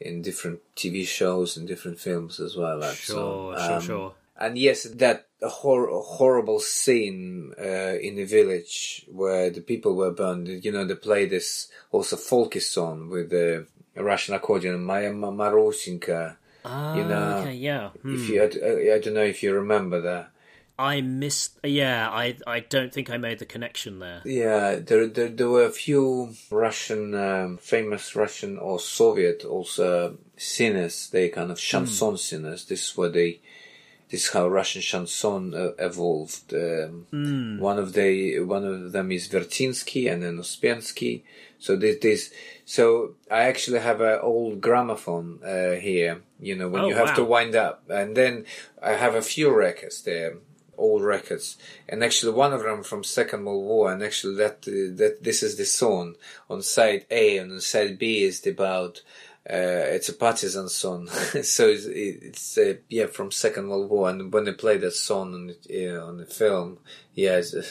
in 0.00 0.22
different 0.22 0.60
TV 0.76 1.06
shows 1.06 1.56
and 1.56 1.68
different 1.68 1.98
films 2.00 2.40
as 2.40 2.56
well. 2.56 2.80
That 2.80 2.96
Sure, 2.96 3.54
song. 3.54 3.66
sure, 3.66 3.76
Um, 3.76 3.82
sure. 3.82 4.14
And 4.36 4.58
yes, 4.58 4.82
that 4.84 5.28
hor- 5.48 6.02
horrible 6.02 6.60
scene 6.60 7.52
uh, 7.58 7.96
in 8.00 8.16
the 8.16 8.24
village 8.24 9.04
where 9.10 9.50
the 9.50 9.60
people 9.60 9.94
were 9.94 10.10
burned. 10.10 10.48
You 10.64 10.72
know, 10.72 10.84
they 10.84 10.94
play 10.94 11.26
this 11.26 11.68
also 11.90 12.16
folky 12.16 12.60
song 12.62 13.08
with 13.10 13.30
the 13.30 13.66
Russian 13.96 14.34
accordion, 14.34 14.82
Maya 14.84 15.12
Ma- 15.12 15.30
Marusinka. 15.30 16.36
you 16.64 17.04
know, 17.04 17.38
okay, 17.40 17.54
yeah. 17.54 17.90
Hmm. 18.02 18.14
if 18.14 18.28
you, 18.28 18.42
I, 18.42 18.94
I 18.94 18.98
don't 19.00 19.14
know 19.14 19.22
if 19.22 19.42
you 19.42 19.52
remember 19.54 20.00
that. 20.00 20.30
I 20.78 21.00
missed. 21.00 21.58
Yeah, 21.62 22.08
I 22.10 22.36
I 22.46 22.60
don't 22.60 22.92
think 22.92 23.10
I 23.10 23.16
made 23.18 23.38
the 23.38 23.44
connection 23.44 23.98
there. 23.98 24.22
Yeah, 24.24 24.76
there, 24.76 25.06
there, 25.06 25.28
there 25.28 25.48
were 25.48 25.66
a 25.66 25.70
few 25.70 26.34
Russian, 26.50 27.14
um, 27.14 27.58
famous 27.58 28.16
Russian 28.16 28.58
or 28.58 28.80
Soviet 28.80 29.44
also 29.44 30.16
singers. 30.36 31.10
They 31.10 31.28
kind 31.28 31.50
of 31.50 31.58
chanson 31.58 32.16
singers. 32.16 32.64
This 32.64 32.88
is 32.90 32.96
where 32.96 33.10
they, 33.10 33.40
this 34.12 34.26
is 34.26 34.32
how 34.32 34.46
Russian 34.46 34.82
chanson 34.82 35.54
uh, 35.54 35.72
evolved. 35.78 36.52
Um, 36.52 37.58
One 37.58 37.78
of 37.78 37.94
the 37.94 38.40
one 38.40 38.64
of 38.64 38.92
them 38.92 39.10
is 39.10 39.26
Vertinsky 39.26 40.12
and 40.12 40.22
then 40.22 40.36
Uspensky. 40.36 41.22
So 41.58 41.76
this, 41.76 41.96
this, 42.00 42.30
so 42.64 43.14
I 43.30 43.44
actually 43.44 43.80
have 43.80 44.00
an 44.02 44.18
old 44.20 44.60
gramophone 44.60 45.40
uh, 45.42 45.76
here. 45.88 46.22
You 46.38 46.56
know, 46.56 46.68
when 46.68 46.82
Oh, 46.82 46.88
you 46.88 46.94
have 46.96 47.16
to 47.16 47.24
wind 47.24 47.54
up, 47.56 47.84
and 47.88 48.14
then 48.14 48.44
I 48.82 48.92
have 49.04 49.14
a 49.14 49.22
few 49.22 49.48
records 49.66 50.02
there 50.02 50.34
old 50.76 51.02
records, 51.04 51.56
and 51.88 52.02
actually 52.02 52.32
one 52.32 52.52
of 52.52 52.62
them 52.62 52.82
from 52.82 53.04
Second 53.04 53.44
World 53.44 53.64
War, 53.64 53.92
and 53.92 54.02
actually 54.02 54.36
that 54.36 54.58
uh, 54.66 54.92
that 55.00 55.18
this 55.22 55.42
is 55.42 55.56
the 55.56 55.64
song 55.64 56.16
on 56.50 56.62
side 56.62 57.06
A, 57.10 57.38
and 57.38 57.52
on 57.52 57.60
side 57.60 57.98
B 57.98 58.24
is 58.24 58.46
about 58.46 59.02
uh, 59.50 59.90
it's 59.90 60.08
a 60.08 60.12
partisan 60.12 60.68
song, 60.68 61.08
so 61.42 61.68
it's, 61.68 61.86
it's 61.86 62.58
uh, 62.58 62.74
yeah 62.88 63.06
from 63.06 63.32
Second 63.32 63.68
World 63.68 63.90
War, 63.90 64.08
and 64.08 64.32
when 64.32 64.44
they 64.44 64.52
play 64.52 64.76
that 64.76 64.92
song 64.92 65.34
on 65.34 65.54
the, 65.68 65.88
uh, 65.88 66.06
on 66.06 66.18
the 66.18 66.26
film, 66.26 66.78
yeah, 67.14 67.42
uh, 67.58 67.62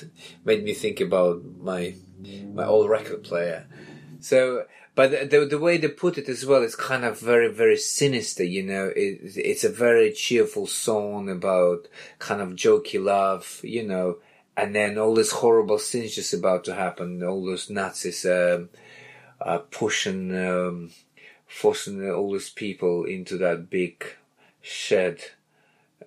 made 0.43 0.65
me 0.65 0.73
think 0.73 0.99
about 0.99 1.41
my 1.61 1.95
my 2.53 2.65
old 2.65 2.89
record 2.89 3.23
player. 3.23 3.67
So, 4.19 4.65
but 4.95 5.31
the 5.31 5.45
the 5.45 5.59
way 5.59 5.77
they 5.77 5.87
put 5.87 6.17
it 6.17 6.27
as 6.27 6.45
well 6.45 6.61
is 6.61 6.75
kind 6.75 7.05
of 7.05 7.19
very 7.21 7.47
very 7.47 7.77
sinister. 7.77 8.43
You 8.43 8.63
know, 8.63 8.91
it, 8.93 9.19
it's 9.37 9.63
a 9.63 9.69
very 9.69 10.11
cheerful 10.11 10.67
song 10.67 11.29
about 11.29 11.87
kind 12.19 12.41
of 12.41 12.49
jokey 12.49 13.01
love. 13.01 13.61
You 13.63 13.83
know, 13.87 14.17
and 14.57 14.75
then 14.75 14.97
all 14.97 15.15
this 15.15 15.31
horrible 15.31 15.77
things 15.77 16.15
just 16.15 16.33
about 16.33 16.65
to 16.65 16.75
happen. 16.75 17.23
All 17.23 17.45
those 17.45 17.69
Nazis 17.69 18.25
um, 18.25 18.69
pushing, 19.71 20.35
um, 20.35 20.91
forcing 21.51 22.09
all 22.09 22.31
these 22.31 22.49
people 22.49 23.03
into 23.03 23.37
that 23.37 23.69
big 23.69 24.05
shed, 24.61 25.21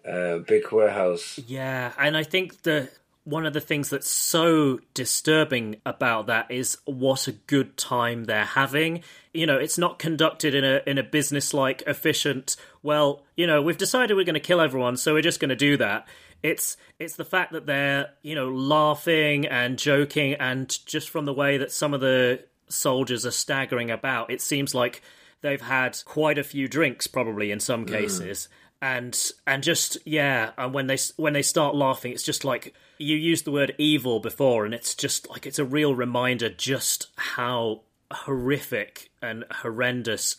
uh, 0.09 0.39
big 0.39 0.73
warehouse. 0.73 1.39
Yeah, 1.47 1.93
and 1.99 2.17
I 2.17 2.23
think 2.23 2.63
the 2.63 2.91
one 3.25 3.47
of 3.47 3.55
the 3.55 3.61
things 3.61 3.89
that's 3.89 4.09
so 4.09 4.79
disturbing 4.93 5.77
about 5.87 6.27
that 6.27 6.51
is 6.51 6.77
what 6.85 7.27
a 7.27 7.33
good 7.33 7.77
time 7.79 8.25
they're 8.25 8.45
having. 8.45 9.03
You 9.33 9.47
know, 9.47 9.57
it's 9.57 9.79
not 9.79 9.99
conducted 9.99 10.55
in 10.55 10.65
a 10.65 10.81
in 10.87 10.99
a 10.99 11.03
business 11.03 11.55
like 11.55 11.83
efficient, 11.87 12.57
well, 12.83 13.23
you 13.37 13.47
know, 13.47 13.63
we've 13.63 13.79
decided 13.79 14.15
we're 14.15 14.25
going 14.25 14.35
to 14.35 14.41
kill 14.41 14.61
everyone, 14.61 14.97
so 14.97 15.15
we're 15.15 15.23
just 15.23 15.41
going 15.41 15.49
to 15.51 15.57
do 15.57 15.77
that. 15.79 16.07
It's 16.43 16.77
it's 16.99 17.17
the 17.17 17.25
fact 17.25 17.53
that 17.53 17.67
they're, 17.67 18.11
you 18.23 18.35
know, 18.35 18.51
laughing 18.51 19.47
and 19.47 19.79
joking 19.79 20.35
and 20.35 20.79
just 20.87 21.09
from 21.09 21.25
the 21.25 21.33
way 21.33 21.57
that 21.59 21.73
some 21.73 21.95
of 21.95 22.01
the 22.01 22.45
soldiers 22.69 23.25
are 23.25 23.31
staggering 23.31 23.91
about, 23.91 24.31
it 24.31 24.41
seems 24.41 24.75
like 24.75 25.03
they've 25.45 25.61
had 25.61 26.03
quite 26.07 26.39
a 26.39 26.43
few 26.43 26.67
drinks 26.67 27.07
probably 27.07 27.53
in 27.53 27.61
some 27.61 27.85
mm. 27.85 27.91
cases. 27.91 28.49
And 28.81 29.17
and 29.47 29.63
just 29.63 29.99
yeah 30.05 30.51
and 30.59 30.75
when 30.75 30.89
they 30.89 30.99
when 31.17 31.33
they 31.35 31.43
start 31.43 31.75
laughing 31.75 32.13
it's 32.13 32.23
just 32.23 32.45
like 32.45 32.75
you 32.99 33.17
used 33.17 33.45
the 33.45 33.53
word 33.53 33.75
evil 33.79 34.21
before 34.21 34.65
and 34.65 34.75
it's 34.75 34.95
just 34.95 35.29
like 35.31 35.47
it's 35.47 35.59
a 35.59 35.65
real 35.65 35.95
reminder 35.95 36.49
just 36.49 37.09
how 37.17 37.83
horrific 38.11 39.11
and 39.23 39.45
horrendous 39.51 40.37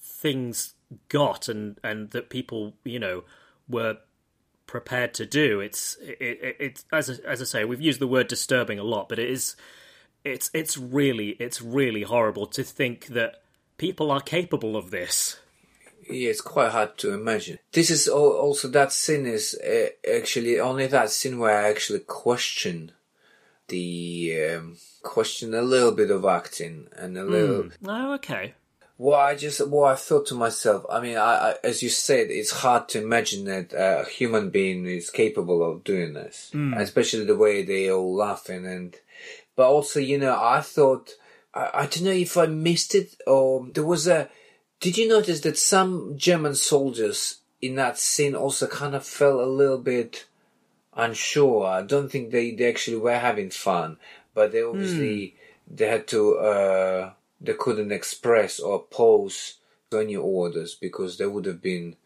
things 0.00 0.74
got 1.08 1.48
and 1.48 1.78
and 1.84 2.10
that 2.10 2.30
people 2.30 2.74
you 2.84 2.98
know 2.98 3.24
were 3.68 3.98
prepared 4.66 5.12
to 5.14 5.26
do. 5.26 5.60
It's 5.60 5.96
it, 5.96 6.20
it, 6.20 6.56
it's 6.60 6.84
as 6.92 7.10
I- 7.10 7.28
as 7.28 7.40
I 7.40 7.44
say 7.44 7.64
we've 7.64 7.80
used 7.80 8.00
the 8.00 8.06
word 8.06 8.28
disturbing 8.28 8.78
a 8.78 8.84
lot 8.84 9.08
but 9.08 9.18
it 9.18 9.28
is 9.28 9.56
it's 10.24 10.50
it's 10.54 10.76
really 10.78 11.30
it's 11.40 11.60
really 11.62 12.02
horrible 12.02 12.46
to 12.46 12.62
think 12.62 13.06
that 13.08 13.42
people 13.86 14.08
are 14.14 14.20
capable 14.36 14.74
of 14.76 14.90
this 14.90 15.16
Yeah, 16.18 16.30
it's 16.32 16.40
quite 16.54 16.70
hard 16.76 16.92
to 17.02 17.08
imagine. 17.20 17.56
This 17.76 17.88
is 17.96 18.02
al- 18.08 18.38
also 18.46 18.66
that 18.68 18.90
scene 18.92 19.26
is 19.38 19.44
uh, 19.74 19.88
actually 20.18 20.54
only 20.70 20.86
that 20.88 21.10
scene 21.16 21.36
where 21.38 21.56
I 21.60 21.68
actually 21.72 22.00
question 22.24 22.78
the 23.68 23.86
um, 24.56 24.76
question 25.02 25.54
a 25.54 25.62
little 25.62 25.92
bit 25.92 26.10
of 26.10 26.24
acting 26.24 26.88
and 26.96 27.16
a 27.16 27.24
little 27.24 27.70
oh 27.86 28.14
okay 28.18 28.54
Well, 28.98 29.18
I 29.30 29.34
just, 29.34 29.58
well, 29.72 29.84
I 29.94 29.94
thought 30.06 30.26
to 30.28 30.34
myself, 30.34 30.84
I 30.96 31.00
mean, 31.00 31.16
I, 31.16 31.32
I, 31.48 31.54
as 31.70 31.82
you 31.84 31.88
said, 31.88 32.26
it's 32.30 32.50
hard 32.64 32.84
to 32.90 32.98
imagine 33.00 33.42
that 33.52 33.72
a 33.72 34.04
human 34.18 34.50
being 34.50 34.84
is 34.98 35.08
capable 35.22 35.60
of 35.68 35.84
doing 35.84 36.12
this, 36.20 36.36
Mm. 36.52 36.76
especially 36.86 37.24
the 37.24 37.40
way 37.44 37.54
they 37.62 37.84
all 37.90 38.14
laughing 38.26 38.66
and, 38.74 38.90
but 39.56 39.68
also, 39.74 40.00
you 40.00 40.18
know, 40.18 40.36
I 40.56 40.60
thought, 40.60 41.06
I, 41.54 41.70
I 41.74 41.86
don't 41.86 42.04
know 42.04 42.10
if 42.10 42.36
I 42.36 42.46
missed 42.46 42.94
it 42.94 43.14
or 43.26 43.66
there 43.72 43.84
was 43.84 44.06
a, 44.06 44.28
did 44.80 44.96
you 44.96 45.08
notice 45.08 45.40
that 45.40 45.58
some 45.58 46.14
German 46.16 46.54
soldiers 46.54 47.40
in 47.60 47.74
that 47.74 47.98
scene 47.98 48.34
also 48.34 48.66
kind 48.66 48.94
of 48.94 49.04
felt 49.04 49.40
a 49.40 49.46
little 49.46 49.78
bit 49.78 50.26
unsure? 50.94 51.66
I 51.66 51.82
don't 51.82 52.10
think 52.10 52.30
they, 52.30 52.52
they 52.52 52.68
actually 52.68 52.96
were 52.96 53.18
having 53.18 53.50
fun, 53.50 53.98
but 54.34 54.52
they 54.52 54.62
obviously, 54.62 55.36
they 55.70 55.86
had 55.86 56.06
to, 56.08 56.38
uh, 56.38 57.12
they 57.40 57.54
couldn't 57.54 57.92
express 57.92 58.58
or 58.58 58.76
oppose 58.76 59.54
any 59.92 60.16
orders 60.16 60.74
because 60.74 61.18
they 61.18 61.26
would 61.26 61.46
have 61.46 61.60
been 61.60 61.96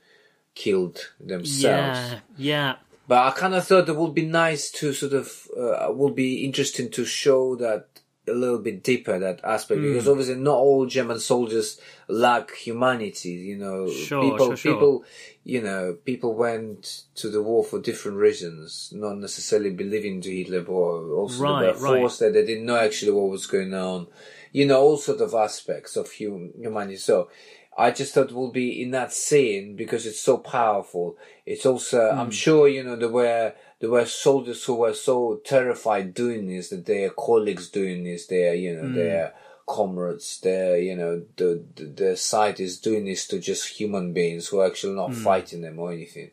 killed 0.55 1.11
themselves. 1.21 1.99
Yeah, 2.01 2.19
yeah. 2.37 2.77
But 3.07 3.19
I 3.27 3.31
kind 3.39 3.55
of 3.55 3.67
thought 3.67 3.89
it 3.89 3.97
would 3.97 4.15
be 4.15 4.25
nice 4.25 4.71
to 4.73 4.93
sort 4.95 5.13
of, 5.13 5.49
uh, 5.57 5.93
would 5.93 6.15
be 6.15 6.45
interesting 6.45 6.91
to 6.93 7.05
show 7.05 7.55
that 7.57 7.94
a 8.27 8.33
little 8.33 8.59
bit 8.59 8.83
deeper, 8.83 9.19
that 9.19 9.41
aspect, 9.45 9.81
Mm. 9.81 9.93
because 9.93 10.09
obviously 10.09 10.37
not 10.37 10.57
all 10.57 10.87
German 10.87 11.21
soldiers 11.21 11.79
lack 12.09 12.55
humanity, 12.55 13.31
you 13.31 13.57
know. 13.57 13.89
Sure, 13.89 14.23
people, 14.23 14.47
sure, 14.49 14.57
sure. 14.57 14.73
people, 14.75 15.05
you 15.45 15.61
know, 15.63 15.97
people 16.05 16.35
went 16.35 17.03
to 17.17 17.29
the 17.29 17.43
war 17.43 17.63
for 17.65 17.81
different 17.81 18.19
reasons, 18.19 18.91
not 18.95 19.19
necessarily 19.19 19.71
believing 19.71 20.21
to 20.23 20.35
Hitler, 20.35 20.63
but 20.63 20.73
also 20.73 21.43
Right, 21.43 21.75
they 21.75 21.81
were 21.81 22.03
right. 22.03 22.11
that 22.19 22.33
they 22.33 22.45
didn't 22.47 22.67
know 22.67 22.77
actually 22.77 23.13
what 23.13 23.29
was 23.31 23.47
going 23.47 23.75
on. 23.75 24.07
You 24.53 24.67
know, 24.67 24.81
all 24.81 24.97
sort 24.97 25.21
of 25.21 25.35
aspects 25.35 25.97
of 25.97 26.11
hum- 26.19 26.53
humanity. 26.59 26.97
So, 26.97 27.29
I 27.77 27.91
just 27.91 28.15
thought 28.15 28.31
it 28.31 28.37
would 28.37 28.53
be 28.53 28.81
in 28.83 28.93
that 28.93 29.13
scene 29.13 29.75
because 29.75 30.07
it's 30.07 30.21
so 30.21 30.39
powerful. 30.39 31.17
It's 31.45 31.67
also, 31.67 32.09
I'm 32.09 32.31
sure, 32.31 32.69
you 32.69 32.85
know, 32.85 32.95
there 32.95 33.09
were, 33.09 33.53
there 33.85 33.91
were 33.91 34.07
soldiers 34.07 34.65
who 34.65 34.77
were 34.77 34.95
so 34.95 35.43
terrified 35.45 36.15
doing 36.15 36.49
this 36.49 36.71
that 36.71 36.87
their 36.87 37.11
colleagues 37.11 37.69
doing 37.69 38.03
this, 38.03 38.27
their, 38.29 38.55
you 38.55 38.75
know, 38.75 38.89
hmm. 38.89 38.95
their 38.95 39.35
comrades, 39.67 40.41
their, 40.41 40.79
you 40.79 40.97
know, 40.97 41.23
the, 41.37 41.63
the, 41.77 41.85
the 41.85 42.17
side 42.17 42.61
is 42.61 42.79
doing 42.79 43.05
this 43.05 43.27
to 43.27 43.39
just 43.39 43.69
human 43.69 44.15
beings 44.15 44.49
who 44.49 44.61
are 44.61 44.67
actually 44.69 44.95
not 44.95 45.13
hmm. 45.13 45.23
fighting 45.23 45.61
them 45.61 45.79
or 45.79 45.93
anything. 45.93 46.31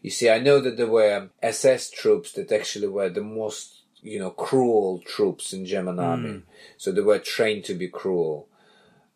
You 0.00 0.10
see, 0.10 0.30
I 0.30 0.38
know 0.38 0.60
that 0.60 0.76
there 0.76 0.86
were 0.86 1.28
SS 1.42 1.90
troops 1.90 2.30
that 2.34 2.52
actually 2.52 2.86
were 2.86 3.08
the 3.08 3.20
most, 3.20 3.80
you 4.00 4.20
know, 4.20 4.30
cruel 4.30 5.00
troops 5.04 5.52
in 5.52 5.66
German 5.66 5.96
hmm. 5.96 6.04
army. 6.04 6.42
So 6.76 6.92
they 6.92 7.00
were 7.00 7.18
trained 7.18 7.64
to 7.64 7.74
be 7.74 7.88
cruel. 7.88 8.46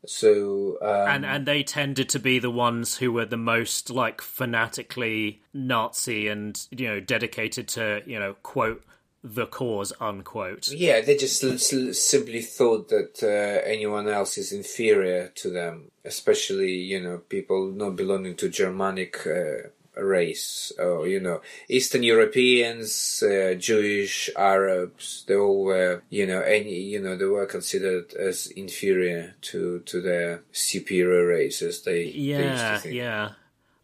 So, 0.07 0.79
um, 0.81 1.09
and 1.09 1.27
and 1.27 1.47
they 1.47 1.63
tended 1.63 2.09
to 2.11 2.19
be 2.19 2.39
the 2.39 2.51
ones 2.51 2.97
who 2.97 3.13
were 3.13 3.27
the 3.27 3.37
most 3.37 3.91
like 3.91 4.21
fanatically 4.21 5.43
Nazi 5.53 6.29
and 6.29 6.67
you 6.71 6.89
know 6.89 7.01
dedicated 7.01 7.69
to 7.69 8.03
you 8.07 8.19
know 8.19 8.35
quote 8.43 8.83
the 9.23 9.47
cause 9.47 9.93
unquote. 10.01 10.69
Yeah, 10.69 11.01
they 11.01 11.17
just 11.17 11.41
simply 11.41 12.43
thought 12.43 12.89
that 12.89 13.23
uh, 13.23 13.69
anyone 13.69 14.09
else 14.09 14.39
is 14.39 14.53
inferior 14.53 15.29
to 15.37 15.51
them, 15.51 15.91
especially 16.05 16.73
you 16.73 17.03
know 17.03 17.19
people 17.19 17.71
not 17.71 17.97
belonging 17.97 18.37
to 18.37 18.49
Germanic 18.49 19.27
uh, 19.27 19.69
race 19.97 20.73
or 20.79 21.07
you 21.07 21.21
know 21.21 21.41
Eastern 21.69 22.03
Europeans, 22.03 23.23
uh, 23.23 23.55
Jewish, 23.59 24.31
Arabs. 24.37 25.25
They 25.27 25.35
all 25.35 25.65
were 25.65 26.03
you 26.11 26.27
know 26.27 26.41
any 26.41 26.81
you 26.81 27.01
know 27.01 27.17
they 27.17 27.25
were 27.25 27.47
considered 27.47 28.13
as 28.15 28.47
inferior 28.49 29.35
to 29.43 29.81
to 29.81 30.01
their 30.01 30.43
superior 30.53 31.27
race 31.27 31.63
as 31.63 31.83
they, 31.83 32.05
they 32.05 32.09
used 32.11 32.15
to 32.15 32.21
Yeah, 32.21 32.79
think. 32.79 32.95
yeah, 32.95 33.31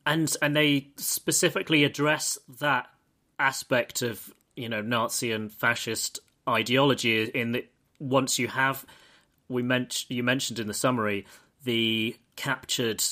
and 0.07 0.35
and 0.43 0.57
they 0.57 0.89
specifically 0.97 1.85
address 1.85 2.39
that 2.61 2.89
aspect 3.39 4.03
of 4.03 4.33
you 4.57 4.69
know 4.69 4.81
Nazi 4.83 5.33
and 5.33 5.51
fascist 5.53 6.21
ideology 6.49 7.23
in 7.25 7.53
that 7.53 7.71
once 7.99 8.39
you 8.39 8.49
have 8.49 8.85
we 9.49 9.63
mentioned 9.63 10.11
you 10.15 10.23
mentioned 10.23 10.59
in 10.59 10.67
the 10.67 10.75
summary 10.75 11.25
the 11.65 12.17
captured 12.37 13.03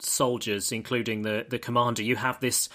soldiers, 0.00 0.72
including 0.72 1.22
the 1.22 1.46
the 1.48 1.58
commander, 1.58 2.02
you 2.02 2.16
have 2.16 2.40
this 2.40 2.68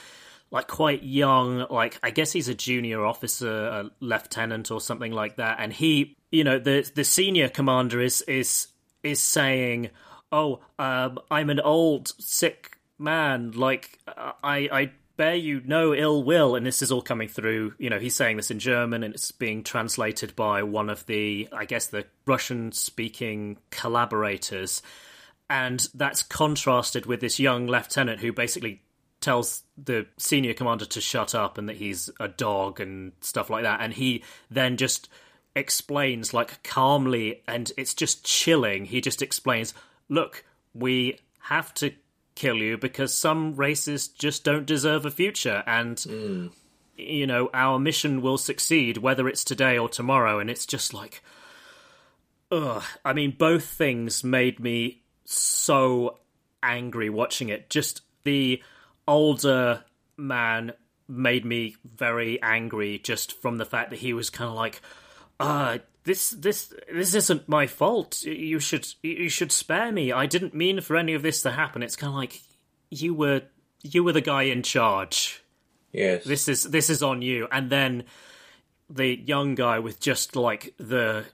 like 0.53 0.67
quite 0.67 1.01
young, 1.01 1.65
like 1.71 1.99
I 2.03 2.11
guess 2.11 2.31
he's 2.31 2.47
a 2.47 2.53
junior 2.53 3.03
officer, 3.03 3.65
a 3.65 3.89
lieutenant 3.99 4.69
or 4.69 4.79
something 4.79 5.11
like 5.11 5.37
that, 5.37 5.57
and 5.59 5.73
he, 5.73 6.15
you 6.31 6.43
know, 6.43 6.59
the 6.59 6.89
the 6.93 7.03
senior 7.03 7.49
commander 7.49 7.99
is 7.99 8.21
is 8.23 8.67
is 9.01 9.19
saying, 9.19 9.89
"Oh, 10.31 10.61
um, 10.77 11.17
I'm 11.31 11.49
an 11.49 11.59
old 11.59 12.13
sick 12.19 12.77
man, 12.99 13.51
like 13.51 13.99
uh, 14.07 14.33
I 14.43 14.69
I." 14.71 14.91
Bear 15.15 15.35
you 15.35 15.61
no 15.63 15.93
ill 15.93 16.23
will, 16.23 16.55
and 16.55 16.65
this 16.65 16.81
is 16.81 16.91
all 16.91 17.03
coming 17.03 17.27
through. 17.27 17.75
You 17.77 17.91
know, 17.91 17.99
he's 17.99 18.15
saying 18.15 18.37
this 18.37 18.49
in 18.49 18.57
German, 18.57 19.03
and 19.03 19.13
it's 19.13 19.31
being 19.31 19.63
translated 19.63 20.35
by 20.35 20.63
one 20.63 20.89
of 20.89 21.05
the, 21.05 21.47
I 21.53 21.65
guess, 21.65 21.85
the 21.85 22.07
Russian-speaking 22.25 23.59
collaborators 23.69 24.81
and 25.49 25.87
that's 25.93 26.23
contrasted 26.23 27.05
with 27.05 27.21
this 27.21 27.39
young 27.39 27.67
lieutenant 27.67 28.21
who 28.21 28.31
basically 28.31 28.81
tells 29.23 29.63
the 29.77 30.05
senior 30.17 30.53
commander 30.53 30.85
to 30.85 30.99
shut 30.99 31.33
up 31.33 31.57
and 31.57 31.69
that 31.69 31.77
he's 31.77 32.09
a 32.19 32.27
dog 32.27 32.79
and 32.79 33.13
stuff 33.21 33.49
like 33.49 33.63
that. 33.63 33.79
And 33.79 33.93
he 33.93 34.23
then 34.51 34.75
just 34.75 35.07
explains 35.55 36.33
like 36.33 36.61
calmly 36.63 37.41
and 37.47 37.71
it's 37.77 37.93
just 37.93 38.25
chilling. 38.25 38.85
He 38.85 38.99
just 38.99 39.21
explains 39.21 39.73
look 40.09 40.43
we 40.73 41.19
have 41.39 41.73
to 41.75 41.93
kill 42.35 42.57
you 42.57 42.77
because 42.77 43.13
some 43.13 43.55
races 43.55 44.07
just 44.07 44.43
don't 44.43 44.65
deserve 44.65 45.05
a 45.05 45.11
future. 45.11 45.63
And 45.65 45.99
hmm. 45.99 46.47
you 46.97 47.25
know 47.25 47.49
our 47.53 47.79
mission 47.79 48.21
will 48.21 48.37
succeed 48.37 48.97
whether 48.97 49.27
it's 49.27 49.45
today 49.45 49.77
or 49.77 49.87
tomorrow. 49.87 50.39
And 50.39 50.49
it's 50.49 50.65
just 50.65 50.93
like 50.93 51.23
ugh. 52.51 52.83
I 53.05 53.13
mean 53.13 53.35
both 53.37 53.65
things 53.65 54.23
made 54.23 54.59
me 54.59 55.02
so 55.25 56.19
angry 56.61 57.09
watching 57.09 57.49
it. 57.49 57.69
Just 57.69 58.01
the 58.23 58.61
older 59.07 59.83
man 60.17 60.73
made 61.07 61.45
me 61.45 61.75
very 61.83 62.41
angry 62.41 62.99
just 62.99 63.39
from 63.41 63.57
the 63.57 63.65
fact 63.65 63.89
that 63.89 63.99
he 63.99 64.13
was 64.13 64.29
kind 64.29 64.49
of 64.49 64.55
like, 64.55 64.81
uh, 65.39 65.79
this 66.03 66.31
this 66.31 66.73
this 66.91 67.13
isn't 67.13 67.47
my 67.47 67.67
fault. 67.67 68.23
You 68.23 68.59
should 68.59 68.87
you 69.01 69.29
should 69.29 69.51
spare 69.51 69.91
me. 69.91 70.11
I 70.11 70.25
didn't 70.25 70.53
mean 70.53 70.81
for 70.81 70.97
any 70.97 71.13
of 71.13 71.21
this 71.21 71.41
to 71.43 71.51
happen. 71.51 71.81
It's 71.83 71.95
kind 71.95 72.11
of 72.11 72.15
like 72.15 72.41
you 72.89 73.13
were 73.13 73.43
you 73.83 74.03
were 74.03 74.11
the 74.11 74.21
guy 74.21 74.43
in 74.43 74.63
charge. 74.63 75.41
Yes. 75.91 76.23
This 76.23 76.47
is 76.47 76.63
this 76.63 76.89
is 76.89 77.03
on 77.03 77.21
you. 77.21 77.47
And 77.51 77.69
then 77.69 78.03
the 78.89 79.15
young 79.15 79.55
guy 79.55 79.79
with 79.79 79.99
just 79.99 80.35
like 80.35 80.73
the 80.77 81.25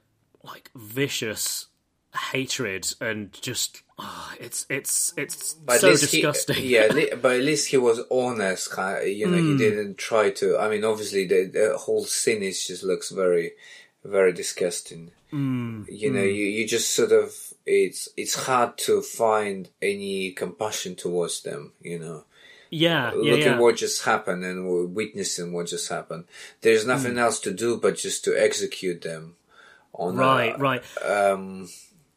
like 0.43 0.69
vicious 0.75 1.67
hatred 2.15 2.87
and 3.01 3.31
just 3.33 3.81
oh, 3.99 4.33
it's 4.39 4.65
it's 4.69 5.13
it's 5.17 5.53
But 5.53 5.79
so 5.81 5.89
least 5.89 6.11
he- 6.11 6.17
disgusting. 6.21 6.55
yeah, 6.65 6.87
but 7.21 7.35
at 7.35 7.41
least 7.43 7.67
he 7.69 7.77
was 7.77 7.99
honest. 8.11 8.71
Kind 8.71 9.01
of, 9.01 9.07
you 9.07 9.27
know, 9.27 9.37
he 9.37 9.57
didn't 9.57 9.97
try 9.97 10.31
to. 10.31 10.57
I 10.57 10.69
mean, 10.69 10.83
obviously, 10.83 11.25
the, 11.27 11.45
the 11.45 11.77
whole 11.77 12.03
scene 12.05 12.43
is 12.43 12.65
just 12.65 12.83
looks 12.83 13.11
very, 13.11 13.51
very 14.03 14.33
disgusting. 14.33 15.11
Mm, 15.31 15.85
you 15.91 16.11
know, 16.11 16.23
you, 16.23 16.45
you 16.45 16.67
just 16.67 16.91
sort 16.93 17.11
of 17.11 17.35
it's 17.65 18.09
it's 18.17 18.33
hard 18.45 18.77
to 18.79 19.01
find 19.01 19.69
any 19.81 20.31
compassion 20.31 20.95
towards 20.95 21.43
them. 21.43 21.73
You 21.81 21.99
know, 21.99 22.23
yeah, 22.71 23.11
yeah, 23.11 23.31
looking 23.33 23.45
yeah. 23.45 23.59
what 23.59 23.75
just 23.75 24.05
happened 24.05 24.43
and 24.43 24.95
witnessing 24.95 25.53
what 25.53 25.67
just 25.67 25.89
happened. 25.89 26.23
There's 26.61 26.87
nothing 26.87 27.13
Mm. 27.13 27.19
else 27.19 27.39
to 27.41 27.53
do 27.53 27.77
but 27.77 27.97
just 27.97 28.23
to 28.25 28.33
execute 28.35 29.03
them. 29.03 29.35
On 29.93 30.15
a- 30.17 30.19
right, 30.19 30.59
right. 30.59 30.83
Um, 31.03 31.67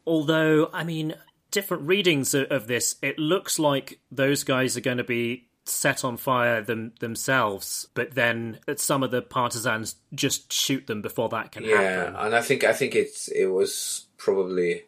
Although, 0.05 0.69
I 0.73 0.83
mean, 0.83 1.15
different 1.51 1.83
readings 1.87 2.33
of, 2.33 2.67
this, 2.67 2.95
it 3.01 3.17
looks 3.19 3.59
like 3.59 3.99
those 4.11 4.43
guys 4.43 4.75
are 4.75 4.81
going 4.81 4.97
to 4.97 5.03
be 5.03 5.47
set 5.65 6.03
on 6.03 6.17
fire 6.17 6.61
them, 6.61 6.91
themselves, 6.99 7.87
but 7.93 8.15
then 8.15 8.59
some 8.75 9.01
of 9.03 9.11
the 9.11 9.21
partisans 9.21 9.95
just 10.13 10.51
shoot 10.51 10.87
them 10.87 11.01
before 11.01 11.29
that 11.29 11.51
can 11.53 11.63
Yeah, 11.63 11.81
happen. 11.81 12.15
and 12.17 12.35
I 12.35 12.41
think 12.41 12.65
I 12.65 12.73
think 12.73 12.95
it's 12.95 13.29
it 13.29 13.45
was 13.45 14.07
probably 14.17 14.83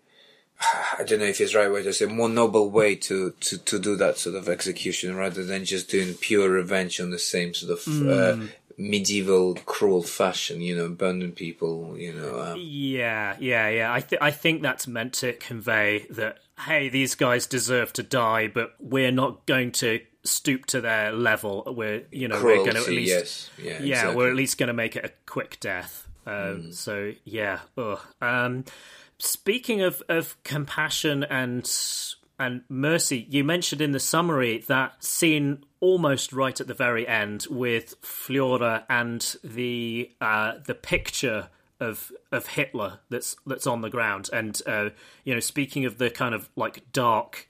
I 1.00 1.04
don't 1.06 1.20
know 1.20 1.26
if 1.26 1.40
it's 1.40 1.54
the 1.54 1.60
right 1.60 1.72
way 1.72 1.82
to 1.84 1.94
say 1.94 2.06
more 2.08 2.28
noble 2.28 2.70
way 2.70 2.96
to, 2.96 3.32
to, 3.40 3.58
to 3.58 3.80
do 3.80 3.96
that 3.96 4.18
sort 4.18 4.36
of 4.36 4.50
execution 4.50 5.16
rather 5.16 5.46
than 5.46 5.64
just 5.64 5.90
doing 5.90 6.14
pure 6.16 6.50
revenge 6.50 7.00
on 7.00 7.10
the 7.12 7.20
same 7.20 7.54
sort 7.54 7.72
of 7.80 7.88
uh, 8.10 8.38
medieval 8.78 9.56
cruel 9.66 10.04
fashion. 10.04 10.62
You 10.62 10.76
know, 10.76 10.90
burning 10.90 11.32
people. 11.32 11.96
You 11.98 12.14
know, 12.14 12.40
um, 12.42 12.60
Yeah, 12.62 13.36
yeah, 13.40 13.70
yeah. 13.70 13.94
I 13.94 14.02
th- 14.02 14.22
I 14.22 14.32
think 14.32 14.62
that's 14.62 14.88
meant 14.88 15.14
to 15.16 15.34
convey 15.34 16.06
that 16.12 16.38
hey, 16.66 16.90
these 16.90 17.16
guys 17.16 17.46
deserve 17.46 17.94
to 17.94 18.04
die, 18.04 18.48
but 18.48 18.76
we're 18.80 19.12
not 19.12 19.46
going 19.46 19.72
to 19.74 20.00
stoop 20.24 20.66
to 20.68 20.82
their 20.82 21.12
level. 21.12 21.64
We're 21.68 22.04
you 22.12 22.28
know 22.28 22.44
we're 22.44 22.58
going 22.58 22.76
to 22.76 22.82
at 22.82 22.88
least 22.88 23.10
yes, 23.10 23.50
yeah, 23.58 23.72
yeah, 23.72 23.78
exactly. 23.80 24.16
we're 24.16 24.30
at 24.30 24.36
least 24.36 24.58
going 24.58 24.68
to 24.68 24.74
make 24.74 24.96
it 24.96 25.06
a 25.06 25.12
quick 25.26 25.60
death. 25.60 26.08
Um, 26.26 26.72
So 26.72 27.14
yeah, 27.24 27.60
ugh. 27.78 28.00
Um, 28.22 28.66
Speaking 29.18 29.82
of, 29.82 30.04
of 30.10 30.36
compassion 30.44 31.24
and 31.24 31.70
and 32.38 32.62
mercy, 32.68 33.26
you 33.30 33.46
mentioned 33.46 33.82
in 33.82 33.92
the 33.92 34.00
summary 34.00 34.64
that 34.68 35.02
scene 35.04 35.64
almost 35.86 36.34
right 36.34 36.60
at 36.60 36.66
the 36.66 36.74
very 36.74 37.08
end 37.08 37.46
with 37.48 37.94
Flora 38.02 38.86
and 38.90 39.36
the 39.44 40.10
uh, 40.20 40.54
the 40.66 40.74
picture 40.74 41.50
of 41.80 42.12
of 42.32 42.48
Hitler 42.48 43.00
that's 43.12 43.36
that's 43.46 43.68
on 43.68 43.82
the 43.82 43.90
ground, 43.92 44.32
and 44.34 44.60
uh, 44.66 44.90
you 45.24 45.36
know, 45.36 45.40
speaking 45.40 45.86
of 45.86 46.00
the 46.00 46.10
kind 46.10 46.34
of 46.34 46.50
like 46.56 46.92
dark 46.92 47.48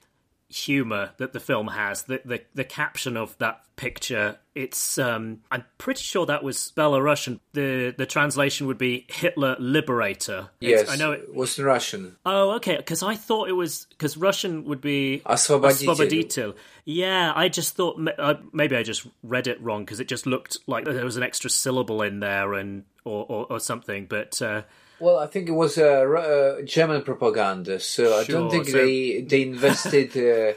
humor 0.49 1.11
that 1.17 1.31
the 1.31 1.39
film 1.39 1.69
has 1.69 2.03
the, 2.03 2.21
the 2.25 2.41
the 2.53 2.65
caption 2.65 3.15
of 3.15 3.37
that 3.37 3.61
picture 3.77 4.37
it's 4.53 4.97
um 4.97 5.39
i'm 5.49 5.63
pretty 5.77 6.01
sure 6.01 6.25
that 6.25 6.43
was 6.43 6.73
belarusian 6.75 7.39
the 7.53 7.95
the 7.97 8.05
translation 8.05 8.67
would 8.67 8.77
be 8.77 9.05
hitler 9.09 9.55
liberator 9.59 10.49
It's- 10.59 10.81
Yes, 10.81 10.89
i 10.89 10.97
know 10.97 11.13
it 11.13 11.21
it 11.29 11.33
was 11.33 11.57
in 11.57 11.63
Russian. 11.63 12.17
oh 12.25 12.51
okay 12.57 12.75
because 12.75 13.01
i 13.01 13.15
thought 13.15 13.47
it 13.47 13.53
was 13.53 13.87
because 13.91 14.17
russian 14.17 14.65
would 14.65 14.81
be 14.81 15.21
Освободитель. 15.25 15.87
Освободитель. 15.87 16.55
yeah 16.83 17.31
i 17.33 17.47
just 17.47 17.77
thought 17.77 17.97
ma- 17.97 18.11
uh, 18.19 18.33
maybe 18.51 18.75
i 18.75 18.83
just 18.83 19.07
read 19.23 19.47
it 19.47 19.61
wrong 19.61 19.85
because 19.85 20.01
it 20.01 20.09
just 20.09 20.25
looked 20.25 20.57
like 20.67 20.83
there 20.83 21.05
was 21.05 21.15
an 21.15 21.23
extra 21.23 21.49
syllable 21.49 22.01
in 22.01 22.19
there 22.19 22.53
and 22.55 22.83
or 23.05 23.25
or, 23.29 23.45
or 23.53 23.59
something 23.61 24.05
but 24.05 24.41
uh 24.41 24.63
well, 24.98 25.18
I 25.18 25.26
think 25.26 25.48
it 25.48 25.52
was 25.52 25.76
uh, 25.78 25.82
uh, 25.82 26.62
German 26.62 27.02
propaganda, 27.02 27.78
so 27.80 28.18
I 28.18 28.24
don't 28.24 28.50
think 28.50 28.66
so- 28.68 28.76
they 28.78 29.20
they 29.22 29.42
invested 29.42 30.10
uh, 30.16 30.54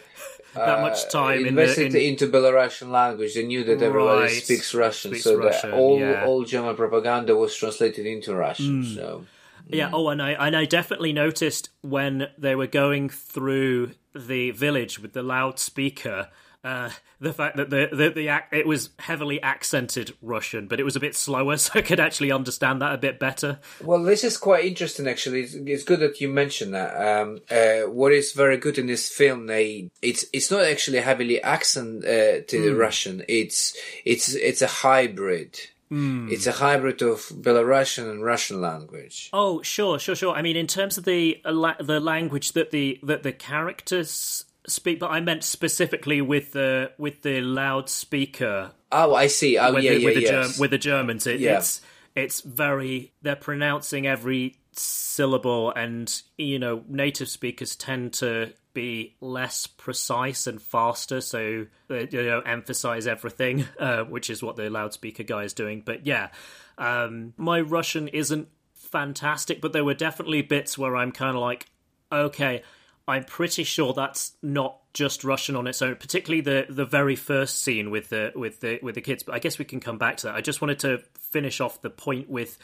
that 0.55 0.81
much 0.81 1.09
time 1.11 1.39
in 1.39 1.43
the 1.43 1.49
invested 1.49 1.93
in, 1.95 2.01
into 2.01 2.27
Belarusian 2.27 2.89
language. 2.89 3.33
They 3.35 3.45
knew 3.45 3.63
that 3.65 3.81
everybody 3.81 4.21
Right. 4.21 4.31
speaks 4.43 4.73
Russian, 4.73 5.11
Speaks 5.11 5.23
so 5.25 5.35
Russian, 5.37 5.71
that 5.71 5.77
all 5.79 5.99
yeah. 5.99 6.25
all 6.25 6.43
German 6.45 6.75
propaganda 6.75 7.35
was 7.35 7.55
translated 7.55 8.05
into 8.05 8.33
Russian. 8.33 8.85
So 8.85 9.25
Yeah. 9.67 9.89
Oh, 9.93 10.07
and 10.09 10.21
I 10.21 10.31
and 10.31 10.55
I 10.55 10.65
definitely 10.65 11.13
noticed 11.13 11.69
when 11.81 12.27
they 12.37 12.55
were 12.55 12.67
going 12.67 13.09
through 13.09 13.91
the 14.15 14.51
village 14.51 14.99
with 14.99 15.13
the 15.13 15.21
loudspeaker. 15.23 16.29
Uh, 16.61 16.89
the 17.21 17.31
fact 17.31 17.55
that 17.55 17.69
the 17.69 17.87
the, 17.91 18.09
the 18.09 18.27
ac- 18.27 18.45
it 18.51 18.67
was 18.67 18.89
heavily 18.99 19.41
accented 19.41 20.13
Russian, 20.21 20.67
but 20.67 20.79
it 20.79 20.83
was 20.83 20.97
a 20.97 20.99
bit 20.99 21.15
slower, 21.15 21.55
so 21.57 21.71
I 21.75 21.81
could 21.81 21.99
actually 21.99 22.31
understand 22.31 22.81
that 22.81 22.93
a 22.93 22.97
bit 22.97 23.17
better. 23.17 23.59
Well, 23.81 24.03
this 24.03 24.25
is 24.25 24.35
quite 24.35 24.65
interesting, 24.65 25.07
actually. 25.07 25.41
It's, 25.43 25.53
it's 25.53 25.83
good 25.83 26.01
that 26.01 26.19
you 26.19 26.27
mentioned 26.27 26.73
that. 26.73 26.95
Um, 26.95 27.39
uh, 27.49 27.89
what 27.89 28.11
is 28.11 28.33
very 28.33 28.57
good 28.57 28.77
in 28.77 28.87
this 28.87 29.07
film, 29.09 29.47
they 29.47 29.89
it's 30.01 30.25
it's 30.33 30.51
not 30.51 30.63
actually 30.65 30.99
heavily 30.99 31.41
accent 31.41 32.03
uh, 32.03 32.41
to 32.41 32.61
the 32.61 32.75
Russian. 32.75 33.23
It's 33.29 33.75
it's 34.03 34.33
it's 34.35 34.61
a 34.61 34.67
hybrid. 34.67 35.59
It's 35.91 36.45
a 36.45 36.51
hybrid 36.51 37.01
of 37.01 37.21
Belarusian 37.29 38.11
and 38.11 38.23
Russian 38.23 38.61
language. 38.61 39.31
Oh, 39.33 39.63
sure, 39.63 39.97
sure, 39.97 40.13
sure. 40.13 40.35
I 40.35 40.43
mean, 40.43 40.55
in 40.55 40.67
terms 40.67 40.99
of 40.99 41.05
the 41.05 41.41
uh, 41.43 41.73
the 41.79 41.99
language 41.99 42.51
that 42.51 42.69
the 42.69 42.99
that 43.01 43.23
the 43.23 43.31
characters 43.31 44.45
speak, 44.67 44.99
but 44.99 45.11
I 45.11 45.19
meant 45.19 45.43
specifically 45.43 46.21
with 46.21 46.53
the 46.53 46.91
with 46.97 47.21
the 47.21 47.41
loudspeaker 47.41 48.71
Oh, 48.91 49.13
I 49.13 49.27
see. 49.27 49.57
Oh, 49.57 49.73
with, 49.73 49.83
yeah, 49.83 49.91
the, 49.91 49.99
yeah, 49.99 50.05
with, 50.05 50.15
the 50.15 50.21
yes. 50.21 50.29
Germ- 50.29 50.61
with 50.61 50.71
the 50.71 50.77
Germans. 50.77 51.27
It, 51.27 51.39
Yeah. 51.39 51.57
It's 51.57 51.81
it's 52.15 52.41
very 52.41 53.13
they're 53.21 53.35
pronouncing 53.35 54.07
every 54.07 54.57
syllable, 54.71 55.71
and 55.71 56.21
you 56.37 56.59
know 56.59 56.83
native 56.87 57.29
speakers 57.29 57.75
tend 57.75 58.13
to 58.13 58.53
be 58.73 59.15
less 59.21 59.67
precise 59.67 60.47
and 60.47 60.61
faster, 60.61 61.21
so 61.21 61.67
they 61.87 62.07
you 62.11 62.23
know 62.23 62.39
emphasize 62.41 63.05
everything, 63.05 63.65
uh, 63.79 64.03
which 64.03 64.29
is 64.29 64.41
what 64.41 64.55
the 64.55 64.69
loudspeaker 64.69 65.23
guy 65.23 65.43
is 65.43 65.53
doing. 65.53 65.83
But 65.85 66.05
yeah, 66.05 66.29
um, 66.77 67.33
my 67.37 67.61
Russian 67.61 68.07
isn't 68.07 68.47
fantastic, 68.73 69.61
but 69.61 69.71
there 69.71 69.85
were 69.85 69.93
definitely 69.93 70.41
bits 70.41 70.77
where 70.77 70.95
I'm 70.95 71.11
kind 71.11 71.35
of 71.35 71.41
like, 71.41 71.67
okay. 72.11 72.63
I'm 73.09 73.23
pretty 73.23 73.63
sure 73.63 73.93
that's 73.93 74.33
not 74.41 74.77
just 74.93 75.23
Russian 75.23 75.55
on 75.55 75.67
its 75.67 75.81
own, 75.81 75.95
particularly 75.95 76.41
the, 76.41 76.65
the 76.69 76.85
very 76.85 77.15
first 77.15 77.61
scene 77.63 77.91
with 77.91 78.09
the 78.09 78.31
with 78.35 78.59
the 78.59 78.79
with 78.81 78.95
the 78.95 79.01
kids. 79.01 79.23
But 79.23 79.35
I 79.35 79.39
guess 79.39 79.57
we 79.57 79.65
can 79.65 79.79
come 79.79 79.97
back 79.97 80.17
to 80.17 80.27
that. 80.27 80.35
I 80.35 80.41
just 80.41 80.61
wanted 80.61 80.79
to 80.79 81.01
finish 81.31 81.59
off 81.59 81.81
the 81.81 81.89
point 81.89 82.29
with 82.29 82.57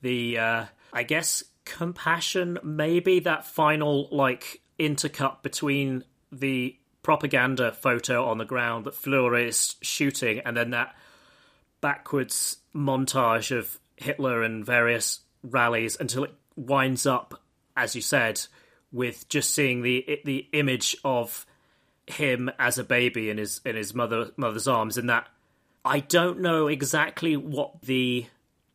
the 0.00 0.38
uh, 0.38 0.64
I 0.92 1.02
guess 1.04 1.44
compassion, 1.64 2.58
maybe 2.62 3.20
that 3.20 3.46
final 3.46 4.08
like 4.10 4.60
intercut 4.78 5.42
between 5.42 6.04
the 6.30 6.76
propaganda 7.02 7.72
photo 7.72 8.26
on 8.26 8.38
the 8.38 8.44
ground 8.44 8.86
that 8.86 8.94
Fleur 8.94 9.36
is 9.36 9.76
shooting, 9.82 10.40
and 10.40 10.56
then 10.56 10.70
that 10.70 10.94
backwards 11.80 12.58
montage 12.74 13.56
of 13.56 13.78
Hitler 13.96 14.42
and 14.42 14.64
various 14.64 15.20
rallies 15.42 15.96
until 15.98 16.24
it 16.24 16.34
winds 16.56 17.06
up, 17.06 17.40
as 17.76 17.94
you 17.94 18.02
said, 18.02 18.40
with 18.92 19.28
just 19.28 19.54
seeing 19.54 19.82
the 19.82 20.20
the 20.24 20.48
image 20.52 20.96
of 21.04 21.46
him 22.06 22.50
as 22.58 22.78
a 22.78 22.84
baby 22.84 23.30
in 23.30 23.38
his 23.38 23.60
in 23.64 23.76
his 23.76 23.94
mother 23.94 24.30
mother's 24.36 24.68
arms, 24.68 24.98
and 24.98 25.08
that 25.08 25.28
I 25.84 26.00
don't 26.00 26.40
know 26.40 26.68
exactly 26.68 27.36
what 27.36 27.82
the 27.82 28.26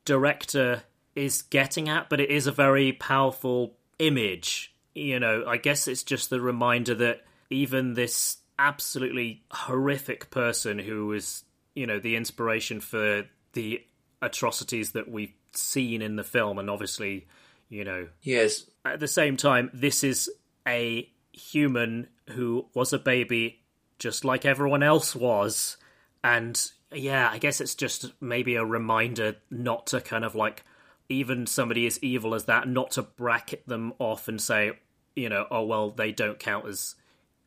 director 0.06 0.84
is 1.16 1.42
getting 1.44 1.90
at, 1.90 2.10
but 2.10 2.20
it 2.20 2.30
is 2.30 2.48
a 2.48 2.52
very 2.52 2.92
powerful 2.92 3.74
image. 4.00 4.74
You 4.94 5.20
know, 5.20 5.46
I 5.48 5.58
guess 5.58 5.88
it's 5.88 6.04
just 6.04 6.30
the 6.30 6.42
reminder 6.42 6.96
that 6.96 7.22
even 7.50 7.94
this 7.94 8.38
absolutely 8.60 9.44
horrific 9.52 10.30
person 10.30 10.80
who 10.80 11.08
was, 11.08 11.44
you 11.76 11.88
know, 11.88 12.00
the 12.00 12.16
inspiration 12.16 12.80
for 12.80 13.24
the 13.54 13.84
atrocities 14.22 14.92
that 14.92 15.10
we've 15.10 15.34
seen 15.54 16.02
in 16.02 16.16
the 16.16 16.24
film, 16.24 16.60
and 16.60 16.70
obviously, 16.70 17.28
you 17.70 17.84
know, 17.84 18.08
Yes. 18.22 18.66
at 18.86 19.00
the 19.00 19.08
same 19.08 19.38
time, 19.38 19.70
this 19.74 20.04
is 20.04 20.30
a 20.68 21.10
human 21.32 22.08
who 22.30 22.66
was 22.74 22.94
a 22.94 23.00
baby 23.00 23.62
just 24.00 24.26
like 24.26 24.46
everyone 24.46 24.84
else 24.84 25.16
was. 25.16 25.78
And 26.24 26.60
yeah, 26.94 27.30
I 27.32 27.38
guess 27.38 27.62
it's 27.62 27.76
just 27.76 28.12
maybe 28.22 28.56
a 28.56 28.66
reminder 28.66 29.38
not 29.50 29.88
to 29.88 30.02
kind 30.02 30.24
of 30.26 30.36
like, 30.36 30.64
even 31.10 31.48
somebody 31.48 31.86
as 31.86 32.02
evil 32.04 32.36
as 32.36 32.46
that, 32.46 32.68
not 32.68 32.92
to 32.92 33.02
bracket 33.02 33.66
them 33.68 33.94
off 33.98 34.28
and 34.28 34.42
say, 34.42 34.74
you 35.16 35.30
know, 35.30 35.48
oh, 35.50 35.64
well, 35.64 35.90
they 35.92 36.12
don't 36.12 36.40
count 36.40 36.68
as 36.68 36.96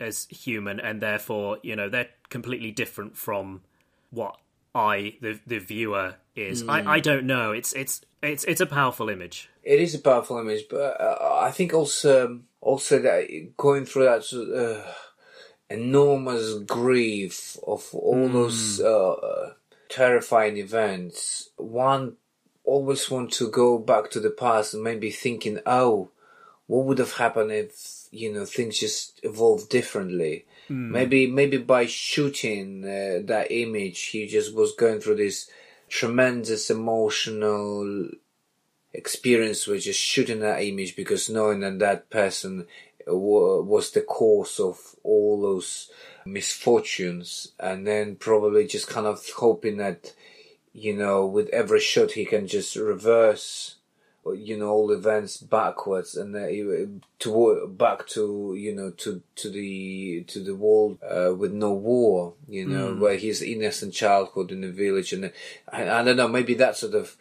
as 0.00 0.26
human 0.30 0.80
and 0.80 1.02
therefore, 1.02 1.58
you 1.62 1.76
know, 1.76 1.90
they're 1.90 2.08
completely 2.30 2.70
different 2.70 3.18
from 3.18 3.60
what 4.10 4.38
I, 4.74 5.16
the 5.20 5.38
the 5.46 5.58
viewer, 5.58 6.14
is. 6.34 6.66
I, 6.66 6.80
hmm. 6.80 6.88
I 6.88 7.00
don't 7.00 7.26
know. 7.26 7.52
It's 7.52 7.74
it's 7.74 8.00
it's 8.22 8.44
it's 8.44 8.60
a 8.60 8.66
powerful 8.66 9.08
image. 9.08 9.48
It 9.62 9.80
is 9.80 9.94
a 9.94 9.98
powerful 9.98 10.38
image, 10.38 10.64
but 10.68 11.00
uh, 11.00 11.38
I 11.40 11.50
think 11.50 11.72
also 11.72 12.40
also 12.60 12.98
that 13.00 13.52
going 13.56 13.86
through 13.86 14.04
that 14.04 14.32
uh, 14.32 14.92
enormous 15.70 16.54
grief 16.60 17.56
of 17.66 17.88
all 17.94 18.28
those 18.28 18.80
uh, 18.80 19.12
uh, 19.12 19.52
terrifying 19.88 20.56
events, 20.56 21.50
one 21.56 22.16
always 22.64 23.10
want 23.10 23.32
to 23.32 23.50
go 23.50 23.78
back 23.78 24.10
to 24.10 24.20
the 24.20 24.30
past 24.30 24.74
and 24.74 24.82
maybe 24.82 25.10
thinking, 25.10 25.58
oh, 25.66 26.10
what 26.66 26.84
would 26.84 26.98
have 26.98 27.14
happened 27.14 27.50
if 27.50 28.06
you 28.10 28.32
know 28.32 28.44
things 28.44 28.78
just 28.78 29.20
evolved 29.22 29.68
differently? 29.68 30.44
Maybe 30.92 31.26
maybe 31.26 31.56
by 31.56 31.86
shooting 31.86 32.84
uh, 32.84 33.26
that 33.26 33.48
image, 33.50 34.02
he 34.06 34.26
just 34.26 34.54
was 34.54 34.72
going 34.76 35.00
through 35.00 35.16
this 35.16 35.50
tremendous 35.90 36.70
emotional 36.70 38.08
experience 38.92 39.66
with 39.66 39.82
just 39.82 40.00
shooting 40.00 40.40
that 40.40 40.62
image 40.62 40.96
because 40.96 41.28
knowing 41.28 41.60
that 41.60 41.78
that 41.78 42.10
person 42.10 42.66
wa- 43.06 43.60
was 43.60 43.90
the 43.90 44.00
cause 44.00 44.58
of 44.58 44.96
all 45.02 45.40
those 45.40 45.90
misfortunes 46.24 47.52
and 47.58 47.86
then 47.86 48.16
probably 48.16 48.66
just 48.66 48.88
kind 48.88 49.06
of 49.06 49.24
hoping 49.36 49.76
that 49.76 50.12
you 50.72 50.96
know 50.96 51.26
with 51.26 51.48
every 51.48 51.80
shot 51.80 52.12
he 52.12 52.24
can 52.24 52.46
just 52.46 52.76
reverse 52.76 53.76
you 54.26 54.56
know 54.56 54.68
all 54.68 54.90
events 54.90 55.38
backwards 55.38 56.14
and 56.14 56.36
uh, 56.36 57.00
to 57.18 57.66
back 57.76 58.06
to 58.06 58.54
you 58.56 58.74
know 58.74 58.90
to 58.90 59.22
to 59.34 59.48
the 59.50 60.24
to 60.26 60.40
the 60.40 60.54
world 60.54 60.98
uh, 61.02 61.34
with 61.34 61.52
no 61.52 61.72
war 61.72 62.34
you 62.48 62.66
know 62.66 62.94
where 62.94 63.16
his 63.16 63.40
innocent 63.40 63.94
childhood 63.94 64.52
in 64.52 64.60
the 64.60 64.70
village 64.70 65.12
and 65.12 65.32
I, 65.72 65.88
I 65.88 66.04
don't 66.04 66.16
know 66.16 66.28
maybe 66.28 66.54
that 66.54 66.76
sort 66.76 66.94
of 66.94 67.16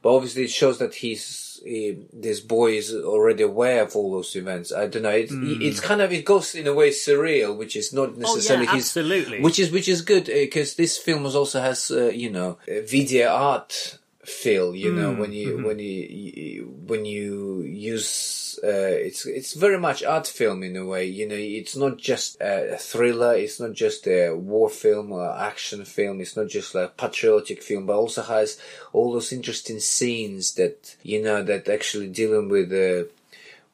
but 0.00 0.14
obviously 0.14 0.44
it 0.44 0.50
shows 0.50 0.78
that 0.78 0.94
he's 0.94 1.60
he, 1.64 2.06
this 2.12 2.40
boy 2.40 2.72
is 2.72 2.94
already 2.94 3.42
aware 3.42 3.82
of 3.82 3.96
all 3.96 4.12
those 4.12 4.36
events. 4.36 4.70
I 4.70 4.86
don't 4.86 5.02
know 5.02 5.08
it's, 5.08 5.32
it's 5.32 5.80
kind 5.80 6.02
of 6.02 6.12
it 6.12 6.24
goes 6.24 6.54
in 6.54 6.66
a 6.66 6.74
way 6.74 6.90
surreal 6.90 7.56
which 7.56 7.74
is 7.74 7.92
not 7.92 8.16
necessarily 8.16 8.66
his 8.66 8.84
absolutely. 8.84 9.40
which 9.40 9.58
is 9.58 9.72
which 9.72 9.88
is 9.88 10.02
good 10.02 10.26
because 10.26 10.74
this 10.74 10.98
film 10.98 11.24
was 11.24 11.34
also 11.34 11.60
has 11.60 11.90
uh, 11.90 12.08
you 12.08 12.30
know 12.30 12.58
video 12.66 13.28
art 13.28 13.98
feel 14.26 14.74
you 14.74 14.92
know 14.92 15.12
when 15.12 15.32
you 15.32 15.58
when 15.64 15.78
you, 15.78 16.02
you 16.02 16.74
when 16.86 17.04
you 17.04 17.62
use 17.62 18.58
uh, 18.62 18.68
it's 18.68 19.26
it's 19.26 19.54
very 19.54 19.78
much 19.78 20.02
art 20.02 20.26
film 20.26 20.62
in 20.62 20.76
a 20.76 20.84
way 20.84 21.04
you 21.04 21.28
know 21.28 21.34
it's 21.34 21.76
not 21.76 21.98
just 21.98 22.36
a 22.40 22.76
thriller 22.78 23.34
it's 23.34 23.60
not 23.60 23.72
just 23.72 24.06
a 24.06 24.30
war 24.30 24.70
film 24.70 25.12
or 25.12 25.28
action 25.36 25.84
film 25.84 26.20
it's 26.20 26.36
not 26.36 26.48
just 26.48 26.74
like 26.74 26.96
patriotic 26.96 27.62
film 27.62 27.86
but 27.86 27.96
also 27.96 28.22
has 28.22 28.58
all 28.92 29.12
those 29.12 29.32
interesting 29.32 29.80
scenes 29.80 30.54
that 30.54 30.96
you 31.02 31.22
know 31.22 31.42
that 31.42 31.68
actually 31.68 32.08
dealing 32.08 32.48
with 32.48 32.72
uh, 32.72 33.08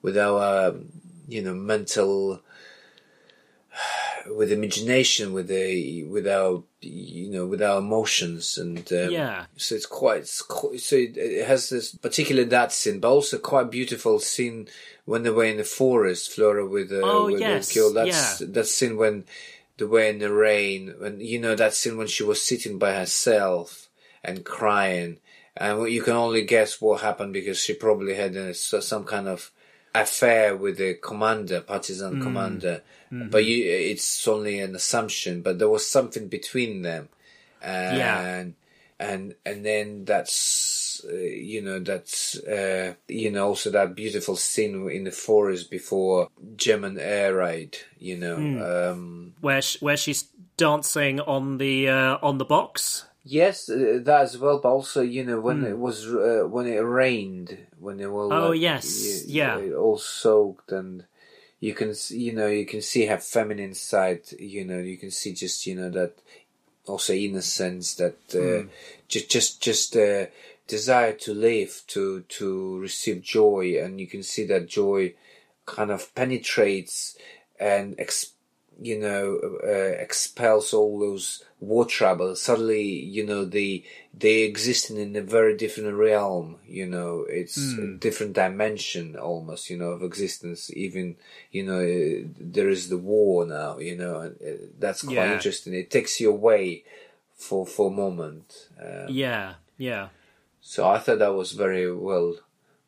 with 0.03 0.17
our 0.17 0.75
you 1.29 1.43
know 1.43 1.55
mental 1.55 2.41
with 4.37 4.53
imagination 4.53 5.33
with 5.33 5.49
the 5.49 6.05
with 6.05 6.27
our 6.29 6.63
you 6.81 7.29
know 7.31 7.47
with 7.47 7.63
our 7.63 7.79
emotions 7.79 8.57
and 8.59 8.91
um, 8.93 9.11
Yeah. 9.11 9.47
so 9.57 9.75
it's 9.75 9.87
quite 9.87 10.21
it's 10.23 10.45
so 10.87 10.97
it, 10.97 11.17
it 11.17 11.47
has 11.47 11.69
this 11.69 11.95
particularly 11.95 12.49
that 12.49 12.73
scene 12.73 13.01
but 13.01 13.11
also 13.11 13.39
quite 13.39 13.71
beautiful 13.71 14.19
scene 14.19 14.69
when 15.05 15.23
they 15.23 15.31
were 15.31 15.45
in 15.45 15.57
the 15.59 15.65
forest 15.65 16.33
Flora 16.33 16.65
with 16.67 16.93
uh, 16.93 17.01
Oh, 17.03 17.27
with 17.27 17.39
the 17.41 17.41
yes, 17.41 17.75
that's 17.95 18.41
yeah. 18.41 18.47
that 18.51 18.67
scene 18.67 18.97
when 18.97 19.25
they 19.79 19.85
were 19.87 20.03
in 20.03 20.19
the 20.21 20.33
rain 20.33 20.95
when 20.99 21.21
you 21.21 21.39
know 21.41 21.55
that 21.55 21.75
scene 21.75 21.97
when 21.97 22.07
she 22.07 22.23
was 22.23 22.41
sitting 22.41 22.79
by 22.79 22.93
herself 22.95 23.89
and 24.23 24.45
crying 24.45 25.19
and 25.57 25.89
you 25.91 26.03
can 26.03 26.15
only 26.15 26.43
guess 26.45 26.81
what 26.81 27.01
happened 27.01 27.33
because 27.33 27.59
she 27.59 27.75
probably 27.75 28.15
had 28.15 28.37
a, 28.37 28.55
so- 28.55 28.81
some 28.81 29.05
kind 29.05 29.27
of 29.29 29.51
affair 29.95 30.57
with 30.57 30.79
the 30.79 30.95
commander, 30.95 31.61
partisan 31.61 32.21
commander. 32.23 32.83
But 33.11 33.45
you, 33.45 33.65
it's 33.65 34.29
only 34.29 34.61
an 34.61 34.77
assumption. 34.77 35.43
But 35.43 35.59
there 35.59 35.69
was 35.69 35.87
something 35.87 36.29
between 36.29 36.83
them, 36.83 37.09
and 37.61 37.97
Yeah. 37.99 38.45
and 39.01 39.35
and 39.45 39.65
then 39.67 40.05
that's 40.05 41.03
uh, 41.05 41.17
you 41.17 41.61
know 41.63 41.81
that's 41.81 42.37
uh, 42.39 42.95
you 43.09 43.31
know 43.33 43.49
also 43.49 43.71
that 43.71 43.97
beautiful 43.97 44.37
scene 44.37 44.89
in 44.91 45.05
the 45.05 45.11
forest 45.11 45.71
before 45.71 46.29
German 46.57 46.99
air 47.01 47.35
raid. 47.35 47.79
You 47.99 48.17
know, 48.19 48.37
um, 48.93 49.35
where 49.41 49.63
sh- 49.63 49.81
where 49.83 49.97
she's 49.97 50.25
dancing 50.57 51.19
on 51.21 51.59
the 51.59 51.89
uh, 51.89 52.19
on 52.23 52.39
the 52.39 52.45
box. 52.45 53.07
Yes, 53.23 53.69
uh, 53.69 54.01
that 54.03 54.23
as 54.23 54.39
well. 54.39 54.59
But 54.61 54.71
also, 54.71 55.03
you 55.03 55.25
know, 55.25 55.41
when 55.41 55.65
it 55.65 55.79
was 55.79 56.07
uh, 56.07 56.45
when 56.49 56.67
it 56.67 56.79
rained, 56.79 57.57
when 57.79 58.01
it 58.01 58.11
was 58.11 58.31
Hmm. 58.31 58.39
Oh, 58.39 58.51
like, 58.51 58.61
yes, 58.61 59.25
y- 59.27 59.35
yeah. 59.35 59.57
uh, 59.57 59.75
all 59.75 59.99
soaked, 59.99 60.73
and 60.73 61.05
you 61.61 61.75
can 61.75 61.95
you 62.09 62.33
know 62.33 62.47
you 62.47 62.65
can 62.67 62.81
see 62.81 63.07
her 63.07 63.19
feminine 63.19 63.75
side. 63.75 64.23
You 64.39 64.65
know, 64.65 64.79
you 64.79 64.97
can 64.97 65.11
see 65.11 65.33
just 65.35 65.67
you 65.67 65.75
know 65.75 65.91
that 65.91 66.15
also 66.87 67.13
innocence, 67.13 67.95
that 67.97 68.17
uh, 68.35 68.63
Hmm. 68.63 68.69
just 69.09 69.31
just 69.31 69.61
just 69.63 69.97
uh, 69.97 70.27
desire 70.67 71.13
to 71.13 71.35
live, 71.35 71.83
to 71.89 72.23
to 72.23 72.79
receive 72.79 73.21
joy, 73.23 73.79
and 73.83 74.01
you 74.01 74.07
can 74.07 74.23
see 74.23 74.45
that 74.47 74.67
joy 74.67 75.15
kind 75.67 75.91
of 75.91 76.13
penetrates 76.15 77.17
and 77.61 77.95
ex- 77.99 78.33
you 78.81 78.99
know 78.99 79.39
uh, 79.63 79.95
expels 80.01 80.73
all 80.73 80.99
those 80.99 81.45
war 81.61 81.85
troubles. 81.85 82.41
Suddenly 82.43 82.83
you 82.83 83.25
know 83.27 83.45
they 83.45 83.85
they 84.19 84.43
exist 84.43 84.91
in 84.91 85.15
a 85.17 85.21
very 85.23 85.57
different 85.57 85.95
realm 85.95 86.57
you 86.67 86.87
know. 86.87 87.27
It's 87.29 87.75
a 87.79 87.87
different 87.99 88.33
dimension 88.33 89.17
almost 89.17 89.71
you 89.71 89.77
know 89.77 89.91
of 89.91 90.03
existence. 90.03 90.71
Even 90.75 91.17
you 91.53 91.63
know 91.65 91.81
uh, 91.81 92.27
there 92.41 92.69
is 92.69 92.89
the 92.89 92.99
war 92.99 93.45
now 93.47 93.79
you 93.79 93.97
know 93.97 94.21
and 94.21 94.37
uh, 94.43 94.65
that's 94.79 95.03
quite 95.03 95.29
Yeah. 95.29 95.35
interesting. 95.37 95.75
It 95.75 95.91
takes 95.91 96.21
you 96.21 96.31
away 96.31 96.85
for 97.37 97.67
for 97.67 97.91
a 97.91 97.95
moment 97.95 98.69
uh, 98.81 99.07
Yeah, 99.09 99.55
yeah, 99.79 100.09
so 100.61 100.87
i 100.89 100.99
thought 100.99 101.19
that 101.21 101.35
was 101.35 101.53
very 101.53 101.91
well 101.91 102.35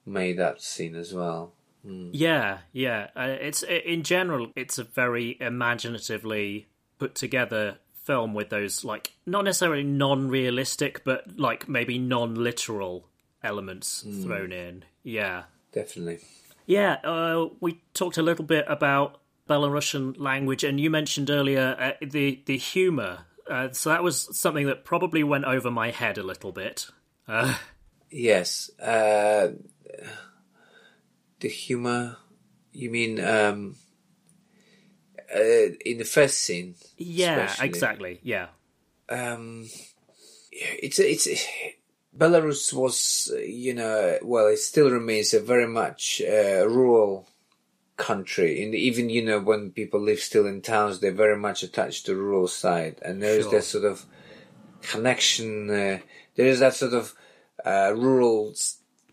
made 0.05 0.37
that 0.39 0.61
scene 0.61 0.95
as 0.95 1.15
well 1.15 1.53
yeah, 1.85 2.59
yeah. 2.73 3.09
Uh, 3.17 3.37
it's 3.41 3.63
in 3.63 4.03
general, 4.03 4.53
it's 4.57 4.79
a 4.79 4.85
very 4.85 5.37
imaginatively 5.41 6.67
put 6.99 7.15
together 7.15 7.79
film 8.05 8.35
with 8.35 8.51
those 8.51 8.85
like 8.85 9.13
not 9.27 9.45
necessarily 9.45 9.83
non-realistic, 9.83 11.05
but 11.05 11.39
like 11.39 11.69
maybe 11.69 11.99
non-literal 11.99 13.09
elements 13.43 14.05
thrown 14.23 14.53
in. 14.53 14.85
Yeah, 15.03 15.45
definitely 15.73 16.21
Yeah, 16.67 16.95
uh, 17.05 17.49
we 17.61 17.81
talked 17.95 18.19
a 18.19 18.23
little 18.23 18.45
bit 18.45 18.65
about 18.69 19.21
Belarusian 19.49 20.15
language, 20.19 20.65
and 20.65 20.81
you 20.81 20.91
mentioned 20.91 21.31
earlier 21.31 21.77
uh, 21.79 21.93
the 22.05 22.41
the 22.47 22.59
humor. 22.59 23.21
Uh, 23.51 23.69
so 23.73 23.91
that 23.91 24.05
was 24.05 24.29
something 24.39 24.67
that 24.67 24.85
probably 24.85 25.25
went 25.25 25.45
over 25.45 25.71
my 25.71 25.91
head 25.91 26.17
a 26.19 26.23
little 26.23 26.53
bit. 26.53 26.87
Uh, 27.27 27.55
Yes. 28.15 28.71
The 31.43 31.49
humor. 31.49 32.17
You 32.73 32.89
mean 32.91 33.21
um, 33.21 33.75
uh, 35.35 35.75
in 35.85 35.99
the 35.99 36.05
first 36.05 36.39
scene? 36.39 36.77
yeah, 36.97 37.45
especially. 37.45 37.69
exactly. 37.69 38.21
Yeah, 38.23 38.47
Um, 39.09 39.69
it's 40.53 40.99
it's 41.01 41.27
Belarus 42.17 42.73
was 42.73 43.33
you 43.45 43.75
know 43.75 44.19
well 44.23 44.47
it 44.47 44.59
still 44.59 44.91
remains 44.91 45.35
a 45.35 45.41
very 45.41 45.67
much 45.67 46.23
uh, 46.23 46.67
rural 46.69 47.29
country 47.97 48.63
and 48.63 48.75
even 48.75 49.11
you 49.11 49.25
know 49.25 49.41
when 49.41 49.71
people 49.71 50.01
live 50.01 50.21
still 50.21 50.47
in 50.47 50.61
towns 50.63 51.01
they're 51.01 51.13
very 51.13 51.37
much 51.37 51.63
attached 51.63 52.07
to 52.07 52.13
the 52.13 52.21
rural 52.21 52.49
side 52.49 52.99
and 53.03 53.23
there 53.23 53.39
is 53.39 53.45
Sure. 53.45 53.53
that 53.53 53.65
sort 53.65 53.85
of 53.85 54.07
connection 54.83 55.71
uh, 55.71 55.99
there 56.37 56.47
is 56.47 56.61
that 56.61 56.75
sort 56.75 56.93
of 56.95 57.15
uh, 57.65 57.93
rural 57.97 58.55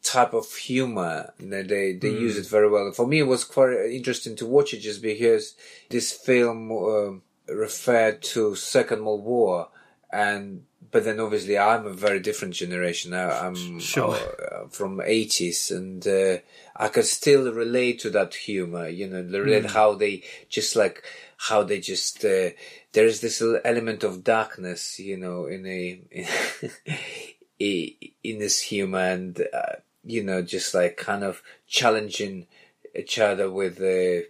type 0.03 0.33
of 0.33 0.51
humor 0.55 1.33
and 1.39 1.51
they 1.51 1.63
they, 1.63 1.93
they 1.93 2.09
use 2.09 2.37
it 2.37 2.47
very 2.47 2.69
well 2.69 2.91
for 2.91 3.05
me 3.05 3.19
it 3.19 3.27
was 3.27 3.43
quite 3.43 3.73
interesting 3.91 4.35
to 4.35 4.45
watch 4.45 4.73
it 4.73 4.79
just 4.79 5.01
because 5.01 5.55
this 5.89 6.11
film 6.13 6.71
um 6.71 7.21
referred 7.47 8.21
to 8.21 8.55
second 8.55 9.03
world 9.03 9.23
war 9.23 9.69
and 10.11 10.63
but 10.91 11.03
then 11.03 11.19
obviously 11.19 11.57
I'm 11.57 11.85
a 11.85 11.93
very 11.93 12.19
different 12.19 12.53
generation. 12.55 13.13
I, 13.13 13.45
I'm 13.45 13.79
Sure. 13.79 14.15
uh, 14.15 14.67
from 14.69 14.97
80s 14.97 15.69
and 15.75 16.05
uh, 16.07 16.39
I 16.75 16.87
could 16.87 17.05
still 17.05 17.51
relate 17.53 17.99
to 17.99 18.09
that 18.11 18.33
humor, 18.33 18.87
you 18.87 19.07
know, 19.07 19.21
relate 19.21 19.65
how 19.67 19.93
they 19.93 20.23
just 20.49 20.75
like 20.75 21.03
how 21.37 21.63
they 21.63 21.79
just 21.79 22.25
uh, 22.25 22.49
there 22.93 23.05
is 23.05 23.21
this 23.21 23.41
element 23.63 24.03
of 24.03 24.23
darkness, 24.23 24.99
you 24.99 25.17
know, 25.17 25.45
in 25.45 25.65
a 25.65 26.01
in, 27.59 27.89
in 28.23 28.39
this 28.39 28.59
humor 28.61 28.99
and 28.99 29.45
uh, 29.53 29.75
you 30.09 30.23
know 30.23 30.41
just 30.41 30.73
like 30.73 30.97
kind 30.97 31.23
of 31.23 31.41
challenging 31.67 32.47
each 32.95 33.19
other 33.19 33.49
with 33.49 33.79
uh, 33.79 34.25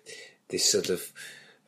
this 0.49 0.69
sort 0.69 0.89
of 0.89 1.11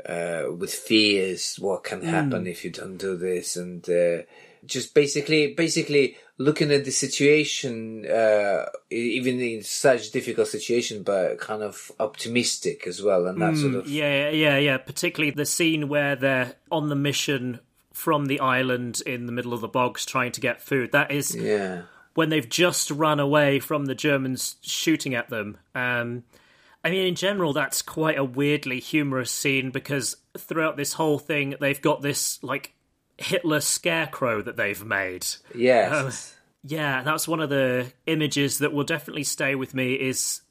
uh, 0.07 0.51
with 0.51 0.73
fears 0.73 1.57
what 1.59 1.83
can 1.83 2.01
happen 2.01 2.47
if 2.47 2.65
you 2.65 2.71
don't 2.71 2.97
do 2.97 3.15
this 3.15 3.55
and 3.55 3.88
uh, 3.89 4.23
just 4.65 4.93
basically 4.93 5.53
basically 5.53 6.17
looking 6.38 6.71
at 6.71 6.85
the 6.85 6.91
situation 6.91 8.05
uh, 8.07 8.65
even 8.89 9.39
in 9.39 9.63
such 9.63 10.11
difficult 10.11 10.47
situation 10.47 11.03
but 11.03 11.39
kind 11.39 11.61
of 11.61 11.91
optimistic 11.99 12.88
as 12.88 13.01
well 13.01 13.27
and 13.27 13.39
that 13.41 13.55
sort 13.55 13.75
of 13.75 13.88
yeah, 13.88 14.29
yeah, 14.29 14.57
yeah. 14.57 14.77
Particularly 14.77 15.31
the 15.31 15.45
scene 15.45 15.88
where 15.88 16.15
they're 16.15 16.55
on 16.71 16.89
the 16.89 16.95
mission 16.95 17.59
from 17.93 18.25
the 18.25 18.39
island 18.39 19.01
in 19.05 19.27
the 19.27 19.31
middle 19.31 19.53
of 19.53 19.61
the 19.61 19.67
bogs 19.67 20.05
trying 20.05 20.31
to 20.31 20.41
get 20.41 20.61
food. 20.61 20.91
That 20.91 21.11
is 21.11 21.35
yeah 21.35 21.83
when 22.13 22.29
they've 22.29 22.47
just 22.47 22.91
run 22.91 23.19
away 23.19 23.59
from 23.59 23.85
the 23.85 23.95
Germans 23.95 24.57
shooting 24.61 25.15
at 25.15 25.29
them. 25.29 25.57
Um, 25.73 26.23
I 26.83 26.89
mean, 26.89 27.07
in 27.07 27.15
general, 27.15 27.53
that's 27.53 27.81
quite 27.81 28.17
a 28.17 28.23
weirdly 28.23 28.79
humorous 28.79 29.31
scene 29.31 29.71
because 29.71 30.17
throughout 30.38 30.77
this 30.77 30.93
whole 30.93 31.19
thing, 31.19 31.55
they've 31.59 31.81
got 31.81 32.01
this 32.01 32.41
like 32.43 32.73
Hitler 33.17 33.61
scarecrow 33.61 34.41
that 34.41 34.57
they've 34.57 34.83
made. 34.83 35.25
yes 35.53 36.35
Yeah, 36.63 37.01
that's 37.03 37.27
one 37.27 37.39
of 37.39 37.49
the 37.49 37.91
images 38.05 38.59
that 38.59 38.73
will 38.73 38.83
definitely 38.83 39.23
stay 39.23 39.55
with 39.55 39.73
me. 39.73 39.93
Is 39.93 40.41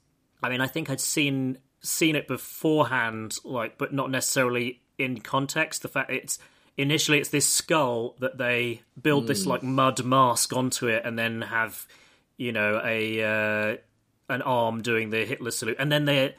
I 0.43 0.49
mean, 0.49 0.61
I 0.61 0.67
think 0.67 0.91
I'd 0.91 1.01
seen 1.01 1.59
seen 1.83 2.17
it 2.17 2.29
beforehand, 2.29 3.37
like, 3.45 3.79
but 3.79 3.93
not 3.93 4.11
necessarily 4.11 4.83
in 4.99 5.21
context. 5.21 5.83
The 5.83 5.89
fact 5.89 6.11
it's 6.11 6.39
initially 6.77 7.19
it's 7.19 7.29
this 7.31 7.49
skull 7.49 8.17
that 8.21 8.39
they 8.39 8.83
build 9.01 9.27
this 9.27 9.47
like 9.47 9.63
mud 9.63 10.05
mask 10.05 10.53
onto 10.53 10.87
it, 10.89 11.03
and 11.05 11.19
then 11.19 11.43
have 11.43 11.87
you 12.37 12.53
know 12.53 12.81
a 12.85 13.23
uh, 13.23 13.77
an 14.29 14.43
arm 14.43 14.83
doing 14.83 15.11
the 15.11 15.25
Hitler 15.25 15.51
salute, 15.51 15.77
and 15.79 15.91
then 15.91 16.05
they're 16.05 16.35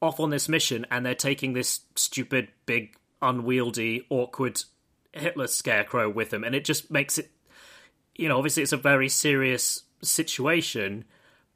off 0.00 0.20
on 0.20 0.30
this 0.30 0.48
mission, 0.48 0.86
and 0.90 1.04
they're 1.04 1.14
taking 1.14 1.54
this 1.54 1.80
stupid, 1.96 2.48
big, 2.66 2.96
unwieldy, 3.22 4.06
awkward 4.10 4.62
Hitler 5.12 5.46
scarecrow 5.46 6.10
with 6.10 6.30
them, 6.30 6.44
and 6.44 6.54
it 6.54 6.64
just 6.64 6.90
makes 6.90 7.18
it 7.18 7.30
you 8.16 8.28
know, 8.28 8.36
obviously 8.36 8.62
it's 8.62 8.72
a 8.72 8.78
very 8.78 9.08
serious 9.08 9.82
situation, 10.02 11.04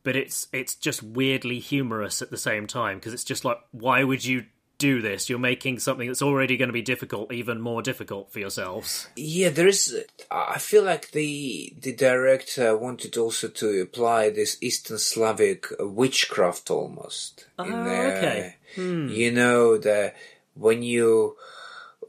but 0.02 0.16
it's 0.16 0.48
it's 0.52 0.74
just 0.74 1.02
weirdly 1.02 1.58
humorous 1.58 2.22
at 2.22 2.30
the 2.30 2.36
same 2.36 2.66
time 2.66 2.98
because 2.98 3.14
it's 3.14 3.24
just 3.24 3.44
like, 3.44 3.58
why 3.70 4.02
would 4.04 4.24
you 4.24 4.46
do 4.78 5.02
this? 5.02 5.28
You're 5.28 5.38
making 5.38 5.80
something 5.80 6.06
that's 6.06 6.22
already 6.22 6.56
going 6.56 6.68
to 6.68 6.72
be 6.72 6.82
difficult 6.82 7.32
even 7.32 7.60
more 7.60 7.82
difficult 7.82 8.32
for 8.32 8.38
yourselves. 8.38 9.08
Yeah, 9.16 9.50
there 9.50 9.68
is. 9.68 10.04
I 10.30 10.58
feel 10.58 10.84
like 10.84 11.10
the 11.10 11.74
the 11.80 11.92
director 11.92 12.76
wanted 12.76 13.16
also 13.16 13.48
to 13.48 13.80
apply 13.80 14.30
this 14.30 14.56
Eastern 14.60 14.98
Slavic 14.98 15.66
witchcraft 15.78 16.70
almost. 16.70 17.46
There. 17.58 17.66
okay. 17.66 18.56
You 18.76 19.32
know 19.32 19.76
the 19.78 20.14
when 20.54 20.82
you 20.82 21.36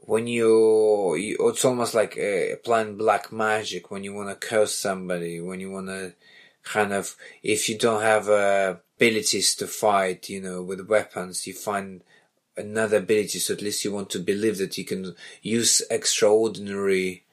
when 0.02 0.26
you, 0.26 1.14
you 1.14 1.36
it's 1.40 1.64
almost 1.64 1.94
like 1.94 2.16
uh, 2.18 2.54
applying 2.54 2.96
black 2.96 3.32
magic 3.32 3.90
when 3.90 4.04
you 4.04 4.14
want 4.14 4.28
to 4.28 4.48
curse 4.48 4.74
somebody 4.74 5.40
when 5.40 5.60
you 5.60 5.70
want 5.70 5.86
to 5.86 6.14
kind 6.62 6.92
of 6.92 7.16
if 7.42 7.68
you 7.68 7.78
don't 7.78 8.02
have 8.02 8.28
uh, 8.28 8.76
abilities 9.00 9.54
to 9.54 9.66
fight, 9.66 10.28
you 10.28 10.40
know, 10.40 10.62
with 10.62 10.86
weapons, 10.86 11.46
you 11.46 11.54
find 11.54 12.02
another 12.60 12.98
ability. 12.98 13.38
So 13.38 13.54
at 13.54 13.62
least 13.62 13.84
you 13.84 13.92
want 13.92 14.10
to 14.10 14.18
believe 14.18 14.58
that 14.58 14.78
you 14.78 14.84
can 14.84 15.14
use 15.42 15.82
extraordinary 15.90 17.24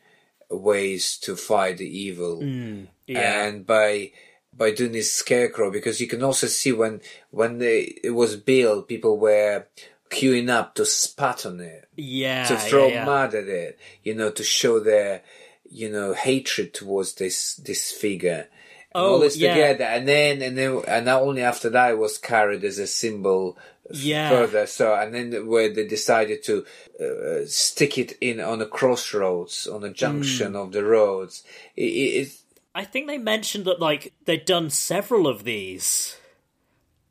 ways 0.50 1.18
to 1.18 1.36
fight 1.36 1.78
the 1.78 1.86
evil, 1.88 2.42
hmm, 2.42 2.86
yeah. 3.06 3.46
and 3.46 3.66
by 3.66 4.12
by 4.56 4.72
doing 4.72 4.94
this 4.94 5.14
scarecrow, 5.14 5.70
because 5.70 6.02
you 6.02 6.08
can 6.08 6.24
also 6.24 6.48
see 6.48 6.72
when 6.72 7.02
when 7.32 7.60
they, 7.60 8.00
it 8.04 8.12
was 8.12 8.36
built, 8.36 8.88
people 8.88 9.18
were 9.18 9.66
queuing 10.10 10.50
up 10.50 10.74
to 10.76 10.86
spat 10.86 11.46
on 11.46 11.60
it 11.60 11.88
yeah, 11.98 12.46
to 12.46 12.56
throw 12.56 12.88
yeah, 12.88 12.94
yeah. 12.94 13.06
mud 13.06 13.36
at 13.36 13.48
it, 13.48 13.78
you 14.04 14.16
know, 14.16 14.32
to 14.32 14.44
show 14.44 14.80
their, 14.80 15.22
you 15.70 15.92
know, 15.92 16.14
hatred 16.14 16.74
towards 16.74 17.14
this 17.16 17.56
this 17.56 17.92
figure. 17.92 18.48
And 18.96 19.04
all 19.04 19.16
Oh, 19.16 19.20
this 19.20 19.36
yeah. 19.36 19.54
together, 19.54 19.84
and 19.84 20.08
then 20.08 20.42
and 20.42 20.58
then 20.58 20.82
and 20.88 21.06
not 21.06 21.22
only 21.22 21.44
after 21.44 21.70
that 21.72 21.92
it 21.92 21.98
was 21.98 22.18
carried 22.18 22.64
as 22.64 22.80
a 22.80 22.88
symbol 22.88 23.58
Yeah. 23.92 24.30
further. 24.30 24.66
So 24.68 24.94
and 24.96 25.14
then 25.14 25.48
where 25.48 25.74
they 25.74 25.88
decided 25.88 26.44
to 26.44 26.66
uh, 27.00 27.46
stick 27.48 27.98
it 27.98 28.18
in 28.22 28.40
on 28.40 28.62
a 28.62 28.66
crossroads, 28.66 29.68
on 29.68 29.84
a 29.84 29.92
junction 29.94 30.54
Mm. 30.54 30.64
of 30.64 30.72
the 30.72 30.84
roads. 30.84 31.44
It, 31.76 31.82
it, 31.84 32.34
I 32.76 32.84
think 32.86 33.08
they 33.08 33.18
mentioned 33.18 33.66
that 33.66 33.80
like 33.80 34.14
they'd 34.26 34.46
done 34.46 34.70
several 34.70 35.28
of 35.28 35.44
these 35.44 36.16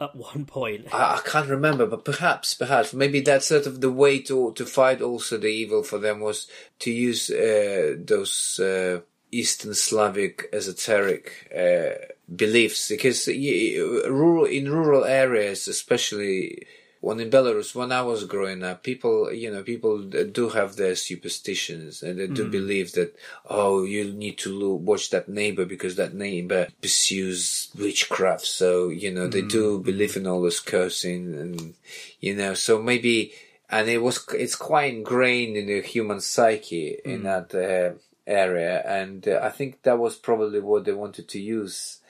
at 0.01 0.15
one 0.15 0.45
point. 0.45 0.87
I, 0.93 1.17
I 1.17 1.21
can't 1.25 1.49
remember, 1.49 1.87
but 1.87 2.05
perhaps, 2.05 2.55
perhaps, 2.55 2.93
maybe 2.93 3.21
that's 3.21 3.47
sort 3.47 3.67
of 3.67 3.81
the 3.81 3.91
way 3.91 4.21
to 4.23 4.53
to 4.53 4.67
fight 4.67 5.01
also 5.01 5.39
the 5.39 5.49
evil 5.49 5.83
for 5.83 5.99
them 5.99 6.21
was 6.21 6.47
to 6.81 6.91
use 6.93 7.31
uh, 7.31 7.97
those 7.99 8.61
uh, 8.61 9.01
Eastern 9.39 9.75
Slavic 9.75 10.49
esoteric 10.53 11.25
uh, 11.57 11.95
beliefs, 12.35 12.89
because 12.89 13.29
rural 13.29 14.45
in 14.45 14.71
rural 14.71 15.05
areas, 15.05 15.69
especially 15.69 16.67
when 17.01 17.21
in 17.21 17.31
Belarus, 17.31 17.75
when 17.75 17.93
I 17.93 18.03
was 18.03 18.25
growing 18.25 18.65
up, 18.65 18.83
people, 18.83 19.33
you 19.33 19.53
know, 19.53 19.63
people 19.63 20.03
do 20.03 20.49
have 20.49 20.75
their 20.75 20.97
superstitions 20.97 22.03
and 22.03 22.19
they 22.19 22.27
do 22.27 22.49
believe 22.49 22.93
that, 22.93 23.15
oh, 23.49 23.85
you 23.85 24.13
need 24.13 24.39
to 24.39 24.75
watch 24.75 25.11
that 25.11 25.29
neighbor 25.29 25.65
because 25.65 25.95
that 25.97 26.15
neighbor 26.15 26.67
pursues 26.83 27.69
witchcraft. 27.79 28.47
So, 28.47 28.89
you 28.89 29.13
know, 29.13 29.29
they 29.29 29.43
do 29.43 29.79
believe 29.79 30.17
in 30.17 30.27
all 30.27 30.43
this 30.43 30.59
cursing 30.59 31.35
and, 31.39 31.75
you 32.19 32.35
know, 32.35 32.55
so 32.55 32.83
maybe, 32.83 33.35
and 33.71 33.89
it 33.89 34.03
was, 34.03 34.27
it's 34.35 34.57
quite 34.57 34.93
ingrained 34.93 35.57
in 35.57 35.67
the 35.67 35.83
human 35.83 36.21
psyche 36.21 36.99
in 37.05 37.23
that 37.23 37.55
uh, 37.55 37.99
area. 38.27 38.83
And 38.85 39.27
uh, 39.29 39.41
I 39.43 39.51
think 39.51 39.83
that 39.83 39.99
was 39.99 40.17
probably 40.17 40.61
what 40.61 40.85
they 40.85 40.93
wanted 40.93 41.29
to 41.29 41.41
use 41.41 42.01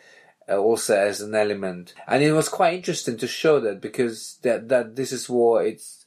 uh, 0.49 0.57
also 0.57 0.97
as 0.97 1.21
an 1.21 1.35
element. 1.35 1.95
And 2.07 2.23
it 2.23 2.33
was 2.33 2.49
quite 2.49 2.75
interesting 2.75 3.17
to 3.19 3.27
show 3.27 3.61
that 3.61 3.81
because 3.81 4.39
that, 4.43 4.69
that 4.69 4.97
this 4.97 5.13
is 5.13 5.29
what 5.29 5.67
it's 5.67 6.05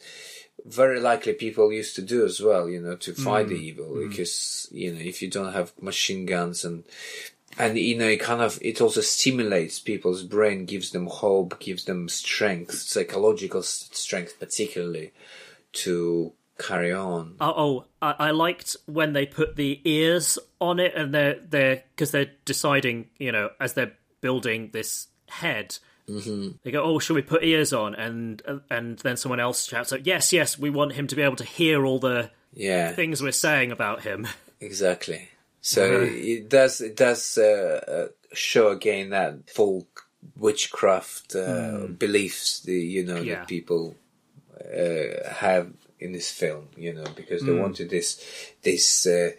very 0.66 1.00
likely 1.00 1.34
people 1.34 1.72
used 1.72 1.96
to 1.96 2.02
do 2.02 2.26
as 2.26 2.42
well, 2.42 2.70
you 2.70 2.82
know, 2.82 2.96
to 2.96 3.14
fight 3.14 3.48
the 3.48 3.56
evil 3.56 3.96
because, 4.08 4.68
you 4.72 4.94
know, 4.94 5.00
if 5.00 5.22
you 5.22 5.30
don't 5.30 5.54
have 5.54 5.74
machine 5.82 6.26
guns 6.26 6.66
and, 6.66 6.84
and, 7.58 7.78
you 7.78 7.98
know, 7.98 8.08
it 8.08 8.22
kind 8.22 8.42
of, 8.42 8.60
it 8.62 8.82
also 8.82 9.02
stimulates 9.02 9.80
people's 9.80 10.24
brain, 10.24 10.66
gives 10.66 10.92
them 10.92 11.08
hope, 11.08 11.60
gives 11.60 11.86
them 11.86 12.08
strength, 12.10 12.76
psychological 12.76 13.64
strength 13.64 14.40
particularly 14.40 15.12
to 15.72 16.34
carry 16.60 16.92
on. 16.94 17.36
Oh, 17.40 17.54
oh 17.58 17.86
I, 18.02 18.28
I 18.28 18.32
liked 18.32 18.76
when 18.86 19.14
they 19.14 19.26
put 19.26 19.56
the 19.56 19.80
ears 19.86 20.38
on 20.60 20.80
it, 20.80 20.94
and 20.96 21.14
they're 21.14 21.40
they're 21.40 21.84
because 21.96 22.12
they're 22.12 22.32
deciding, 22.46 23.08
you 23.18 23.32
know, 23.32 23.50
as 23.60 23.74
they're 23.74 23.94
building 24.22 24.70
this 24.74 25.08
head. 25.30 25.78
Mm-hmm. 26.08 26.50
They 26.64 26.72
go, 26.72 26.84
"Oh, 26.84 27.00
should 27.00 27.16
we 27.16 27.22
put 27.22 27.44
ears 27.44 27.72
on?" 27.74 27.96
And 27.96 28.42
and 28.70 28.98
then 29.00 29.16
someone 29.18 29.40
else 29.40 29.68
shouts 29.68 29.94
out, 29.94 30.06
"Yes, 30.06 30.34
yes, 30.34 30.58
we 30.60 30.70
want 30.70 30.94
him 30.94 31.08
to 31.08 31.16
be 31.16 31.22
able 31.22 31.36
to 31.38 31.44
hear 31.44 31.86
all 31.86 32.00
the 32.00 32.32
Yeah. 32.54 32.92
things 32.94 33.22
we're 33.22 33.32
saying 33.32 33.72
about 33.72 34.02
him." 34.02 34.28
Exactly. 34.62 35.30
So 35.62 36.02
Uh-huh. 36.02 36.08
it 36.12 36.50
does 36.50 36.82
it 36.82 36.98
does 36.98 37.38
uh, 37.38 37.80
uh, 37.88 38.08
show 38.34 38.70
again 38.72 39.12
that 39.12 39.50
folk 39.50 40.06
witchcraft 40.36 41.34
uh, 41.36 41.88
beliefs 41.98 42.60
the 42.62 42.74
you 42.74 43.06
know. 43.06 43.22
Yeah. 43.22 43.36
that 43.36 43.48
people 43.48 43.96
uh, 44.60 45.30
have 45.30 45.72
in 46.00 46.12
this 46.14 46.32
film. 46.32 46.70
You 46.78 46.94
know 46.94 47.06
because 47.16 47.44
they 47.46 47.54
wanted 47.54 47.90
this 47.90 48.24
this 48.64 49.06
uh, 49.06 49.32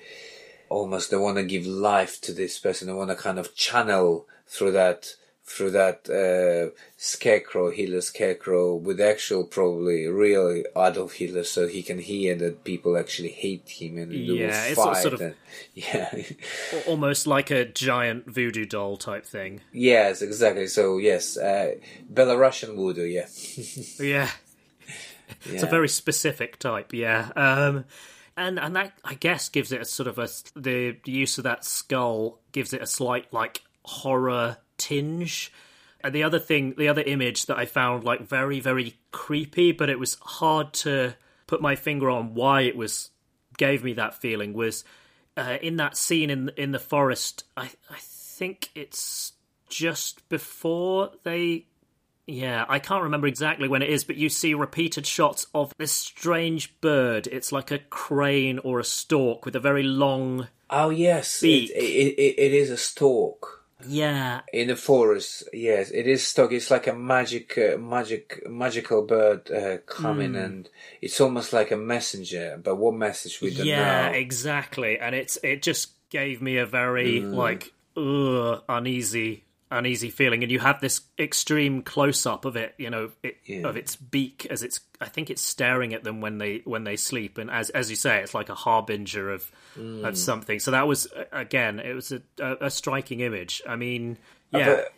almost 0.69 1.11
they 1.11 1.16
want 1.16 1.37
to 1.37 1.45
give 1.45 1.66
life 1.66 2.20
to 2.23 2.32
this 2.32 2.59
person. 2.59 2.87
They 2.89 2.95
want 2.95 3.11
to 3.11 3.16
kind 3.16 3.39
of 3.39 3.55
channel 3.55 4.27
through 4.47 4.73
that 4.73 5.15
through 5.45 5.73
that 5.73 6.09
uh, 6.09 6.70
scarecrow 6.97 7.73
Hitler 7.73 8.01
scarecrow 8.03 8.73
with 8.77 9.01
actual 9.01 9.43
probably 9.43 10.07
real 10.07 10.62
Adolf 10.77 11.15
Hitler, 11.15 11.43
so 11.43 11.66
he 11.66 11.82
can 11.82 11.99
hear 11.99 12.37
that 12.37 12.62
people 12.62 12.97
actually 12.97 13.31
hate 13.31 13.69
him 13.69 13.99
and 13.99 14.12
Yeah, 14.12 14.66
it's 14.66 14.77
sort- 14.77 14.95
fight. 14.95 15.03
sort 15.03 15.15
of- 15.15 15.20
and, 15.23 15.35
yeah. 15.74 16.15
Almost 16.87 17.27
like 17.27 17.51
a 17.51 17.65
giant 17.65 18.27
voodoo 18.31 18.65
doll 18.65 18.97
type 18.97 19.27
thing. 19.27 19.61
yes, 19.73 20.23
exactly. 20.23 20.69
So 20.69 20.99
yes, 20.99 21.37
uh, 21.37 21.74
Belarusian 22.12 22.77
voodoo. 22.77 23.07
Yeah, 23.07 23.27
Yeah. 23.99 24.31
It's 25.47 25.62
a 25.62 25.66
very 25.66 25.89
specific 25.89 26.59
type, 26.59 26.93
yeah. 26.93 27.31
Um, 27.36 27.85
and 28.36 28.59
and 28.59 28.77
that 28.77 28.93
I 29.05 29.15
guess 29.15 29.48
gives 29.48 29.73
it 29.73 29.81
a 29.81 29.85
sort 29.85 30.07
of 30.07 30.19
a 30.19 30.28
the 30.57 30.97
use 31.05 31.39
of 31.39 31.44
that 31.44 31.65
skull 31.65 32.40
gives 32.52 32.73
it 32.73 32.82
a 32.82 32.86
slight 32.86 33.32
like 33.32 33.62
horror 33.85 34.59
tinge. 34.78 35.52
And 36.02 36.15
the 36.15 36.23
other 36.23 36.39
thing, 36.39 36.74
the 36.78 36.89
other 36.89 37.02
image 37.02 37.47
that 37.47 37.59
I 37.59 37.66
found 37.66 38.05
like 38.05 38.23
very 38.27 38.61
very 38.61 38.98
creepy, 39.12 39.73
but 39.73 39.90
it 39.90 39.98
was 39.98 40.16
hard 40.20 40.73
to 40.74 41.15
put 41.47 41.61
my 41.61 41.77
finger 41.77 42.09
on 42.09 42.35
why 42.35 42.62
it 42.62 42.77
was 42.77 43.11
gave 43.59 43.85
me 43.85 43.93
that 43.94 44.15
feeling 44.15 44.55
was 44.55 44.85
uh, 45.36 45.59
in 45.61 45.77
that 45.77 45.97
scene 45.97 46.31
in 46.31 46.51
in 46.57 46.73
the 46.73 46.78
forest. 46.78 47.44
I 47.57 47.70
I 47.90 47.98
think 47.98 48.70
it's 48.74 49.32
just 49.69 50.28
before 50.28 51.11
they 51.23 51.66
yeah, 52.31 52.65
I 52.69 52.78
can't 52.78 53.02
remember 53.02 53.27
exactly 53.27 53.69
when 53.69 53.82
it 53.82 53.90
is, 53.90 54.05
but 54.05 54.16
you 54.16 54.28
see 54.28 54.55
repeated 54.55 55.07
shots 55.07 55.47
of 55.55 55.73
this 55.78 55.93
strange 55.93 56.81
bird. 56.81 57.27
It's 57.27 57.52
like 57.52 57.70
a 57.70 57.78
crane 57.78 58.59
or 58.61 58.78
a 58.81 58.85
stork 58.85 59.44
with 59.44 59.57
a 59.57 59.61
very 59.61 59.82
long. 59.82 60.48
Oh 60.70 60.90
yes, 60.90 61.40
Beak. 61.40 61.70
it, 61.70 61.74
it, 61.74 62.15
it, 62.19 62.39
it 62.39 62.52
is 62.55 62.70
a 62.70 62.77
stork 62.77 63.65
Yeah, 63.86 64.43
in 64.52 64.69
the 64.69 64.77
forest. 64.77 65.48
Yes, 65.52 65.90
it 65.90 66.07
is 66.07 66.24
stork. 66.27 66.52
It's 66.52 66.70
like 66.70 66.86
a 66.86 66.93
magic, 66.94 67.59
uh, 67.59 67.77
magic, 67.78 68.43
magical 68.48 69.02
bird 69.07 69.51
uh, 69.51 69.78
coming, 69.86 70.31
Hmm. 70.35 70.36
and 70.44 70.69
it's 71.02 71.20
almost 71.20 71.52
like 71.52 71.70
a 71.73 71.77
messenger. 71.77 72.61
But 72.62 72.77
what 72.77 72.94
message 72.94 73.40
we 73.40 73.52
don't 73.55 73.66
yeah, 73.66 74.11
know. 74.12 74.19
exactly. 74.19 74.98
And 74.98 75.15
it's 75.15 75.39
it 75.43 75.62
just 75.62 75.90
gave 76.11 76.40
me 76.43 76.59
a 76.59 76.66
very 76.66 77.20
like 77.20 77.73
ugh, 77.97 78.62
uneasy 78.69 79.44
uneasy 79.70 80.10
feeling 80.10 80.42
and 80.42 80.51
you 80.51 80.59
have 80.59 80.80
this 80.80 81.02
extreme 81.18 81.82
close 81.82 82.26
up 82.26 82.44
of 82.44 82.56
it 82.56 82.74
you 82.76 82.90
know 82.90 83.10
it, 83.22 83.36
Yeah. 83.44 83.68
of 83.68 83.76
its 83.76 83.94
beak 83.97 84.47
as 84.51 84.62
it's 84.62 84.80
i 85.01 85.06
think 85.06 85.30
it's 85.30 85.42
staring 85.42 85.94
at 85.94 86.02
them 86.02 86.20
when 86.20 86.38
they 86.38 86.62
when 86.64 86.84
they 86.84 86.97
sleep 86.97 87.38
and 87.38 87.51
as 87.51 87.70
as 87.70 87.88
you 87.88 87.97
say 87.97 88.20
it's 88.20 88.34
like 88.34 88.48
a 88.48 88.55
harbinger 88.55 89.30
of 89.30 89.51
Mm. 89.78 90.05
of 90.05 90.18
something 90.18 90.59
so 90.59 90.72
that 90.72 90.88
was 90.88 91.06
again 91.30 91.78
it 91.78 91.94
was 91.94 92.10
a, 92.10 92.20
a, 92.60 92.70
striking 92.70 93.20
image 93.20 93.62
i 93.68 93.76
mean 93.76 94.18
Uh, 94.52 94.59
yeah 94.59 94.66
but 94.74 94.92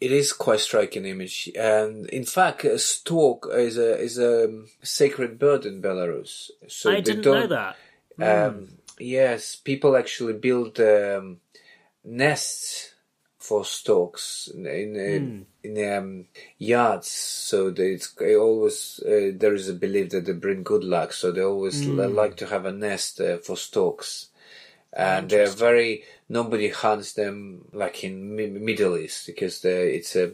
it 0.00 0.10
is 0.12 0.32
quite 0.32 0.58
striking 0.58 1.06
image, 1.06 1.48
and 1.56 2.06
in 2.10 2.24
fact, 2.24 2.64
a 2.64 2.76
stork 2.76 3.48
is 3.52 3.78
a 3.78 3.96
is 4.00 4.18
a 4.18 4.64
sacred 4.82 5.38
bird 5.38 5.64
in 5.64 5.80
Belarus. 5.80 6.50
So 6.66 6.90
i 6.90 7.00
didn't 7.00 7.24
know 7.24 7.46
that 7.46 7.76
Um, 8.18 8.78
yes, 8.98 9.54
people 9.54 9.96
actually 9.96 10.32
build 10.32 10.80
um, 10.80 11.38
nests 12.04 12.91
for 13.42 13.64
storks 13.64 14.48
in 14.54 14.66
in, 14.66 15.46
in 15.64 15.92
um, 15.92 16.26
yards. 16.58 17.08
So 17.08 17.70
they, 17.70 17.92
it's 17.92 18.12
they 18.12 18.36
always 18.36 19.00
uh, 19.04 19.32
there 19.34 19.54
is 19.54 19.68
a 19.68 19.74
belief 19.74 20.10
that 20.10 20.26
they 20.26 20.32
bring 20.32 20.62
good 20.62 20.84
luck. 20.84 21.12
So 21.12 21.32
they 21.32 21.42
always 21.42 21.86
li- 21.86 22.06
like 22.06 22.36
to 22.36 22.46
have 22.46 22.64
a 22.64 22.72
nest 22.72 23.20
uh, 23.20 23.38
for 23.38 23.56
storks, 23.56 24.28
and 24.92 25.28
they're 25.28 25.48
very 25.48 26.04
nobody 26.28 26.68
hunts 26.68 27.12
them 27.14 27.66
like 27.72 28.04
in 28.04 28.36
Mi- 28.36 28.46
Middle 28.46 28.96
East 28.96 29.26
because 29.26 29.60
they, 29.60 29.94
it's 29.94 30.14
a 30.16 30.32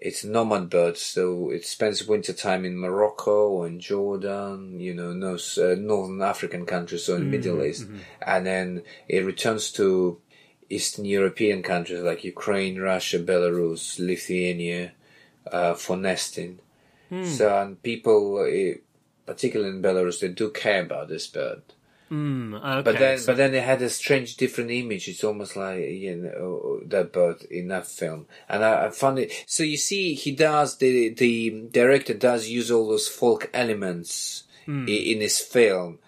it's 0.00 0.24
nomad 0.24 0.68
bird, 0.68 0.96
so 0.98 1.50
it 1.50 1.64
spends 1.64 2.06
winter 2.06 2.34
time 2.34 2.64
in 2.66 2.76
Morocco 2.78 3.48
or 3.48 3.66
in 3.66 3.80
Jordan, 3.80 4.78
you 4.78 4.92
know, 4.94 5.18
those 5.18 5.56
uh, 5.58 5.74
northern 5.78 6.20
African 6.20 6.66
countries, 6.66 7.04
so 7.04 7.16
in 7.16 7.30
Middle 7.30 7.62
East, 7.64 7.86
and 8.20 8.44
then 8.46 8.82
it 9.08 9.24
returns 9.24 9.70
to 9.72 10.20
Eastern 10.68 11.04
European 11.04 11.62
countries 11.62 12.00
like 12.02 12.24
Ukraine, 12.24 12.78
Russia, 12.80 13.18
Belarus, 13.18 13.98
Lithuania, 13.98 14.92
uh, 15.50 15.74
for 15.74 15.96
nesting. 15.96 16.58
So, 17.22 17.44
and 17.62 17.80
people, 17.82 18.38
uh, 18.38 18.78
particularly 19.26 19.72
in 19.76 19.82
Belarus, 19.82 20.20
they 20.20 20.28
do 20.28 20.50
care 20.50 20.82
about 20.82 21.08
this 21.08 21.26
bird. 21.28 21.62
Mm, 22.10 22.54
okay. 22.54 22.82
But 22.82 22.98
then, 22.98 23.18
so- 23.18 23.26
but 23.26 23.36
then 23.36 23.52
they 23.52 23.60
had 23.60 23.80
a 23.82 23.90
strange, 23.90 24.36
different 24.36 24.70
image. 24.70 25.08
It's 25.08 25.24
almost 25.24 25.56
like 25.56 25.80
you 26.04 26.16
know 26.16 26.80
that 26.86 27.12
bird 27.12 27.42
in 27.50 27.68
that 27.68 27.86
film, 27.86 28.26
and 28.48 28.64
I, 28.64 28.86
I 28.86 28.90
found 28.90 29.18
it. 29.18 29.44
So 29.46 29.62
you 29.62 29.76
see, 29.76 30.14
he 30.14 30.32
does 30.32 30.78
the 30.78 31.08
the 31.10 31.66
director 31.70 32.14
does 32.14 32.48
use 32.48 32.70
all 32.70 32.88
those 32.88 33.08
folk 33.08 33.50
elements 33.52 34.44
Hmm. 34.66 34.86
i- 34.88 35.04
in 35.12 35.20
his 35.20 35.38
film, 35.38 35.98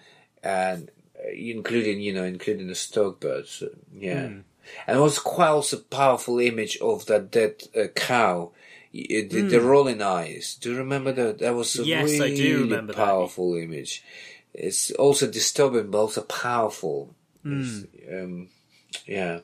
and 0.43 0.89
uh, 1.17 1.29
including 1.31 1.99
you 2.01 2.13
know 2.13 2.23
including 2.23 2.67
the 2.67 2.75
stoke 2.75 3.19
birds. 3.21 3.63
Yeah, 3.93 4.27
Hmm. 4.27 4.39
And 4.87 4.97
it 4.97 5.01
was 5.01 5.19
quite 5.19 5.73
a 5.73 5.77
powerful 5.77 6.39
image 6.39 6.77
of 6.79 7.05
that 7.07 7.31
dead 7.31 7.63
uh, 7.75 7.87
cow. 7.95 8.51
y- 8.93 9.05
uh, 9.11 9.27
The, 9.29 9.41
the 9.49 9.61
rolling 9.61 10.01
eyes. 10.01 10.57
Do 10.59 10.71
you 10.71 10.77
remember 10.77 11.11
that? 11.13 11.39
That 11.39 11.55
was 11.55 11.75
a 11.77 11.83
Hmm. 11.83 11.87
Yes, 11.89 12.01
I 12.19 12.23
really 12.25 12.35
do 12.35 12.59
remember 12.61 12.93
that. 12.93 13.05
powerful 13.05 13.55
image. 13.55 14.03
It's 14.53 14.91
also 14.91 15.27
disturbing, 15.29 15.91
but 15.91 15.99
also 15.99 16.21
powerful. 16.23 17.13
Hmm. 17.43 17.61
It's, 17.61 17.85
um, 18.11 18.49
yeah. 19.05 19.39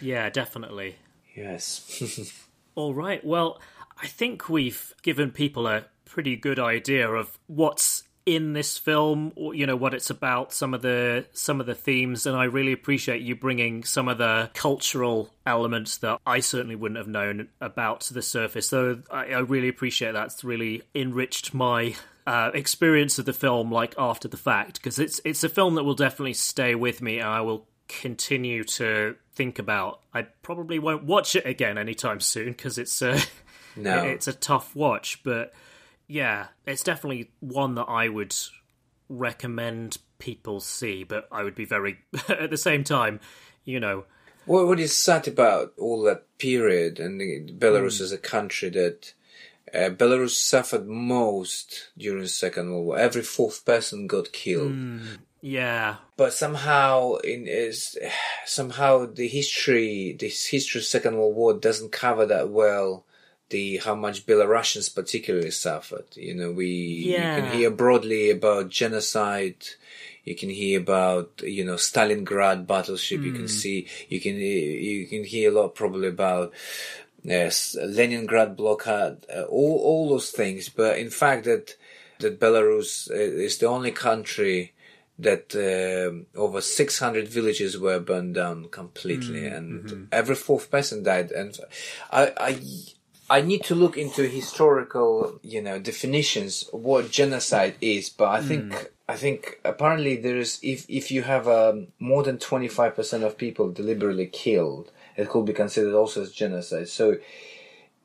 yeah, 0.00 0.30
definitely. 0.30 0.96
Yes. 1.36 2.32
All 2.74 2.94
right. 2.94 3.24
Well, 3.24 3.60
I 4.02 4.06
think 4.06 4.48
we've 4.48 4.92
given 5.02 5.30
people 5.30 5.66
a 5.66 5.84
pretty 6.04 6.36
good 6.36 6.58
idea 6.58 7.08
of 7.08 7.38
what's 7.46 8.02
in 8.24 8.52
this 8.52 8.78
film, 8.78 9.32
you 9.36 9.66
know, 9.66 9.76
what 9.76 9.94
it's 9.94 10.10
about, 10.10 10.52
some 10.52 10.74
of 10.74 10.82
the 10.82 11.26
some 11.32 11.60
of 11.60 11.66
the 11.66 11.74
themes, 11.74 12.26
and 12.26 12.36
I 12.36 12.44
really 12.44 12.72
appreciate 12.72 13.22
you 13.22 13.34
bringing 13.34 13.84
some 13.84 14.08
of 14.08 14.18
the 14.18 14.50
cultural 14.54 15.30
elements 15.44 15.98
that 15.98 16.20
I 16.26 16.40
certainly 16.40 16.76
wouldn't 16.76 16.98
have 16.98 17.08
known 17.08 17.48
about 17.60 18.02
to 18.02 18.14
the 18.14 18.22
surface. 18.22 18.68
So 18.68 19.00
I, 19.10 19.32
I 19.32 19.38
really 19.40 19.68
appreciate 19.68 20.12
that. 20.12 20.26
It's 20.26 20.44
really 20.44 20.82
enriched 20.94 21.52
my 21.52 21.94
uh, 22.26 22.50
experience 22.54 23.18
of 23.18 23.24
the 23.24 23.32
film, 23.32 23.72
like 23.72 23.94
after 23.98 24.28
the 24.28 24.36
fact, 24.36 24.74
because 24.74 24.98
it's 24.98 25.20
it's 25.24 25.42
a 25.42 25.48
film 25.48 25.74
that 25.74 25.84
will 25.84 25.94
definitely 25.94 26.34
stay 26.34 26.74
with 26.74 27.02
me, 27.02 27.18
and 27.18 27.28
I 27.28 27.40
will 27.40 27.66
continue 27.88 28.64
to 28.64 29.16
think 29.34 29.58
about. 29.58 30.00
I 30.14 30.22
probably 30.22 30.78
won't 30.78 31.04
watch 31.04 31.34
it 31.34 31.46
again 31.46 31.78
anytime 31.78 32.20
soon 32.20 32.52
because 32.52 32.78
it's 32.78 33.02
uh, 33.02 33.20
No. 33.76 34.02
it's 34.04 34.28
a 34.28 34.32
tough 34.32 34.76
watch, 34.76 35.22
but 35.24 35.52
yeah, 36.12 36.48
it's 36.66 36.82
definitely 36.82 37.30
one 37.40 37.74
that 37.76 37.88
I 37.88 38.08
would 38.08 38.36
recommend 39.08 39.96
people 40.18 40.60
see. 40.60 41.04
But 41.04 41.26
I 41.32 41.42
would 41.42 41.54
be 41.54 41.64
very 41.64 41.98
at 42.28 42.50
the 42.50 42.58
same 42.58 42.84
time, 42.84 43.18
you 43.64 43.80
know, 43.80 44.04
what, 44.44 44.66
what 44.66 44.78
is 44.78 44.96
sad 44.96 45.26
about 45.26 45.72
all 45.78 46.02
that 46.02 46.26
period 46.38 47.00
and 47.00 47.58
Belarus 47.58 48.00
as 48.00 48.12
a 48.12 48.18
country 48.18 48.68
that 48.70 49.14
uh, 49.72 49.88
Belarus 49.90 50.32
suffered 50.32 50.86
most 50.86 51.88
during 51.96 52.22
the 52.22 52.28
Second 52.28 52.70
World 52.70 52.86
War. 52.86 52.98
Every 52.98 53.22
fourth 53.22 53.64
person 53.64 54.06
got 54.06 54.32
killed. 54.32 54.72
yeah, 55.40 55.96
But 56.18 56.34
somehow, 56.34 57.14
in 57.16 57.46
is 57.46 57.96
somehow 58.44 59.06
the 59.06 59.28
history, 59.28 60.14
this 60.18 60.46
history 60.46 60.80
of 60.80 60.84
Second 60.84 61.16
World 61.16 61.36
War 61.36 61.54
doesn't 61.54 61.92
cover 61.92 62.26
that 62.26 62.50
well. 62.50 63.06
The 63.52 63.76
how 63.84 63.94
much 63.94 64.24
Belarusians 64.26 64.94
particularly 64.94 65.50
suffered. 65.50 66.06
You 66.16 66.34
know, 66.34 66.50
we 66.50 66.66
you 67.36 67.40
can 67.42 67.52
hear 67.52 67.70
broadly 67.70 68.30
about 68.30 68.70
genocide. 68.70 69.62
You 70.24 70.34
can 70.34 70.48
hear 70.48 70.80
about 70.80 71.42
you 71.44 71.64
know 71.64 71.74
Stalingrad 71.74 72.66
battleship. 72.66 73.20
You 73.22 73.32
can 73.32 73.48
see 73.48 73.86
you 74.08 74.20
can 74.20 74.36
you 74.36 75.06
can 75.06 75.24
hear 75.24 75.50
a 75.50 75.54
lot 75.54 75.74
probably 75.74 76.08
about 76.08 76.52
yes 77.22 77.76
Leningrad 77.78 78.56
blockade. 78.56 79.18
Uh, 79.28 79.42
all 79.42 79.76
all 79.78 80.08
those 80.08 80.30
things. 80.30 80.70
But 80.70 80.98
in 80.98 81.10
fact, 81.10 81.44
that 81.44 81.76
that 82.20 82.40
Belarus 82.40 83.10
uh, 83.10 83.14
is 83.14 83.58
the 83.58 83.66
only 83.66 83.92
country 83.92 84.72
that 85.18 85.54
um 85.54 86.26
over 86.34 86.60
600 86.60 87.28
villages 87.28 87.78
were 87.78 88.00
burned 88.00 88.34
down 88.34 88.68
completely 88.70 89.46
and 89.46 90.08
every 90.10 90.34
fourth 90.34 90.70
person 90.70 91.02
died 91.02 91.30
and 91.30 91.58
I, 92.10 92.32
I 92.38 92.50
I 93.32 93.40
need 93.40 93.62
to 93.64 93.74
look 93.74 93.96
into 93.96 94.22
historical 94.28 95.40
you 95.42 95.62
know 95.62 95.78
definitions 95.78 96.52
of 96.72 96.80
what 96.80 97.10
genocide 97.10 97.74
is 97.80 98.10
but 98.10 98.28
I 98.28 98.40
think 98.48 98.92
I 99.08 99.16
think 99.16 99.60
apparently 99.64 100.16
there 100.16 100.36
is 100.36 100.58
if 100.62 100.84
if 100.88 101.10
you 101.10 101.22
have 101.22 101.48
um, 101.48 101.88
more 101.98 102.22
than 102.22 102.36
25% 102.38 103.22
of 103.26 103.38
people 103.38 103.72
deliberately 103.72 104.26
killed 104.26 104.92
it 105.16 105.28
could 105.28 105.46
be 105.46 105.52
considered 105.52 105.94
also 105.94 106.22
as 106.22 106.32
genocide 106.32 106.88
so 106.88 107.16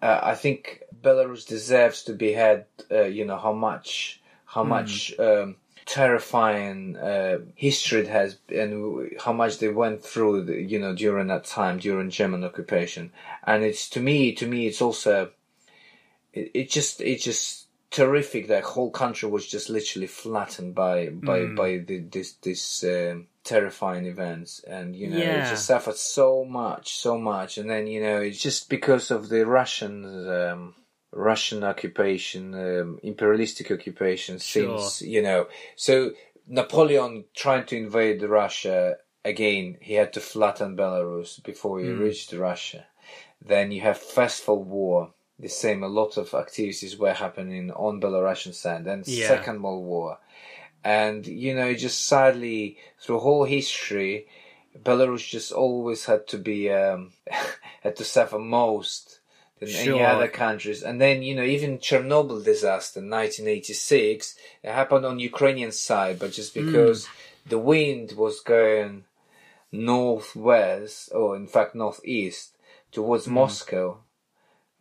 uh, 0.01 0.19
I 0.21 0.35
think 0.35 0.83
Belarus 1.01 1.47
deserves 1.47 2.03
to 2.03 2.13
be 2.13 2.33
had. 2.33 2.65
Uh, 2.91 3.03
you 3.03 3.25
know 3.25 3.37
how 3.37 3.53
much 3.53 4.21
how 4.45 4.63
much 4.63 5.13
um, 5.19 5.55
terrifying 5.85 6.97
uh, 6.97 7.39
history 7.55 8.01
it 8.01 8.07
has, 8.07 8.37
and 8.49 9.09
how 9.19 9.33
much 9.33 9.57
they 9.59 9.69
went 9.69 10.03
through. 10.03 10.43
The, 10.45 10.61
you 10.61 10.79
know 10.79 10.93
during 10.93 11.27
that 11.27 11.45
time 11.45 11.79
during 11.79 12.09
German 12.09 12.43
occupation, 12.43 13.11
and 13.47 13.63
it's 13.63 13.89
to 13.89 13.99
me 13.99 14.33
to 14.33 14.45
me 14.45 14.67
it's 14.67 14.81
also 14.81 15.31
it, 16.33 16.51
it 16.53 16.69
just 16.69 17.01
it's 17.01 17.23
just 17.23 17.67
terrific 17.89 18.47
that 18.47 18.63
whole 18.63 18.91
country 18.91 19.29
was 19.29 19.47
just 19.47 19.69
literally 19.69 20.07
flattened 20.07 20.75
by 20.75 21.09
by 21.09 21.45
by 21.47 21.77
the, 21.77 21.99
this 21.99 22.33
this 22.33 22.83
um, 22.83 23.27
terrifying 23.43 24.05
events. 24.05 24.61
And 24.67 24.95
you 24.95 25.09
know 25.09 25.17
Yeah. 25.17 25.37
it 25.37 25.49
just 25.49 25.65
suffered 25.65 25.95
so 25.95 26.45
much 26.45 26.95
so 26.95 27.17
much. 27.17 27.57
And 27.57 27.69
then 27.69 27.87
you 27.87 28.01
know 28.01 28.19
it's 28.21 28.41
just 28.41 28.69
because 28.69 29.11
of 29.11 29.29
the 29.29 29.45
Russians 29.45 30.27
um, 30.27 30.75
Russian 31.11 31.63
occupation 31.63 32.53
um, 32.53 32.99
imperialistic 33.03 33.71
occupation 33.71 34.37
Sure. 34.39 34.77
since 34.77 35.01
you 35.01 35.21
know. 35.21 35.47
So 35.75 36.11
Napoleon 36.47 37.25
trying 37.35 37.65
to 37.67 37.77
invade 37.77 38.21
Russia. 38.23 38.97
Again 39.25 39.77
he 39.81 39.95
had 39.95 40.13
to 40.13 40.21
flatten 40.21 40.77
Belarus 40.77 41.43
before 41.43 41.79
he 41.81 41.89
reached 41.89 42.31
Russia 42.31 42.85
then 43.43 43.71
you 43.71 43.81
have 43.81 43.97
First 43.97 44.47
World 44.47 44.67
War. 44.67 45.13
The 45.39 45.49
same, 45.49 45.83
a 45.83 45.87
lot 45.87 46.17
of 46.17 46.33
activities 46.33 46.97
were 46.97 47.13
happening 47.13 47.69
on 47.71 48.01
Belarusian 48.01 48.55
side. 48.55 48.87
and 48.87 49.07
Yeah. 49.07 49.27
Second 49.27 49.61
World 49.61 49.85
War, 49.85 50.17
and 50.83 51.27
you 51.27 51.53
know, 51.53 51.73
just 51.73 52.05
sadly 52.05 52.77
through 52.99 53.19
whole 53.19 53.43
history, 53.43 54.27
Belarus 54.83 55.27
just 55.27 55.51
always 55.51 56.05
had 56.05 56.27
to 56.29 56.37
be 56.37 56.71
um, 56.71 57.11
had 57.81 57.95
to 57.97 58.03
suffer 58.03 58.39
most 58.39 59.19
than 59.59 59.69
any 59.69 60.01
other 60.03 60.27
countries. 60.27 60.83
And 60.83 61.01
then 61.01 61.23
you 61.23 61.35
know, 61.35 61.43
even 61.43 61.79
Chernobyl 61.79 62.43
disaster, 62.43 62.99
1986, 62.99 64.35
it 64.63 64.71
happened 64.71 65.05
on 65.05 65.19
Ukrainian 65.19 65.71
side, 65.71 66.19
but 66.19 66.31
just 66.31 66.53
because 66.53 67.07
the 67.45 67.59
wind 67.59 68.13
was 68.13 68.39
going 68.39 69.05
northwest, 69.71 71.09
or 71.13 71.35
in 71.35 71.47
fact 71.47 71.75
northeast, 71.75 72.53
towards 72.97 73.27
mm. 73.27 73.33
Moscow. 73.33 73.99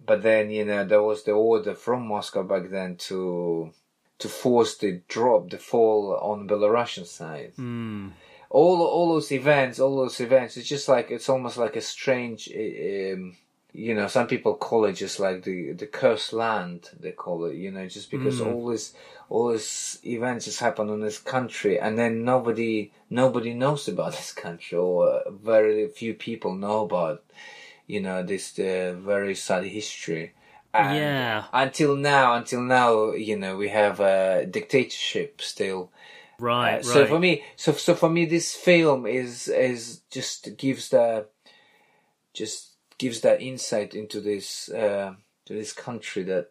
But 0.05 0.23
then, 0.23 0.51
you 0.51 0.65
know, 0.65 0.85
there 0.85 1.03
was 1.03 1.25
the 1.25 1.33
order 1.33 1.75
from 1.75 2.09
Moscow 2.09 2.43
back 2.43 2.71
then 2.71 2.97
to 3.09 3.73
to 4.19 4.29
force 4.29 4.79
the 4.79 5.03
drop, 5.09 5.51
the 5.51 5.59
fall 5.59 6.19
on 6.31 6.49
Belarusian 6.49 7.05
side. 7.05 7.53
Mm. 7.59 8.13
All 8.49 8.81
all 8.95 9.09
those 9.13 9.33
events, 9.33 9.79
all 9.79 9.97
those 9.97 10.19
events, 10.21 10.57
it's 10.57 10.69
just 10.69 10.89
like 10.89 11.11
it's 11.11 11.29
almost 11.29 11.59
like 11.59 11.77
a 11.77 11.83
strange. 11.83 12.49
Um, 12.49 13.37
you 13.75 13.95
know, 13.95 14.07
some 14.07 14.27
people 14.27 14.55
call 14.55 14.87
it 14.87 14.95
just 14.95 15.21
like 15.21 15.43
the 15.43 15.73
the 15.73 15.87
cursed 15.87 16.33
land. 16.33 16.89
They 16.99 17.13
call 17.13 17.45
it, 17.45 17.57
you 17.57 17.71
know, 17.71 17.87
just 17.87 18.11
because 18.11 18.41
mm. 18.41 18.47
all 18.47 18.69
this 18.69 18.95
all 19.29 19.51
these 19.51 19.99
events 20.07 20.47
just 20.47 20.61
happen 20.61 20.89
on 20.89 21.01
this 21.01 21.19
country, 21.19 21.79
and 21.79 21.99
then 21.99 22.25
nobody 22.25 22.93
nobody 23.11 23.53
knows 23.53 23.89
about 23.89 24.13
this 24.19 24.33
country, 24.33 24.79
or 24.79 25.23
very 25.29 25.89
few 25.89 26.15
people 26.15 26.55
know 26.55 26.85
about 26.85 27.23
you 27.87 28.01
know 28.01 28.23
this 28.23 28.59
uh, 28.59 28.95
very 28.99 29.35
sad 29.35 29.65
history. 29.65 30.35
And 30.75 30.95
Yeah. 30.95 31.45
Until 31.53 31.97
now, 31.97 32.35
until 32.35 32.61
now, 32.61 33.13
you 33.13 33.37
know, 33.37 33.57
we 33.57 33.69
have 33.71 34.01
a 34.01 34.47
dictatorship 34.47 35.41
still. 35.41 35.91
right, 36.39 36.69
Uh, 36.69 36.77
right. 36.77 36.85
So 36.85 37.07
for 37.07 37.19
me, 37.19 37.45
so 37.57 37.73
so 37.73 37.95
for 37.95 38.11
me, 38.11 38.27
this 38.27 38.55
film 38.55 39.07
is 39.07 39.49
is 39.49 40.01
just 40.11 40.57
gives 40.57 40.91
the 40.91 41.27
just 42.35 42.75
gives 42.99 43.21
that 43.21 43.41
insight 43.41 43.95
into 43.95 44.21
this 44.21 44.69
uh, 44.69 45.15
to 45.47 45.55
this 45.55 45.73
country 45.73 46.23
that 46.25 46.51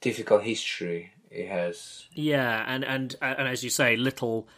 difficult 0.00 0.42
history 0.42 1.12
it 1.30 1.48
has. 1.48 2.06
Yeah, 2.12 2.64
and 2.66 2.84
and 2.84 3.14
and 3.20 3.48
as 3.48 3.64
you 3.64 3.70
say, 3.70 3.96
little 3.96 4.48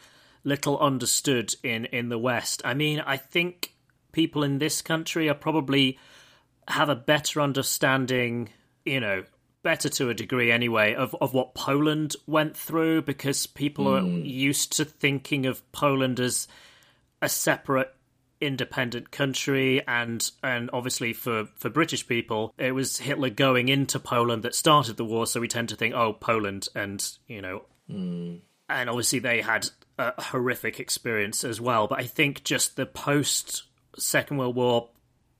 little 0.44 0.78
understood 0.78 1.54
in 1.62 1.86
in 1.86 2.08
the 2.08 2.18
West. 2.18 2.62
I 2.64 2.74
mean, 2.74 3.00
I 3.00 3.16
think 3.16 3.73
people 4.14 4.42
in 4.44 4.58
this 4.58 4.80
country 4.80 5.28
are 5.28 5.34
probably 5.34 5.98
have 6.68 6.88
a 6.88 6.96
better 6.96 7.42
understanding, 7.42 8.48
you 8.86 9.00
know, 9.00 9.24
better 9.62 9.88
to 9.90 10.08
a 10.08 10.14
degree 10.14 10.50
anyway, 10.50 10.94
of 10.94 11.14
of 11.20 11.34
what 11.34 11.54
Poland 11.54 12.16
went 12.26 12.56
through 12.56 13.02
because 13.02 13.46
people 13.46 13.88
are 13.88 14.00
hmm. 14.00 14.24
used 14.24 14.72
to 14.76 14.84
thinking 14.86 15.44
of 15.44 15.70
Poland 15.72 16.20
as 16.20 16.48
a 17.20 17.28
separate 17.28 17.94
independent 18.40 19.10
country 19.10 19.80
and 19.86 20.30
and 20.42 20.70
obviously 20.72 21.12
for 21.12 21.48
for 21.56 21.70
British 21.70 22.06
people 22.06 22.52
it 22.58 22.72
was 22.72 22.98
Hitler 22.98 23.30
going 23.30 23.68
into 23.68 23.98
Poland 23.98 24.42
that 24.42 24.54
started 24.54 24.96
the 24.96 25.04
war 25.04 25.26
so 25.26 25.40
we 25.40 25.48
tend 25.48 25.68
to 25.70 25.76
think 25.76 25.94
oh 25.94 26.12
Poland 26.12 26.68
and 26.74 27.08
you 27.26 27.40
know 27.40 27.62
hmm. 27.88 28.34
and 28.68 28.90
obviously 28.90 29.18
they 29.18 29.40
had 29.40 29.70
a 29.98 30.20
horrific 30.20 30.80
experience 30.80 31.44
as 31.44 31.60
well. 31.60 31.86
But 31.86 32.00
I 32.00 32.04
think 32.04 32.44
just 32.44 32.76
the 32.76 32.86
post 32.86 33.64
Second 33.98 34.36
World 34.38 34.56
War 34.56 34.88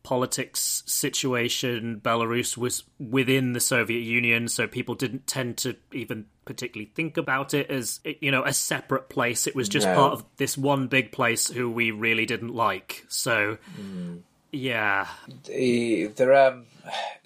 politics 0.03 0.83
situation, 0.87 1.99
Belarus 2.05 2.57
was 2.59 2.85
within 2.99 3.53
the 3.55 3.61
Soviet 3.61 4.01
Union, 4.01 4.49
so 4.49 4.67
people 4.67 4.95
didn't 4.95 5.27
tend 5.27 5.57
to 5.59 5.77
even 5.93 6.27
particularly 6.45 6.91
think 6.95 7.17
about 7.17 7.55
it 7.55 7.71
as 7.71 8.01
you 8.21 8.31
know 8.31 8.45
a 8.45 8.53
separate 8.53 9.09
place. 9.09 9.47
It 9.47 9.55
was 9.57 9.69
just 9.69 9.87
No. 9.87 9.95
part 9.95 10.13
of 10.13 10.25
this 10.37 10.59
one 10.59 10.89
big 10.89 11.11
place 11.11 11.49
who 11.49 11.71
we 11.71 11.91
really 11.91 12.27
didn't 12.27 12.55
like. 12.55 13.05
So 13.09 13.57
yeah, 14.53 15.09
Eh, 15.51 16.09
there 16.15 16.33
are 16.35 16.59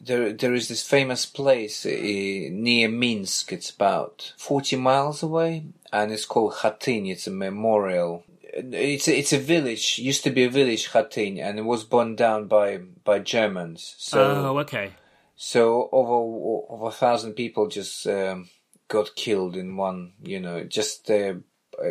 there 0.00 0.32
there 0.32 0.54
is 0.54 0.68
this 0.68 0.82
famous 0.88 1.26
place 1.26 1.84
uh, 1.84 1.88
near 1.90 2.88
Minsk. 2.88 3.52
It's 3.52 3.70
about 3.70 4.32
forty 4.38 4.76
miles 4.76 5.22
away, 5.22 5.64
and 5.92 6.12
it's 6.12 6.24
called 6.24 6.52
Khatyn. 6.54 7.10
It's 7.10 7.26
a 7.26 7.32
memorial. 7.32 8.22
It's 8.54 9.08
a, 9.08 9.18
it's 9.18 9.32
a 9.32 9.38
village. 9.38 9.98
Used 9.98 10.24
to 10.24 10.30
be 10.30 10.44
a 10.44 10.50
village, 10.50 10.90
Khatyn, 10.90 11.40
and 11.40 11.58
it 11.58 11.64
was 11.64 11.84
burned 11.84 12.16
down 12.16 12.46
by 12.46 12.78
by 13.04 13.18
Germans. 13.18 13.94
So 13.98 14.20
oh 14.20 14.58
okay, 14.60 14.92
so 15.36 15.88
over 15.92 16.66
over 16.68 16.88
a 16.88 16.92
thousand 16.92 17.34
people 17.34 17.68
just 17.68 18.06
um, 18.06 18.48
got 18.88 19.14
killed 19.14 19.56
in 19.56 19.76
one. 19.76 20.12
You 20.22 20.40
know, 20.40 20.64
just 20.64 21.10
uh, 21.10 21.34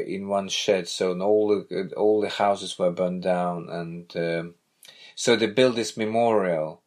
in 0.06 0.28
one 0.28 0.50
shed. 0.50 0.88
So 0.88 1.20
all 1.20 1.48
the 1.48 1.94
all 1.96 2.22
the 2.22 2.30
houses 2.30 2.78
were 2.78 2.92
burned 2.92 3.24
down, 3.24 3.70
and 3.70 4.16
um, 4.18 4.56
so 5.16 5.36
they 5.36 5.48
built 5.48 5.76
this 5.76 5.98
memorial, 5.98 6.82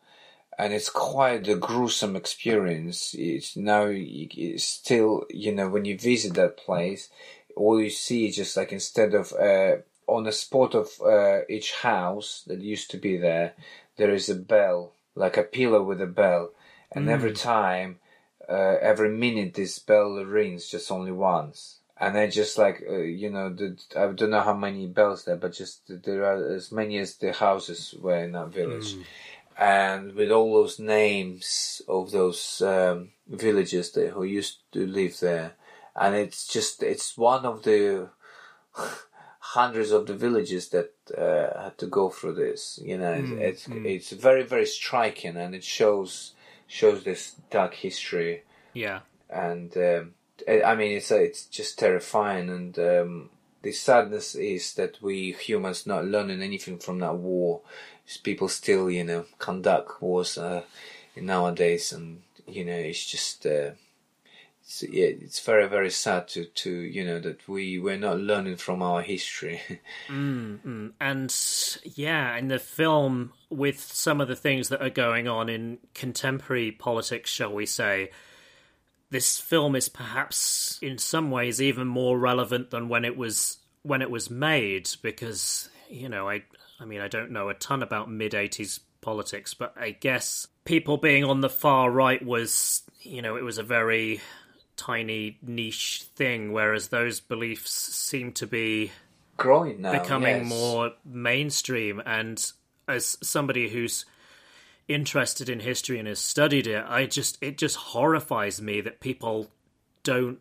and 0.58 0.72
it's 0.72 0.90
quite 0.90 1.48
a 1.48 1.56
gruesome 1.56 2.16
experience. 2.16 3.14
It's 3.18 3.56
now 3.56 3.86
it's 3.88 4.64
still 4.64 5.24
you 5.30 5.52
know 5.52 5.68
when 5.68 5.84
you 5.84 5.98
visit 5.98 6.34
that 6.34 6.56
place, 6.56 7.08
all 7.56 7.80
you 7.80 7.90
see 7.90 8.28
is 8.28 8.36
just 8.36 8.56
like 8.56 8.72
instead 8.72 9.14
of 9.14 9.32
uh, 9.32 9.76
on 10.06 10.24
the 10.24 10.32
spot 10.32 10.74
of 10.74 10.88
uh, 11.00 11.40
each 11.48 11.74
house 11.74 12.42
that 12.46 12.60
used 12.60 12.90
to 12.90 12.98
be 12.98 13.16
there, 13.16 13.54
there 13.96 14.12
is 14.12 14.28
a 14.28 14.34
bell 14.34 14.92
like 15.14 15.36
a 15.36 15.42
pillar 15.42 15.82
with 15.82 16.00
a 16.00 16.06
bell, 16.06 16.50
and 16.92 17.08
every 17.08 17.32
time, 17.32 17.98
uh, 18.48 18.76
every 18.80 19.10
minute 19.10 19.54
this 19.54 19.78
bell 19.78 20.24
rings 20.24 20.68
just 20.68 20.90
only 20.90 21.12
once. 21.12 21.76
And 21.98 22.16
then 22.16 22.30
just 22.30 22.56
like 22.56 22.82
uh, 22.88 22.96
you 22.96 23.28
know, 23.30 23.50
the, 23.50 23.76
I 23.94 24.06
don't 24.06 24.30
know 24.30 24.40
how 24.40 24.54
many 24.54 24.86
bells 24.86 25.24
there, 25.24 25.36
but 25.36 25.52
just 25.52 25.82
there 25.88 26.24
are 26.24 26.54
as 26.54 26.72
many 26.72 26.96
as 26.98 27.16
the 27.16 27.32
houses 27.32 27.94
were 28.00 28.24
in 28.24 28.32
that 28.32 28.48
village, 28.48 28.94
and 29.58 30.14
with 30.14 30.30
all 30.30 30.54
those 30.54 30.78
names 30.78 31.82
of 31.86 32.10
those 32.10 32.62
um, 32.62 33.10
villages 33.28 33.90
that 33.92 34.10
who 34.10 34.24
used 34.24 34.58
to 34.72 34.86
live 34.86 35.20
there, 35.20 35.52
and 35.96 36.14
it's 36.14 36.46
just 36.46 36.82
it's 36.82 37.16
one 37.16 37.44
of 37.44 37.62
the 37.62 38.08
hundreds 39.40 39.90
of 39.90 40.06
the 40.06 40.14
villages 40.14 40.68
that 40.68 40.92
uh, 41.16 41.64
had 41.64 41.78
to 41.78 41.86
go 41.86 42.10
through 42.10 42.34
this. 42.34 42.78
You 42.82 42.98
know, 42.98 43.12
it's 43.12 43.66
it's 43.68 44.10
very 44.10 44.42
very 44.44 44.66
striking, 44.66 45.36
and 45.36 45.54
it 45.54 45.64
shows 45.64 46.34
shows 46.66 47.04
this 47.04 47.34
dark 47.50 47.74
history. 47.74 48.44
Yeah, 48.72 49.00
and 49.28 49.76
um, 49.76 50.14
I 50.48 50.74
mean 50.74 50.96
it's 50.96 51.10
it's 51.10 51.46
just 51.46 51.78
terrifying 51.78 52.48
and 52.48 52.78
um, 52.78 53.30
the 53.62 53.72
sadness 53.72 54.34
is 54.34 54.74
that 54.74 55.02
we 55.02 55.32
humans 55.32 55.86
not 55.86 56.06
learning 56.06 56.42
anything 56.42 56.78
from 56.78 56.98
that 57.00 57.16
war. 57.16 57.60
People 58.22 58.48
still 58.48 58.90
you 58.90 59.04
know 59.04 59.26
conduct 59.38 60.02
wars 60.02 60.38
uh, 60.38 60.62
nowadays 61.16 61.92
and 61.92 62.22
you 62.46 62.64
know 62.64 62.72
it's 62.72 63.06
just 63.06 63.46
uh, 63.46 63.70
it's, 64.70 64.84
yeah, 64.84 65.06
it's 65.06 65.40
very 65.40 65.68
very 65.68 65.90
sad 65.90 66.28
to 66.28 66.44
to 66.44 66.70
you 66.70 67.04
know 67.04 67.18
that 67.18 67.48
we 67.48 67.80
we're 67.80 67.96
not 67.96 68.20
learning 68.20 68.56
from 68.56 68.82
our 68.82 69.02
history 69.02 69.60
mm-hmm. 70.08 70.88
and 71.00 71.34
yeah, 71.96 72.36
in 72.36 72.46
the 72.46 72.60
film 72.60 73.32
with 73.50 73.80
some 73.80 74.20
of 74.20 74.28
the 74.28 74.36
things 74.36 74.68
that 74.68 74.80
are 74.80 74.90
going 74.90 75.26
on 75.26 75.48
in 75.48 75.78
contemporary 75.94 76.70
politics, 76.70 77.30
shall 77.30 77.52
we 77.52 77.66
say. 77.66 78.10
This 79.10 79.40
film 79.40 79.74
is 79.74 79.88
perhaps 79.88 80.78
in 80.80 80.98
some 80.98 81.32
ways 81.32 81.60
even 81.60 81.88
more 81.88 82.16
relevant 82.16 82.70
than 82.70 82.88
when 82.88 83.04
it 83.04 83.16
was 83.16 83.58
when 83.82 84.02
it 84.02 84.10
was 84.10 84.30
made 84.30 84.88
because 85.02 85.68
you 85.88 86.08
know 86.08 86.28
I 86.28 86.44
I 86.78 86.84
mean 86.84 87.00
I 87.00 87.08
don't 87.08 87.32
know 87.32 87.48
a 87.48 87.54
ton 87.54 87.82
about 87.82 88.08
mid 88.08 88.32
80s 88.32 88.78
politics 89.00 89.52
but 89.52 89.74
I 89.76 89.90
guess 89.90 90.46
people 90.64 90.96
being 90.96 91.24
on 91.24 91.40
the 91.40 91.48
far 91.48 91.90
right 91.90 92.24
was 92.24 92.82
you 93.00 93.20
know 93.20 93.34
it 93.34 93.42
was 93.42 93.58
a 93.58 93.64
very 93.64 94.20
tiny 94.80 95.36
niche 95.42 96.04
thing 96.16 96.52
whereas 96.52 96.88
those 96.88 97.20
beliefs 97.20 97.70
seem 97.70 98.32
to 98.32 98.46
be 98.46 98.90
growing 99.36 99.82
now 99.82 99.92
becoming 99.92 100.38
yes. 100.38 100.48
more 100.48 100.90
mainstream 101.04 102.00
and 102.06 102.52
as 102.88 103.18
somebody 103.22 103.68
who's 103.68 104.06
interested 104.88 105.50
in 105.50 105.60
history 105.60 105.98
and 105.98 106.08
has 106.08 106.18
studied 106.18 106.66
it 106.66 106.82
i 106.88 107.04
just 107.04 107.36
it 107.42 107.58
just 107.58 107.76
horrifies 107.76 108.62
me 108.62 108.80
that 108.80 109.00
people 109.00 109.50
don't 110.02 110.38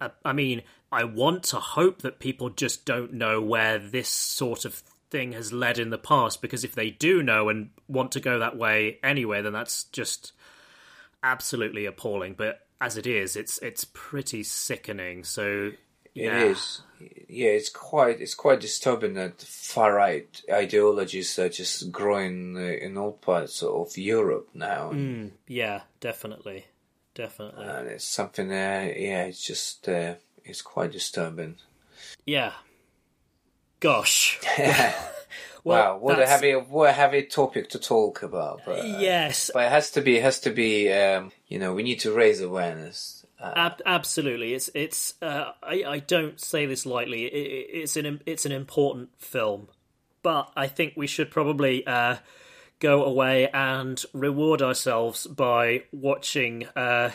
I- 0.00 0.10
i 0.24 0.32
mean 0.32 0.62
i 0.90 1.04
want 1.04 1.42
to 1.44 1.56
hope 1.56 2.00
that 2.00 2.18
people 2.18 2.48
just 2.48 2.86
don't 2.86 3.12
know 3.12 3.42
where 3.42 3.78
this 3.78 4.08
sort 4.08 4.64
of 4.64 4.82
thing 5.10 5.32
has 5.32 5.52
led 5.52 5.78
in 5.78 5.90
the 5.90 5.98
past 5.98 6.40
because 6.40 6.64
if 6.64 6.74
they 6.74 6.88
do 6.88 7.22
know 7.22 7.50
and 7.50 7.68
want 7.88 8.12
to 8.12 8.20
go 8.20 8.38
that 8.38 8.56
way 8.56 8.98
anyway 9.02 9.42
then 9.42 9.52
that's 9.52 9.84
just 9.84 10.32
absolutely 11.22 11.84
appalling 11.84 12.32
but 12.32 12.66
as 12.82 12.96
it 12.96 13.06
is 13.06 13.36
it's 13.36 13.58
it's 13.58 13.86
pretty 13.92 14.42
sickening 14.42 15.24
so 15.24 15.70
yeah. 16.14 16.40
It 16.40 16.50
is. 16.50 16.82
Yeah, 17.28 17.50
it's 17.50 17.70
quite 17.70 18.20
it's 18.20 18.34
quite 18.34 18.60
disturbing 18.60 19.14
that 19.14 19.40
far 19.40 19.94
right 19.94 20.42
ideologies 20.50 21.38
are 21.38 21.48
just 21.48 21.90
growing 21.90 22.56
in 22.56 22.98
all 22.98 23.12
parts 23.12 23.62
of 23.62 23.96
Europe 23.96 24.50
now, 24.54 24.90
Mm, 24.92 25.30
yeah 25.48 25.80
definitely 26.00 26.66
definitely 27.14 27.64
and 27.64 27.88
it's 27.88 28.04
something. 28.04 28.50
Uh, 28.50 28.92
yeah, 28.94 29.24
it's 29.24 29.42
just 29.42 29.88
uh, 29.88 30.14
it's 30.44 30.62
quite 30.62 30.92
disturbing. 30.92 31.56
Yeah. 32.26 32.52
Gosh. 33.80 34.38
wow, 35.64 35.96
what 35.96 36.20
a 36.20 36.26
heavy 36.26 36.52
what 36.52 36.90
a 36.90 36.92
heavy 36.92 37.22
topic 37.24 37.70
to 37.70 37.78
talk 37.78 38.22
about. 38.22 38.60
But, 38.66 38.80
uh, 38.80 38.98
Yes, 39.00 39.50
but 39.52 39.64
it 39.64 39.70
has 39.70 39.90
to 39.92 40.02
be 40.02 40.18
it 40.18 40.22
has 40.22 40.40
to 40.40 40.50
be. 40.50 40.92
Um, 40.92 41.32
you 41.52 41.58
know, 41.58 41.74
we 41.74 41.82
need 41.82 42.00
to 42.00 42.10
raise 42.10 42.40
awareness. 42.40 43.26
Uh, 43.38 43.52
ab- 43.54 43.82
absolutely. 43.84 44.54
It's 44.54 44.70
it's. 44.74 45.14
Uh, 45.20 45.52
I 45.62 45.84
I 45.86 45.98
don't 45.98 46.40
say 46.40 46.64
this 46.64 46.86
lightly. 46.86 47.26
It, 47.26 47.34
it, 47.34 47.66
it's 47.82 47.96
an 47.98 48.22
it's 48.24 48.46
an 48.46 48.52
important 48.52 49.10
film, 49.18 49.68
but 50.22 50.50
I 50.56 50.66
think 50.66 50.94
we 50.96 51.06
should 51.06 51.30
probably 51.30 51.86
uh, 51.86 52.16
go 52.80 53.04
away 53.04 53.50
and 53.52 54.02
reward 54.14 54.62
ourselves 54.62 55.26
by 55.26 55.84
watching 55.92 56.66
uh, 56.74 57.10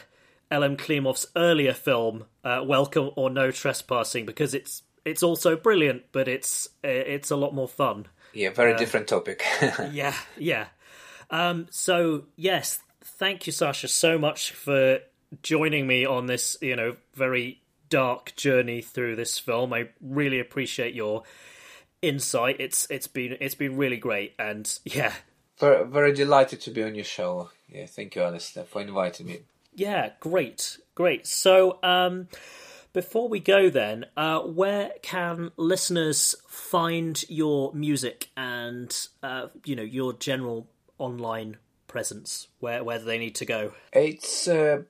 Elem 0.52 0.78
Klimov's 0.78 1.26
earlier 1.36 1.74
film, 1.74 2.26
uh, 2.44 2.64
"Welcome 2.64 3.10
or 3.16 3.32
No 3.32 3.50
Trespassing," 3.50 4.28
because 4.28 4.54
it's 4.54 4.84
it's 5.04 5.24
also 5.24 5.56
brilliant, 5.56 6.04
but 6.12 6.28
it's 6.28 6.68
uh, 6.86 6.90
it's 6.90 7.32
a 7.32 7.36
lot 7.36 7.56
more 7.56 7.68
fun. 7.68 8.06
yeah, 8.34 8.52
very 8.52 8.76
different 8.76 9.08
topic. 9.08 9.44
yeah, 9.92 10.14
yeah. 10.38 10.68
Um, 11.32 11.66
so 11.72 12.26
yes, 12.36 12.80
thank 13.02 13.48
you, 13.48 13.54
Sasha, 13.54 13.88
so 13.88 14.18
much 14.18 14.52
for 14.52 15.00
joining 15.42 15.88
me 15.88 16.06
on 16.06 16.28
this, 16.28 16.58
you 16.62 16.76
know, 16.76 16.98
very 17.14 17.62
dark 17.90 18.36
journey 18.36 18.82
through 18.82 19.16
this 19.16 19.40
film. 19.40 19.74
I 19.74 19.90
really 20.02 20.40
appreciate 20.40 20.94
your 20.94 21.24
insight. 22.02 22.58
It's 22.60 22.88
it's 22.90 23.08
been 23.08 23.38
it's 23.40 23.56
been 23.56 23.78
really 23.78 23.98
great, 23.98 24.34
and 24.40 24.72
yeah, 24.86 25.14
very, 25.60 25.86
very 25.86 26.14
delighted 26.14 26.62
to 26.62 26.72
be 26.72 26.84
on 26.84 26.96
your 26.96 27.06
show. 27.06 27.50
Yeah, 27.70 27.86
thank 27.86 28.16
you, 28.16 28.22
Alistair, 28.22 28.64
for 28.64 28.82
inviting 28.82 29.28
me. 29.28 29.40
yeah, 29.76 30.12
great, 30.20 30.78
great. 30.96 31.28
So, 31.28 31.80
um, 31.84 32.28
before 32.94 33.28
we 33.28 33.40
go, 33.40 33.70
then, 33.70 34.06
uh, 34.16 34.40
where 34.40 34.92
can 35.02 35.52
listeners 35.58 36.36
find 36.48 37.24
your 37.30 37.74
music 37.74 38.30
and 38.38 38.96
uh, 39.22 39.48
you 39.66 39.76
know 39.76 39.84
your 39.84 40.14
general 40.14 40.68
online 40.98 41.58
presence? 41.88 42.48
Where 42.60 42.84
where 42.84 43.00
do 43.00 43.06
they 43.06 43.18
need 43.18 43.36
to 43.36 43.46
go? 43.46 43.74
It's 43.94 44.48
uh, 44.48 44.84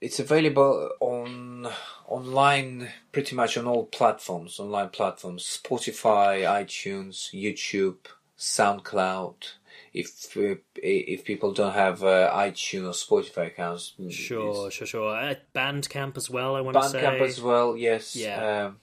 it's 0.00 0.18
available 0.18 0.90
on 1.00 1.68
online 2.06 2.88
pretty 3.12 3.34
much 3.34 3.56
on 3.56 3.66
all 3.66 3.86
platforms, 3.86 4.60
online 4.60 4.90
platforms: 4.90 5.60
Spotify, 5.62 6.44
iTunes, 6.44 7.32
YouTube, 7.34 7.96
SoundCloud. 8.38 9.52
If 9.92 10.36
uh, 10.36 10.56
if 10.76 11.24
people 11.24 11.52
don't 11.52 11.74
have 11.74 12.02
uh, 12.02 12.30
iTunes 12.34 13.08
or 13.08 13.22
Spotify 13.22 13.46
accounts, 13.48 13.94
Sure, 14.10 14.70
sure, 14.70 14.86
sure. 14.86 15.16
Uh, 15.16 15.34
Bandcamp 15.54 16.16
as 16.16 16.30
well. 16.30 16.56
I 16.56 16.60
want 16.60 16.76
to 16.76 16.88
say. 16.88 17.00
Bandcamp 17.00 17.20
as 17.22 17.40
well. 17.40 17.76
Yes. 17.76 18.14
Yeah. 18.16 18.66
Um, 18.66 18.76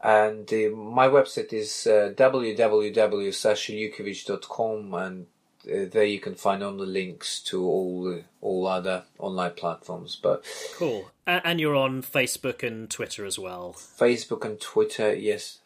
and 0.00 0.48
uh, 0.52 0.70
my 0.76 1.08
website 1.08 1.52
is 1.52 1.86
uh, 1.86 2.12
www.sashalukovic.com 2.16 4.94
and 4.94 5.26
there 5.68 6.04
you 6.04 6.20
can 6.20 6.34
find 6.34 6.62
all 6.62 6.76
the 6.76 6.86
links 6.86 7.40
to 7.44 7.64
all 7.64 8.04
the, 8.04 8.24
all 8.40 8.66
other 8.66 9.04
online 9.18 9.52
platforms. 9.52 10.18
But 10.20 10.44
Cool. 10.76 11.10
And 11.26 11.60
you're 11.60 11.76
on 11.76 12.02
Facebook 12.02 12.66
and 12.66 12.88
Twitter 12.88 13.26
as 13.26 13.38
well. 13.38 13.74
Facebook 13.76 14.44
and 14.44 14.58
Twitter, 14.60 15.14
yes, 15.14 15.58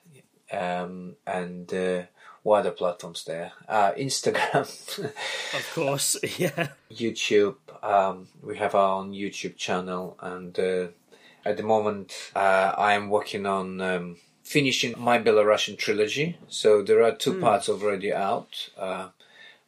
um, 0.50 1.16
and 1.26 1.72
uh, 1.72 2.02
what 2.42 2.60
other 2.60 2.72
platforms 2.72 3.24
there? 3.24 3.52
Uh, 3.68 3.92
Instagram, 3.98 4.98
Of 5.54 5.70
course, 5.74 6.16
yeah. 6.38 6.68
YouTube. 6.90 7.56
Um, 7.82 8.28
we 8.42 8.56
have 8.58 8.74
our 8.74 9.00
own 9.00 9.12
YouTube 9.12 9.56
channel, 9.56 10.16
and 10.20 10.58
uh, 10.58 10.88
at 11.44 11.56
the 11.56 11.62
moment, 11.62 12.12
uh, 12.34 12.74
I 12.76 12.94
am 12.94 13.08
working 13.08 13.46
on 13.46 13.80
um, 13.80 14.16
finishing 14.42 14.94
my 14.98 15.18
Belarusian 15.18 15.78
trilogy. 15.78 16.38
So 16.48 16.82
there 16.82 17.02
are 17.02 17.14
two 17.14 17.40
parts 17.40 17.68
already 17.68 18.12
out. 18.12 18.68
Uh, 18.76 19.08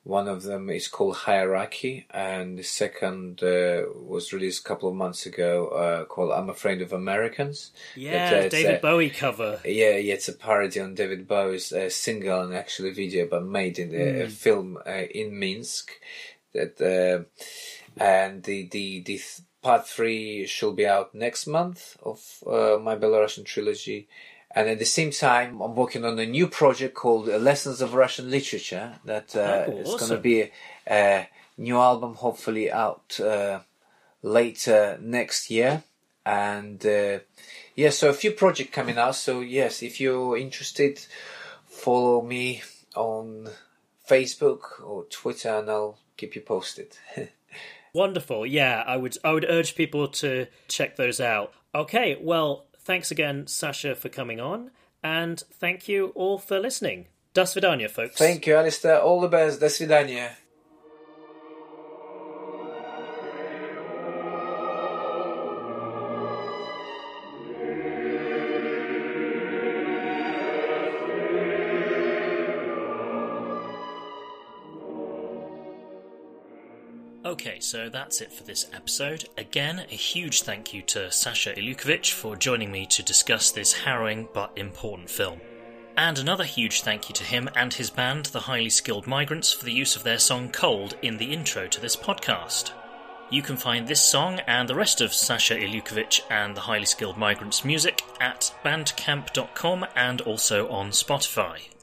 one 0.05 0.29
of 0.29 0.43
them 0.43 0.69
is 0.71 0.87
called 0.87 1.17
Hierarchy, 1.17 2.07
and 2.11 2.59
the 2.59 2.63
second 2.63 3.43
uh, 3.43 3.83
was 3.97 4.33
released 4.33 4.61
a 4.65 4.69
couple 4.69 4.89
of 4.89 4.95
months 4.95 5.25
ago 5.27 5.69
uh, 5.69 6.05
called 6.05 6.31
I'm 6.33 6.51
Afraid 6.51 6.83
of 6.83 6.93
Americans. 6.93 7.73
Yeah, 7.97 8.31
That, 8.31 8.45
uh, 8.47 8.49
David 8.51 8.75
a- 8.77 8.81
Bowie 8.81 9.11
cover. 9.11 9.61
Yeah, 9.65 9.97
yeah, 9.97 10.15
it's 10.15 10.29
a 10.29 10.35
parody 10.35 10.79
on 10.81 10.95
David 10.95 11.27
Bowie's 11.27 11.73
uh, 11.73 11.89
single 11.91 12.43
and 12.43 12.55
actually 12.55 12.93
video, 12.93 13.27
but 13.27 13.45
made 13.45 13.79
in 13.79 13.95
a 13.95 14.29
film 14.29 14.79
uh, 14.87 14.91
in 15.11 15.39
Minsk. 15.39 15.91
That 16.53 16.81
and 17.97 18.43
the 18.43 18.69
the 18.69 19.01
the 19.01 19.17
th- 19.19 19.41
part 19.63 19.89
three 19.89 20.47
should 20.47 20.77
be 20.77 20.87
out 20.87 21.15
next 21.15 21.47
month 21.47 21.97
of 22.03 22.21
uh, 22.47 22.79
my 22.81 22.97
Belarusian 22.97 23.45
trilogy. 23.45 24.09
And 24.55 24.69
at 24.69 24.79
the 24.79 24.85
same 24.85 25.11
time, 25.11 25.61
I'm 25.61 25.75
working 25.75 26.05
on 26.05 26.19
a 26.19 26.27
new 26.27 26.47
project 26.47 26.95
called 26.95 27.29
uh, 27.29 27.39
Lessons 27.39 27.81
of 27.81 27.95
Russian 27.95 28.31
Literature. 28.31 28.95
That 29.05 29.35
uh, 29.35 29.65
Oh, 29.67 29.79
is 29.79 29.89
going 29.89 30.11
to 30.11 30.19
be 30.19 30.43
a, 30.43 30.53
a 30.89 31.29
new 31.59 31.77
album, 31.77 32.15
hopefully 32.15 32.71
out 32.71 33.19
uh, 33.21 33.61
later 34.23 34.99
next 35.01 35.51
year. 35.51 35.83
And 36.25 36.85
uh, 36.87 37.19
yeah, 37.75 37.91
so 37.91 38.09
a 38.09 38.15
few 38.15 38.31
projects 38.31 38.71
coming 38.71 38.97
out. 38.97 39.17
So 39.17 39.41
yes, 39.41 39.83
if 39.83 40.01
you're 40.01 40.39
interested, 40.39 41.05
follow 41.67 42.23
me 42.23 42.63
on 42.95 43.49
Facebook 44.09 44.83
or 44.85 45.05
Twitter, 45.05 45.51
and 45.59 45.69
I'll 45.69 45.99
keep 46.17 46.35
you 46.37 46.41
posted. 46.43 46.97
Wonderful. 47.93 48.47
Yeah, 48.47 48.83
I 48.87 48.97
would 48.97 49.17
I 49.25 49.33
would 49.33 49.47
urge 49.49 49.75
people 49.75 50.09
to 50.09 50.47
check 50.69 50.97
those 50.97 51.21
out. 51.21 51.53
Okay, 51.75 52.17
well, 52.21 52.67
Thanks 52.85 53.11
again, 53.11 53.47
Sasha, 53.47 53.95
for 53.95 54.09
coming 54.09 54.41
on. 54.41 54.71
And 55.03 55.43
thank 55.53 55.89
you 55.89 56.13
all 56.15 56.39
for 56.39 56.59
listening. 56.59 57.07
Das 57.35 57.55
vidanya, 57.55 57.91
folks. 57.91 58.17
Thank 58.17 58.47
you, 58.47 58.57
Alistair. 58.57 59.01
All 59.01 59.21
the 59.21 59.29
best. 59.29 59.61
Das 59.61 59.79
vidanya. 59.79 60.31
Okay, 77.47 77.61
so 77.61 77.91
that's 77.91 78.23
it 78.23 78.33
for 78.33 78.43
this 78.45 78.71
episode. 78.73 79.29
Again, 79.37 79.85
a 79.91 79.95
huge 79.95 80.45
thank 80.45 80.73
you 80.73 80.81
to 80.85 81.11
Sasha 81.11 81.53
Ilukovic 81.53 82.11
for 82.11 82.37
joining 82.37 82.73
me 82.73 82.87
to 82.87 83.03
discuss 83.03 83.51
this 83.51 83.75
harrowing 83.75 84.27
but 84.33 84.51
important 84.57 85.11
film. 85.11 85.43
And 85.99 86.19
another 86.19 86.45
huge 86.45 86.81
thank 86.81 87.11
you 87.11 87.15
to 87.17 87.23
him 87.23 87.51
and 87.55 87.75
his 87.75 87.91
band, 87.91 88.27
the 88.27 88.41
Highly 88.41 88.71
Skilled 88.71 89.07
Migrants, 89.07 89.53
for 89.53 89.67
the 89.67 89.75
use 89.75 89.95
of 89.95 90.05
their 90.05 90.19
song 90.19 90.49
Cold 90.53 90.97
in 91.03 91.19
the 91.19 91.35
intro 91.35 91.67
to 91.69 91.83
this 91.83 91.97
podcast. 91.97 92.71
You 93.29 93.43
can 93.43 93.59
find 93.59 93.87
this 93.87 94.01
song 94.01 94.41
and 94.47 94.67
the 94.67 94.75
rest 94.75 95.03
of 95.03 95.13
Sasha 95.13 95.55
Ilukovic 95.55 96.23
and 96.31 96.57
the 96.57 96.63
Highly 96.63 96.87
Skilled 96.87 97.19
Migrants 97.19 97.63
music 97.63 98.01
at 98.23 98.55
bandcamp.com 98.65 99.85
and 99.95 100.23
also 100.23 100.67
on 100.71 100.93
Spotify. 100.93 101.74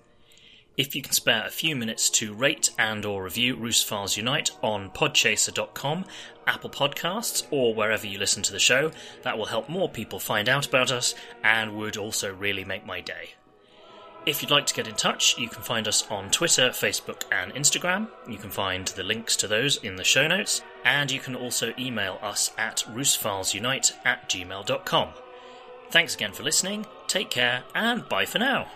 If 0.77 0.95
you 0.95 1.02
can 1.02 1.11
spare 1.11 1.45
a 1.45 1.52
few 1.52 1.76
minutes 1.76 2.10
to 2.11 2.34
rate 2.34 2.72
and 2.80 3.06
or 3.06 3.23
review 3.23 3.57
Russophiles 3.57 4.15
Unite 4.15 4.52
on 4.64 4.89
podchaser.com, 4.89 6.06
Apple 6.48 6.69
Podcasts, 6.69 7.45
or 7.52 7.76
wherever 7.76 8.07
you 8.07 8.18
listen 8.18 8.41
to 8.43 8.53
the 8.53 8.60
show, 8.60 8.91
that 9.23 9.38
will 9.38 9.45
help 9.45 9.68
more 9.68 9.89
people 9.89 10.19
find 10.19 10.48
out 10.48 10.65
about 10.65 10.91
us 10.91 11.14
and 11.43 11.76
would 11.76 11.98
also 11.98 12.34
really 12.34 12.64
make 12.64 12.85
my 12.85 13.02
day. 13.02 13.31
If 14.26 14.41
you'd 14.41 14.52
like 14.52 14.68
to 14.68 14.73
get 14.73 14.88
in 14.88 14.95
touch, 14.95 15.38
you 15.38 15.49
can 15.49 15.64
find 15.64 15.88
us 15.88 16.10
on 16.10 16.30
Twitter, 16.30 16.69
Facebook, 16.69 17.23
and 17.31 17.53
Instagram. 17.53 18.07
You 18.30 18.38
can 18.38 18.52
find 18.52 18.88
the 18.88 19.03
links 19.03 19.35
to 19.38 19.48
those 19.48 19.77
in 19.77 19.95
the 19.95 20.03
show 20.03 20.27
notes, 20.27 20.61
and 20.85 21.11
you 21.11 21.19
can 21.19 21.35
also 21.35 21.73
email 21.77 22.19
us 22.22 22.52
at 22.57 22.85
russophilesunite 22.89 23.93
at 24.06 24.30
gmail.com. 24.30 25.10
Thanks 25.89 26.15
again 26.15 26.31
for 26.31 26.43
listening, 26.43 26.85
take 27.07 27.30
care, 27.30 27.64
and 27.76 28.07
bye 28.07 28.26
for 28.26 28.39
now. 28.39 28.68